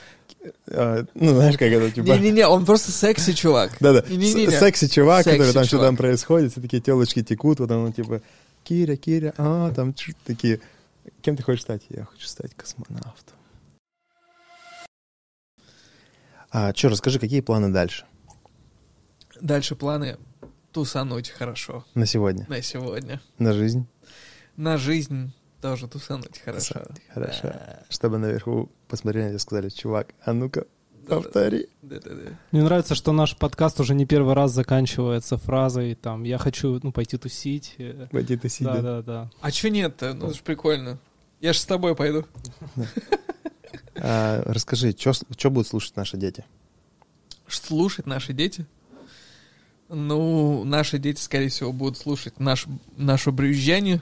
э, 0.67 1.05
ну, 1.15 1.33
знаешь, 1.33 1.57
как 1.57 1.71
это, 1.71 1.89
типа... 1.89 2.05
Не-не-не, 2.05 2.47
он 2.47 2.63
просто 2.63 2.91
секси 2.91 3.33
чувак. 3.33 3.71
Да-да, 3.79 4.01
секси-чувак, 4.03 5.23
Секси 5.23 5.37
который 5.39 5.53
там 5.53 5.63
что 5.63 5.79
там 5.79 5.97
происходит, 5.97 6.51
все 6.51 6.61
такие 6.61 6.79
телочки 6.79 7.23
текут, 7.23 7.59
вот 7.59 7.71
он, 7.71 7.91
типа, 7.91 8.21
Киря, 8.63 8.95
Киря, 8.97 9.33
а, 9.37 9.71
там 9.73 9.95
такие, 10.25 10.59
кем 11.22 11.36
ты 11.36 11.43
хочешь 11.43 11.62
стать? 11.62 11.84
Я 11.89 12.06
хочу 12.06 12.28
стать 12.28 12.53
космонавтом. 12.56 13.36
А 16.51 16.74
что, 16.74 16.89
расскажи, 16.89 17.20
какие 17.20 17.41
планы 17.41 17.72
дальше 17.72 18.06
Дальше 19.41 19.76
планы 19.76 20.18
тусануть 20.72 21.30
хорошо 21.30 21.86
на 21.93 22.06
сегодня, 22.06 22.45
на 22.47 22.62
сегодня. 22.62 23.22
на 23.38 23.53
жизнь? 23.53 23.88
На 24.56 24.78
жизнь 24.78 25.34
тоже 25.62 25.88
тусануть 25.88 26.39
хорошо. 26.39 26.76
Тусануть 26.76 27.01
хорошо. 27.14 27.41
Да. 27.43 27.84
Чтобы 27.89 28.18
наверху 28.18 28.72
посмотрели 28.88 29.36
и 29.36 29.38
сказали, 29.38 29.70
чувак, 29.70 30.14
а 30.24 30.32
ну-ка. 30.32 30.66
Повтори. 31.08 31.68
Мне 32.51 32.64
нравится, 32.64 32.95
что 32.95 33.12
наш 33.12 33.36
подкаст 33.38 33.80
уже 33.80 33.95
не 33.95 34.06
первый 34.06 34.34
раз 34.34 34.51
заканчивается 34.51 35.38
фразой 35.38 35.95
там 35.95 36.24
«я 36.24 36.38
хочу 36.38 36.80
ну, 36.82 36.91
пойти 36.91 37.18
тусить». 37.18 37.78
Пойди 38.12 38.38
ты 38.38 38.49
сиди. 38.49 38.66
Да, 38.66 38.82
да, 38.82 39.01
да. 39.01 39.32
А 39.41 39.51
чё 39.51 39.70
нет-то? 39.70 40.14
Ну, 40.14 40.28
это 40.28 40.36
ж 40.36 40.41
прикольно. 40.41 40.99
Я 41.41 41.53
ж 41.53 41.58
с 41.58 41.66
тобой 41.66 41.95
пойду. 41.95 42.26
А, 43.97 44.43
расскажи, 44.45 44.93
что 44.97 45.49
будут 45.49 45.68
слушать 45.68 45.95
наши 45.95 46.18
дети? 46.18 46.43
Слушать 47.47 48.06
наши 48.06 48.34
дети? 48.34 48.66
Ну, 49.88 50.64
наши 50.64 50.98
дети, 50.98 51.22
скорее 51.22 51.49
всего, 51.49 51.72
будут 51.72 51.98
слушать 51.98 52.40
наш, 52.40 52.65
наше 52.98 53.32
брюзжание 53.32 54.02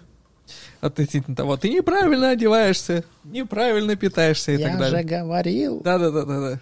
относительно 0.82 1.36
того, 1.36 1.58
ты 1.58 1.70
неправильно 1.70 2.30
одеваешься, 2.30 3.04
неправильно 3.24 3.96
питаешься 3.96 4.54
и 4.54 4.58
так 4.58 4.78
далее. 4.78 5.04
говорил. 5.04 5.82
Да-да-да-да-да. 5.82 6.60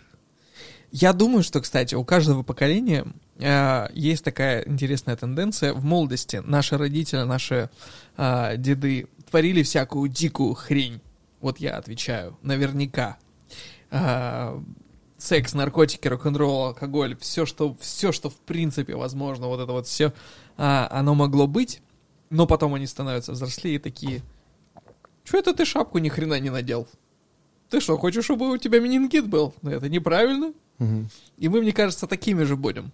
Я 0.92 1.14
думаю, 1.14 1.42
что, 1.42 1.62
кстати, 1.62 1.96
у 1.96 2.04
каждого 2.04 2.44
поколения 2.44 3.06
э, 3.40 3.88
есть 3.94 4.26
такая 4.26 4.64
интересная 4.68 5.16
тенденция. 5.16 5.74
В 5.74 5.86
молодости 5.86 6.42
наши 6.46 6.78
родители, 6.78 7.22
наши 7.22 7.70
э, 8.18 8.58
деды 8.58 9.08
творили 9.30 9.64
всякую 9.64 10.10
дикую 10.10 10.54
хрень. 10.54 11.00
Вот 11.40 11.60
я 11.60 11.78
отвечаю, 11.78 12.38
наверняка. 12.42 13.18
А, 13.90 14.62
секс, 15.18 15.54
наркотики, 15.54 16.08
рок-н-ролл, 16.08 16.66
алкоголь, 16.68 17.18
все 17.20 17.46
что, 17.46 17.76
все, 17.80 18.12
что 18.12 18.30
в 18.30 18.36
принципе 18.36 18.96
возможно, 18.96 19.48
вот 19.48 19.60
это 19.60 19.72
вот 19.72 19.88
все, 19.88 20.14
оно 20.56 21.16
могло 21.16 21.48
быть, 21.48 21.82
но 22.30 22.48
потом 22.48 22.74
они 22.74 22.88
становятся 22.88 23.32
взрослее 23.34 23.76
и 23.76 23.80
такие, 23.80 24.22
что 25.24 25.38
это 25.38 25.54
ты 25.54 25.66
шапку 25.66 25.98
ни 25.98 26.10
хрена 26.10 26.40
не 26.40 26.50
надел? 26.50 26.88
Ты 27.70 27.80
что, 27.80 27.98
хочешь, 27.98 28.26
чтобы 28.26 28.52
у 28.52 28.58
тебя 28.58 28.80
менингит 28.80 29.28
был? 29.28 29.54
Ну, 29.62 29.72
это 29.72 29.90
неправильно. 29.90 30.54
Мгм. 30.82 31.10
И 31.38 31.48
мы, 31.48 31.62
мне 31.62 31.72
кажется, 31.72 32.08
такими 32.08 32.44
же 32.44 32.56
будем. 32.56 32.92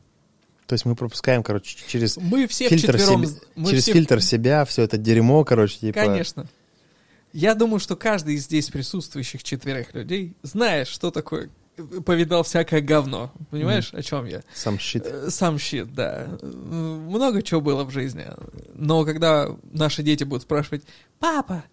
То 0.66 0.74
есть 0.74 0.84
мы 0.86 0.96
пропускаем, 0.96 1.42
короче, 1.42 1.78
через 1.88 2.18
Мы 2.18 2.46
все 2.48 2.68
фильтр, 2.68 2.98
вчетвером... 2.98 3.26
себе- 3.26 3.42
мы 3.56 3.70
через 3.70 3.84
все- 3.84 3.94
фильтр 3.94 4.22
себя, 4.22 4.66
все 4.66 4.82
это 4.84 4.98
дерьмо, 4.98 5.46
короче, 5.46 5.80
типа... 5.80 6.02
Конечно. 6.02 6.46
Я 7.32 7.56
думаю, 7.56 7.80
что 7.80 7.96
каждый 7.96 8.36
из 8.36 8.44
здесь 8.44 8.70
присутствующих 8.70 9.44
четверых 9.44 9.94
людей 9.94 10.36
знает, 10.44 10.88
что 10.88 11.12
такое 11.12 11.50
повидал 12.06 12.44
всякое 12.44 12.82
говно. 12.82 13.32
Понимаешь, 13.52 13.94
о 13.94 14.02
чем 14.02 14.26
я? 14.26 14.42
Сам 14.54 14.80
щит. 14.80 15.04
Э, 15.06 15.30
Сам 15.30 15.58
щит, 15.60 15.94
да. 15.94 16.28
Э, 16.42 16.46
Много 16.46 17.42
чего 17.42 17.62
было 17.62 17.84
в 17.84 17.92
жизни. 17.92 18.26
Но 18.74 19.06
когда 19.06 19.56
наши 19.72 20.04
дети 20.04 20.24
будут 20.26 20.44
спрашивать, 20.44 20.84
папа, 21.20 21.64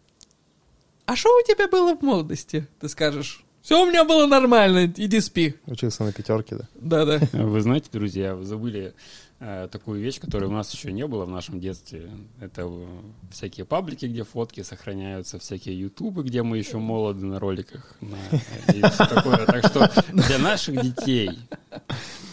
а 1.07 1.17
что 1.17 1.31
у 1.37 1.43
тебя 1.47 1.69
было 1.69 1.97
в 1.97 2.03
молодости? 2.03 2.67
Ты 2.81 2.89
скажешь, 2.89 3.44
все 3.65 3.83
у 3.83 3.87
меня 3.87 4.05
было 4.05 4.27
нормально, 4.27 4.85
иди 4.87 5.21
спи. 5.21 5.55
Учился 5.67 6.05
на 6.05 6.13
пятерке, 6.13 6.57
да? 6.57 6.69
Да-да. 6.75 7.27
Вы 7.33 7.61
знаете, 7.63 7.89
друзья, 7.91 8.35
вы 8.35 8.45
забыли 8.45 8.93
э, 9.41 9.69
такую 9.73 10.01
вещь, 10.03 10.21
которой 10.21 10.45
у 10.45 10.51
нас 10.53 10.71
еще 10.75 10.93
не 10.93 11.07
было 11.07 11.25
в 11.25 11.31
нашем 11.31 11.61
детстве. 11.61 12.11
Это 12.41 12.63
э, 12.67 12.87
всякие 13.33 13.65
паблики, 13.65 14.05
где 14.05 14.23
фотки 14.23 14.63
сохраняются, 14.63 15.39
всякие 15.39 15.81
ютубы, 15.81 16.23
где 16.25 16.43
мы 16.43 16.59
еще 16.59 16.77
молоды 16.77 17.25
на 17.25 17.39
роликах. 17.41 17.97
на- 18.03 18.37
и 18.75 18.83
всё 18.83 19.07
такое. 19.07 19.47
Так 19.47 19.67
что 19.67 19.91
для 20.13 20.39
наших 20.39 20.83
детей 20.83 21.31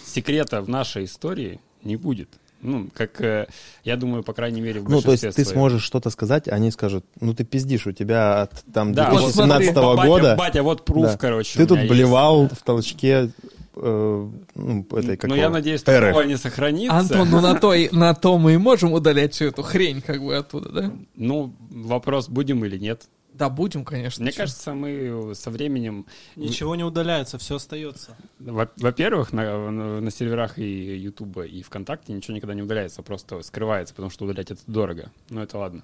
секрета 0.06 0.62
в 0.62 0.68
нашей 0.68 1.06
истории 1.06 1.62
не 1.84 1.96
будет. 1.96 2.28
Ну, 2.62 2.88
как, 2.94 3.20
э, 3.22 3.48
я 3.84 3.98
думаю, 3.98 4.24
по 4.24 4.34
крайней 4.34 4.62
мере, 4.62 4.80
в 4.82 4.90
Ну, 4.90 5.02
то 5.02 5.12
есть 5.12 5.24
ты 5.36 5.46
сможешь 5.46 5.84
что-то 5.84 6.10
сказать, 6.10 6.48
а 6.48 6.52
они 6.56 6.70
скажут, 6.72 7.04
ну 7.20 7.34
ты 7.34 7.44
пиздишь, 7.44 7.88
у 7.88 7.92
тебя 7.92 8.44
от 8.44 8.52
там 8.74 8.94
Да, 8.94 9.10
вот 9.12 9.22
2017 9.34 9.74
смотри, 9.74 9.98
Батя- 9.98 10.08
года 10.08 10.36
Батя, 10.38 10.64
вот 10.64 10.86
пруф, 10.86 11.06
Да. 11.06 11.18
короче. 11.18 11.58
ты 11.58 11.64
у 11.64 11.68
тут 11.68 11.78
меня 11.78 11.88
есть. 11.88 11.94
блевал 11.96 12.48
в 12.50 12.64
толчке 12.64 13.32
э, 13.76 14.28
ну, 14.56 14.86
этой 14.96 15.18
Ну, 15.30 15.36
я 15.36 15.50
надеюсь, 15.50 15.82
Эры. 15.88 16.08
такого 16.08 16.24
не 16.24 16.38
сохранится. 16.38 16.98
Антон, 16.98 17.30
ну 17.30 17.40
на 17.42 17.56
то, 17.56 17.74
и- 17.74 17.90
на 17.96 18.14
то 18.14 18.38
мы 18.38 18.54
и 18.54 18.58
можем 18.58 18.92
удалять 18.94 19.34
всю 19.34 19.46
эту 19.46 19.64
хрень 19.64 20.02
как 20.02 20.22
бы 20.22 20.36
оттуда, 20.36 20.70
да? 20.70 20.92
Ну, 21.16 21.54
вопрос, 21.72 22.28
будем 22.30 22.64
или 22.66 22.78
нет. 22.78 23.04
Да, 23.34 23.50
будем, 23.50 23.86
конечно. 23.86 24.24
Мне 24.24 24.32
чё. 24.34 24.40
кажется, 24.40 24.74
мы 24.74 25.34
со 25.36 25.50
временем... 25.50 26.06
Ничего 26.36 26.76
не 26.76 26.84
удаляется, 26.84 27.38
все 27.38 27.56
остается. 27.56 28.16
Во- 28.40 28.70
Во-первых, 28.78 29.32
на, 29.34 29.72
на- 29.72 30.12
серверах 30.12 30.60
и 30.60 30.98
Ютуба, 30.98 31.44
и 31.44 31.62
ВКонтакте 31.64 32.14
ничего 32.14 32.36
никогда 32.36 32.54
не 32.54 32.62
удаляется, 32.62 33.02
просто 33.02 33.42
скрывается, 33.42 33.94
потому 33.94 34.10
что 34.12 34.26
удалять 34.26 34.52
это 34.52 34.62
дорого. 34.68 35.12
Ну, 35.30 35.42
это 35.42 35.58
ладно. 35.58 35.84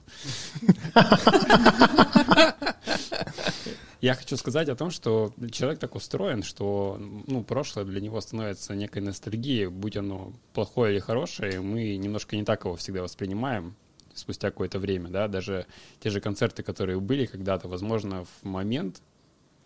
Я 4.02 4.14
хочу 4.14 4.38
сказать 4.38 4.70
о 4.70 4.76
том, 4.76 4.92
что 4.92 5.34
человек 5.52 5.80
так 5.80 5.96
устроен, 5.96 6.44
что 6.44 6.98
ну, 7.26 7.44
прошлое 7.44 7.84
для 7.86 8.00
него 8.00 8.22
становится 8.22 8.76
некой 8.76 9.02
ностальгией, 9.02 9.68
будь 9.68 9.98
оно 9.98 10.34
плохое 10.54 10.94
или 10.94 11.00
хорошее, 11.00 11.62
мы 11.62 11.96
немножко 11.98 12.36
не 12.36 12.44
так 12.44 12.66
его 12.66 12.76
всегда 12.76 13.02
воспринимаем 13.02 13.76
спустя 14.18 14.50
какое-то 14.50 14.80
время, 14.80 15.10
да, 15.10 15.28
даже 15.28 15.66
те 16.00 16.10
же 16.10 16.20
концерты, 16.22 16.64
которые 16.64 17.00
были 17.00 17.26
когда-то, 17.26 17.68
возможно, 17.68 18.26
в 18.26 18.44
момент 18.44 19.02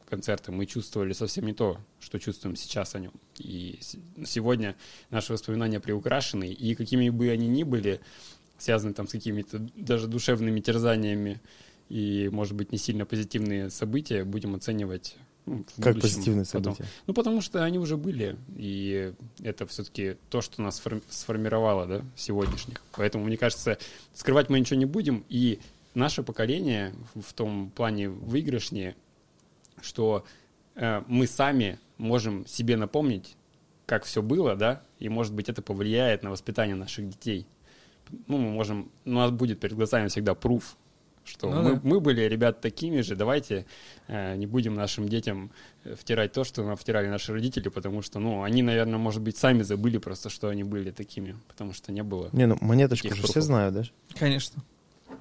концерта 0.09 0.51
мы 0.51 0.65
чувствовали 0.65 1.13
совсем 1.13 1.45
не 1.45 1.53
то, 1.53 1.79
что 2.01 2.19
чувствуем 2.19 2.57
сейчас 2.57 2.95
о 2.95 2.99
нем. 2.99 3.13
И 3.37 3.79
сегодня 4.25 4.75
наши 5.09 5.31
воспоминания 5.31 5.79
приукрашены, 5.79 6.51
и 6.51 6.75
какими 6.75 7.09
бы 7.09 7.29
они 7.29 7.47
ни 7.47 7.63
были, 7.63 8.01
связаны 8.57 8.93
там 8.93 9.07
с 9.07 9.11
какими-то 9.11 9.59
даже 9.75 10.07
душевными 10.07 10.59
терзаниями 10.59 11.41
и, 11.89 12.29
может 12.31 12.53
быть, 12.53 12.71
не 12.71 12.77
сильно 12.77 13.05
позитивные 13.05 13.69
события, 13.69 14.23
будем 14.23 14.53
оценивать 14.53 15.15
ну, 15.51 15.65
Как 15.83 15.95
будущем 15.95 16.01
позитивные 16.01 16.45
потом. 16.45 16.75
события. 16.75 16.85
Ну, 17.07 17.13
потому 17.13 17.41
что 17.41 17.63
они 17.63 17.77
уже 17.77 17.97
были, 17.97 18.37
и 18.55 19.13
это 19.43 19.65
все-таки 19.67 20.17
то, 20.29 20.41
что 20.41 20.61
нас 20.61 20.79
сформи- 20.79 21.03
сформировало, 21.09 21.85
да, 21.85 22.01
сегодняшних. 22.15 22.81
Поэтому, 22.93 23.25
мне 23.25 23.37
кажется, 23.37 23.77
скрывать 24.13 24.49
мы 24.49 24.59
ничего 24.59 24.79
не 24.79 24.85
будем, 24.85 25.25
и 25.29 25.59
наше 25.93 26.23
поколение 26.23 26.93
в 27.13 27.21
в 27.21 27.33
том 27.33 27.69
плане 27.71 28.09
выигрышнее, 28.09 28.95
что 29.81 30.25
э, 30.75 31.01
мы 31.07 31.27
сами 31.27 31.79
можем 31.97 32.45
себе 32.47 32.77
напомнить, 32.77 33.35
как 33.85 34.05
все 34.05 34.21
было, 34.21 34.55
да, 34.55 34.83
и, 34.99 35.09
может 35.09 35.33
быть, 35.33 35.49
это 35.49 35.61
повлияет 35.61 36.23
на 36.23 36.29
воспитание 36.31 36.75
наших 36.75 37.09
детей. 37.09 37.45
Ну, 38.27 38.37
мы 38.37 38.51
можем, 38.51 38.91
у 39.05 39.11
нас 39.11 39.31
будет 39.31 39.59
перед 39.59 39.75
глазами 39.75 40.07
всегда 40.07 40.33
пруф, 40.35 40.77
что 41.23 41.49
Ну 41.49 41.61
мы, 41.61 41.73
да. 41.76 41.81
мы 41.84 41.99
были 41.99 42.22
ребят 42.22 42.61
такими 42.61 43.02
же, 43.02 43.15
давайте 43.15 43.65
э, 44.07 44.35
не 44.35 44.48
будем 44.48 44.76
нашим 44.76 45.07
детям 45.07 45.52
э, 45.84 45.95
втирать 45.95 46.31
то, 46.31 46.43
что 46.43 46.64
нам 46.64 46.76
втирали 46.76 47.07
наши 47.07 47.31
родители, 47.31 47.69
потому 47.69 48.02
что, 48.02 48.19
ну, 48.19 48.43
они, 48.43 48.61
наверное, 48.64 48.98
может 48.98 49.22
быть, 49.22 49.38
сами 49.38 49.61
забыли 49.64 49.98
просто, 49.98 50.30
что 50.30 50.49
они 50.49 50.64
были 50.64 50.91
такими, 50.91 51.35
потому 51.48 51.73
что 51.73 51.91
не 51.91 52.03
было. 52.03 52.30
Не, 52.34 52.48
ну 52.48 52.57
монеточку 52.61 53.14
же 53.14 53.23
все 53.23 53.41
знают, 53.41 53.73
да? 53.73 53.84
Конечно. 54.18 54.64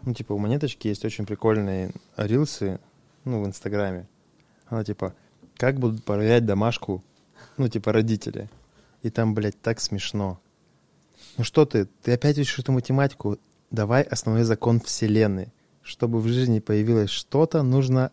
Ну, 0.03 0.15
типа, 0.15 0.33
у 0.33 0.39
монеточки 0.39 0.89
есть 0.89 1.05
очень 1.05 1.27
прикольные 1.27 1.93
рилсы, 2.17 2.81
ну, 3.25 3.43
в 3.43 3.47
Инстаграме. 3.47 4.09
Она, 4.67 4.85
типа, 4.85 5.15
как 5.57 5.79
будут 5.79 6.05
проверять 6.05 6.47
домашку, 6.47 7.05
ну, 7.59 7.69
типа, 7.69 7.93
родители. 7.93 8.49
И 9.03 9.11
там, 9.11 9.35
блядь, 9.35 9.61
так 9.61 9.81
смешно. 9.81 10.41
Ну 11.37 11.45
что 11.45 11.65
ты, 11.65 11.87
ты 12.03 12.13
опять 12.13 12.39
учишь 12.39 12.59
эту 12.59 12.73
математику? 12.73 13.39
Давай 13.71 14.03
основной 14.03 14.45
закон 14.45 14.81
Вселенной. 14.81 15.53
Чтобы 15.83 16.21
в 16.21 16.29
жизни 16.29 16.61
появилось 16.61 17.11
что-то, 17.11 17.63
нужно 17.63 18.13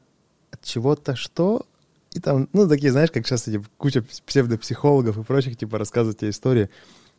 от 0.52 0.64
чего-то 0.64 1.16
что? 1.16 1.66
И 2.14 2.20
там, 2.20 2.48
ну, 2.54 2.68
такие, 2.68 2.92
знаешь, 2.92 3.12
как 3.12 3.28
сейчас 3.28 3.48
эти 3.48 3.64
куча 3.78 4.04
псевдопсихологов 4.26 5.18
и 5.18 5.24
прочих, 5.24 5.58
типа, 5.58 5.78
рассказывают 5.78 6.20
тебе 6.20 6.32
истории. 6.32 6.70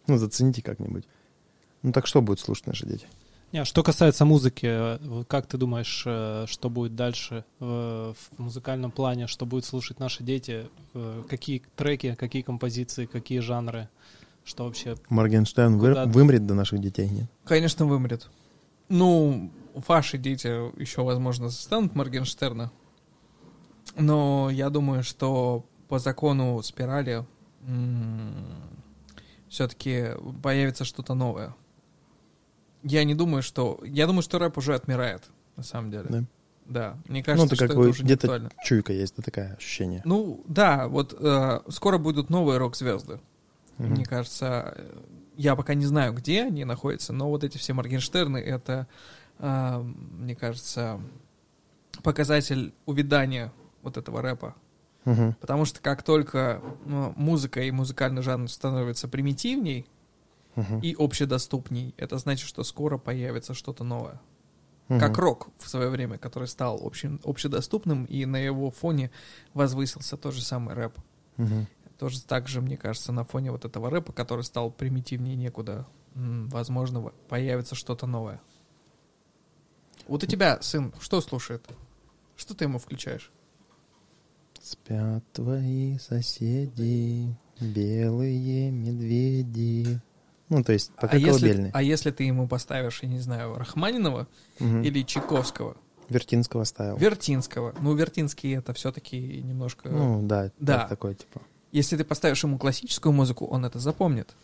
Ну, 0.06 0.16
зацените 0.16 0.62
как-нибудь. 0.62 1.04
Ну, 1.82 1.92
так 1.92 2.06
что 2.06 2.22
будут 2.22 2.40
слушать 2.40 2.66
наши 2.66 2.86
дети? 2.86 3.06
Не, 3.52 3.60
а 3.60 3.64
что 3.64 3.82
касается 3.82 4.26
музыки, 4.26 4.66
э, 4.68 5.24
как 5.26 5.46
ты 5.46 5.56
думаешь, 5.56 6.02
э, 6.04 6.44
что 6.46 6.68
будет 6.68 6.94
дальше 6.94 7.44
э, 7.60 7.64
в 7.64 8.38
музыкальном 8.38 8.90
плане, 8.90 9.26
что 9.26 9.46
будут 9.46 9.64
слушать 9.64 10.00
наши 10.00 10.22
дети, 10.22 10.66
какие 11.28 11.62
треки, 11.74 12.14
какие 12.14 12.42
композиции, 12.42 13.06
какие 13.06 13.38
жанры, 13.38 13.88
что 14.44 14.64
вообще? 14.64 14.96
Моргенштерн 15.08 15.78
вы- 15.78 16.06
вымрет 16.06 16.46
до 16.46 16.54
наших 16.54 16.80
детей, 16.80 17.08
нет? 17.08 17.26
Конечно, 17.44 17.86
вымрет. 17.86 18.28
Ну, 18.90 19.50
ваши 19.86 20.18
дети 20.18 20.46
еще, 20.80 21.02
возможно, 21.02 21.48
застанут 21.48 21.94
Моргенштерна. 21.94 22.70
Но 23.96 24.50
я 24.50 24.70
думаю, 24.70 25.02
что 25.02 25.64
по 25.88 25.98
закону 25.98 26.62
спирали 26.62 27.24
все-таки 29.48 30.09
появится 30.42 30.84
что-то 30.84 31.14
новое. 31.14 31.55
Я 32.82 33.05
не 33.05 33.14
думаю, 33.14 33.42
что... 33.42 33.80
Я 33.84 34.06
думаю, 34.06 34.22
что 34.22 34.38
рэп 34.38 34.59
уже 34.59 34.74
отмирает, 34.74 35.28
на 35.56 35.62
самом 35.62 35.90
деле. 35.90 36.06
Да. 36.09 36.24
Да, 36.66 36.98
мне 37.09 37.20
Ну, 37.20 37.24
кажется, 37.24 37.46
это 37.46 37.56
что 37.56 37.64
как 37.64 37.70
это 37.70 37.80
бы 37.80 37.88
уже 37.88 38.02
не 38.02 38.05
где-то 38.09 38.26
актуально. 38.26 38.50
чуйка 38.62 38.92
есть, 38.92 39.16
да, 39.16 39.22
такое 39.22 39.55
ощущение. 39.55 40.02
Ну, 40.05 40.44
да, 40.46 40.86
вот 40.86 41.16
э, 41.18 41.60
скоро 41.70 41.96
будут 41.96 42.28
новые 42.28 42.59
рок-звезды. 42.59 43.20
Мгм. 43.78 43.92
Мне 43.92 44.05
кажется, 44.05 44.74
э, 44.76 44.98
я 45.38 45.56
пока 45.56 45.72
не 45.72 45.86
знаю, 45.86 46.12
где 46.12 46.42
они 46.44 46.66
находятся, 46.66 47.14
но 47.14 47.30
вот 47.30 47.42
эти 47.42 47.56
все 47.56 47.72
Моргенштерны, 47.72 48.36
это, 48.36 48.86
мне 49.39 50.35
кажется, 50.35 51.01
показатель 52.02 52.74
увядания 52.86 53.52
вот 53.82 53.97
этого 53.97 54.23
рэпа. 54.23 54.55
Мгм. 55.05 55.35
Потому 55.40 55.65
что 55.65 55.81
как 55.81 56.02
только 56.02 56.60
ну, 56.85 57.12
музыка 57.16 57.62
и 57.62 57.70
музыкальный 57.70 58.23
жанр 58.23 58.48
становятся 58.51 59.09
примитивней 59.09 59.86
Мгм. 60.56 60.81
и 60.81 60.94
общедоступней, 60.98 61.94
это 61.97 62.19
значит, 62.19 62.48
что 62.48 62.62
скоро 62.65 62.98
появится 62.98 63.55
что-то 63.55 63.85
новое. 63.85 64.20
Мгм. 64.89 65.01
Как 65.01 65.19
рок 65.19 65.48
в 65.59 65.69
свое 65.69 65.89
время, 65.89 66.19
который 66.19 66.48
стал 66.48 66.81
общем, 66.82 67.20
общедоступным, 67.24 68.05
и 68.06 68.24
на 68.27 68.36
его 68.39 68.70
фоне 68.70 69.10
возвысился 69.55 70.16
тот 70.16 70.35
же 70.35 70.43
самый 70.43 70.74
рэп. 70.74 70.98
Мгм. 71.36 71.66
Тоже 71.98 72.23
так 72.23 72.48
же, 72.48 72.60
мне 72.60 72.77
кажется, 72.77 73.12
на 73.12 73.24
фоне 73.24 73.51
вот 73.52 73.65
этого 73.65 73.90
рэпа, 73.90 74.12
который 74.12 74.43
стал 74.44 74.70
примитивнее 74.70 75.36
некуда, 75.36 75.86
возможно, 76.15 77.01
во- 77.01 77.10
появится 77.28 77.74
что-то 77.74 78.06
новое. 78.06 78.40
Вот 80.09 80.24
у 80.24 80.26
тебя 80.26 80.60
сын 80.62 80.93
что 81.01 81.20
слушает? 81.20 81.64
Что 82.36 82.55
ты 82.55 82.64
ему 82.64 82.78
включаешь? 82.78 83.30
Спят 84.60 85.22
твои 85.32 85.98
соседи, 85.98 87.35
белые 87.60 88.70
медведи. 88.70 90.01
Ну, 90.48 90.64
то 90.64 90.72
есть, 90.72 90.93
пока 90.94 91.16
а, 91.16 91.18
если, 91.18 91.30
колыбельные. 91.48 91.70
а 91.74 91.82
если 91.82 92.10
ты 92.10 92.24
ему 92.24 92.48
поставишь, 92.48 93.02
я 93.02 93.09
не 93.09 93.18
знаю, 93.20 93.55
Рахманинова 93.55 94.26
Мгм. 94.59 94.82
или 94.82 95.02
Чайковского, 95.02 95.76
Вертинского 96.09 96.64
ставил. 96.64 96.97
Вертинского? 96.97 97.74
Ну, 97.80 97.94
Вертинский 97.94 98.56
это 98.56 98.72
все-таки 98.72 99.43
немножко... 99.43 99.90
Ну, 99.90 100.26
да, 100.26 100.51
Да. 100.59 100.78
так- 100.78 100.89
такой, 100.89 101.14
типа. 101.16 101.43
Если 101.70 101.98
ты 101.98 102.05
поставишь 102.05 102.43
ему 102.44 102.59
классическую 102.59 103.12
музыку, 103.12 103.44
он 103.47 103.66
это 103.66 103.78
запомнит 103.78 104.35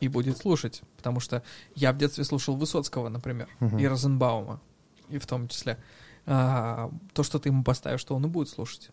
и 0.00 0.08
будет 0.08 0.38
слушать. 0.38 0.82
Потому 0.96 1.20
что 1.20 1.44
я 1.76 1.92
в 1.92 1.98
детстве 1.98 2.24
слушал 2.24 2.56
Высоцкого, 2.56 3.08
например, 3.08 3.48
Мгм. 3.60 3.78
и 3.78 3.86
Розенбаума, 3.86 4.60
и 5.08 5.18
в 5.18 5.26
том 5.26 5.48
числе. 5.48 5.78
А, 6.26 6.90
то, 7.14 7.22
что 7.22 7.38
ты 7.38 7.48
ему 7.48 7.64
поставишь, 7.64 8.04
то 8.04 8.14
он 8.14 8.24
и 8.24 8.28
будет 8.28 8.48
слушать. 8.48 8.90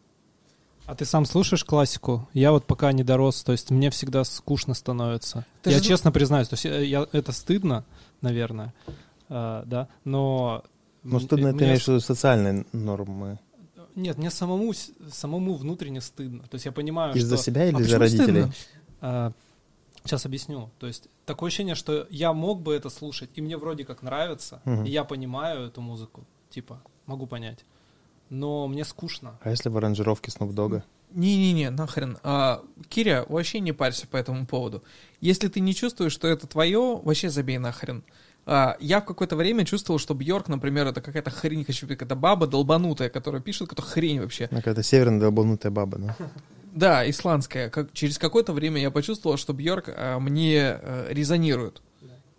А 0.86 0.96
ты 0.96 1.06
сам 1.06 1.26
слушаешь 1.26 1.64
классику? 1.64 2.28
Я 2.34 2.52
вот 2.52 2.66
пока 2.66 2.92
не 2.92 3.04
дорос, 3.04 3.44
то 3.44 3.52
есть 3.52 3.70
мне 3.70 3.92
всегда 3.92 4.24
скучно 4.24 4.74
становится. 4.74 5.46
Ты 5.62 5.70
я 5.70 5.78
же- 5.78 5.84
честно 5.84 6.12
признаюсь, 6.12 6.48
то 6.48 6.54
есть 6.56 6.66
я, 6.66 6.80
я- 6.80 7.08
это 7.12 7.32
стыдно, 7.32 7.86
наверное, 8.22 8.74
а, 9.30 9.64
да, 9.66 9.88
но... 10.04 10.64
Ну, 11.04 11.18
м- 11.18 11.22
стыдно, 11.22 11.50
ты 11.50 11.56
мне 11.56 11.66
имеешь 11.66 11.84
в 11.84 11.88
виду 11.90 12.00
социальные 12.00 12.66
нормы. 12.74 13.40
Нет, 13.96 14.18
мне 14.18 14.32
самому, 14.32 14.74
самому 15.12 15.54
внутренне 15.56 16.02
стыдно. 16.02 16.44
То 16.44 16.56
есть 16.56 16.66
я 16.66 16.72
понимаю, 16.72 17.14
Из-за 17.16 17.36
что... 17.36 17.46
себя 17.46 17.66
или 17.68 17.76
А 17.76 17.80
из-за 17.82 18.00
родителей? 18.00 18.26
стыдно? 18.26 18.54
А, 19.02 19.32
сейчас 20.10 20.26
объясню. 20.26 20.70
То 20.80 20.88
есть 20.88 21.08
такое 21.26 21.48
ощущение, 21.48 21.76
что 21.76 22.08
я 22.10 22.34
мог 22.34 22.62
бы 22.62 22.74
это 22.74 22.90
слушать, 22.90 23.30
и 23.36 23.42
мне 23.42 23.58
вроде 23.58 23.86
как 23.86 24.02
нравится, 24.02 24.62
Мгм. 24.66 24.86
и 24.86 24.90
я 24.90 25.04
понимаю 25.04 25.68
эту 25.68 25.82
музыку, 25.82 26.26
типа, 26.50 26.82
могу 27.06 27.26
понять. 27.28 27.66
но 28.32 28.68
мне 28.68 28.86
скучно. 28.86 29.40
А 29.42 29.50
если 29.50 29.70
в 29.70 29.78
аранжировке 29.78 30.30
Snoop 30.30 30.52
Dogg? 30.54 30.84
Не-не-не, 31.16 31.72
нахрен. 31.72 32.20
А, 32.22 32.62
Киря, 32.88 33.26
вообще 33.28 33.60
не 33.60 33.72
парься 33.72 34.06
по 34.06 34.18
этому 34.18 34.46
поводу. 34.46 34.84
Если 35.20 35.48
ты 35.48 35.60
не 35.62 35.74
чувствуешь, 35.74 36.12
что 36.12 36.28
это 36.28 36.46
твое, 36.46 37.02
вообще 37.04 37.32
забей 37.32 37.58
нахрен. 37.58 38.04
А, 38.46 38.78
я 38.80 39.02
в 39.02 39.06
какое-то 39.06 39.36
время 39.36 39.66
чувствовал, 39.66 39.98
что 40.00 40.14
Бьорк, 40.14 40.48
например, 40.48 40.86
это 40.86 41.02
какая-то 41.02 41.32
хрень, 41.32 41.66
какая-то 41.66 42.16
баба 42.16 42.46
долбанутая, 42.46 43.10
которая 43.10 43.42
пишет 43.42 43.68
какую-то 43.68 43.82
хрень 43.82 44.22
вообще. 44.22 44.48
Какая-то 44.48 44.84
северная 44.84 45.20
долбанутая 45.22 45.72
баба, 45.72 45.98
да? 45.98 46.16
Да, 46.74 47.10
исландская. 47.10 47.70
Как, 47.70 47.94
через 47.94 48.18
какое-то 48.18 48.54
время 48.54 48.82
я 48.82 48.92
почувствовал, 48.92 49.38
что 49.38 49.54
Бьорк 49.54 49.86
а, 49.90 50.20
мне 50.20 50.62
а, 50.64 51.08
резонирует. 51.12 51.82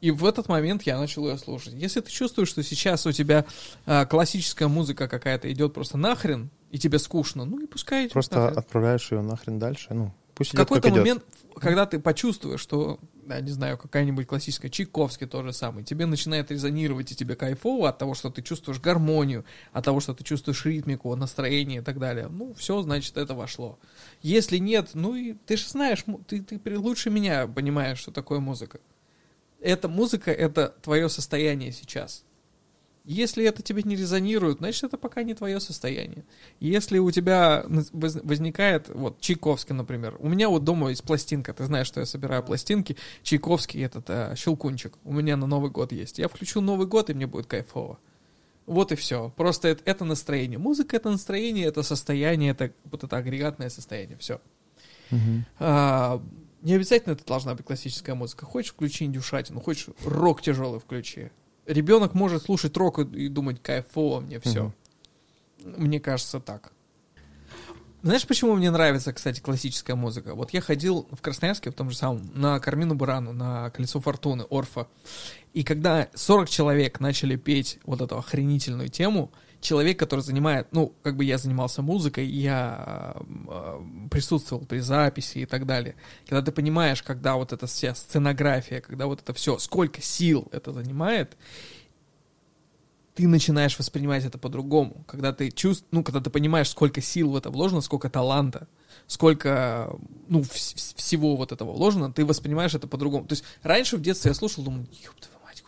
И 0.00 0.10
в 0.10 0.24
этот 0.24 0.48
момент 0.48 0.82
я 0.84 0.98
начал 0.98 1.28
ее 1.28 1.36
слушать. 1.36 1.74
Если 1.74 2.00
ты 2.00 2.10
чувствуешь, 2.10 2.48
что 2.48 2.62
сейчас 2.62 3.06
у 3.06 3.12
тебя 3.12 3.44
а, 3.84 4.06
классическая 4.06 4.66
музыка 4.68 5.08
какая-то 5.08 5.52
идет 5.52 5.74
просто 5.74 5.98
нахрен, 5.98 6.50
и 6.70 6.78
тебе 6.78 6.98
скучно, 6.98 7.44
ну 7.44 7.58
и 7.60 7.66
пускай 7.66 8.08
Просто 8.08 8.38
нахрен. 8.38 8.58
отправляешь 8.58 9.12
ее 9.12 9.20
нахрен 9.20 9.58
дальше, 9.58 9.88
ну, 9.90 10.14
пусть 10.40 10.54
В 10.54 10.56
какой-то 10.56 10.88
как 10.88 10.92
идет. 10.92 11.00
момент, 11.00 11.24
когда 11.56 11.84
ты 11.84 11.98
почувствуешь, 11.98 12.60
что, 12.60 12.98
да, 13.26 13.42
не 13.42 13.50
знаю, 13.50 13.76
какая-нибудь 13.76 14.26
классическая, 14.26 14.70
Чайковский 14.70 15.26
тот 15.26 15.44
же 15.44 15.52
самый, 15.52 15.84
тебе 15.84 16.06
начинает 16.06 16.50
резонировать, 16.50 17.12
и 17.12 17.14
тебе 17.14 17.36
кайфово 17.36 17.90
от 17.90 17.98
того, 17.98 18.14
что 18.14 18.30
ты 18.30 18.40
чувствуешь 18.40 18.80
гармонию, 18.80 19.44
от 19.74 19.84
того, 19.84 20.00
что 20.00 20.14
ты 20.14 20.24
чувствуешь 20.24 20.64
ритмику, 20.64 21.14
настроение 21.14 21.82
и 21.82 21.84
так 21.84 21.98
далее. 21.98 22.28
Ну, 22.28 22.54
все, 22.54 22.80
значит, 22.80 23.18
это 23.18 23.34
вошло. 23.34 23.78
Если 24.22 24.56
нет, 24.56 24.92
ну 24.94 25.14
и 25.14 25.34
ты 25.34 25.58
же 25.58 25.68
знаешь, 25.68 26.06
ты, 26.26 26.40
ты 26.40 26.78
лучше 26.78 27.10
меня 27.10 27.46
понимаешь, 27.46 27.98
что 27.98 28.10
такое 28.10 28.40
музыка. 28.40 28.80
Эта 29.60 29.88
музыка— 29.88 30.30
это 30.32 30.74
твое 30.80 31.10
состояние 31.10 31.70
сейчас. 31.72 32.24
Если 33.10 33.44
это 33.44 33.60
тебе 33.60 33.82
не 33.82 33.96
резонирует, 33.96 34.58
значит, 34.58 34.84
это 34.84 34.96
пока 34.96 35.24
не 35.24 35.34
твое 35.34 35.58
состояние. 35.58 36.24
Если 36.60 36.98
у 36.98 37.10
тебя 37.10 37.64
возникает, 37.92 38.88
вот, 38.88 39.20
Чайковский, 39.20 39.74
например. 39.74 40.14
У 40.20 40.28
меня 40.28 40.48
вот 40.48 40.62
дома 40.62 40.90
есть 40.90 41.02
пластинка, 41.02 41.52
ты 41.52 41.64
знаешь, 41.64 41.88
что 41.88 41.98
я 41.98 42.06
собираю 42.06 42.44
пластинки. 42.44 42.96
Чайковский 43.24 43.82
этот 43.82 44.08
а, 44.10 44.36
щелкунчик. 44.36 44.96
У 45.02 45.12
меня 45.12 45.36
на 45.36 45.48
Новый 45.48 45.72
год 45.72 45.90
есть. 45.90 46.20
Я 46.20 46.28
включу 46.28 46.60
Новый 46.60 46.86
год, 46.86 47.10
и 47.10 47.14
мне 47.14 47.26
будет 47.26 47.46
кайфово. 47.46 47.98
Вот 48.66 48.92
и 48.92 48.94
все. 48.94 49.32
Просто 49.36 49.66
это, 49.66 49.82
это 49.86 50.04
настроение. 50.04 50.60
Музыка— 50.60 50.94
это 50.98 51.10
настроение, 51.10 51.66
это 51.66 51.82
состояние, 51.82 52.52
это 52.52 52.72
вот 52.84 53.02
это 53.02 53.16
агрегатное 53.16 53.70
состояние. 53.70 54.18
Все. 54.18 54.40
Мгм. 55.10 55.46
А, 55.58 56.22
не 56.62 56.74
обязательно 56.74 57.14
это 57.14 57.24
должна 57.24 57.56
быть 57.56 57.66
классическая 57.66 58.14
музыка. 58.14 58.46
Хочешь, 58.46 58.70
включи 58.70 59.04
индюшатину, 59.04 59.60
хочешь, 59.60 59.88
рок 60.04 60.42
тяжелый 60.42 60.78
включи. 60.78 61.30
Ребенок 61.70 62.14
может 62.14 62.42
слушать 62.42 62.76
рок 62.76 62.98
и, 62.98 63.02
и 63.02 63.28
думать, 63.28 63.62
кайфово 63.62 64.20
мне 64.20 64.40
все. 64.40 64.72
Мне 65.64 66.00
кажется 66.00 66.40
так. 66.40 66.72
Знаешь, 68.02 68.26
почему 68.26 68.56
мне 68.56 68.70
нравится, 68.70 69.12
кстати, 69.12 69.40
классическая 69.40 69.94
музыка? 69.94 70.34
Вот 70.34 70.50
я 70.50 70.60
ходил 70.60 71.06
в 71.12 71.20
Красноярске, 71.20 71.70
в 71.70 71.74
том 71.74 71.90
же 71.90 71.96
самом, 71.96 72.28
на 72.34 72.58
Кармину 72.58 72.94
Бурану, 72.94 73.32
на 73.32 73.70
Колесо 73.70 74.00
Фортуны, 74.00 74.46
Орфа. 74.50 74.88
И 75.52 75.62
когда 75.62 76.08
40 76.14 76.48
человек 76.48 76.98
начали 76.98 77.36
петь 77.36 77.78
вот 77.84 78.00
эту 78.00 78.18
охренительную 78.18 78.88
тему, 78.88 79.30
человек, 79.60 79.98
который 79.98 80.20
занимает, 80.20 80.68
ну, 80.72 80.92
как 81.02 81.16
бы 81.16 81.24
я 81.24 81.38
занимался 81.38 81.82
музыкой, 81.82 82.26
я 82.26 83.14
э, 83.48 83.80
присутствовал 84.10 84.64
при 84.64 84.78
записи 84.78 85.38
и 85.38 85.46
так 85.46 85.66
далее. 85.66 85.94
Когда 86.26 86.42
ты 86.42 86.52
понимаешь, 86.52 87.02
когда 87.02 87.36
вот 87.36 87.52
эта 87.52 87.66
вся 87.66 87.94
сценография, 87.94 88.80
когда 88.80 89.06
вот 89.06 89.20
это 89.20 89.32
все, 89.32 89.58
сколько 89.58 90.00
сил 90.00 90.48
это 90.52 90.72
занимает, 90.72 91.36
ты 93.14 93.28
начинаешь 93.28 93.78
воспринимать 93.78 94.24
это 94.24 94.38
по-другому. 94.38 95.04
Когда 95.06 95.32
ты 95.32 95.50
чувств, 95.50 95.84
ну, 95.90 96.02
когда 96.02 96.20
ты 96.20 96.30
понимаешь, 96.30 96.70
сколько 96.70 97.00
сил 97.02 97.30
в 97.32 97.36
это 97.36 97.50
вложено, 97.50 97.82
сколько 97.82 98.08
таланта, 98.08 98.66
сколько, 99.06 99.94
ну, 100.28 100.40
вс- 100.40 100.74
вс- 100.74 100.96
всего 100.96 101.36
вот 101.36 101.52
этого 101.52 101.72
вложено, 101.72 102.12
ты 102.12 102.24
воспринимаешь 102.24 102.74
это 102.74 102.86
по-другому. 102.86 103.26
То 103.26 103.32
есть 103.34 103.44
раньше 103.62 103.96
в 103.96 104.00
детстве 104.00 104.30
я 104.30 104.34
слушал, 104.34 104.64
думал, 104.64 104.86
ёб 105.04 105.14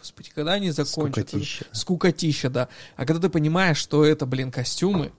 господи, 0.03 0.31
когда 0.35 0.55
они 0.55 0.71
закончат? 0.71 1.29
Скукотища. 1.29 1.65
Скукотища, 1.73 2.51
да. 2.51 2.69
А 2.97 3.07
когда 3.07 3.21
ты 3.23 3.29
понимаешь, 3.29 3.79
что 3.79 4.05
это, 4.05 4.27
блин, 4.27 4.51
костюмы, 4.51 5.13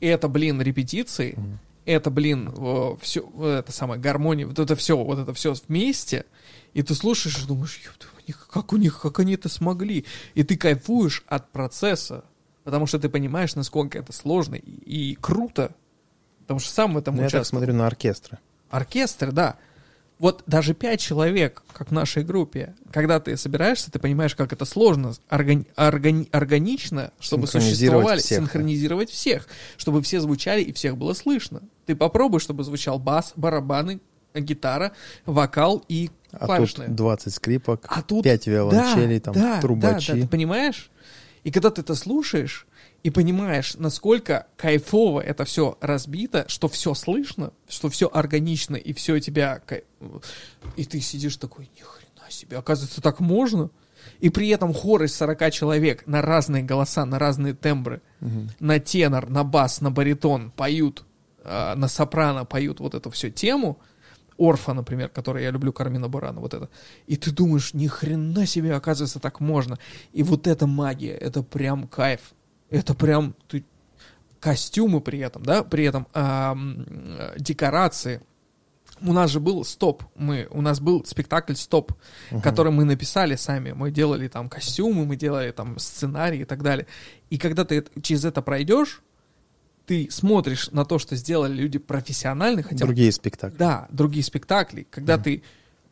это, 0.00 0.28
блин, 0.28 0.62
репетиции, 0.62 1.36
это, 1.84 2.10
блин, 2.10 2.52
все, 3.00 3.28
это 3.42 3.72
самое, 3.72 4.00
гармония, 4.00 4.46
вот 4.46 4.58
это 4.58 4.76
все, 4.76 4.96
вот 4.96 5.18
это 5.18 5.34
все 5.34 5.54
вместе, 5.66 6.24
и 6.72 6.82
ты 6.82 6.94
слушаешь 6.94 7.42
и 7.42 7.46
думаешь, 7.46 7.80
«Ёб 7.84 7.94
твою 7.96 8.14
мать, 8.14 8.36
как 8.50 8.72
у 8.72 8.76
них, 8.76 9.00
как 9.00 9.18
они 9.18 9.34
это 9.34 9.48
смогли? 9.48 10.04
И 10.34 10.44
ты 10.44 10.56
кайфуешь 10.56 11.24
от 11.26 11.50
процесса, 11.50 12.24
потому 12.64 12.86
что 12.86 12.98
ты 12.98 13.08
понимаешь, 13.08 13.54
насколько 13.56 13.98
это 13.98 14.12
сложно 14.12 14.54
и, 14.54 15.12
и 15.12 15.14
круто, 15.16 15.74
потому 16.42 16.60
что 16.60 16.72
сам 16.72 16.94
в 16.94 16.98
этом 16.98 17.16
Ну, 17.16 17.22
я 17.22 17.28
так 17.28 17.38
участвовал. 17.40 17.60
смотрю 17.62 17.76
на 17.76 17.86
оркестры. 17.86 18.38
Оркестр, 18.70 19.32
да. 19.32 19.56
Вот 20.18 20.42
даже 20.46 20.74
пять 20.74 20.98
человек, 21.00 21.62
как 21.72 21.88
в 21.90 21.92
нашей 21.92 22.24
группе, 22.24 22.74
когда 22.90 23.20
ты 23.20 23.36
собираешься, 23.36 23.90
ты 23.90 24.00
понимаешь, 24.00 24.34
как 24.34 24.52
это 24.52 24.64
сложно, 24.64 25.12
органи- 25.30 25.66
органи- 25.76 26.28
органично, 26.32 27.12
чтобы 27.20 27.46
существовали, 27.46 28.18
всех, 28.18 28.38
да. 28.40 28.44
синхронизировать 28.46 29.10
всех, 29.10 29.46
чтобы 29.76 30.02
все 30.02 30.20
звучали 30.20 30.62
и 30.62 30.72
всех 30.72 30.96
было 30.96 31.12
слышно. 31.14 31.62
Ты 31.86 31.94
попробуй, 31.94 32.40
чтобы 32.40 32.64
звучал 32.64 32.98
бас, 32.98 33.32
барабаны, 33.36 34.00
гитара, 34.34 34.92
вокал 35.24 35.84
и 35.88 36.10
А 36.32 36.46
клавишные. 36.46 36.88
тут 36.88 36.96
20 36.96 37.34
скрипок, 37.34 37.84
А 37.88 38.02
тут 38.02 38.24
5 38.24 38.46
виолончелей, 38.48 39.20
да, 39.20 39.24
там, 39.24 39.34
да, 39.34 39.60
трубачи. 39.60 40.08
Да, 40.12 40.14
да, 40.18 40.22
ты 40.22 40.28
понимаешь? 40.28 40.90
И 41.44 41.52
когда 41.52 41.70
ты 41.70 41.82
это 41.82 41.94
слушаешь 41.94 42.66
и 43.02 43.10
понимаешь, 43.10 43.74
насколько 43.76 44.46
кайфово 44.56 45.20
это 45.20 45.44
все 45.44 45.78
разбито, 45.80 46.44
что 46.48 46.68
все 46.68 46.94
слышно, 46.94 47.52
что 47.68 47.88
все 47.88 48.08
органично 48.12 48.76
и 48.76 48.92
все 48.92 49.18
тебя... 49.20 49.60
кай- 49.66 49.84
И 50.76 50.84
ты 50.84 51.00
сидишь 51.00 51.36
такой, 51.36 51.70
ни 51.76 51.80
хрена 51.80 52.30
себе, 52.30 52.56
оказывается, 52.58 53.00
так 53.00 53.20
можно? 53.20 53.70
И 54.20 54.30
при 54.30 54.48
этом 54.48 54.74
хор 54.74 55.04
из 55.04 55.14
40 55.16 55.52
человек 55.52 56.06
на 56.06 56.22
разные 56.22 56.62
голоса, 56.62 57.04
на 57.04 57.18
разные 57.18 57.54
тембры, 57.54 58.00
Мгм. 58.20 58.50
на 58.58 58.78
тенор, 58.80 59.28
на 59.30 59.44
бас, 59.44 59.80
на 59.80 59.90
баритон 59.92 60.50
поют, 60.50 61.04
а, 61.44 61.74
на 61.76 61.86
сопрано 61.88 62.44
поют 62.44 62.80
вот 62.80 62.94
эту 62.94 63.10
всю 63.10 63.30
тему, 63.30 63.78
Орфа, 64.40 64.72
например, 64.72 65.08
который 65.08 65.42
я 65.42 65.50
люблю, 65.50 65.72
Кармина 65.72 66.08
Бурана, 66.08 66.40
вот 66.40 66.54
это. 66.54 66.68
И 67.08 67.16
ты 67.16 67.32
думаешь, 67.32 67.74
ни 67.74 67.88
хрена 67.88 68.46
себе, 68.46 68.72
оказывается, 68.74 69.18
так 69.18 69.40
можно. 69.40 69.78
И 70.12 70.22
вот 70.22 70.46
эта 70.46 70.66
магия, 70.68 71.12
это 71.14 71.42
прям 71.42 71.88
кайф. 71.88 72.20
Это 72.70 72.94
прям 72.94 73.34
ты 73.48 73.64
костюмы 74.40 75.00
при 75.00 75.18
этом, 75.18 75.42
да, 75.42 75.62
при 75.62 75.84
этом 75.84 76.06
э, 76.14 77.34
декорации. 77.38 78.20
У 79.00 79.12
нас 79.12 79.30
же 79.30 79.38
был 79.38 79.64
стоп, 79.64 80.02
мы, 80.16 80.48
у 80.50 80.60
нас 80.60 80.80
был 80.80 81.04
спектакль 81.04 81.54
стоп, 81.54 81.92
который 82.42 82.72
мы 82.72 82.84
написали 82.84 83.36
сами. 83.36 83.72
Мы 83.72 83.90
делали 83.92 84.26
там 84.28 84.48
костюмы, 84.48 85.06
мы 85.06 85.16
делали 85.16 85.52
там 85.52 85.78
сценарий 85.78 86.40
и 86.40 86.44
так 86.44 86.62
далее. 86.62 86.86
И 87.30 87.38
когда 87.38 87.64
ты 87.64 87.84
через 88.02 88.24
это 88.24 88.42
пройдешь, 88.42 89.02
ты 89.86 90.08
смотришь 90.10 90.70
на 90.72 90.84
то, 90.84 90.98
что 90.98 91.16
сделали 91.16 91.52
люди 91.54 91.78
профессионально, 91.78 92.62
хотя 92.62 92.84
Другие 92.84 93.12
спектакли. 93.12 93.56
да, 93.56 93.86
другие 93.90 94.24
спектакли, 94.24 94.86
когда 94.90 95.16
ты 95.16 95.42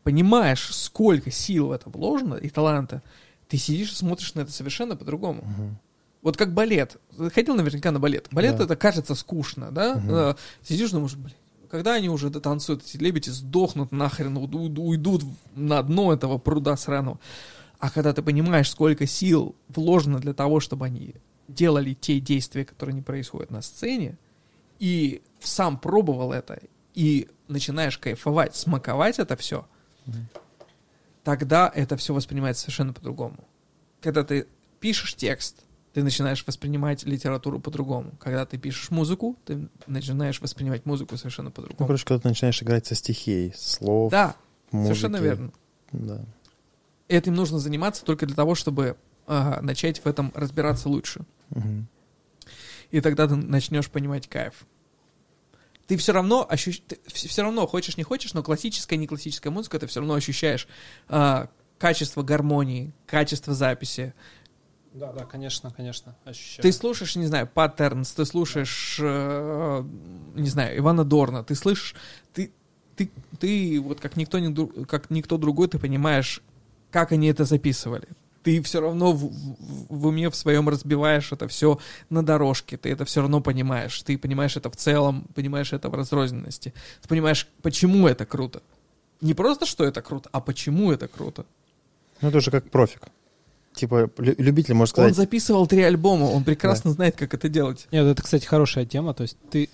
понимаешь, 0.03 0.69
сколько 0.75 1.31
сил 1.31 1.69
в 1.69 1.73
это 1.73 1.89
вложено 1.89 2.35
и 2.35 2.49
таланта, 2.49 3.03
ты 3.49 3.57
сидишь 3.57 3.93
и 3.93 3.95
смотришь 3.95 4.35
на 4.35 4.41
это 4.41 4.53
совершенно 4.53 4.97
по-другому. 4.97 5.45
Вот 6.27 6.37
как 6.37 6.53
балет. 6.53 6.97
Ходил 7.33 7.55
наверняка 7.55 7.93
на 7.93 8.01
балет. 8.01 8.27
Балет 8.33 8.57
Да. 8.57 8.65
это 8.65 8.75
кажется 8.75 9.15
скучно, 9.15 9.71
да? 9.71 10.03
Э, 10.09 10.35
Сидишь, 10.61 10.91
думаешь, 10.91 11.15
блин, 11.15 11.37
когда 11.71 11.95
они 11.95 12.09
уже 12.09 12.31
танцуют, 12.31 12.83
эти 12.85 12.97
лебеди 12.97 13.31
сдохнут 13.31 13.93
нахрен, 13.93 14.37
уйду- 14.37 14.81
уйдут 14.81 15.23
на 15.55 15.81
дно 15.85 16.13
этого 16.13 16.39
пруда 16.39 16.77
сраного. 16.77 17.21
А 17.79 17.91
когда 17.91 18.13
ты 18.13 18.23
понимаешь, 18.23 18.69
сколько 18.69 19.07
сил 19.07 19.55
вложено 19.69 20.19
для 20.19 20.35
того, 20.35 20.59
чтобы 20.59 20.87
они 20.87 21.15
делали 21.47 21.95
те 21.95 22.19
действия, 22.19 22.65
которые 22.65 22.97
не 22.97 23.03
происходят 23.03 23.53
на 23.53 23.63
сцене, 23.63 24.19
и 24.81 25.23
сам 25.39 25.79
пробовал 25.79 26.33
это, 26.33 26.59
и 26.95 27.29
начинаешь 27.47 27.99
кайфовать, 27.99 28.57
смаковать 28.57 29.21
это 29.21 29.37
все, 29.37 29.65
тогда 31.23 31.71
это 31.73 31.97
все 31.97 32.13
воспринимается 32.15 32.63
совершенно 32.63 32.93
по-другому. 32.93 33.37
Когда 34.01 34.25
ты 34.25 34.49
пишешь 34.81 35.15
текст, 35.15 35.63
ты 35.97 36.03
начинаешь 36.03 36.45
воспринимать 36.47 37.05
литературу 37.05 37.59
по-другому. 37.59 38.13
Когда 38.21 38.45
ты 38.45 38.59
пишешь 38.59 38.91
музыку, 38.91 39.35
ты 39.47 39.67
начинаешь 39.87 40.43
воспринимать 40.43 40.85
музыку 40.85 41.17
совершенно 41.17 41.49
Ну, 41.49 41.53
по-другому. 41.53 41.87
короче, 41.87 42.05
когда 42.05 42.21
ты 42.21 42.29
начинаешь 42.29 42.63
играть 42.63 42.85
со 42.85 42.95
стихией, 42.95 43.55
слов, 43.57 44.11
да, 44.11 44.37
музыки. 44.73 44.89
совершенно 44.89 45.17
верно. 45.25 45.53
Да. 45.93 46.21
Этим 47.09 47.33
нужно 47.33 47.59
заниматься 47.59 48.05
только 48.05 48.27
для 48.27 48.37
того, 48.37 48.55
чтобы 48.55 48.99
а, 49.27 49.63
начать 49.63 50.01
в 50.01 50.07
этом 50.07 50.33
разбираться 50.35 50.91
лучше. 50.91 51.23
Мгм. 51.49 51.89
И 52.91 53.01
тогда 53.01 53.27
ты 53.27 53.37
начнешь 53.37 53.89
понимать 53.89 54.29
кайф. 54.29 54.67
Ты 55.87 55.97
все 55.97 56.13
равно 56.13 56.47
ощущ... 56.47 56.83
ты 56.87 56.99
все 57.07 57.41
равно 57.41 57.67
хочешь 57.67 57.97
не 57.97 58.03
хочешь, 58.03 58.35
но 58.35 58.43
классическая 58.43 58.97
не 58.99 59.07
классическая 59.07 59.49
музыка, 59.49 59.79
ты 59.79 59.87
все 59.87 60.01
равно 60.01 60.13
ощущаешь 60.13 60.69
а, 61.09 61.49
качество 61.79 62.23
гармонии, 62.23 62.93
качество 63.07 63.55
записи, 63.55 64.13
Да, 64.97 65.13
да, 65.13 65.25
конечно, 65.27 65.71
конечно, 65.71 66.17
ощущаю. 66.25 66.63
Ты 66.63 66.73
слушаешь, 66.73 67.17
не 67.17 67.27
знаю, 67.27 67.47
Паттернс, 67.47 68.13
ты 68.13 68.25
слушаешь, 68.25 68.99
э, 69.03 69.85
не 70.35 70.49
знаю, 70.49 70.79
Ивана 70.79 71.05
Дорна, 71.05 71.45
ты 71.45 71.55
слышишь, 71.55 71.95
ты, 72.33 72.51
ты, 72.97 73.11
ты 73.39 73.79
вот 73.79 74.01
как 74.01 74.17
никто, 74.17 74.39
не, 74.39 74.55
как 74.87 75.11
никто 75.11 75.37
другой, 75.37 75.69
ты 75.69 75.79
понимаешь, 75.79 76.41
как 76.91 77.13
они 77.13 77.27
это 77.29 77.45
записывали. 77.45 78.09
Ты 78.43 78.63
все 78.63 78.81
равно 78.81 79.13
в, 79.13 79.25
в- 79.25 79.87
в 79.91 80.07
уме 80.07 80.31
в 80.31 80.35
своем 80.37 80.67
разбиваешь 80.69 81.31
это 81.31 81.47
все 81.47 81.79
на 82.09 82.25
дорожке, 82.25 82.79
ты 82.79 82.91
это 82.91 83.05
все 83.05 83.21
равно 83.21 83.43
понимаешь. 83.43 84.01
Ты 84.03 84.17
понимаешь 84.17 84.57
это 84.57 84.71
в 84.71 84.77
целом, 84.77 85.27
понимаешь 85.35 85.75
это 85.75 85.91
в 85.91 85.95
разрозненности. 85.95 86.73
Ты 87.03 87.09
понимаешь, 87.09 87.49
почему 87.61 88.09
это 88.09 88.25
круто. 88.25 88.63
Не 89.21 89.35
просто, 89.35 89.67
что 89.67 89.85
это 89.85 90.01
круто, 90.01 90.31
а 90.33 90.41
почему 90.41 90.91
это 90.91 91.07
круто. 91.07 91.45
Ну, 92.23 92.29
это 92.29 92.39
уже 92.39 92.51
как 92.51 92.71
профик. 92.71 93.03
Типа, 93.77 94.11
лю- 94.19 94.35
любитель, 94.39 94.75
можно 94.75 94.83
Он 94.83 94.87
сказать, 94.89 95.15
записывал 95.17 95.67
три 95.69 95.83
альбома, 95.83 96.25
он 96.25 96.43
прекрасно 96.45 96.91
знает, 96.91 97.15
как 97.15 97.33
это 97.35 97.49
делать. 97.49 97.87
Нет, 97.93 98.05
это, 98.07 98.23
кстати, 98.23 98.45
хорошая 98.47 98.87
тема. 98.87 99.15
То 99.15 99.23
есть 99.23 99.37
ты, 99.51 99.69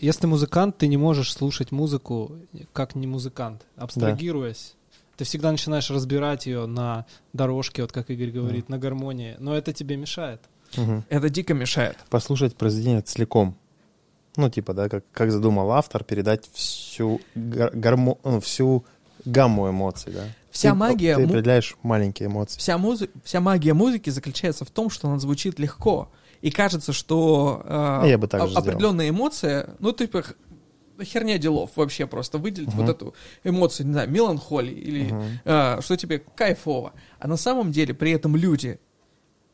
если 0.00 0.22
ты 0.22 0.26
музыкант, 0.26 0.76
ты 0.78 0.88
не 0.88 0.96
можешь 0.98 1.32
слушать 1.32 1.70
музыку 1.72 2.32
как 2.72 2.94
не 2.94 3.06
музыкант, 3.06 3.62
абстрагируясь. 3.76 4.74
Ты 5.16 5.24
всегда 5.24 5.52
начинаешь 5.52 5.90
разбирать 5.90 6.46
ее 6.46 6.66
на 6.66 7.06
дорожке, 7.32 7.82
вот 7.82 7.92
как 7.92 8.10
Игорь 8.10 8.30
говорит, 8.30 8.68
на 8.68 8.78
гармонии. 8.78 9.36
Но 9.38 9.56
это 9.56 9.72
тебе 9.72 9.96
мешает. 9.96 10.40
мгм, 10.76 11.04
Это 11.08 11.28
дико 11.30 11.54
мешает. 11.54 11.96
послушать 12.10 12.56
произведение 12.56 13.02
целиком. 13.02 13.56
Ну, 14.36 14.48
типа, 14.48 14.74
да, 14.74 14.88
как, 14.88 15.04
как 15.12 15.30
задумал 15.32 15.70
автор, 15.72 16.04
передать 16.04 16.48
всю, 16.52 17.20
гар- 17.34 17.74
гармо- 17.74 18.18
ну, 18.24 18.40
всю 18.40 18.84
гамму 19.24 19.68
эмоций, 19.70 20.12
да. 20.12 20.24
Вся 20.50 20.70
Ты- 20.70 20.76
магия 20.76 21.14
Ты 21.16 21.26
му- 21.26 21.32
определяешь 21.32 21.76
маленькие 21.82 22.28
эмоции. 22.28 22.58
Вся, 22.58 22.76
музы- 22.78 23.10
вся 23.24 23.40
магия 23.40 23.72
музыки 23.74 24.10
заключается 24.10 24.64
в 24.64 24.70
том, 24.70 24.90
что 24.90 25.08
она 25.08 25.18
звучит 25.18 25.58
легко. 25.58 26.10
И 26.42 26.50
кажется, 26.50 26.92
что 26.92 27.62
э, 27.64 28.08
Я 28.08 28.18
бы 28.18 28.26
так 28.26 28.42
о- 28.42 28.46
же 28.46 28.52
сделал. 28.52 28.66
определенная 28.68 29.08
эмоция, 29.10 29.74
ну, 29.78 29.92
типа, 29.92 30.22
х- 30.22 30.34
херня 31.04 31.38
делов 31.38 31.70
вообще 31.76 32.06
просто 32.06 32.38
выделить 32.38 32.68
Мгм. 32.74 32.78
вот 32.78 32.88
эту 32.90 33.14
эмоцию, 33.44 33.86
не 33.86 33.92
знаю, 33.92 34.10
меланхолии 34.10 34.74
или 34.74 35.12
Мгм. 35.12 35.24
э, 35.44 35.80
что 35.82 35.96
тебе 35.96 36.18
кайфово. 36.18 36.92
А 37.18 37.28
на 37.28 37.36
самом 37.36 37.72
деле 37.72 37.94
при 37.94 38.10
этом 38.12 38.36
люди 38.36 38.80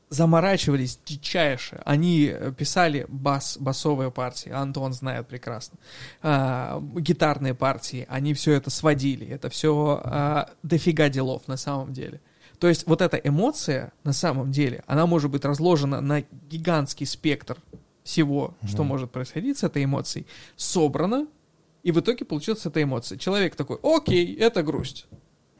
заморачивались 0.08 0.98
дичайше. 1.04 1.80
Они 1.84 2.30
э, 2.32 2.52
писали 2.52 3.06
бас, 3.08 3.58
басовые 3.58 4.10
партии, 4.10 4.50
Антон 4.50 4.92
знает 4.92 5.26
прекрасно. 5.26 5.78
А, 6.22 6.80
гитарные 6.96 7.54
партии, 7.54 8.06
они 8.08 8.34
все 8.34 8.52
это 8.52 8.70
сводили. 8.70 9.26
Это 9.26 9.48
все 9.48 10.46
дофига 10.62 11.08
делов 11.08 11.48
на 11.48 11.56
самом 11.56 11.92
деле. 11.92 12.20
То 12.58 12.68
есть 12.68 12.86
вот 12.86 13.02
эта 13.02 13.16
эмоция 13.16 13.92
на 14.04 14.12
самом 14.12 14.50
деле, 14.50 14.82
она 14.86 15.06
может 15.06 15.30
быть 15.30 15.44
разложена 15.44 16.00
на 16.00 16.22
гигантский 16.48 17.06
спектр 17.06 17.58
всего, 18.02 18.54
что 18.64 18.84
может 18.84 19.10
происходить 19.10 19.58
с 19.58 19.64
этой 19.64 19.84
эмоцией, 19.84 20.26
собрана, 20.56 21.26
и 21.82 21.92
в 21.92 22.00
итоге 22.00 22.24
получилась 22.24 22.64
эта 22.64 22.82
эмоция. 22.82 23.18
Человек 23.18 23.56
такой, 23.56 23.78
окей, 23.82 24.34
это 24.36 24.62
грусть. 24.62 25.06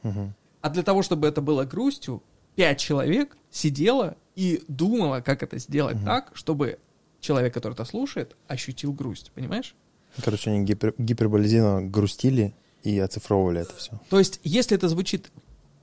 Мгм. 0.03 0.33
А 0.61 0.69
для 0.69 0.83
того, 0.83 1.01
чтобы 1.03 1.27
это 1.27 1.41
было 1.41 1.65
грустью, 1.65 2.23
пять 2.55 2.79
человек 2.79 3.37
сидело 3.51 4.15
и 4.37 4.63
думало, 4.67 5.19
как 5.21 5.41
это 5.43 5.57
сделать 5.57 5.97
так, 6.05 6.31
чтобы 6.35 6.77
человек, 7.19 7.53
который 7.53 7.73
это 7.73 7.85
слушает, 7.85 8.35
ощутил 8.47 8.93
грусть. 8.93 9.31
Понимаешь? 9.33 9.75
Короче, 10.23 10.51
они 10.51 10.63
гипер, 10.63 10.93
гиперболизированно 10.97 11.89
грустили 11.89 12.53
и 12.83 12.99
оцифровывали 12.99 13.61
это 13.61 13.75
все. 13.75 13.99
То 14.09 14.19
есть, 14.19 14.39
если 14.43 14.77
это 14.77 14.87
звучит 14.89 15.31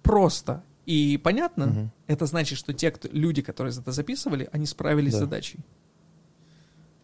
просто 0.05 0.62
и 0.86 1.18
понятно, 1.22 1.66
Мгм. 1.66 1.90
это 2.06 2.26
значит, 2.26 2.56
что 2.59 2.72
те 2.72 2.90
кто, 2.93 3.09
люди, 3.10 3.43
которые 3.43 3.76
это 3.76 3.90
записывали, 3.90 4.48
они 4.52 4.66
справились 4.66 5.12
Да. 5.12 5.18
с 5.18 5.20
задачей. 5.22 5.59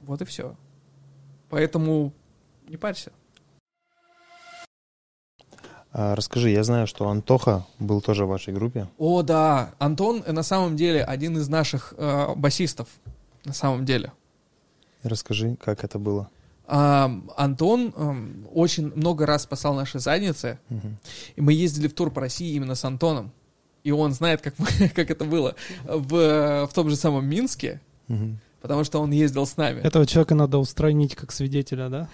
Вот 0.02 0.22
и 0.22 0.24
все. 0.24 0.56
Поэтому 1.48 2.12
не 2.68 2.77
парься. 2.77 3.10
А, 5.93 6.15
расскажи, 6.15 6.51
я 6.51 6.62
знаю, 6.65 6.87
что 6.87 7.09
Антоха 7.09 7.67
был 7.79 8.01
тоже 8.01 8.25
в 8.25 8.29
вашей 8.29 8.55
группе. 8.55 8.87
О, 8.99 9.23
да, 9.23 9.73
Антон 9.79 10.23
э, 10.25 10.33
на 10.33 10.43
самом 10.45 10.77
деле 10.77 11.03
один 11.03 11.37
из 11.39 11.49
наших 11.49 11.95
э, 11.97 12.35
басистов. 12.37 12.89
На 13.45 13.53
самом 13.53 13.85
деле. 13.85 14.12
Расскажи, 15.03 15.57
как 15.61 15.83
это 15.83 15.99
было. 15.99 16.29
А, 16.67 17.11
Антон 17.37 17.93
эм, 17.97 18.47
очень 18.53 18.93
много 18.95 19.27
раз 19.27 19.43
спасал 19.43 19.75
наши 19.75 19.99
задницы, 19.99 20.59
Мгм. 20.69 20.97
и 21.35 21.41
мы 21.41 21.53
ездили 21.55 21.89
в 21.89 21.95
тур 21.95 22.11
по 22.12 22.21
России 22.21 22.55
именно 22.55 22.77
с 22.77 22.85
Антоном. 22.85 23.33
И 23.83 23.91
он 23.91 24.12
знает, 24.12 24.41
как, 24.43 24.55
мы- 24.59 24.89
как 24.95 25.11
это 25.11 25.25
было 25.25 25.57
в, 25.85 26.67
в 26.67 26.71
том 26.75 26.89
же 26.91 26.95
самом 26.97 27.27
Минске, 27.27 27.81
Мгм. 28.07 28.39
потому 28.61 28.85
что 28.85 29.01
он 29.01 29.11
ездил 29.11 29.47
с 29.47 29.57
нами. 29.57 29.81
Этого 29.81 30.07
человека 30.07 30.35
надо 30.37 30.59
устранить 30.59 31.17
как 31.17 31.33
свидетеля, 31.33 31.89
да? 31.89 32.09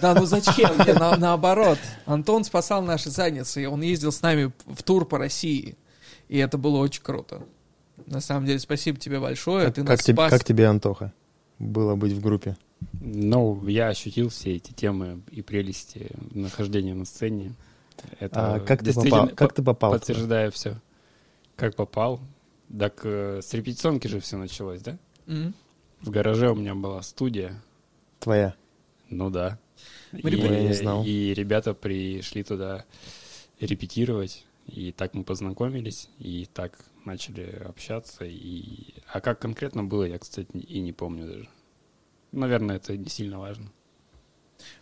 Да, 0.00 0.14
ну 0.14 0.26
зачем? 0.26 0.70
Не, 0.86 0.92
на- 0.94 1.16
наоборот. 1.16 1.78
Антон 2.06 2.44
спасал 2.44 2.82
наши 2.82 3.10
задницы, 3.10 3.62
и 3.62 3.66
он 3.66 3.82
ездил 3.82 4.10
с 4.12 4.20
нами 4.22 4.52
в 4.66 4.82
тур 4.82 5.04
по 5.06 5.18
России. 5.18 5.76
И 6.28 6.38
это 6.38 6.58
было 6.58 6.78
очень 6.78 7.02
круто. 7.02 7.42
На 8.06 8.20
самом 8.20 8.46
деле, 8.46 8.58
спасибо 8.58 8.98
тебе 8.98 9.20
большое. 9.20 9.66
Как, 9.66 9.74
Ты 9.74 9.80
как 9.82 9.90
нас 9.90 10.00
тебе, 10.04 10.16
спас. 10.16 10.30
как 10.30 10.44
тебе, 10.44 10.66
Антоха, 10.66 11.12
было 11.58 11.94
быть 11.94 12.12
в 12.12 12.20
группе? 12.20 12.56
Ну, 13.00 13.64
я 13.68 13.88
ощутил 13.88 14.28
все 14.30 14.56
эти 14.56 14.72
темы 14.72 15.20
и 15.30 15.42
прелести 15.42 16.08
нахождения 16.32 16.94
на 16.94 17.04
сцене. 17.04 17.52
Это 18.18 18.54
А 18.54 18.60
как 18.60 18.82
ты 18.82 18.92
попал? 18.92 19.28
Как 19.28 19.52
ты 19.52 19.62
попал? 19.62 19.90
туда? 19.92 20.00
подтверждаю 20.00 20.50
все. 20.50 20.80
Как 21.54 21.76
попал? 21.76 22.20
Так 22.76 23.02
э, 23.04 23.40
с 23.42 23.52
репетиционки 23.54 24.08
же 24.08 24.18
все 24.18 24.36
началось, 24.36 24.80
да? 24.80 24.98
М. 25.28 25.54
В 26.00 26.10
гараже 26.10 26.50
у 26.50 26.54
меня 26.56 26.74
была 26.74 27.02
студия. 27.02 27.62
Твоя. 28.18 28.54
Ну 29.12 29.28
да. 29.28 29.58
Мы 30.10 30.30
и. 30.30 30.54
Я 30.54 30.62
не 30.62 30.72
знал. 30.74 31.04
и 31.04 31.34
ребята 31.34 31.74
пришли 31.74 32.42
туда 32.42 32.84
репетировать. 33.60 34.46
И 34.66 34.92
так 34.92 35.12
мы 35.14 35.24
познакомились, 35.24 36.08
и 36.18 36.48
так 36.52 36.78
начали 37.04 37.62
общаться. 37.64 38.24
И... 38.24 38.94
А 39.12 39.20
как 39.20 39.40
конкретно 39.40 39.84
было, 39.84 40.04
я, 40.04 40.18
кстати, 40.18 40.56
и 40.56 40.80
не 40.80 40.92
помню 40.92 41.26
даже. 41.26 41.48
Наверное, 42.30 42.76
это 42.76 42.96
не 42.96 43.08
сильно 43.08 43.38
важно. 43.38 43.70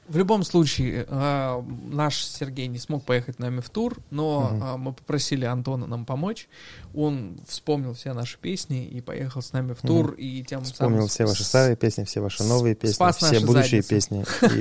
В 0.09 0.17
любом 0.17 0.43
случае, 0.43 1.07
э, 1.09 1.63
наш 1.91 2.25
Сергей 2.25 2.67
не 2.67 2.79
смог 2.79 3.05
поехать 3.05 3.37
с 3.37 3.39
нами 3.39 3.61
в 3.61 3.71
тур, 3.71 3.99
но 4.11 4.51
Мгм. 4.53 4.63
э, 4.63 4.77
мы 4.77 4.93
попросили 4.93 5.45
Антона 5.45 5.87
нам 5.87 6.05
помочь. 6.05 6.49
Он 6.95 7.41
вспомнил 7.47 7.95
все 7.95 8.13
наши 8.13 8.39
песни 8.39 8.87
и 8.87 9.01
поехал 9.01 9.41
с 9.43 9.53
нами 9.53 9.73
в 9.73 9.81
тур. 9.81 10.13
И 10.15 10.43
тем 10.43 10.65
Вспомнил 10.65 10.97
самым 10.99 11.09
все 11.09 11.27
ваши 11.27 11.45
старые 11.45 11.77
песни, 11.77 12.05
все 12.05 12.21
ваши 12.21 12.43
новые 12.45 12.75
песни, 12.75 12.95
спас 12.95 13.17
все 13.19 13.41
будущие 13.41 13.83
задницы. 13.83 13.89
песни. 13.89 14.25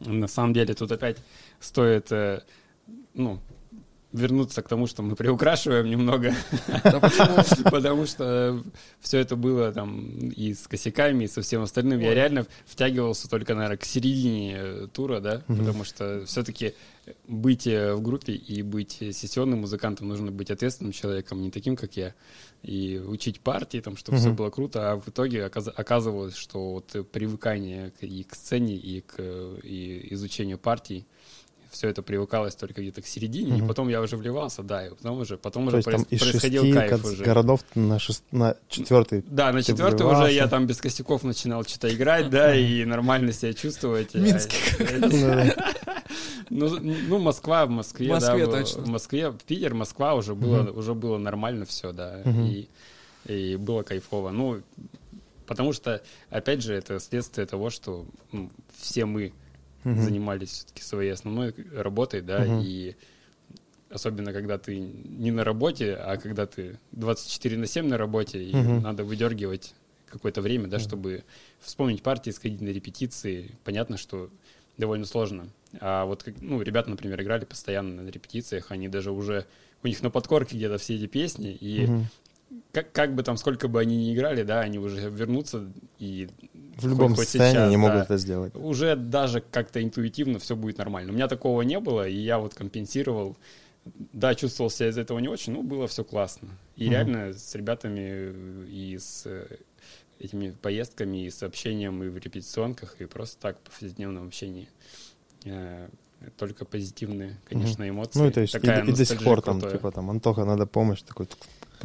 И 0.00 0.08
На 0.08 0.28
самом 0.28 0.54
деле 0.54 0.72
тут 0.74 0.90
опять 0.92 1.18
стоит 1.60 2.10
э, 2.10 2.40
ну, 3.14 3.38
вернуться 4.12 4.62
к 4.62 4.68
тому, 4.68 4.86
что 4.86 5.02
мы 5.02 5.14
приукрашиваем 5.16 5.88
немного, 5.88 6.34
потому 7.70 8.06
что 8.06 8.62
все 9.00 9.18
это 9.18 9.36
было 9.36 9.72
там 9.72 10.28
и 10.30 10.52
с 10.54 10.66
косяками, 10.66 11.24
и 11.24 11.28
со 11.28 11.42
всем 11.42 11.62
остальным. 11.62 12.00
Я 12.00 12.14
реально 12.14 12.46
втягивался 12.66 13.28
только, 13.28 13.54
наверное, 13.54 13.76
к 13.76 13.84
середине 13.84 14.56
э, 14.58 14.88
тура, 14.92 15.20
да, 15.20 15.42
потому 15.46 15.84
что 15.84 16.24
все-таки 16.26 16.74
быть 17.28 17.66
э, 17.66 17.94
в 17.94 18.02
группе 18.02 18.32
и 18.32 18.62
быть 18.62 18.98
сессионным 19.12 19.60
музыкантом 19.60 20.08
нужно 20.08 20.30
быть 20.30 20.50
ответственным 20.50 20.92
человеком, 20.92 21.40
не 21.42 21.50
таким, 21.50 21.76
как 21.76 21.96
я, 21.96 22.14
и 22.62 22.98
учить 22.98 23.40
партии, 23.40 23.78
там, 23.78 23.96
чтобы 23.96 24.18
все 24.18 24.30
было 24.36 24.50
круто, 24.50 24.92
а 24.92 24.96
в 24.96 25.08
итоге 25.08 25.44
оказ- 25.46 25.72
оказывалось, 25.74 26.36
что 26.36 26.72
вот 26.72 27.10
привыкание 27.10 27.92
и 28.00 28.22
к 28.24 28.34
сцене, 28.34 28.74
и 28.74 29.00
к 29.00 29.14
э, 29.18 29.58
изучению 30.10 30.58
партий, 30.58 31.06
все 31.70 31.88
это 31.88 32.02
привыкалось 32.02 32.54
только 32.56 32.82
где-то 32.82 33.00
к 33.02 33.06
середине, 33.06 33.50
и 33.50 33.58
Мгм. 33.58 33.68
потом 33.68 33.88
я 33.88 34.00
уже 34.00 34.16
вливался, 34.16 34.62
да, 34.62 34.86
и 34.86 34.90
потом 34.90 35.20
уже, 35.20 35.36
потом 35.38 35.68
то 35.70 35.76
уже 35.78 35.88
проис- 35.88 36.06
из 36.10 36.20
происходил 36.20 36.62
шести 36.64 36.74
кайф 36.76 37.04
уже. 37.04 37.24
городов 37.24 37.60
на, 37.74 37.98
шест- 37.98 38.22
на 38.32 38.56
четвертый. 38.68 39.24
Да, 39.26 39.52
на 39.52 39.60
Ты 39.60 39.66
четвертый 39.72 40.06
уже 40.06 40.32
я 40.32 40.48
там 40.48 40.66
без 40.66 40.78
косяков 40.80 41.22
начинал 41.22 41.64
что-то 41.64 41.94
играть, 41.94 42.28
да, 42.30 42.54
и 42.54 42.84
нормально 42.84 43.32
себя 43.32 43.52
чувствовать. 43.54 44.14
Минске. 44.14 44.56
Ну, 46.50 46.68
ну, 46.80 47.18
Москва, 47.20 47.66
в 47.66 47.70
Москве, 47.70 48.08
В 48.08 48.10
Москве 48.10 48.46
да, 48.46 48.52
точно. 48.52 48.82
в 48.82 48.88
Москве, 48.88 49.32
Питер, 49.46 49.74
Москва 49.74 50.14
уже 50.14 50.34
было, 50.34 50.70
уже 50.72 50.94
было 50.94 51.16
нормально 51.18 51.64
все, 51.64 51.92
да, 51.92 52.22
и, 52.24 52.66
и 53.26 53.56
было 53.56 53.82
кайфово. 53.84 54.30
Ну, 54.30 54.60
потому 55.46 55.72
что, 55.72 56.02
опять 56.28 56.62
же, 56.62 56.74
это 56.74 56.98
следствие 56.98 57.46
того, 57.46 57.70
что 57.70 58.04
ну, 58.32 58.50
все 58.80 59.04
мы 59.04 59.32
Мгм. 59.84 60.02
занимались 60.02 60.50
все-таки 60.50 60.82
своей 60.82 61.10
основной 61.12 61.54
работой, 61.72 62.20
да, 62.20 62.44
Мгм. 62.44 62.60
и 62.62 62.96
особенно 63.88 64.32
когда 64.32 64.58
ты 64.58 64.78
не 64.78 65.30
на 65.30 65.42
работе, 65.44 65.94
а 65.94 66.16
когда 66.16 66.46
ты 66.46 66.78
24 66.92 67.56
на 67.56 67.66
7 67.66 67.86
на 67.86 67.98
работе, 67.98 68.42
и 68.42 68.54
надо 68.54 69.04
выдергивать 69.04 69.74
какое-то 70.06 70.42
время, 70.42 70.68
да, 70.68 70.78
чтобы 70.78 71.24
вспомнить 71.60 72.02
партии, 72.02 72.30
сходить 72.30 72.60
на 72.60 72.68
репетиции. 72.68 73.52
Понятно, 73.64 73.96
что 73.96 74.30
довольно 74.76 75.06
сложно. 75.06 75.48
А 75.80 76.04
вот, 76.04 76.26
ну, 76.40 76.62
ребята, 76.62 76.90
например, 76.90 77.20
играли 77.22 77.44
постоянно 77.44 78.02
на 78.02 78.08
репетициях, 78.08 78.70
они 78.70 78.88
даже 78.88 79.12
уже, 79.12 79.46
у 79.82 79.86
них 79.86 80.02
на 80.02 80.10
подкорке 80.10 80.56
где-то 80.56 80.78
все 80.78 80.96
эти 80.96 81.06
песни, 81.06 81.56
и 81.60 81.86
Мгм. 81.86 82.06
Как, 82.72 82.92
как 82.92 83.14
бы 83.14 83.22
там, 83.22 83.36
сколько 83.36 83.68
бы 83.68 83.80
они 83.80 83.96
ни 83.96 84.14
играли, 84.14 84.42
да, 84.42 84.60
они 84.60 84.78
уже 84.78 85.08
вернутся 85.10 85.70
и 85.98 86.28
В 86.76 86.86
любом 86.88 87.14
хоть 87.14 87.28
состоянии 87.28 87.70
сейчас, 87.70 87.76
могут 87.80 87.96
да. 87.96 88.04
это 88.04 88.16
сделать. 88.18 88.54
уже 88.54 88.96
даже 88.96 89.40
как-то 89.40 89.82
интуитивно 89.82 90.38
все 90.38 90.56
будет 90.56 90.78
нормально. 90.78 91.12
У 91.12 91.14
меня 91.14 91.28
такого 91.28 91.62
не 91.62 91.78
было, 91.80 92.08
и 92.08 92.16
я 92.16 92.38
вот 92.38 92.54
компенсировал. 92.54 93.36
Да, 94.12 94.34
чувствовал 94.34 94.70
себя 94.70 94.88
из 94.90 94.98
этого 94.98 95.18
не 95.20 95.28
очень, 95.28 95.52
но 95.54 95.62
было 95.62 95.86
все 95.88 96.04
классно. 96.04 96.50
И 96.76 96.84
Мгм. 96.84 96.90
реально 96.92 97.32
с 97.32 97.54
ребятами 97.54 98.00
э, 98.02 98.66
и 98.68 98.98
с 98.98 99.22
э, 99.26 99.46
этими 100.18 100.50
поездками, 100.50 101.24
и 101.24 101.30
с 101.30 101.42
общением 101.42 102.02
и 102.02 102.08
в 102.08 102.16
репетиционках, 102.18 102.96
и 103.00 103.06
просто 103.06 103.40
так 103.40 103.56
в 103.64 103.70
повседневном 103.70 104.26
общении. 104.26 104.68
э, 105.44 105.88
Только 106.36 106.66
позитивные, 106.66 107.38
конечно, 107.48 107.88
эмоции. 107.88 108.18
Ну, 108.18 108.28
и 108.28 108.30
то 108.30 108.42
есть 108.42 108.54
и, 108.54 108.58
Такая 108.58 108.84
и 108.84 108.92
до 108.92 109.04
сих 109.06 109.24
пор 109.24 109.40
там, 109.40 109.58
крутая. 109.58 109.78
типа, 109.78 109.90
там, 109.92 110.10
Антоха, 110.10 110.44
надо 110.44 110.66
помощь, 110.66 111.00
такой 111.00 111.26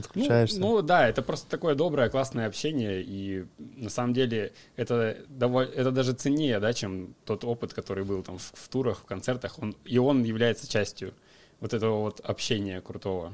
тк, 0.01 0.15
Ну, 0.15 0.21
подключаешься. 0.21 0.59
Ну, 0.59 0.81
да, 0.81 1.07
это 1.07 1.21
просто 1.21 1.49
такое 1.49 1.75
доброе, 1.75 2.09
классное 2.09 2.47
общение, 2.47 3.01
и 3.01 3.45
на 3.57 3.89
самом 3.89 4.13
деле 4.13 4.53
это, 4.75 5.17
доволь- 5.27 5.69
это 5.75 5.91
даже 5.91 6.13
ценнее, 6.13 6.59
да, 6.59 6.73
чем 6.73 7.15
тот 7.25 7.43
опыт, 7.43 7.73
который 7.73 8.03
был 8.03 8.23
там 8.23 8.37
в, 8.37 8.51
в 8.53 8.67
турах, 8.69 8.99
в 8.99 9.05
концертах, 9.05 9.59
он, 9.59 9.75
и 9.85 9.97
он 9.97 10.23
является 10.23 10.69
частью 10.69 11.13
вот 11.59 11.73
этого 11.73 12.01
вот 12.01 12.19
общения 12.19 12.81
крутого. 12.81 13.29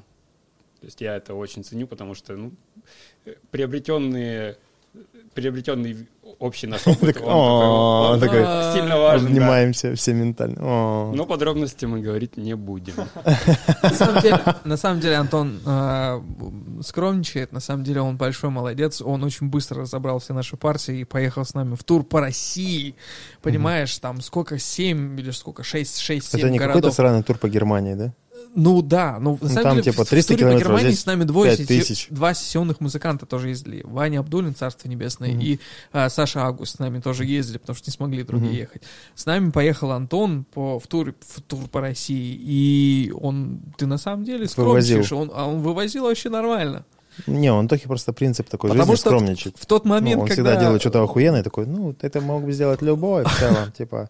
То 0.80 0.86
есть 0.86 1.02
я 1.02 1.16
это 1.16 1.36
очень 1.36 1.64
ценю, 1.64 1.86
потому 1.88 2.16
что 2.16 2.36
ну, 2.36 2.52
приобретенные 3.52 4.58
приобретенный 5.34 6.08
общий 6.40 6.68
наш 6.68 6.86
опыт, 6.88 7.14
Так, 7.16 7.24
он 7.24 7.30
«О, 7.32 8.18
такой- 8.20 8.44
сильно 8.74 8.98
важен, 8.98 9.26
да. 9.28 9.32
Обнимаемся 9.32 9.96
все 9.96 10.14
ментально. 10.14 10.58
О. 10.60 11.12
Но 11.16 11.26
подробности 11.26 11.86
мы 11.86 12.02
говорить 12.02 12.36
не 12.38 12.56
будем. 12.56 12.96
На 14.66 14.78
самом 14.78 15.00
деле, 15.00 15.16
Антон 15.16 15.60
э, 15.66 16.22
скромничает, 16.84 17.52
на 17.52 17.60
самом 17.60 17.84
деле 17.84 18.02
он 18.02 18.18
большой 18.18 18.50
молодец, 18.50 19.02
он 19.02 19.24
очень 19.24 19.48
быстро 19.50 19.82
разобрал 19.82 20.20
все 20.20 20.34
наши 20.34 20.58
партии 20.58 21.00
и 21.00 21.04
поехал 21.04 21.46
с 21.46 21.54
нами 21.54 21.76
в 21.76 21.84
тур 21.84 22.04
по 22.04 22.20
России, 22.20 22.96
понимаешь, 23.42 23.98
там 24.00 24.22
сколько, 24.22 24.58
7 24.60 25.20
или 25.20 25.32
сколько, 25.32 25.64
6, 25.64 26.00
6, 26.00 26.32
7 26.32 26.40
Это 26.40 26.50
не 26.50 26.58
какой-то 26.58 26.74
городов. 26.80 26.94
сраный 26.96 27.24
тур 27.24 27.38
по 27.38 27.48
Германии, 27.50 27.94
да? 27.94 28.14
Ну 28.56 28.82
да, 28.82 29.18
ну, 29.20 29.34
на 29.34 29.38
Ну, 29.42 29.48
самом 29.50 29.64
там, 29.64 29.72
деле, 29.78 29.92
типа, 29.92 30.04
в- 30.06 30.10
300 30.10 30.34
в 30.34 30.38
туре 30.38 30.52
по 30.54 30.60
Германии 30.60 30.92
с 30.92 31.06
нами 31.06 31.24
двое 31.24 31.52
5 31.56 31.60
сессию- 31.68 31.82
тысяч. 31.86 32.08
два 32.10 32.34
сессионных 32.34 32.80
музыканта 32.82 33.26
тоже 33.26 33.50
ездили. 33.50 33.82
Ваня 33.86 34.20
Абдулин, 34.20 34.54
Царство 34.56 34.88
Небесное, 34.90 35.32
Мгм. 35.32 35.40
и 35.42 35.60
а, 35.94 36.10
Саша 36.10 36.46
Агус 36.48 36.72
с 36.72 36.80
нами 36.80 37.00
тоже 37.00 37.26
ездили, 37.26 37.58
потому 37.58 37.76
что 37.76 37.90
не 37.90 37.94
смогли 37.94 38.24
другие 38.24 38.52
Мгм. 38.52 38.60
ехать. 38.60 38.82
С 39.16 39.26
нами 39.26 39.52
поехал 39.52 39.92
Антон 39.92 40.44
по, 40.54 40.80
в, 40.80 40.88
тур, 40.88 41.14
в 41.20 41.42
тур 41.42 41.68
по 41.70 41.82
России, 41.82 42.38
и 42.42 43.14
он, 43.20 43.62
ты 43.78 43.86
на 43.86 43.98
самом 43.98 44.24
деле 44.26 44.48
скромничаешь, 44.48 45.12
он, 45.12 45.32
а 45.34 45.48
он 45.48 45.62
вывозил 45.62 46.04
вообще 46.04 46.30
нормально. 46.30 46.86
Не, 47.28 47.52
он 47.52 47.60
Антохи 47.62 47.88
просто 47.88 48.14
принцип 48.14 48.50
такой 48.50 48.70
Потому 48.70 48.94
жизни 48.94 49.02
скромничает. 49.02 49.56
В 49.60 49.66
тот 49.66 49.86
момент, 49.86 50.16
Ну, 50.18 50.22
он 50.24 50.28
когда... 50.30 50.34
всегда 50.52 50.56
делает 50.62 50.82
что-то 50.82 51.04
охуенное, 51.04 51.44
такой, 51.44 51.66
ну, 51.66 51.94
это 52.02 52.22
мог 52.22 52.44
бы 52.44 52.52
сделать 52.54 52.82
любой 52.82 53.26
в 53.26 53.38
целом, 53.38 53.72
типа. 53.78 54.10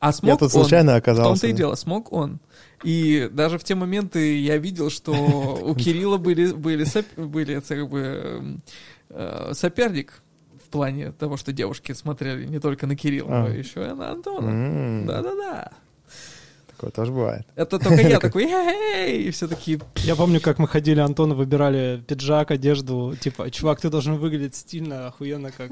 А 0.00 0.12
смог 0.12 0.28
Я 0.30 0.36
тут 0.36 0.42
он? 0.54 0.60
случайно 0.62 0.92
В 0.92 0.96
оказался. 0.96 1.30
том-то 1.30 1.46
и 1.46 1.52
дело, 1.52 1.74
смог 1.76 2.12
он. 2.12 2.40
И 2.82 3.28
даже 3.32 3.58
в 3.58 3.64
те 3.64 3.74
моменты 3.74 4.38
я 4.40 4.56
видел, 4.58 4.90
что 4.90 5.12
у 5.62 5.74
Кирилла 5.74 6.18
были, 6.18 6.52
были, 6.52 6.86
были 7.16 7.60
как 7.60 7.88
бы, 7.88 8.00
эм, 8.00 8.62
э, 9.10 9.52
соперник 9.54 10.22
в 10.64 10.68
плане 10.68 11.12
того, 11.12 11.36
что 11.36 11.52
девушки 11.52 11.92
смотрели 11.92 12.46
не 12.46 12.58
только 12.58 12.86
на 12.86 12.96
Кирилла, 12.96 13.28
но 13.28 13.46
А. 13.46 13.50
еще 13.50 13.84
и 13.84 13.92
на 13.92 14.10
Антона. 14.12 15.06
Да-да-да. 15.06 15.72
Такое 16.82 16.90
тоже 16.90 17.12
бывает. 17.12 17.46
Это 17.54 17.78
только 17.78 18.02
я 18.02 18.18
такой, 18.20 18.44
эй, 18.44 19.22
и 19.22 19.30
все 19.30 19.46
такие, 19.46 19.78
Я 19.98 20.16
помню, 20.16 20.40
как 20.40 20.58
мы 20.58 20.66
ходили, 20.66 20.98
Антон, 20.98 21.32
выбирали 21.34 22.02
пиджак, 22.08 22.50
одежду. 22.50 23.14
Типа, 23.20 23.48
чувак, 23.52 23.80
ты 23.80 23.88
должен 23.88 24.16
выглядеть 24.16 24.56
стильно, 24.56 25.06
охуенно, 25.06 25.52
как, 25.52 25.70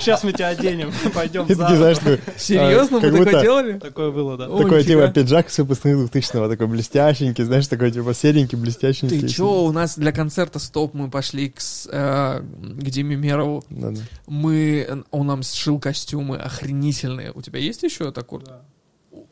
Сейчас 0.00 0.24
мы 0.24 0.32
тебя 0.32 0.48
оденем, 0.48 0.90
пойдем 1.14 1.44
И 1.44 1.54
такие, 1.54 1.76
знаешь, 1.76 1.98
такой, 1.98 2.20
серьезно, 2.38 2.96
а, 2.96 3.00
мы 3.02 3.24
такое 3.24 3.42
делали? 3.42 3.78
Такое 3.78 4.10
было, 4.10 4.38
да. 4.38 4.46
Такой, 4.46 4.84
типа, 4.84 5.08
пиджак 5.08 5.50
с 5.50 5.58
выпускных 5.58 5.98
2000 5.98 6.48
такой 6.48 6.66
блестященький, 6.66 7.44
знаешь, 7.44 7.66
такой, 7.68 7.90
типа, 7.90 8.14
серенький, 8.14 8.56
блестященький. 8.56 9.20
Ты 9.20 9.28
чё, 9.28 9.64
у 9.64 9.72
нас 9.72 9.98
для 9.98 10.12
концерта 10.12 10.60
«Стоп» 10.60 10.94
мы 10.94 11.10
пошли 11.10 11.50
к, 11.50 11.60
э, 11.90 12.42
Диме 12.42 13.16
Мерову. 13.16 13.62
Мы, 14.26 15.04
он 15.10 15.26
нам 15.26 15.42
сшил 15.42 15.78
костюмы 15.78 16.38
охренительные. 16.38 17.32
У 17.34 17.42
тебя 17.42 17.58
есть 17.58 17.82
еще 17.82 18.08
это, 18.08 18.22
Курт? 18.22 18.50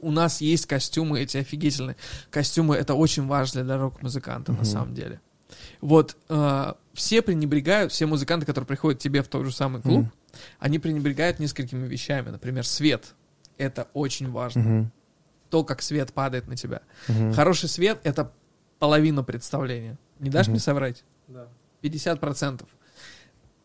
У 0.00 0.10
нас 0.10 0.40
есть 0.40 0.66
костюмы 0.66 1.20
эти 1.20 1.36
офигительные. 1.38 1.96
Костюмы 2.30 2.76
это 2.76 2.94
очень 2.94 3.26
важно 3.26 3.62
для 3.64 3.76
рок-музыканта 3.76 4.52
на 4.52 4.58
Мгм. 4.58 4.64
самом 4.64 4.94
деле. 4.94 5.20
Вот 5.80 6.16
э, 6.28 6.72
все 6.94 7.22
пренебрегают, 7.22 7.92
все 7.92 8.06
музыканты, 8.06 8.46
которые 8.46 8.66
приходят 8.66 9.00
к 9.00 9.02
тебе 9.02 9.22
в 9.22 9.28
тот 9.28 9.44
же 9.46 9.52
самый 9.52 9.82
клуб, 9.82 10.00
Мгм. 10.04 10.12
они 10.58 10.78
пренебрегают 10.78 11.38
несколькими 11.38 11.86
вещами. 11.86 12.30
Например, 12.30 12.64
свет. 12.66 13.14
Это 13.58 13.88
очень 13.92 14.30
важно. 14.30 14.62
Мгм. 14.62 14.92
То, 15.50 15.64
как 15.64 15.82
свет 15.82 16.12
падает 16.12 16.46
на 16.48 16.56
тебя. 16.56 16.82
Мгм. 17.08 17.32
Хороший 17.34 17.68
свет— 17.68 17.98
это 18.04 18.32
половина 18.78 19.22
представления. 19.22 19.98
Не 20.18 20.30
дашь 20.30 20.46
Мгм. 20.46 20.52
мне 20.52 20.60
соврать? 20.60 21.04
Да. 21.28 21.48
50%. 21.82 22.68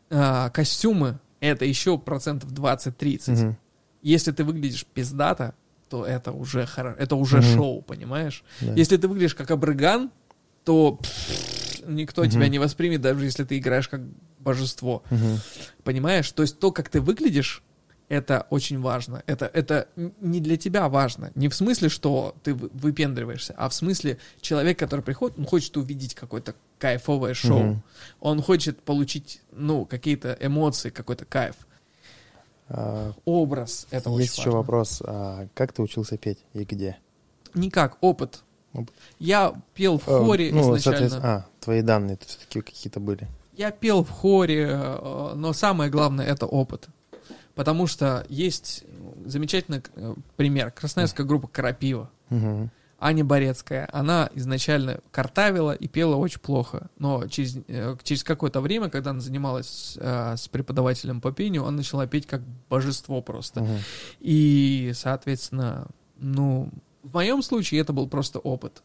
А, 0.09 0.49
костюмы— 0.49 1.19
это 1.39 1.65
еще 1.65 1.97
процентов 1.97 2.51
20-30. 2.51 3.39
Мгм. 3.41 3.57
Если 4.01 4.31
ты 4.31 4.43
выглядишь 4.43 4.85
пиздато, 4.85 5.53
то 5.89 6.05
это 6.05 6.31
уже, 6.31 6.63
хоро- 6.63 6.95
это 6.97 7.15
уже 7.15 7.37
Мгм. 7.37 7.55
шоу, 7.55 7.81
понимаешь? 7.81 8.43
Да. 8.61 8.73
Если 8.73 8.97
ты 8.97 9.07
выглядишь 9.07 9.35
как 9.35 9.51
абрыган, 9.51 10.11
то 10.63 10.93
пфф, 10.93 11.81
никто 11.87 12.23
Мгм. 12.23 12.31
тебя 12.31 12.47
не 12.47 12.59
воспримет, 12.59 13.01
даже 13.01 13.23
если 13.25 13.43
ты 13.43 13.57
играешь 13.57 13.87
как 13.87 14.01
божество. 14.39 15.03
Мгм. 15.09 15.39
Понимаешь? 15.83 16.31
То 16.31 16.41
есть 16.43 16.59
то, 16.59 16.71
как 16.71 16.89
ты 16.89 17.01
выглядишь, 17.01 17.61
это 18.07 18.45
очень 18.51 18.79
важно. 18.81 19.23
Это, 19.25 19.45
это 19.51 19.87
не 20.21 20.39
для 20.39 20.57
тебя 20.57 20.87
важно. 20.89 21.31
Не 21.35 21.49
в 21.49 21.55
смысле, 21.55 21.89
что 21.89 22.35
ты 22.43 22.53
вы- 22.53 22.69
выпендриваешься, 22.73 23.53
а 23.57 23.67
в 23.69 23.73
смысле 23.73 24.17
человек, 24.41 24.77
который 24.77 25.01
приходит, 25.01 25.39
он 25.39 25.45
хочет 25.45 25.75
увидеть 25.77 26.13
какое-то 26.13 26.53
кайфовое 26.77 27.33
шоу. 27.33 27.59
Мгм. 27.63 27.83
Он 28.19 28.41
хочет 28.43 28.79
получить, 28.81 29.41
ну, 29.51 29.85
какие-то 29.85 30.37
эмоции, 30.39 30.89
какой-то 30.91 31.25
кайф. 31.25 31.55
А, 32.67 33.13
Образ. 33.25 33.87
Это 33.91 34.09
Есть 34.11 34.37
еще 34.37 34.49
важно. 34.49 34.59
вопрос, 34.59 35.01
а 35.05 35.47
как 35.53 35.71
ты 35.73 35.81
учился 35.81 36.17
петь 36.17 36.39
и 36.53 36.63
где? 36.63 36.97
Никак, 37.53 37.97
опыт. 38.01 38.43
Опыт. 38.73 38.93
Я 39.19 39.53
пел 39.73 39.99
в 39.99 40.07
Э, 40.07 40.17
хоре 40.25 40.51
ну, 40.51 40.75
изначально. 40.77 41.19
а, 41.23 41.45
твои 41.61 41.81
данные 41.81 42.17
все-таки 42.25 42.61
какие-то 42.61 42.99
были. 42.99 43.27
Я 43.55 43.71
пел 43.71 44.03
в 44.03 44.09
хоре, 44.09 44.67
э, 44.69 45.33
но 45.35 45.53
самое 45.53 45.89
главное 45.89 46.25
это 46.25 46.45
опыт. 46.45 46.87
Потому 47.53 47.87
что 47.87 48.25
есть 48.27 48.83
замечательный 49.25 49.81
э, 49.95 50.13
пример. 50.35 50.71
Красноярская 50.71 51.25
группа 51.25 51.47
Крапива. 51.47 52.09
Мгм. 52.29 52.69
Аня 53.05 53.23
Борецкая, 53.23 53.87
она 53.93 54.31
изначально 54.33 54.99
картавила 55.11 55.73
и 55.73 55.87
пела 55.87 56.15
очень 56.15 56.39
плохо, 56.39 56.89
но 56.97 57.27
через, 57.27 57.55
э, 57.67 57.95
через 58.01 58.23
какое-то 58.23 58.61
время, 58.61 58.89
когда 58.89 59.11
она 59.11 59.19
занималась 59.19 59.95
э, 60.01 60.35
с 60.35 60.47
преподавателем 60.47 61.21
по 61.21 61.31
пению, 61.31 61.65
она 61.65 61.77
начала 61.77 62.07
петь 62.07 62.25
как 62.25 62.41
божество 62.67 63.21
просто. 63.21 63.61
Мгм. 63.61 63.77
И, 64.21 64.91
соответственно, 64.95 65.85
ну, 66.17 66.71
в 67.03 67.13
моем 67.13 67.43
случае 67.43 67.81
это 67.81 67.93
был 67.93 68.07
просто 68.07 68.39
опыт. 68.39 68.81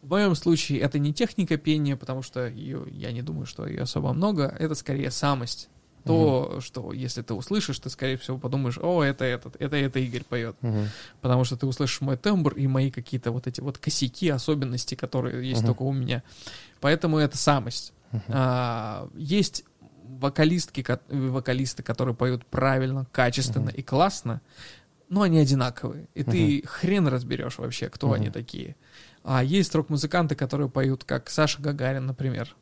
В 0.00 0.08
моем 0.08 0.34
случае 0.34 0.80
это 0.80 0.98
не 0.98 1.12
техника 1.12 1.58
пения, 1.58 1.96
потому 1.96 2.22
что 2.22 2.48
ее, 2.48 2.86
я 2.90 3.12
не 3.12 3.20
думаю, 3.20 3.44
что 3.44 3.66
ее 3.66 3.82
особо 3.82 4.14
много, 4.14 4.44
это 4.58 4.74
скорее 4.74 5.10
самость. 5.10 5.68
То, 6.04 6.58
что 6.60 6.92
если 6.92 7.22
ты 7.22 7.34
услышишь, 7.34 7.78
ты, 7.78 7.90
скорее 7.90 8.16
всего, 8.16 8.38
подумаешь, 8.38 8.78
о, 8.78 9.02
это 9.02 9.24
этот, 9.24 9.56
это, 9.60 9.76
это 9.76 9.98
Игорь 9.98 10.24
поет. 10.24 10.56
Мгм. 10.62 10.88
Потому 11.20 11.44
что 11.44 11.56
ты 11.56 11.66
услышишь 11.66 12.00
мой 12.00 12.16
тембр 12.16 12.54
и 12.54 12.66
мои 12.66 12.90
какие-то 12.90 13.30
вот 13.30 13.46
эти 13.46 13.60
вот 13.60 13.78
косяки, 13.78 14.28
особенности, 14.28 14.94
которые 14.94 15.48
есть 15.48 15.62
Мгм. 15.62 15.68
только 15.68 15.82
у 15.82 15.92
меня. 15.92 16.22
Поэтому 16.80 17.18
это 17.18 17.36
самость. 17.36 17.92
Мгм. 18.10 18.22
А, 18.28 19.08
есть 19.14 19.64
вокалистки, 20.04 20.84
вокалисты, 21.08 21.82
которые 21.82 22.14
поют 22.14 22.44
правильно, 22.46 23.06
качественно 23.12 23.70
Мгм. 23.70 23.76
и 23.76 23.82
классно, 23.82 24.40
но 25.08 25.22
они 25.22 25.38
одинаковые. 25.38 26.08
И 26.14 26.22
ты 26.22 26.62
хрен 26.66 27.06
разберешь 27.08 27.58
вообще, 27.58 27.88
кто 27.88 28.08
Мгм. 28.08 28.14
они 28.14 28.30
такие. 28.30 28.76
А 29.24 29.42
есть 29.44 29.74
рок-музыканты, 29.74 30.34
которые 30.34 30.68
поют, 30.68 31.04
как 31.04 31.30
Саша 31.30 31.62
Гагарин, 31.62 32.06
например. 32.06 32.56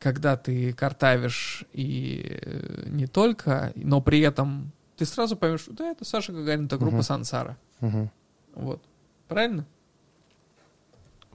Когда 0.00 0.36
ты 0.36 0.72
картавишь 0.72 1.64
и 1.72 2.38
э, 2.42 2.88
не 2.88 3.06
только, 3.06 3.72
но 3.76 4.00
при 4.00 4.20
этом 4.20 4.72
ты 4.96 5.04
сразу 5.06 5.36
поймешь, 5.36 5.60
что 5.60 5.72
да, 5.74 5.90
это 5.90 6.04
Саша 6.04 6.32
Гагарин, 6.32 6.66
это 6.66 6.78
группа 6.78 6.96
Мгм. 6.96 7.02
Сансара. 7.04 7.56
Мгм. 7.80 8.10
Вот. 8.54 8.82
Правильно? 9.28 9.64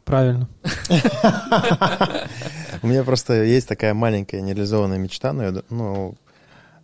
Правильно. 0.03 0.47
У 2.83 2.87
меня 2.87 3.03
просто 3.03 3.43
есть 3.43 3.67
такая 3.67 3.93
маленькая 3.93 4.41
нереализованная 4.41 4.97
мечта, 4.99 5.33
но 5.33 5.63
ну, 5.69 6.15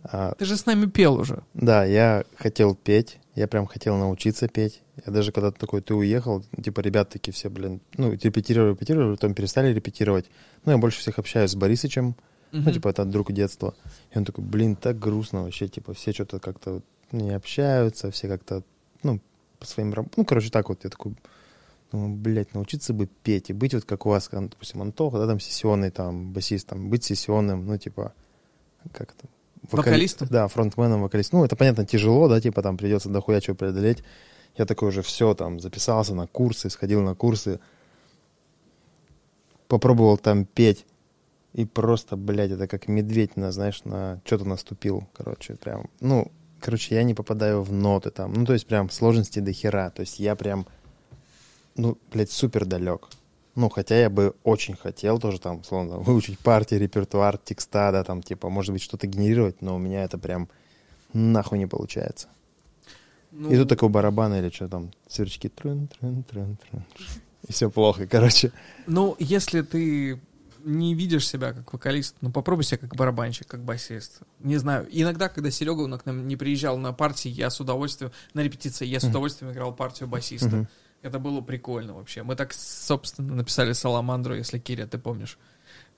а, 0.04 0.34
Ты 0.38 0.44
же 0.44 0.56
с 0.56 0.66
нами 0.66 0.86
пел 0.86 1.14
уже. 1.14 1.42
да, 1.54 1.84
я 1.84 2.24
хотел 2.36 2.74
петь, 2.74 3.18
Я 3.34 3.48
прям 3.48 3.66
хотел 3.66 3.96
научиться 3.96 4.46
петь. 4.46 4.82
Я 5.06 5.12
даже 5.12 5.32
когда 5.32 5.50
такой, 5.50 5.80
ты 5.80 5.94
уехал, 5.94 6.44
типа, 6.62 6.80
ребят 6.80 7.08
такие 7.08 7.32
все, 7.32 7.48
блин, 7.48 7.80
ну, 7.96 8.12
репетировали, 8.12 8.72
репетировали, 8.72 9.14
потом 9.14 9.34
перестали 9.34 9.72
репетировать. 9.72 10.26
Ну, 10.64 10.72
я 10.72 10.78
больше 10.78 11.00
всех 11.00 11.18
общаюсь 11.18 11.50
с 11.50 11.54
Борисычем, 11.56 12.14
ну, 12.52 12.60
Мгм. 12.60 12.72
типа, 12.72 12.88
это 12.88 13.06
друг 13.06 13.32
детства. 13.32 13.74
И 14.10 14.18
он 14.18 14.26
такой, 14.26 14.44
блин, 14.44 14.76
так 14.76 14.98
грустно 14.98 15.44
вообще, 15.44 15.66
типа, 15.68 15.94
все 15.94 16.12
что-то 16.12 16.40
как-то 16.40 16.82
не 17.10 17.30
общаются, 17.30 18.10
все 18.10 18.28
как-то, 18.28 18.62
ну, 19.02 19.18
по 19.58 19.66
своим 19.66 19.94
работам. 19.94 20.14
Ну, 20.18 20.24
короче, 20.26 20.50
так 20.50 20.68
вот, 20.68 20.84
я 20.84 20.90
такой, 20.90 21.14
думаю, 21.90 22.14
блядь, 22.16 22.52
научиться 22.52 22.92
бы 22.92 23.06
петь 23.22 23.48
и 23.48 23.54
быть 23.54 23.72
вот 23.72 23.84
как 23.86 24.04
у 24.04 24.10
вас, 24.10 24.28
допустим, 24.30 24.82
Антоха, 24.82 25.16
да, 25.18 25.26
там, 25.26 25.40
сессионный, 25.40 25.90
там, 25.90 26.32
басист, 26.34 26.68
там, 26.68 26.90
быть 26.90 27.04
сессионным, 27.04 27.64
ну, 27.64 27.78
типа, 27.78 28.12
как 28.92 29.14
это? 29.14 29.26
Вокали- 29.62 29.76
Вокалистом? 29.76 30.28
Да, 30.30 30.48
фронтменом, 30.48 31.02
вокалистом. 31.02 31.40
Ну, 31.40 31.44
это, 31.44 31.56
понятно, 31.56 31.86
тяжело, 31.86 32.28
да, 32.28 32.40
типа, 32.40 32.62
там, 32.62 32.76
придется 32.76 33.08
дохуя 33.08 33.40
чего 33.40 33.56
преодолеть. 33.56 34.02
Я 34.56 34.66
такой 34.66 34.88
уже 34.88 35.02
все, 35.02 35.34
там, 35.34 35.60
записался 35.60 36.14
на 36.14 36.26
курсы, 36.26 36.68
сходил 36.68 37.00
на 37.02 37.14
курсы, 37.14 37.58
попробовал 39.68 40.18
там 40.18 40.44
петь, 40.44 40.84
и 41.54 41.64
просто, 41.64 42.16
блядь, 42.16 42.50
это 42.50 42.66
как 42.68 42.88
медведь, 42.88 43.36
на, 43.36 43.52
знаешь, 43.52 43.84
на 43.84 44.20
что-то 44.24 44.44
наступил, 44.44 45.06
короче, 45.14 45.54
прям, 45.54 45.88
ну, 46.00 46.30
короче, 46.60 46.94
я 46.94 47.02
не 47.02 47.14
попадаю 47.14 47.62
в 47.62 47.72
ноты 47.72 48.10
там, 48.10 48.32
ну, 48.34 48.44
то 48.44 48.52
есть 48.52 48.66
прям 48.66 48.90
сложности 48.90 49.38
до 49.40 49.52
хера, 49.52 49.90
то 49.90 50.00
есть 50.00 50.18
я 50.18 50.34
прям, 50.36 50.66
ну, 51.76 51.96
блядь, 52.12 52.30
супер 52.30 52.66
далек. 52.66 53.08
Ну, 53.54 53.68
хотя 53.68 54.00
я 54.00 54.08
бы 54.08 54.34
очень 54.44 54.76
хотел 54.76 55.18
тоже 55.18 55.40
там, 55.40 55.62
словно, 55.64 55.96
выучить 55.98 56.38
партии, 56.38 56.76
репертуар, 56.76 57.38
текста, 57.38 57.92
да, 57.92 58.04
там, 58.04 58.22
типа, 58.22 58.48
может 58.48 58.72
быть, 58.72 58.82
что-то 58.82 59.06
генерировать, 59.06 59.62
но 59.62 59.76
у 59.76 59.78
меня 59.78 60.04
это 60.04 60.18
прям 60.18 60.48
нахуй 61.12 61.58
не 61.58 61.66
получается. 61.66 62.28
Ну, 63.30 63.50
И 63.50 63.56
тут 63.56 63.68
такой 63.68 63.88
барабан 63.88 64.34
или 64.34 64.50
что 64.50 64.68
там, 64.68 64.90
сверчки, 65.08 65.48
трын, 65.48 65.88
трын, 65.88 66.22
трын, 66.22 66.56
трын. 66.56 66.84
И 67.48 67.52
все 67.52 67.70
плохо, 67.70 68.06
короче. 68.06 68.52
Ну, 68.86 69.16
если 69.18 69.62
ты 69.62 70.20
не 70.64 70.94
видишь 70.94 71.28
себя 71.28 71.52
как 71.52 71.72
вокалист, 71.72 72.16
ну 72.20 72.30
попробуй 72.30 72.64
себя 72.64 72.78
как 72.78 72.94
барабанщик, 72.94 73.46
как 73.46 73.64
басист. 73.64 74.20
Не 74.40 74.58
знаю. 74.58 74.86
Иногда, 74.90 75.28
когда 75.28 75.50
Серега 75.50 75.98
к 75.98 76.06
нам 76.06 76.26
не 76.28 76.36
приезжал 76.36 76.78
на 76.78 76.92
партии, 76.92 77.28
я 77.28 77.50
с 77.50 77.60
удовольствием, 77.60 78.12
на 78.34 78.40
репетиции, 78.40 78.86
я 78.86 79.00
с 79.00 79.04
удовольствием 79.04 79.52
играл 79.52 79.74
партию 79.74 80.08
басиста. 80.08 80.68
Это 81.02 81.18
было 81.18 81.40
прикольно 81.40 81.94
вообще. 81.94 82.22
Мы 82.22 82.36
так, 82.36 82.52
собственно, 82.52 83.34
написали 83.34 83.72
Саламандру, 83.72 84.34
если 84.36 84.58
Киря, 84.58 84.86
ты 84.86 84.98
помнишь. 84.98 85.38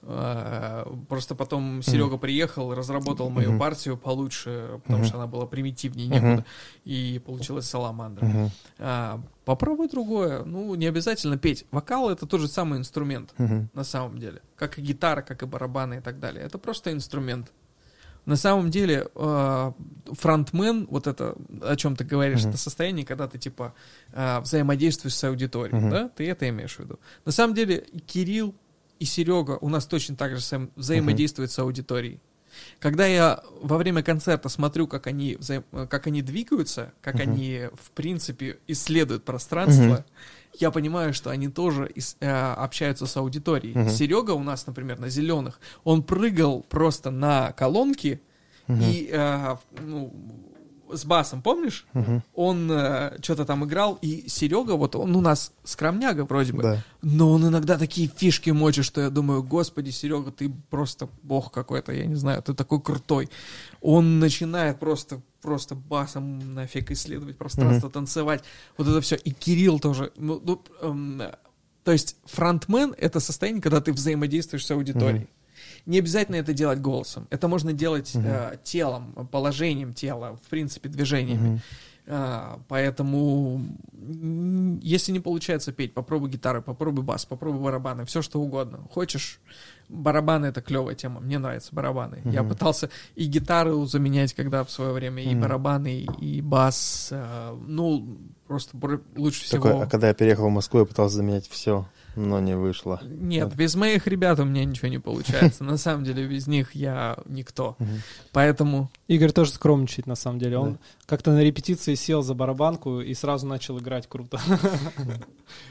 А, 0.06 0.86
Просто 1.09 1.35
потом 1.35 1.82
Серега 1.82 2.18
приехал, 2.18 2.74
разработал 2.74 3.31
мою 3.31 3.51
Мгм. 3.51 3.59
партию 3.59 3.97
получше, 3.97 4.81
потому 4.85 4.98
Мгм. 5.01 5.09
что 5.09 5.16
она 5.16 5.26
была 5.26 5.47
примитивнее 5.47 6.09
некуда, 6.09 6.44
и 6.85 7.20
получилась 7.24 7.66
Саламандра. 7.66 8.51
А, 8.78 9.20
попробуй 9.44 9.89
другое. 9.89 10.44
Ну, 10.44 10.74
не 10.74 10.86
обязательно 10.86 11.39
петь. 11.39 11.64
Вокал— 11.70 12.10
это 12.10 12.26
тот 12.26 12.40
же 12.40 12.48
самый 12.48 12.78
инструмент 12.78 13.32
Мгм. 13.39 13.70
на 13.72 13.85
самом 13.85 14.18
деле. 14.18 14.43
Как 14.56 14.78
и 14.78 14.82
гитара, 14.82 15.22
как 15.22 15.43
и 15.43 15.47
барабаны 15.47 15.94
и 15.94 16.01
так 16.01 16.18
далее. 16.20 16.44
Это 16.44 16.59
просто 16.59 16.93
инструмент. 16.93 17.51
На 18.26 18.36
самом 18.36 18.70
деле, 18.70 19.09
э, 19.14 19.72
фронтмен, 20.12 20.86
вот 20.90 21.06
это, 21.06 21.34
о 21.60 21.76
чем 21.76 21.94
ты 21.96 22.05
говоришь, 22.05 22.40
Мгм. 22.40 22.51
это 22.51 22.59
состояние, 22.59 23.05
когда 23.05 23.28
ты, 23.28 23.38
типа, 23.38 23.74
э, 24.12 24.40
взаимодействуешь 24.40 25.14
с 25.14 25.24
аудиторией, 25.24 25.78
Мгм. 25.78 25.90
да? 25.90 26.09
Ты 26.09 26.28
это 26.28 26.48
имеешь 26.48 26.76
в 26.76 26.78
виду. 26.80 26.98
На 27.24 27.32
самом 27.32 27.55
деле, 27.55 27.84
Кирилл 28.06 28.55
и 28.98 29.05
Серега 29.05 29.59
у 29.60 29.68
нас 29.68 29.86
точно 29.86 30.16
так 30.16 30.36
же 30.36 30.68
взаимодействуют 30.76 31.51
с 31.51 31.59
аудиторией. 31.59 32.18
Когда 32.78 33.05
я 33.05 33.42
во 33.60 33.76
время 33.78 34.02
концерта 34.02 34.48
смотрю, 34.48 34.86
как 34.86 35.06
они, 35.09 35.36
взаим- 35.36 35.64
как 35.90 36.06
они 36.06 36.22
двигаются, 36.22 36.92
как 37.02 37.14
Мгм. 37.16 37.22
они, 37.22 37.62
в 37.74 37.90
принципе, 37.90 38.59
исследуют 38.68 39.24
пространство, 39.24 39.82
Мгм. 39.84 40.05
Я 40.60 40.70
понимаю, 40.70 41.12
что 41.14 41.31
они 41.31 41.48
тоже 41.48 41.86
ис- 41.94 42.16
э, 42.20 42.31
общаются 42.55 43.06
с 43.06 43.16
аудиторией. 43.16 43.76
Мгм. 43.78 43.89
Серега 43.90 44.32
у 44.32 44.43
нас, 44.43 44.66
например, 44.66 44.98
на 45.01 45.09
зеленых, 45.09 45.60
он 45.85 46.02
прыгал 46.02 46.64
просто 46.68 47.10
на 47.10 47.52
колонки 47.52 48.20
Мгм. 48.66 48.81
и 48.82 49.09
э, 49.12 49.56
ну, 49.81 50.12
с 50.93 51.05
басом, 51.05 51.43
помнишь? 51.43 51.86
Мгм. 51.93 52.23
Он 52.35 52.69
что-то 53.23 53.44
там 53.44 53.65
играл, 53.65 53.98
и 54.02 54.28
Серега, 54.28 54.73
вот 54.73 54.94
он 54.97 55.15
у 55.16 55.20
нас 55.20 55.52
скромняга 55.65 56.24
вроде 56.24 56.52
бы, 56.52 56.62
Да. 56.62 56.85
но 57.02 57.31
он 57.32 57.47
иногда 57.48 57.78
такие 57.78 58.09
фишки 58.09 58.51
мочит, 58.51 58.85
что 58.85 59.01
я 59.01 59.11
думаю, 59.11 59.43
господи, 59.43 59.90
Серега, 59.90 60.31
ты 60.31 60.52
просто 60.70 61.09
бог 61.23 61.51
какой-то, 61.52 61.93
я 61.93 62.06
не 62.06 62.15
знаю, 62.16 62.43
ты 62.43 62.55
такой 62.55 62.81
крутой. 62.81 63.28
Он 63.81 64.19
начинает 64.19 64.78
просто, 64.78 65.20
просто 65.43 65.74
басом 65.74 66.55
нафиг 66.55 66.90
исследовать 66.90 67.36
пространство, 67.36 67.90
танцевать, 67.90 68.44
вот 68.77 68.89
это 68.89 69.01
все. 69.01 69.16
И 69.16 69.31
Кирилл 69.31 69.78
тоже. 69.78 70.12
Ну, 70.16 70.40
ну, 70.44 70.62
эм, 70.81 71.23
то 71.85 71.93
есть 71.93 72.16
фронтмен— 72.24 72.94
это 72.98 73.20
состояние, 73.20 73.61
когда 73.62 73.81
ты 73.81 73.93
взаимодействуешь 73.93 74.65
с 74.65 74.70
аудиторией. 74.70 75.28
Не 75.86 75.98
обязательно 75.98 76.36
это 76.36 76.52
делать 76.55 76.81
голосом. 76.81 77.27
Это 77.31 77.47
можно 77.47 77.73
делать 77.73 78.12
э, 78.15 78.56
телом, 78.65 79.28
положением 79.31 79.93
тела, 79.93 80.39
в 80.43 80.48
принципе, 80.48 80.89
движениями. 80.89 81.48
Мгм. 81.48 81.61
А, 82.06 82.61
поэтому, 82.69 83.62
если 84.82 85.12
не 85.12 85.20
получается 85.20 85.73
петь, 85.73 85.94
попробуй 85.94 86.28
гитары, 86.31 86.61
попробуй 86.61 87.02
бас, 87.02 87.24
попробуй 87.24 87.62
барабаны, 87.62 88.05
все 88.05 88.20
что 88.20 88.40
угодно. 88.40 88.81
Хочешь, 88.90 89.40
барабаны 89.89 90.47
это 90.47 90.61
клевая 90.61 90.94
тема, 90.94 91.20
мне 91.20 91.39
нравятся 91.39 91.74
барабаны. 91.74 92.20
Я 92.24 92.43
Мгм. 92.43 92.51
пытался 92.51 92.90
и 93.15 93.24
гитары 93.24 93.86
заменять, 93.86 94.35
когда 94.35 94.65
в 94.65 94.70
свое 94.70 94.93
время, 94.93 95.23
и 95.23 95.31
Мгм. 95.31 95.40
барабаны, 95.40 96.01
и 96.01 96.43
бас. 96.43 97.09
а, 97.11 97.59
ну, 97.66 98.19
просто 98.47 98.77
лучше 99.16 99.44
всего. 99.44 99.69
Такой, 99.69 99.82
а 99.85 99.86
когда 99.86 100.09
я 100.09 100.15
переехал 100.15 100.48
в 100.48 100.52
Москву, 100.52 100.81
я 100.81 100.86
пытался 100.86 101.16
заменять 101.16 101.48
все, 101.48 101.86
но 102.16 102.40
не 102.40 102.56
вышло. 102.56 103.00
Нет, 103.04 103.54
без 103.54 103.74
моих 103.74 104.06
ребят 104.06 104.38
у 104.40 104.44
меня 104.44 104.64
ничего 104.64 104.88
не 104.88 104.98
получается. 104.98 105.64
На 105.64 105.76
самом 105.76 106.04
деле, 106.04 106.26
без 106.26 106.46
них 106.46 106.74
я 106.74 107.16
никто. 107.26 107.76
Поэтому 108.32 108.90
Игорь 109.08 109.32
тоже 109.32 109.50
скромничает, 109.52 110.06
на 110.06 110.14
самом 110.14 110.38
деле. 110.38 110.58
Он 110.58 110.78
как-то 111.06 111.32
на 111.32 111.42
репетиции 111.42 111.94
сел 111.94 112.22
за 112.22 112.34
барабанку 112.34 113.00
и 113.00 113.12
сразу 113.14 113.46
начал 113.46 113.78
играть 113.78 114.06
круто. 114.08 114.38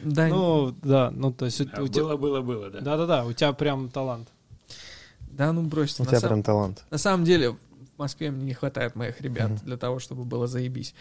да, 0.03 0.27
Ну, 0.27 0.75
да, 0.81 1.11
ну, 1.11 1.31
то 1.31 1.45
есть... 1.45 1.61
у- 1.61 1.67
А 1.73 1.81
Было, 1.85 2.17
было, 2.17 2.41
было, 2.41 2.69
да. 2.69 2.79
Да-да-да, 2.81 3.25
у 3.25 3.33
тебя 3.33 3.53
прям 3.53 3.89
талант. 3.89 4.29
да, 5.31 5.51
ну 5.51 5.61
брось. 5.63 5.99
У 5.99 6.03
на 6.03 6.09
тебя 6.09 6.19
самом- 6.19 6.29
прям 6.33 6.43
талант. 6.43 6.83
На 6.91 6.97
самом 6.97 7.23
деле, 7.25 7.51
в 7.51 7.57
Москве 7.97 8.31
мне 8.31 8.45
не 8.45 8.53
хватает 8.53 8.95
моих 8.95 9.21
ребят 9.21 9.63
для 9.63 9.77
того, 9.77 9.99
чтобы 9.99 10.23
было 10.23 10.47
заебись. 10.47 10.93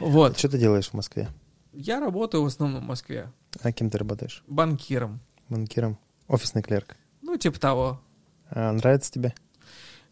Вот. 0.00 0.38
Что 0.38 0.48
ты 0.48 0.58
делаешь 0.58 0.88
в 0.88 0.94
Москве? 0.94 1.28
Я 1.72 2.00
работаю 2.00 2.42
в 2.42 2.46
основном 2.46 2.82
в 2.82 2.86
Москве. 2.86 3.32
А 3.62 3.72
кем 3.72 3.90
ты 3.90 3.98
работаешь? 3.98 4.42
Банкиром. 4.46 5.20
Банкиром? 5.48 5.98
Офисный 6.28 6.62
клерк. 6.62 6.96
Ну, 7.22 7.36
типа 7.36 7.60
того. 7.60 8.00
А 8.50 8.72
нравится 8.72 9.12
тебе? 9.12 9.34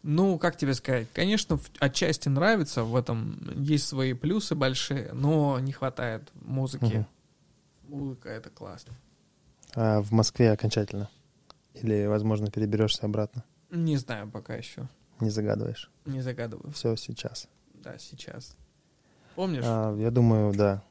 Ну, 0.03 0.37
как 0.39 0.55
тебе 0.55 0.73
сказать? 0.73 1.07
Конечно, 1.13 1.59
отчасти 1.79 2.29
нравится, 2.29 2.83
в 2.83 2.95
этом 2.95 3.37
есть 3.55 3.87
свои 3.87 4.13
плюсы 4.13 4.55
большие, 4.55 5.11
но 5.13 5.59
не 5.59 5.73
хватает 5.73 6.29
музыки. 6.35 7.05
Музыка— 7.83 8.29
это 8.29 8.49
классно. 8.49 8.93
А 9.75 10.01
в 10.01 10.11
Москве 10.11 10.51
окончательно? 10.51 11.09
Или, 11.73 12.05
возможно, 12.05 12.49
переберешься 12.49 13.05
обратно? 13.05 13.43
Не 13.69 13.97
знаю 13.97 14.29
пока 14.31 14.55
еще. 14.55 14.87
Не 15.19 15.29
загадываешь. 15.29 15.91
Не 16.05 16.21
загадываю. 16.21 16.71
Все 16.71 16.95
сейчас. 16.95 17.47
Да, 17.73 17.97
сейчас. 17.97 18.55
Помнишь? 19.35 19.63
А, 19.65 19.95
я 19.97 20.11
думаю, 20.11 20.53
да. 20.53 20.83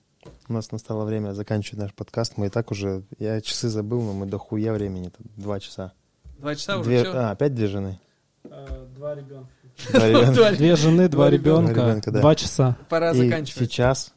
У 0.48 0.52
нас 0.52 0.72
настало 0.72 1.04
время 1.04 1.32
заканчивать 1.34 1.80
наш 1.80 1.94
подкаст. 1.94 2.34
Мы 2.36 2.46
и 2.46 2.50
так 2.50 2.70
уже... 2.70 3.02
Я 3.18 3.40
часы 3.40 3.68
забыл, 3.68 4.02
но 4.02 4.12
мы 4.12 4.26
до 4.26 4.38
хуя 4.38 4.72
времени. 4.72 5.10
Два 5.36 5.60
часа. 5.60 5.92
Два 6.38 6.54
часа 6.54 6.78
уже 6.78 6.88
Две- 6.88 7.00
все? 7.04 7.12
А, 7.12 7.30
опять 7.30 7.54
две 7.54 7.66
жены. 7.66 8.00
Два 8.44 9.14
ребенка. 9.14 9.48
Два 9.92 10.08
ребенка. 10.08 10.56
Две 10.56 10.76
жены, 10.76 11.08
два 11.08 11.30
ребенка. 11.30 12.00
два 12.10 12.34
часа. 12.34 12.76
Пора 12.88 13.14
заканчивать. 13.14 13.70
сейчас 13.70 14.12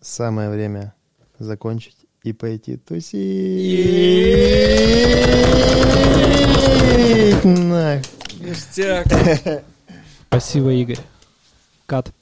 самое 0.00 0.50
время 0.50 0.94
закончить 1.38 1.96
и 2.22 2.32
пойти 2.32 2.76
тусить. 2.76 3.18
Ништяк. 8.40 9.06
Спасибо, 10.28 10.72
Игорь. 10.72 10.98
Кат. 11.86 12.12